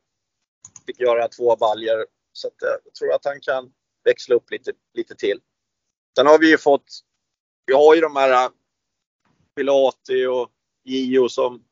fick 0.87 1.01
göra 1.01 1.29
två 1.29 1.57
baljer. 1.57 2.07
Så 2.33 2.49
att, 2.49 2.63
eh, 2.63 2.85
jag 2.85 2.95
tror 2.95 3.13
att 3.13 3.25
han 3.25 3.41
kan 3.41 3.73
växla 4.05 4.35
upp 4.35 4.51
lite, 4.51 4.73
lite 4.95 5.15
till. 5.15 5.41
Sen 6.17 6.27
har 6.27 6.39
vi 6.39 6.51
ju 6.51 6.59
fått, 6.59 7.01
vi 7.67 7.75
har 7.75 7.95
ju 7.95 8.01
de 8.01 8.17
här 8.17 8.45
eh, 8.45 8.51
Pilati 9.57 10.27
och 10.27 10.51
Gio 10.85 11.29
som 11.29 11.65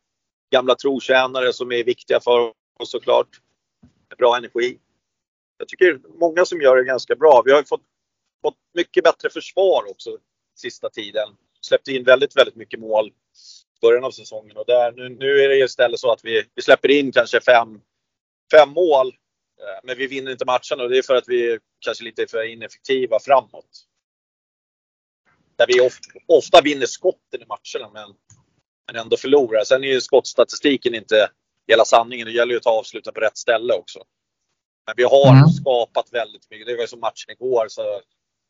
gamla 0.53 0.75
trotjänare 0.75 1.53
som 1.53 1.73
är 1.73 1.85
viktiga 1.85 2.21
för 2.21 2.53
oss 2.79 2.91
såklart. 2.91 3.29
Bra 4.19 4.37
energi 4.37 4.79
jag 5.59 5.69
tycker 5.69 6.01
många 6.21 6.45
som 6.45 6.61
gör 6.61 6.77
det 6.77 6.85
ganska 6.85 7.17
bra. 7.17 7.43
Vi 7.45 7.53
har 7.53 7.63
fått, 7.63 7.83
fått 8.43 8.57
mycket 8.75 9.05
bättre 9.05 9.31
försvar 9.31 9.91
också 9.91 10.19
sista 10.55 10.91
tiden. 10.91 11.29
Släppte 11.61 11.93
in 11.93 12.05
väldigt, 12.05 12.37
väldigt 12.37 12.57
mycket 12.57 12.81
mål 12.81 13.13
början 13.81 14.05
av 14.05 14.11
säsongen 14.11 14.57
och 14.57 14.67
där, 14.67 14.93
nu, 14.93 15.09
nu 15.09 15.41
är 15.41 15.49
det 15.49 15.59
istället 15.59 16.01
så 16.01 16.13
att 16.13 16.21
vi, 16.25 16.45
vi 16.55 16.63
släpper 16.63 16.91
in 16.91 17.13
kanske 17.13 17.41
fem, 17.41 17.81
fem 18.53 18.71
mål. 18.71 19.07
Eh, 19.61 19.81
men 19.83 19.99
vi 19.99 20.07
vinner 20.07 20.31
inte 20.31 20.45
matchen 20.45 20.81
och 20.81 20.89
det 20.89 20.99
är 20.99 21.03
för 21.03 21.15
att 21.15 21.29
vi 21.29 21.59
kanske 21.81 22.05
lite 22.05 22.23
är 22.23 22.27
för 22.27 22.43
ineffektiva 22.43 23.19
framåt. 23.21 23.85
Där 25.57 25.67
vi 25.69 25.81
ofta, 25.81 26.11
ofta 26.27 26.61
vinner 26.61 26.87
skotten 26.87 27.43
i 27.43 27.47
matcherna 27.47 27.93
men, 27.93 28.15
men 28.87 29.03
ändå 29.03 29.17
förlorar. 29.17 29.65
Sen 29.65 29.85
är 29.85 29.89
ju 29.89 30.01
skottstatistiken 30.01 30.95
inte 30.95 31.31
hela 31.67 31.85
sanningen. 31.85 32.27
Det 32.27 32.33
gäller 32.33 32.53
ju 32.53 32.57
att 32.57 32.63
ta 32.63 32.71
avsluta 32.71 33.13
på 33.13 33.21
rätt 33.21 33.37
ställe 33.37 33.75
också. 33.75 34.05
Men 34.87 34.95
vi 34.97 35.05
har 35.05 35.33
mm. 35.33 35.49
skapat 35.49 36.09
väldigt 36.13 36.51
mycket. 36.51 36.67
Det 36.67 36.75
var 36.75 36.81
ju 36.81 36.87
som 36.87 37.01
matchen 37.01 37.31
igår. 37.31 37.67
Så 37.69 38.01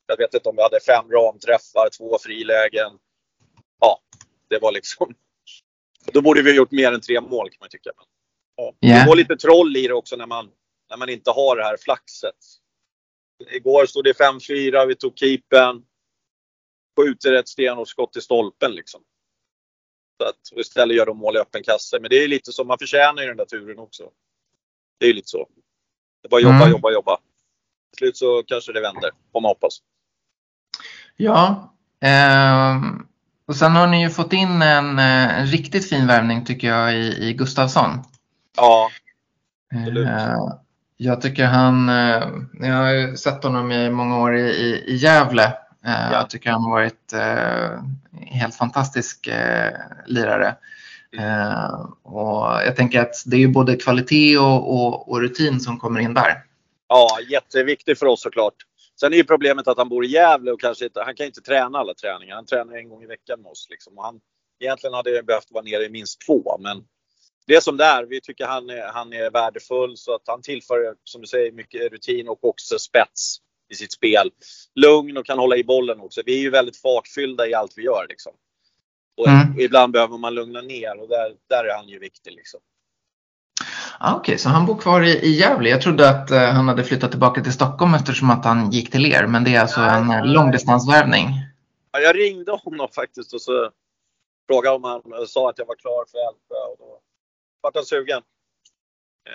jag 0.07 0.17
vet 0.17 0.35
inte 0.35 0.49
om 0.49 0.57
vi 0.57 0.63
hade 0.63 0.81
fem 0.81 1.11
ramträffar, 1.11 1.89
två 1.99 2.19
frilägen. 2.19 2.93
Ja, 3.81 4.01
det 4.49 4.59
var 4.59 4.73
liksom. 4.73 5.15
Då 6.13 6.21
borde 6.21 6.43
vi 6.43 6.51
ha 6.51 6.57
gjort 6.57 6.71
mer 6.71 6.93
än 6.93 7.01
tre 7.01 7.21
mål 7.21 7.51
kan 7.51 7.57
man 7.61 7.69
tycka. 7.69 7.91
Ja. 8.57 8.75
Yeah. 8.81 9.05
Det 9.05 9.09
var 9.09 9.17
lite 9.17 9.37
troll 9.37 9.77
i 9.77 9.87
det 9.87 9.95
också 9.95 10.17
när 10.17 10.27
man, 10.27 10.51
när 10.91 10.97
man 10.97 11.09
inte 11.09 11.31
har 11.31 11.57
det 11.57 11.65
här 11.65 11.77
flaxet. 11.81 12.35
Igår 13.51 13.87
stod 13.87 14.05
det 14.05 14.19
5-4, 14.19 14.87
vi 14.87 14.95
tog 14.95 15.19
keepern. 15.19 15.85
Skjuter 16.97 17.33
ett 17.33 17.49
stenhårt 17.49 18.17
i 18.17 18.21
stolpen 18.21 18.73
liksom. 18.73 19.03
Så 20.23 20.29
att, 20.29 20.59
istället 20.61 20.97
gör 20.97 21.07
de 21.07 21.19
mål 21.19 21.37
i 21.37 21.39
öppen 21.39 21.63
kasse. 21.63 21.99
Men 22.01 22.11
det 22.11 22.25
är 22.25 22.29
lite 22.29 22.53
som 22.53 22.67
man 22.67 22.79
förtjänar 22.79 23.23
i 23.23 23.27
den 23.27 23.37
där 23.37 23.45
turen 23.45 23.79
också. 23.79 24.11
Det 25.01 25.07
är 25.07 25.15
lite 25.15 25.29
så. 25.29 25.49
Det 26.23 26.27
är 26.27 26.31
bara 26.31 26.41
jobba, 26.41 26.57
mm. 26.57 26.71
jobba, 26.71 26.93
jobba. 26.93 27.17
Till 27.91 27.99
slut 27.99 28.17
så 28.17 28.43
kanske 28.43 28.73
det 28.73 28.81
vänder, 28.81 29.11
får 29.33 29.41
man 29.41 29.49
hoppas. 29.49 29.83
Ja, 31.17 31.75
eh, 32.01 32.83
och 33.49 33.57
sen 33.57 33.77
har 33.77 33.87
ni 33.87 34.03
ju 34.03 34.11
fått 34.11 34.33
in 34.33 34.63
en, 34.63 34.99
eh, 34.99 35.39
en 35.41 35.47
riktigt 35.47 35.89
fin 35.89 36.07
värvning 36.07 36.45
tycker 36.45 36.69
jag 36.69 36.95
i, 36.95 37.29
i 37.29 37.33
Gustavsson. 37.33 37.91
Ja, 38.57 38.91
absolut. 39.75 40.09
Eh, 40.09 40.55
jag 40.97 41.21
tycker 41.21 41.45
han, 41.45 41.89
eh, 41.89 42.29
jag 42.61 42.75
har 42.75 42.93
ju 42.93 43.17
sett 43.17 43.45
honom 43.45 43.73
i 43.73 43.91
många 43.91 44.19
år 44.19 44.37
i, 44.37 44.51
i, 44.87 44.97
Gävle. 44.97 45.53
Ja. 45.85 46.13
Jag 46.13 46.31
tycker 46.31 46.51
han 46.51 46.63
har 46.63 46.71
varit 46.71 47.15
helt 48.31 48.55
fantastisk 48.55 49.29
lirare. 50.07 50.55
Eh, 51.17 51.81
och 52.03 52.63
jag 52.67 52.77
tänker 52.77 53.01
att 53.01 53.15
det 53.27 53.37
är 53.37 53.41
ju 53.41 53.49
både 53.49 53.77
kvalitet 53.77 54.39
och, 54.39 54.75
och, 54.75 55.11
och, 55.11 55.21
rutin 55.21 55.61
som 55.61 55.79
kommer 55.79 56.01
in 56.01 56.15
där. 56.15 56.45
Ja, 56.89 57.09
jätteviktigt 57.29 57.99
för 57.99 58.07
oss 58.07 58.23
såklart. 58.23 58.55
Sen 59.01 59.13
är 59.13 59.17
ju 59.17 59.25
problemet 59.25 59.69
att 59.69 59.79
han 59.79 59.89
bor 59.89 60.05
i 60.05 60.09
Gävle 60.09 60.53
och 60.53 60.61
kanske 60.61 60.85
inte, 60.85 61.03
han 61.03 61.15
kan 61.15 61.27
inte 61.27 61.41
träna 61.41 61.79
alla 61.79 61.95
träningar. 61.95 62.35
Han 62.35 62.47
tränar 62.47 62.77
en 62.77 62.89
gång 62.89 63.03
i 63.03 63.07
veckan 63.07 63.43
med 63.43 63.51
oss. 63.51 63.67
Liksom. 63.71 63.99
Och 63.99 64.05
han, 64.05 64.21
egentligen 64.61 64.95
hade 64.95 65.11
jag 65.11 65.27
behövt 65.27 65.51
vara 65.51 65.65
nere 65.65 65.85
i 65.85 65.91
minst 65.91 66.21
två. 66.27 66.57
Men 66.61 66.85
det 67.47 67.55
är 67.55 67.61
som 67.61 67.77
det 67.77 67.85
är. 67.85 68.05
Vi 68.05 68.21
tycker 68.21 68.47
han 68.47 68.71
är, 68.71 68.87
han 68.87 69.13
är 69.13 69.31
värdefull 69.31 69.97
så 69.97 70.15
att 70.15 70.23
han 70.27 70.43
tillför, 70.43 70.95
som 71.05 71.21
du 71.21 71.27
säger, 71.27 71.53
mycket 71.53 71.93
rutin 71.93 72.29
och 72.29 72.45
också 72.45 72.79
spets 72.79 73.37
i 73.69 73.75
sitt 73.75 73.93
spel. 73.93 74.31
Lugn 74.75 75.17
och 75.17 75.27
kan 75.27 75.39
hålla 75.39 75.57
i 75.57 75.65
bollen 75.65 76.01
också. 76.01 76.23
Vi 76.27 76.39
är 76.39 76.41
ju 76.41 76.51
väldigt 76.51 76.77
fartfyllda 76.77 77.49
i 77.49 77.55
allt 77.55 77.73
vi 77.77 77.83
gör. 77.83 78.07
Liksom. 78.09 78.33
Och 79.17 79.29
mm. 79.29 79.61
ibland 79.61 79.93
behöver 79.93 80.19
man 80.19 80.35
lugna 80.35 80.61
ner 80.61 81.01
och 81.01 81.09
där, 81.09 81.35
där 81.49 81.65
är 81.65 81.77
han 81.77 81.89
ju 81.89 81.99
viktig. 81.99 82.33
Liksom. 82.33 82.61
Ah, 84.01 84.15
Okej, 84.15 84.21
okay, 84.21 84.39
så 84.39 84.49
han 84.49 84.67
bor 84.67 84.79
kvar 84.79 85.03
i, 85.03 85.11
i 85.11 85.31
Gävle. 85.31 85.69
Jag 85.69 85.83
trodde 85.83 86.11
att 86.11 86.31
uh, 86.31 86.39
han 86.39 86.69
hade 86.69 86.85
flyttat 86.85 87.11
tillbaka 87.11 87.43
till 87.43 87.53
Stockholm 87.53 87.95
eftersom 87.95 88.31
att 88.31 88.45
han 88.45 88.71
gick 88.71 88.91
till 88.91 89.07
er. 89.07 89.27
Men 89.27 89.45
det 89.45 89.55
är 89.55 89.61
alltså 89.61 89.81
en 89.81 90.07
nej. 90.07 90.27
långdistansvärvning? 90.27 91.27
Ja, 91.93 91.99
jag 91.99 92.17
ringde 92.17 92.53
honom 92.53 92.89
faktiskt 92.95 93.35
och 93.35 93.41
så 93.41 93.71
frågade 94.49 94.77
om 94.77 94.85
han 94.85 95.01
och 95.01 95.29
sa 95.29 95.51
att 95.51 95.59
jag 95.59 95.67
var 95.67 95.77
klar 95.77 96.05
för 96.11 96.19
Älvsjö. 96.19 96.73
Och 96.73 96.77
då 96.79 97.01
vart 97.61 97.75
han 97.75 97.85
sugen. 97.85 98.23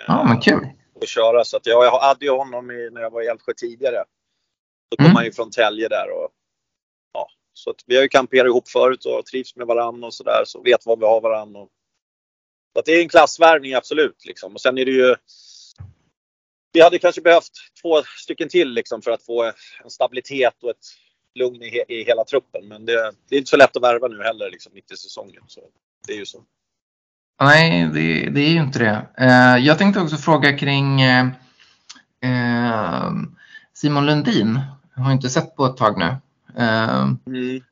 Ja, 0.06 0.20
ah, 0.20 0.24
men 0.24 0.40
kul. 0.40 0.66
Att 1.02 1.08
köra. 1.08 1.44
Så 1.44 1.56
att 1.56 1.66
jag, 1.66 1.84
jag 1.84 2.00
hade 2.00 2.24
ju 2.24 2.30
honom 2.30 2.70
i, 2.70 2.90
när 2.92 3.00
jag 3.00 3.10
var 3.10 3.22
i 3.22 3.26
Älvsjö 3.26 3.52
tidigare. 3.56 4.04
Då 4.90 4.96
kom 4.96 5.06
mm. 5.06 5.16
han 5.16 5.24
ju 5.24 5.32
från 5.32 5.50
Tälje 5.50 5.88
där 5.88 6.10
och 6.10 6.30
så 7.54 7.70
att 7.70 7.82
vi 7.86 7.96
har 7.96 8.02
ju 8.02 8.08
kamperat 8.08 8.46
ihop 8.46 8.68
förut 8.68 9.04
och 9.04 9.26
trivs 9.26 9.56
med 9.56 9.66
varandra 9.66 10.06
och 10.06 10.14
sådär. 10.14 10.42
Så 10.46 10.62
vet 10.62 10.86
var 10.86 10.96
vi 10.96 11.04
har 11.04 11.20
varandra. 11.20 11.60
Och... 11.60 11.68
Det 12.84 12.92
är 12.92 13.02
en 13.02 13.08
klassvärvning 13.08 13.74
absolut. 13.74 14.24
Liksom. 14.24 14.54
Och 14.54 14.60
sen 14.60 14.78
är 14.78 14.84
det 14.84 14.90
ju 14.90 15.16
vi 16.74 16.82
hade 16.82 16.98
kanske 16.98 17.20
behövt 17.20 17.52
två 17.82 18.02
stycken 18.22 18.48
till 18.48 18.70
liksom 18.70 19.02
för 19.02 19.10
att 19.10 19.22
få 19.22 19.44
en 19.84 19.90
stabilitet 19.90 20.54
och 20.62 20.70
ett 20.70 20.86
lugn 21.34 21.62
i, 21.62 21.70
he 21.70 21.84
i 21.88 22.04
hela 22.04 22.24
truppen. 22.24 22.68
Men 22.68 22.86
det, 22.86 23.12
det, 23.28 23.36
är 23.36 23.38
inte 23.38 23.50
så 23.50 23.56
lätt 23.56 23.76
att 23.76 23.82
värva 23.82 24.08
nu 24.08 24.22
heller 24.22 24.50
liksom, 24.50 24.72
mitt 24.74 24.92
i 24.92 24.96
säsongen. 24.96 25.42
Så 25.46 25.60
det 26.06 26.12
är 26.12 26.16
ju 26.16 26.26
så. 26.26 26.42
Nej, 27.40 27.90
det, 27.94 28.30
det 28.30 28.40
är 28.40 28.50
ju 28.50 28.60
inte 28.60 28.78
det. 28.78 29.06
Uh, 29.20 29.66
jag 29.66 29.78
tänkte 29.78 30.00
också 30.00 30.16
fråga 30.16 30.58
kring 30.58 31.04
uh, 31.04 31.28
Simon 33.74 34.06
Lundin. 34.06 34.60
Jag 34.96 35.02
har 35.02 35.12
inte 35.12 35.28
sett 35.28 35.56
på 35.56 35.66
ett 35.66 35.76
tag 35.76 35.98
nu. 35.98 36.16
Mm. 36.56 37.62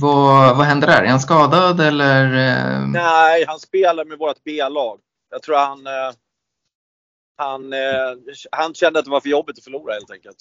Vad, 0.00 0.56
vad 0.56 0.66
händer 0.66 0.86
där? 0.86 1.02
Är 1.02 1.08
han 1.08 1.20
skadad 1.20 1.80
eller? 1.80 2.24
Ehm? 2.34 2.92
Nej, 2.92 3.44
han 3.48 3.60
spelar 3.60 4.04
med 4.04 4.18
vårt 4.18 4.44
B-lag. 4.44 5.00
Jag 5.30 5.42
tror 5.42 5.56
han, 5.56 5.86
eh, 5.86 6.12
han, 7.36 7.72
eh, 7.72 8.36
han 8.52 8.74
kände 8.74 8.98
att 8.98 9.04
det 9.04 9.10
var 9.10 9.20
för 9.20 9.28
jobbigt 9.28 9.58
att 9.58 9.64
förlora 9.64 9.92
helt 9.92 10.10
enkelt. 10.10 10.36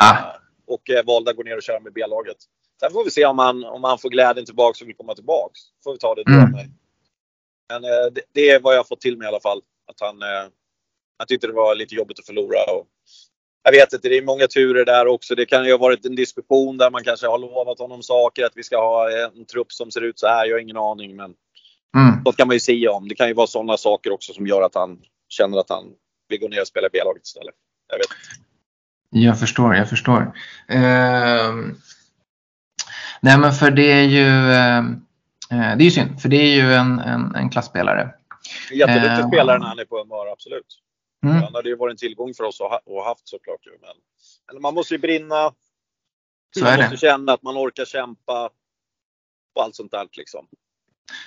Ah. 0.00 0.18
Eh, 0.18 0.34
och 0.66 0.82
valde 1.06 1.30
att 1.30 1.36
gå 1.36 1.42
ner 1.42 1.56
och 1.56 1.62
köra 1.62 1.80
med 1.80 1.92
B-laget. 1.92 2.36
Sen 2.80 2.92
får 2.92 3.04
vi 3.04 3.10
se 3.10 3.26
om 3.26 3.38
han, 3.38 3.64
om 3.64 3.84
han 3.84 3.98
får 3.98 4.10
glädjen 4.10 4.46
tillbaka 4.46 4.84
och 4.84 4.88
vill 4.88 4.96
komma 4.96 5.14
tillbaka. 5.14 5.52
Får 5.84 5.92
vi 5.92 5.98
ta 5.98 6.14
det 6.14 6.24
då. 6.24 6.32
Mm. 6.32 6.52
Men 7.68 7.82
det, 7.82 8.22
det, 8.32 8.50
är 8.50 8.60
vad 8.60 8.74
jag 8.74 8.78
har 8.78 8.84
fått 8.84 9.00
till 9.00 9.18
mig 9.18 9.24
i 9.24 9.28
alla 9.28 9.40
fall. 9.40 9.60
Att 9.86 10.00
han, 10.00 10.22
han 11.18 11.26
tyckte 11.28 11.46
det 11.46 11.52
var 11.52 11.74
lite 11.74 11.94
jobbigt 11.94 12.18
att 12.18 12.26
förlora. 12.26 12.58
Och 12.78 12.86
jag 13.62 13.72
vet 13.72 13.92
inte, 13.92 14.08
det 14.08 14.18
är 14.18 14.22
många 14.22 14.46
turer 14.46 14.84
där 14.84 15.06
också. 15.06 15.34
Det 15.34 15.46
kan 15.46 15.64
ju 15.64 15.70
ha 15.70 15.78
varit 15.78 16.06
en 16.06 16.16
diskussion 16.16 16.78
där 16.78 16.90
man 16.90 17.04
kanske 17.04 17.26
har 17.26 17.38
lovat 17.38 17.78
honom 17.78 18.02
saker, 18.02 18.44
att 18.44 18.52
vi 18.56 18.62
ska 18.62 18.76
ha 18.76 19.10
en 19.10 19.44
trupp 19.44 19.72
som 19.72 19.90
ser 19.90 20.00
ut 20.00 20.18
så 20.18 20.26
här. 20.26 20.46
Jag 20.46 20.54
har 20.54 20.60
ingen 20.60 20.76
aning, 20.76 21.16
men 21.16 21.34
Mm. 21.96 22.24
Sånt 22.24 22.36
kan 22.36 22.46
man 22.48 22.56
ju 22.56 22.60
säga 22.60 22.92
om. 22.92 23.08
Det 23.08 23.14
kan 23.14 23.28
ju 23.28 23.34
vara 23.34 23.46
sådana 23.46 23.76
saker 23.76 24.12
också 24.12 24.32
som 24.32 24.46
gör 24.46 24.62
att 24.62 24.74
han 24.74 24.98
känner 25.28 25.58
att 25.58 25.70
han 25.70 25.84
vill 26.28 26.40
gå 26.40 26.48
ner 26.48 26.60
och 26.60 26.66
spela 26.66 26.86
i 26.86 26.90
B-laget 26.92 27.26
istället. 27.26 27.54
Jag 27.88 27.98
vet. 27.98 28.06
Jag 29.10 29.40
förstår, 29.40 29.74
jag 29.74 29.88
förstår. 29.88 30.32
Ehm, 30.68 31.76
nej 33.20 33.38
men 33.38 33.52
för 33.52 33.70
det 33.70 33.92
är 33.92 34.02
ju, 34.02 34.52
ehm, 34.52 35.02
eh, 35.50 35.76
det 35.76 35.82
är 35.82 35.84
ju 35.84 35.90
synd, 35.90 36.22
för 36.22 36.28
det 36.28 36.36
är 36.36 36.54
ju 36.54 36.74
en, 36.74 36.98
en, 36.98 37.34
en 37.34 37.50
klassspelare. 37.50 38.14
Jätteduktig 38.72 39.24
Eh, 39.24 39.28
spelare 39.28 39.58
när 39.58 39.66
han 39.66 39.78
är 39.78 39.84
på 39.84 39.98
humör, 39.98 40.32
absolut. 40.32 40.66
Mm. 41.22 41.36
Han 41.36 41.54
hade 41.54 41.68
ju 41.68 41.76
varit 41.76 41.92
en 41.92 41.96
tillgång 41.96 42.34
för 42.34 42.44
oss 42.44 42.60
att 42.60 42.70
ha 42.70 42.80
och 42.84 43.04
haft 43.04 43.28
såklart. 43.28 43.66
ju, 43.66 43.70
Men, 43.70 43.96
men 44.52 44.62
man 44.62 44.74
måste 44.74 44.94
ju 44.94 44.98
brinna. 44.98 45.52
Så 46.54 46.64
man 46.64 46.76
måste 46.76 46.90
det. 46.90 46.96
känna 46.96 47.32
att 47.32 47.42
man 47.42 47.56
orkar 47.56 47.84
kämpa. 47.84 48.50
Och 49.54 49.62
allt 49.62 49.74
sånt 49.74 49.90
där 49.90 50.08
liksom. 50.12 50.46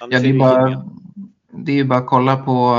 Annars 0.01 0.13
Ja, 0.13 0.19
det, 0.19 0.27
är 0.27 0.33
ju 0.33 0.39
bara, 0.39 0.85
det 1.51 1.79
är 1.79 1.83
bara 1.83 1.99
att 1.99 2.07
kolla 2.07 2.37
på, 2.37 2.75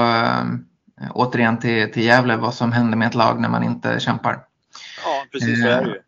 eh, 1.01 1.11
återigen 1.15 1.59
till, 1.59 1.93
till 1.93 2.05
Gävle, 2.05 2.37
vad 2.37 2.55
som 2.55 2.73
händer 2.73 2.99
med 2.99 3.09
ett 3.09 3.15
lag 3.15 3.41
när 3.41 3.49
man 3.49 3.65
inte 3.65 4.01
kämpar. 4.01 4.47
Ja, 5.05 5.27
precis 5.33 5.63
så 5.63 5.69
är 5.69 5.85
det 5.85 5.91
ju. 5.91 6.01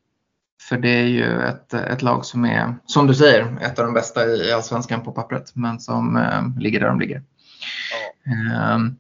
För 0.69 0.79
det 0.79 0.89
är 0.89 1.07
ju 1.07 1.43
ett, 1.43 1.75
ett 1.75 2.03
lag 2.03 2.25
som 2.25 2.45
är, 2.45 2.75
som 2.87 3.07
du 3.07 3.15
säger, 3.15 3.59
ett 3.61 3.79
av 3.79 3.85
de 3.85 3.95
bästa 3.95 4.27
i 4.27 4.53
Allsvenskan 4.53 5.03
på 5.03 5.13
pappret, 5.13 5.55
men 5.55 5.81
som 5.81 6.17
eh, 6.17 6.61
ligger 6.61 6.81
där 6.81 6.89
de 6.89 7.01
ligger. 7.01 7.23
Ja. 8.25 8.33
Ehm, 8.33 8.97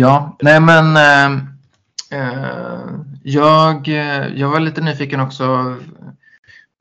ja, 0.00 0.36
nej 0.40 0.60
men 0.60 0.96
eh, 0.96 1.42
eh 2.20 2.86
jag, 3.22 3.88
eh, 3.88 4.26
jag 4.36 4.48
var 4.48 4.60
lite 4.60 4.80
nyfiken 4.80 5.20
också 5.20 5.76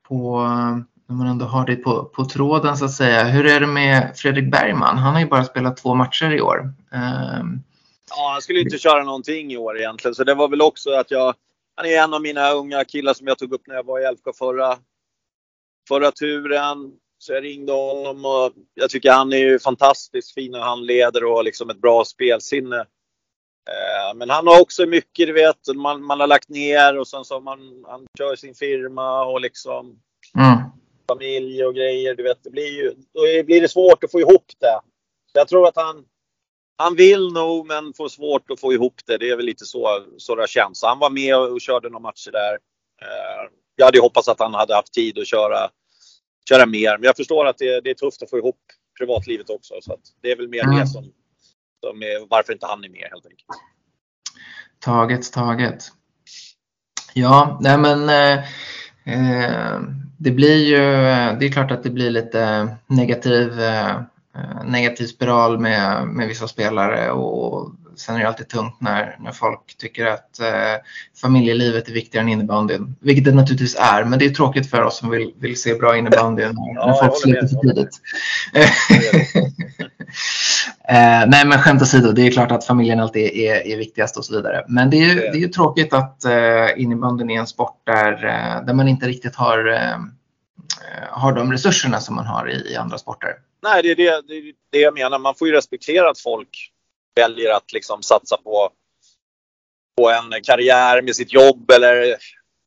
på, 0.08 0.42
eh, 0.44 0.78
när 1.08 1.16
man 1.16 1.28
ändå 1.28 1.46
har 1.46 1.66
dig 1.66 1.76
på, 1.76 2.04
på 2.06 2.26
tråden 2.26 2.78
så 2.78 2.86
att 2.86 2.92
säga, 2.92 3.24
hur 3.24 3.46
är 3.46 3.60
det 3.60 3.68
med 3.68 4.12
Fredrik 4.16 4.52
Bergman? 4.52 4.98
Han 4.98 5.14
har 5.14 5.20
ju 5.20 5.28
bara 5.28 5.44
spelat 5.44 5.78
två 5.78 5.94
matcher 5.94 6.32
i 6.32 6.42
år. 6.42 6.74
Eh, 6.94 7.44
Ja, 8.10 8.30
han 8.32 8.42
skulle 8.42 8.60
inte 8.60 8.78
köra 8.78 9.04
någonting 9.04 9.52
i 9.52 9.58
år 9.58 9.78
egentligen. 9.78 10.16
Så 10.16 10.24
det 10.24 10.34
var 10.34 10.48
väl 10.48 10.62
också 10.62 10.92
att 10.92 11.12
jag... 11.12 11.36
Han 11.76 11.86
är 11.86 12.04
en 12.04 12.14
av 12.14 12.22
mina 12.22 12.52
unga 12.52 12.86
killar 12.86 13.14
som 13.14 13.28
jag 13.28 13.38
tog 13.38 13.54
upp 13.54 13.68
när 13.68 13.76
jag 13.76 13.86
var 13.86 14.00
i 14.00 14.04
Älvsjö 14.04 14.32
förra, 14.38 14.78
förra 15.88 16.12
turen. 16.12 16.92
Så 17.18 17.34
jag 17.34 17.44
ringde 17.44 17.74
honom 17.74 18.26
och 18.26 18.52
jag 18.74 18.90
tycker 18.90 19.12
han 19.12 19.34
är 19.34 19.38
ju 19.38 19.60
fantastiskt 19.60 20.34
fin 20.34 20.56
och 20.56 20.62
han 20.62 20.86
leder 20.86 21.24
och 21.24 21.36
har 21.36 21.44
liksom 21.44 21.70
ett 21.70 21.82
bra 21.82 22.06
spelsinne. 22.06 22.86
Eh, 23.70 24.16
Men 24.16 24.30
han 24.30 24.48
har 24.48 24.62
också 24.62 24.86
mycket, 24.86 25.28
du 25.28 25.34
vet, 25.34 25.76
man, 25.76 26.04
man 26.04 26.20
har 26.20 26.28
lagt 26.28 26.50
ner 26.50 26.98
och 27.00 27.08
sen 27.08 27.26
så 27.26 27.34
har 27.34 27.42
man, 27.42 27.86
han 27.88 28.06
kör 28.18 28.36
sin 28.36 28.56
firma 28.56 29.26
och 29.26 29.42
liksom 29.42 30.00
mm, 30.38 30.58
familj 31.08 31.66
och 31.66 31.76
grejer. 31.76 32.16
Du 32.16 32.24
vet, 32.24 32.44
det 32.44 32.50
blir 32.50 32.84
ju, 32.84 32.94
då 33.14 33.44
blir 33.46 33.62
det 33.62 33.70
svårt 33.70 34.04
att 34.04 34.12
få 34.12 34.20
ihop 34.20 34.46
det. 34.60 34.80
Så 35.32 35.40
jag 35.40 35.48
tror 35.48 35.68
att 35.68 35.76
han, 35.76 36.06
han 36.78 36.96
vill 36.96 37.34
nog 37.34 37.68
men 37.68 37.94
får 37.94 38.10
svårt 38.10 38.52
att 38.52 38.60
få 38.60 38.74
ihop 38.74 38.96
det. 39.06 39.18
Det 39.18 39.30
är 39.30 39.36
väl 39.36 39.46
lite 39.46 39.66
så, 39.66 40.06
så 40.18 40.36
det 40.36 40.50
känns. 40.50 40.84
Han 40.84 41.00
var 41.00 41.10
med 41.10 41.38
och, 41.38 41.52
och 41.52 41.62
körde 41.62 41.90
några 41.90 42.00
matcher 42.04 42.32
där. 42.32 42.54
Eh, 43.02 43.50
jag 43.76 43.86
hade 43.86 44.00
hoppats 44.00 44.28
att 44.28 44.40
han 44.40 44.54
hade 44.54 44.76
haft 44.76 44.94
tid 44.94 45.20
att 45.20 45.28
köra, 45.28 45.70
köra 46.50 46.66
mer. 46.66 46.98
Men 46.98 47.04
jag 47.04 47.16
förstår 47.16 47.46
att 47.46 47.58
det, 47.58 47.82
det 47.82 47.90
är 47.90 47.94
tufft 47.94 48.24
att 48.24 48.30
få 48.30 48.38
ihop 48.38 48.60
privatlivet 49.00 49.50
också. 49.50 49.74
Så 49.82 49.98
det 50.22 50.32
är 50.32 50.36
väl 50.36 50.48
mer 50.48 50.64
Mm. 50.64 50.80
det 50.80 50.88
som, 50.88 51.14
som 51.80 52.02
är 52.02 52.28
varför 52.30 52.54
inte 52.54 52.66
han 52.66 52.84
är 52.84 52.90
med 52.90 53.08
helt 53.12 53.26
enkelt. 53.26 53.48
taget, 54.80 55.34
taget. 55.34 55.92
Ja, 57.14 57.58
nej 57.62 57.78
men 57.78 58.10
eh, 58.10 58.38
eh, 59.06 59.80
det 60.18 60.32
blir 60.32 60.66
ju, 60.66 60.78
det 61.40 61.46
är 61.46 61.52
klart 61.52 61.72
att 61.72 61.84
det 61.84 61.90
blir 61.90 62.10
lite 62.10 62.68
negativ, 62.88 63.62
eh, 63.62 63.96
eh, 64.36 64.64
negativ 64.66 65.08
spiral 65.08 65.60
med, 65.60 66.08
med 66.08 66.28
vissa 66.28 66.48
spelare 66.48 67.12
och 67.12 67.72
sen 67.96 68.16
är 68.16 68.20
det 68.20 68.28
alltid 68.28 68.48
tungt 68.48 68.82
när, 68.82 69.18
när 69.20 69.32
folk 69.32 69.78
tycker 69.78 70.06
att 70.06 70.40
eh, 70.40 70.76
familjelivet 71.22 71.88
är 71.88 71.94
viktigare 71.94 72.24
än 72.24 72.30
innebandyn. 72.30 72.96
Vilket 73.00 73.26
det 73.26 73.32
naturligtvis 73.32 73.76
är, 73.76 74.04
men 74.04 74.20
det 74.20 74.26
är 74.26 74.30
tråkigt 74.30 74.70
för 74.70 74.82
oss 74.82 74.98
som 74.98 75.10
vill, 75.10 75.34
vill 75.40 75.62
se 75.62 75.74
bra 75.74 75.98
innebandy 75.98 76.44
när, 76.44 76.54
Ja, 76.76 76.86
när 76.86 76.94
folk 76.94 77.22
slutar 77.22 77.48
för 77.48 77.62
tidigt. 77.62 78.02
Eh, 80.88 81.24
nej 81.28 81.46
men 81.46 81.60
skämt 81.60 81.82
åsido, 81.82 82.12
det 82.12 82.22
är 82.28 82.32
klart 82.32 82.52
att 82.52 82.66
familjen 82.66 83.00
alltid 83.00 83.24
är, 83.34 83.68
är 83.68 83.78
viktigast 83.78 84.18
och 84.18 84.26
så 84.26 84.34
vidare. 84.36 84.66
Men 84.68 84.90
det 84.90 84.98
är, 84.98 85.14
ju- 85.14 85.20
Det 85.20 85.28
är 85.28 85.32
är 85.34 85.38
ju 85.40 85.48
tråkigt 85.48 85.94
att 85.94 86.26
eh, 86.26 86.82
innebandyn 86.82 87.30
är 87.30 87.40
en 87.40 87.48
sport 87.48 87.82
där, 87.86 88.12
eh, 88.26 88.66
där 88.66 88.74
man 88.74 88.88
inte 88.88 89.08
riktigt 89.08 89.36
har, 89.36 89.68
eh, 89.74 89.98
har 91.10 91.34
de 91.34 91.52
resurserna 91.52 92.00
som 92.00 92.16
man 92.16 92.26
har 92.26 92.50
i, 92.50 92.72
i 92.74 92.76
andra 92.76 92.98
sporter. 92.98 93.30
Nej, 93.64 93.84
det 93.84 93.92
är 93.92 93.96
det, 93.96 94.28
det 94.28 94.34
är 94.38 94.54
det 94.72 94.80
jag 94.80 94.94
menar. 94.94 95.20
Man 95.20 95.36
får 95.36 95.48
ju 95.48 95.54
respektera 95.54 96.10
att 96.10 96.20
folk 96.20 96.72
väljer 97.16 97.52
att 97.58 97.74
liksom 97.74 98.04
satsa 98.04 98.38
på, 98.38 98.70
på 99.98 100.10
en 100.10 100.44
karriär 100.44 101.02
med 101.02 101.16
sitt 101.16 101.34
jobb 101.34 101.72
eller 101.72 102.16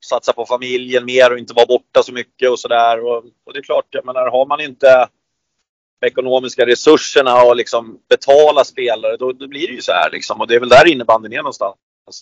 satsa 0.06 0.32
på 0.32 0.46
familjen 0.46 1.04
mer 1.04 1.32
och 1.32 1.38
inte 1.38 1.54
vara 1.54 1.66
borta 1.66 2.02
så 2.02 2.12
mycket 2.12 2.50
och 2.50 2.58
sådär. 2.58 3.04
Och, 3.04 3.16
och 3.16 3.52
det 3.52 3.58
är 3.58 3.62
klart, 3.62 3.86
jag 3.90 4.04
menar, 4.06 4.30
har 4.30 4.46
man 4.46 4.60
inte 4.60 5.08
ekonomiska 6.06 6.66
resurserna 6.66 7.42
och 7.42 7.56
liksom 7.56 7.98
betala 8.08 8.64
spelare, 8.64 9.16
då, 9.16 9.32
då 9.32 9.48
blir 9.48 9.68
det 9.68 9.74
ju 9.74 9.82
så 9.82 9.92
här 9.92 10.10
liksom. 10.10 10.40
Och 10.40 10.46
det 10.46 10.54
är 10.54 10.60
väl 10.60 10.68
där 10.68 10.88
innebandyn 10.88 11.32
är 11.32 11.36
någonstans. 11.36 11.74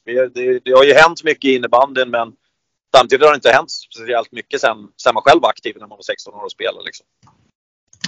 Det, 0.04 0.34
det, 0.34 0.60
det 0.64 0.72
har 0.72 0.84
ju 0.84 0.94
hänt 0.94 1.24
mycket 1.24 1.44
i 1.44 1.54
innebandyn 1.54 2.10
men 2.10 2.32
samtidigt 2.96 3.24
har 3.24 3.32
det 3.32 3.36
inte 3.36 3.50
hänt 3.50 3.70
speciellt 3.70 4.32
mycket 4.32 4.60
sen, 4.60 4.76
sen 5.02 5.14
man 5.14 5.22
själv 5.22 5.42
var 5.42 5.48
aktiv 5.48 5.76
när 5.80 5.86
man 5.86 5.96
var 5.96 6.02
16 6.02 6.34
år 6.34 6.44
och 6.44 6.52
spelade. 6.52 6.84
Liksom. 6.84 7.06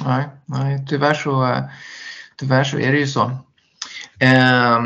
Nej, 0.05 0.25
nej 0.47 0.87
tyvärr, 0.89 1.15
så, 1.15 1.45
eh, 1.45 1.63
tyvärr 2.37 2.65
så 2.65 2.79
är 2.79 2.93
det 2.93 2.99
ju 2.99 3.07
så. 3.07 3.31
Eh, 4.21 4.81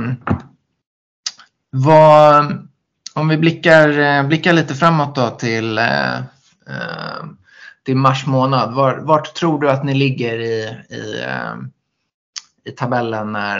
vad, 1.70 2.68
om 3.14 3.28
vi 3.28 3.36
blickar, 3.36 3.98
eh, 3.98 4.26
blickar 4.26 4.52
lite 4.52 4.74
framåt 4.74 5.14
då 5.14 5.30
till, 5.30 5.78
eh, 5.78 6.16
eh, 6.68 7.22
till 7.82 7.96
mars 7.96 8.26
månad. 8.26 8.74
Var, 8.74 8.98
vart 8.98 9.34
tror 9.34 9.60
du 9.60 9.70
att 9.70 9.84
ni 9.84 9.94
ligger 9.94 10.38
i, 10.38 10.62
i, 10.90 11.22
eh, 11.22 11.54
i 12.64 12.70
tabellen 12.72 13.32
när, 13.32 13.58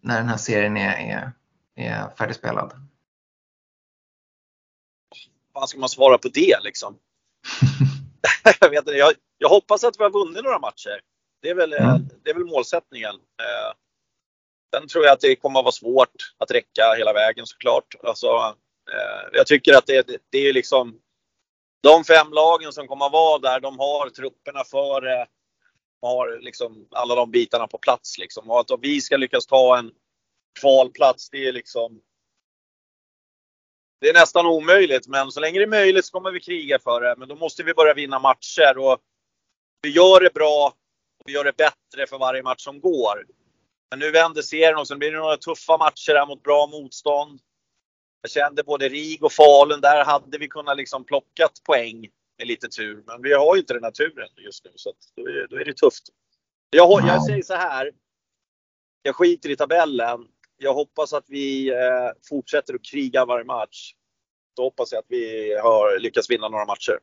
när 0.00 0.16
den 0.16 0.28
här 0.28 0.36
serien 0.36 0.76
är, 0.76 0.92
är, 0.92 1.32
är 1.74 2.08
färdigspelad? 2.18 2.72
Vad 5.52 5.68
ska 5.68 5.78
man 5.78 5.88
svara 5.88 6.18
på 6.18 6.28
det 6.28 6.56
liksom? 6.64 6.98
jag, 8.60 8.70
vet 8.70 8.78
inte, 8.78 8.92
jag, 8.92 9.12
jag 9.38 9.48
hoppas 9.48 9.84
att 9.84 9.98
vi 9.98 10.02
har 10.02 10.10
vunnit 10.10 10.44
några 10.44 10.58
matcher. 10.58 11.00
Det 11.42 11.48
är 11.50 11.54
väl, 11.54 11.72
eh, 11.72 11.88
Mm. 11.88 12.08
det 12.24 12.30
är 12.30 12.34
väl 12.34 12.44
målsättningen. 12.44 13.14
Eh, 13.14 13.72
sen 14.74 14.88
tror 14.88 15.04
jag 15.04 15.12
att 15.12 15.20
det 15.20 15.36
kommer 15.36 15.58
att 15.60 15.64
vara 15.64 15.72
svårt 15.72 16.14
att 16.38 16.50
räcka 16.50 16.94
hela 16.98 17.12
vägen 17.12 17.46
såklart. 17.46 17.94
Alltså, 18.02 18.26
eh, 18.92 19.28
jag 19.32 19.46
tycker 19.46 19.74
att 19.74 19.86
det, 19.86 20.06
det 20.30 20.38
är 20.38 20.52
liksom 20.52 21.00
de 21.82 22.04
fem 22.04 22.32
lagen 22.32 22.72
som 22.72 22.86
kommer 22.86 23.06
att 23.06 23.12
vara 23.12 23.38
där, 23.38 23.60
de 23.60 23.78
har 23.78 24.10
trupperna 24.10 24.64
för 24.64 25.26
har 26.02 26.38
liksom 26.40 26.88
alla 26.90 27.14
de 27.14 27.30
bitarna 27.30 27.66
på 27.66 27.78
plats. 27.78 28.18
Liksom. 28.18 28.50
Och 28.50 28.60
att 28.60 28.70
vi 28.80 29.00
ska 29.00 29.16
lyckas 29.16 29.46
ta 29.46 29.78
en 29.78 29.92
kvalplats, 30.60 31.30
det 31.30 31.48
är 31.48 31.52
liksom 31.52 32.00
det 34.00 34.08
är 34.08 34.14
nästan 34.14 34.46
omöjligt, 34.46 35.08
men 35.08 35.30
så 35.30 35.40
länge 35.40 35.58
det 35.58 35.64
är 35.64 35.68
möjligt 35.68 36.04
så 36.04 36.12
kommer 36.12 36.30
vi 36.30 36.40
kriga 36.40 36.78
för 36.78 37.00
det. 37.00 37.14
Men 37.18 37.28
då 37.28 37.36
måste 37.36 37.62
vi 37.62 37.74
börja 37.74 37.94
vinna 37.94 38.18
matcher 38.18 38.78
och 38.78 38.98
vi 39.82 39.90
gör 39.90 40.20
det 40.20 40.34
bra 40.34 40.66
och 41.18 41.24
vi 41.24 41.32
gör 41.32 41.44
det 41.44 41.56
bättre 41.56 42.06
för 42.08 42.18
varje 42.18 42.42
match 42.42 42.64
som 42.64 42.80
går. 42.80 43.26
Men 43.90 43.98
nu 43.98 44.10
vänder 44.10 44.42
serien 44.42 44.76
och 44.76 44.88
sen 44.88 44.98
blir 44.98 45.12
det 45.12 45.18
några 45.18 45.36
tuffa 45.36 45.76
matcher 45.76 46.14
här 46.14 46.26
mot 46.26 46.42
bra 46.42 46.66
motstånd. 46.66 47.40
Jag 48.26 48.30
kände 48.30 48.62
både 48.62 48.88
RIG 48.88 49.24
och 49.24 49.32
Falun, 49.32 49.80
där 49.80 50.04
hade 50.04 50.38
vi 50.38 50.48
kunnat 50.48 50.76
liksom 50.76 51.04
plockat 51.04 51.52
poäng 51.64 52.08
med 52.38 52.46
lite 52.46 52.68
tur. 52.68 53.02
Men 53.06 53.22
vi 53.22 53.32
har 53.34 53.54
ju 53.54 53.60
inte 53.60 53.74
den 53.74 53.84
här 53.84 53.90
turen 53.90 54.28
just 54.36 54.64
nu 54.64 54.70
så 54.74 54.92
då, 55.16 55.22
är, 55.22 55.46
då 55.50 55.56
är 55.56 55.64
det 55.64 55.72
tufft. 55.72 56.02
Jag, 56.70 57.02
jag 57.06 57.24
säger 57.24 57.42
så 57.42 57.54
här. 57.54 57.92
Jag 59.02 59.16
skiter 59.16 59.50
i 59.50 59.56
tabellen. 59.56 60.26
Jag 60.56 60.74
hoppas 60.74 61.12
att 61.12 61.24
vi 61.28 61.68
eh, 61.68 62.10
fortsätter 62.28 62.74
att 62.74 62.84
kriga 62.84 63.24
varje 63.24 63.44
match. 63.44 63.92
Då 64.56 64.62
hoppas 64.62 64.92
jag 64.92 64.98
att 64.98 65.06
vi 65.08 65.54
har 65.62 65.98
lyckats 66.00 66.30
vinna 66.30 66.48
några 66.48 66.66
matcher. 66.66 66.98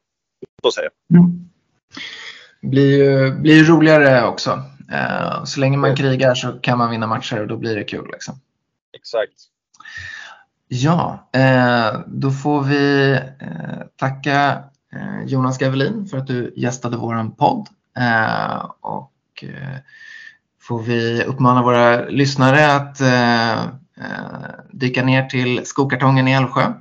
Så 0.64 0.72
säger 0.72 0.90
jag. 1.08 1.20
Mm. 1.20 1.50
blir 2.62 2.98
ju 2.98 3.32
blir 3.32 3.56
ju 3.56 3.64
roligare 3.64 4.28
också. 4.28 4.52
Eh, 4.92 5.44
så 5.44 5.60
länge 5.60 5.78
man 5.78 5.96
krigar 5.96 6.36
så 6.36 6.52
kan 6.52 6.78
man 6.78 6.92
vinna 6.92 7.08
matcher 7.08 7.42
och 7.42 7.48
då 7.48 7.58
blir 7.58 7.76
det 7.76 7.84
kul. 7.84 8.10
Liksom. 8.12 8.36
Exakt. 8.94 9.53
Ja, 10.68 11.30
eh, 11.34 12.00
då 12.08 12.32
får 12.32 12.64
vi 12.64 13.12
eh, 13.14 13.86
tacka 13.96 14.64
eh, 14.94 15.24
Jonas 15.26 15.58
Gavelin 15.58 16.06
för 16.06 16.18
att 16.18 16.28
du 16.28 16.54
gästade 16.56 16.98
våran 16.98 17.32
podd. 17.32 17.68
Och 18.82 19.44
får 20.62 20.80
vi 20.80 21.24
uppmana 21.24 21.64
våra 21.64 22.06
lyssnare 22.06 22.76
att 22.76 23.02
dyka 24.72 25.04
ner 25.04 25.26
till 25.26 25.66
Skokartongen 25.66 26.28
i 26.28 26.34
Älvsjö. 26.34 26.74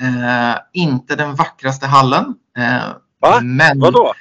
Eh, 0.00 0.58
inte 0.72 1.16
den 1.16 1.34
vackraste 1.34 1.86
hallen, 1.86 2.34
Va? 3.22 3.40
Men... 3.42 3.80
Vadå? 3.80 4.14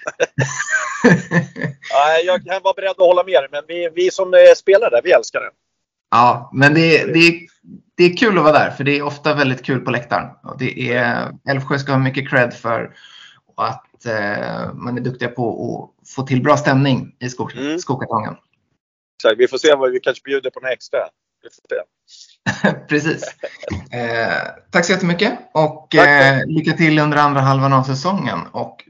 Jag 2.26 2.46
kan 2.46 2.62
vara 2.64 2.74
beredd 2.74 2.90
att 2.90 2.98
hålla 2.98 3.24
med 3.24 3.44
dig, 3.44 3.48
men 3.52 3.64
vi, 3.68 3.90
vi 3.96 4.12
som 4.12 4.34
är 4.34 4.56
spelare 4.56 4.90
där, 4.90 5.02
vi 5.04 5.12
älskar 5.12 5.40
det. 5.40 5.50
Ja, 6.12 6.50
men 6.54 6.74
det, 6.74 7.06
det, 7.14 7.48
det 7.98 8.04
är 8.04 8.18
kul 8.18 8.38
att 8.38 8.44
vara 8.44 8.60
där 8.60 8.72
för 8.72 8.84
det 8.84 8.98
är 8.98 9.02
ofta 9.02 9.34
väldigt 9.34 9.64
kul 9.64 9.80
på 9.80 9.92
läktaren. 9.92 10.30
Och 10.44 10.58
det 10.60 10.94
är, 10.94 11.32
Älvsjö 11.50 11.80
ska 11.80 11.92
ha 11.92 12.00
mycket 12.00 12.30
cred 12.30 12.54
för 12.54 12.96
att 13.58 14.06
eh, 14.06 14.74
man 14.74 14.98
är 14.98 15.02
duktiga 15.02 15.30
på 15.30 15.50
att 16.04 16.10
få 16.10 16.24
till 16.24 16.44
bra 16.44 16.58
stämning 16.58 17.16
i 17.20 17.30
skog, 17.30 17.56
Mm. 17.58 17.80
skokartongen. 17.80 18.36
Så 19.22 19.36
vi 19.38 19.48
får 19.48 19.58
se 19.58 19.76
vad 19.76 19.92
vi 19.92 20.00
kanske 20.00 20.24
bjuder 20.24 20.50
på 20.50 20.60
några 20.60 20.74
extra. 20.74 21.00
Precis. 22.90 23.24
Eh, 23.92 24.48
tack 24.72 24.86
så 24.86 24.92
jättemycket 24.92 25.40
och 25.54 25.96
eh, 25.96 26.46
lycka 26.48 26.72
till 26.72 27.00
under 27.00 27.18
andra 27.18 27.42
halvan 27.42 27.74
av 27.74 27.84
säsongen. 27.84 28.40
Och 28.52 28.84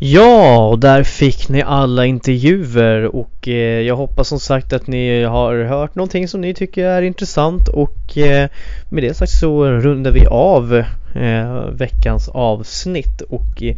Ja, 0.00 0.68
och 0.68 0.78
där 0.78 1.02
fick 1.02 1.48
ni 1.48 1.62
alla 1.62 2.06
intervjuer 2.06 3.16
och 3.16 3.48
eh, 3.48 3.80
jag 3.80 3.96
hoppas 3.96 4.28
som 4.28 4.40
sagt 4.40 4.72
att 4.72 4.86
ni 4.86 5.22
har 5.22 5.64
hört 5.64 5.94
någonting 5.94 6.28
som 6.28 6.40
ni 6.40 6.54
tycker 6.54 6.84
är 6.84 7.02
intressant 7.02 7.68
och 7.68 8.18
eh, 8.18 8.48
med 8.88 9.02
det 9.02 9.14
sagt 9.14 9.32
så 9.32 9.64
rundar 9.66 10.10
vi 10.10 10.26
av 10.26 10.84
eh, 11.14 11.64
veckans 11.72 12.28
avsnitt 12.28 13.20
och 13.20 13.62
eh, 13.62 13.76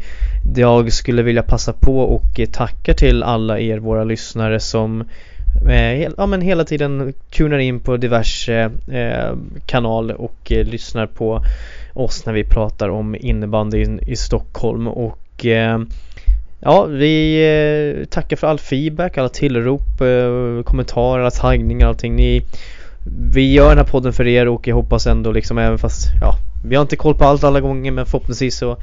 jag 0.57 0.93
skulle 0.93 1.23
vilja 1.23 1.43
passa 1.43 1.73
på 1.73 2.01
och 2.01 2.41
eh, 2.41 2.49
tacka 2.49 2.95
till 2.95 3.23
alla 3.23 3.61
er 3.61 3.79
våra 3.79 4.05
lyssnare 4.05 4.61
som 4.61 5.05
eh, 5.69 6.03
ja, 6.03 6.27
men 6.27 6.41
hela 6.41 6.65
tiden 6.65 7.15
tunar 7.31 7.59
in 7.59 7.81
på 7.81 7.97
diverse 7.97 8.71
eh, 8.93 9.37
kanaler 9.67 10.21
och 10.21 10.53
eh, 10.53 10.67
lyssnar 10.67 11.07
på 11.07 11.45
oss 11.95 12.27
när 12.27 12.33
vi 12.33 12.45
pratar 12.45 12.89
om 12.89 13.17
innebandyn 13.21 14.01
i 14.07 14.17
Stockholm 14.17 14.89
och 14.89 15.19
och 15.41 15.47
Ja, 16.63 16.85
vi 16.85 17.45
eh, 18.01 18.05
tackar 18.05 18.37
för 18.37 18.47
all 18.47 18.59
feedback, 18.59 19.19
alla 19.19 19.29
tillrop, 19.29 20.01
eh, 20.01 20.63
kommentarer, 20.65 21.21
alla 21.21 21.31
taggningar, 21.31 21.89
allting. 21.89 22.17
Ni, 22.17 22.43
vi 23.33 23.53
gör 23.53 23.69
den 23.69 23.79
här 23.79 23.85
podden 23.85 24.13
för 24.13 24.27
er 24.27 24.49
och 24.49 24.69
jag 24.69 24.75
hoppas 24.75 25.07
ändå 25.07 25.33
liksom 25.33 25.59
även 25.59 25.79
fast, 25.79 26.07
ja, 26.21 26.35
vi 26.65 26.77
har 26.77 26.83
inte 26.83 26.97
koll 26.97 27.15
på 27.15 27.25
allt 27.25 27.45
alla 27.45 27.61
gånger 27.61 27.91
men 27.91 28.07
förhoppningsvis 28.07 28.57
så 28.59 28.77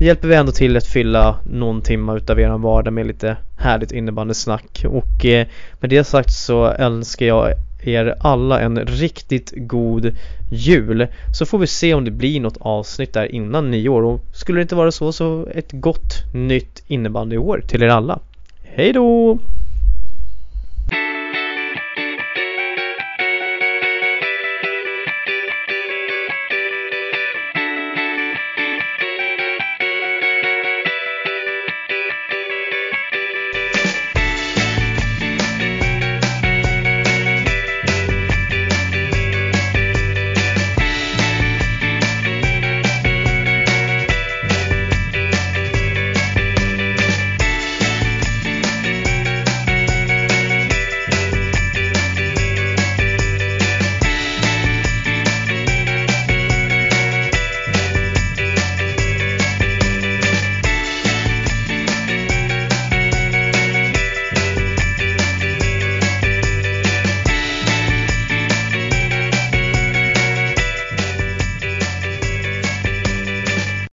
hjälper 0.00 0.28
vi 0.28 0.34
ändå 0.34 0.52
till 0.52 0.76
att 0.76 0.86
fylla 0.86 1.36
någon 1.50 1.82
timma 1.82 2.16
utav 2.16 2.40
eran 2.40 2.62
vardag 2.62 2.92
med 2.92 3.06
lite 3.06 3.36
härligt 3.58 3.92
innebandysnack. 3.92 4.84
Och 4.88 5.24
eh, 5.24 5.46
med 5.80 5.90
det 5.90 6.04
sagt 6.04 6.32
så 6.32 6.66
önskar 6.66 7.26
jag 7.26 7.52
er 7.82 8.14
alla 8.20 8.60
en 8.60 8.78
riktigt 8.78 9.52
god 9.56 10.16
jul. 10.50 11.06
Så 11.38 11.46
får 11.46 11.58
vi 11.58 11.66
se 11.66 11.94
om 11.94 12.04
det 12.04 12.10
blir 12.10 12.40
något 12.40 12.56
avsnitt 12.60 13.12
där 13.12 13.34
innan 13.34 13.70
nyår 13.70 14.02
och 14.02 14.20
skulle 14.32 14.58
det 14.58 14.62
inte 14.62 14.74
vara 14.74 14.92
så 14.92 15.12
så 15.12 15.46
ett 15.54 15.72
gott 15.72 16.24
nytt 16.34 16.82
innebandyår 16.86 17.62
till 17.68 17.82
er 17.82 17.88
alla. 17.88 18.18
Hej 18.62 18.92
då! 18.92 19.38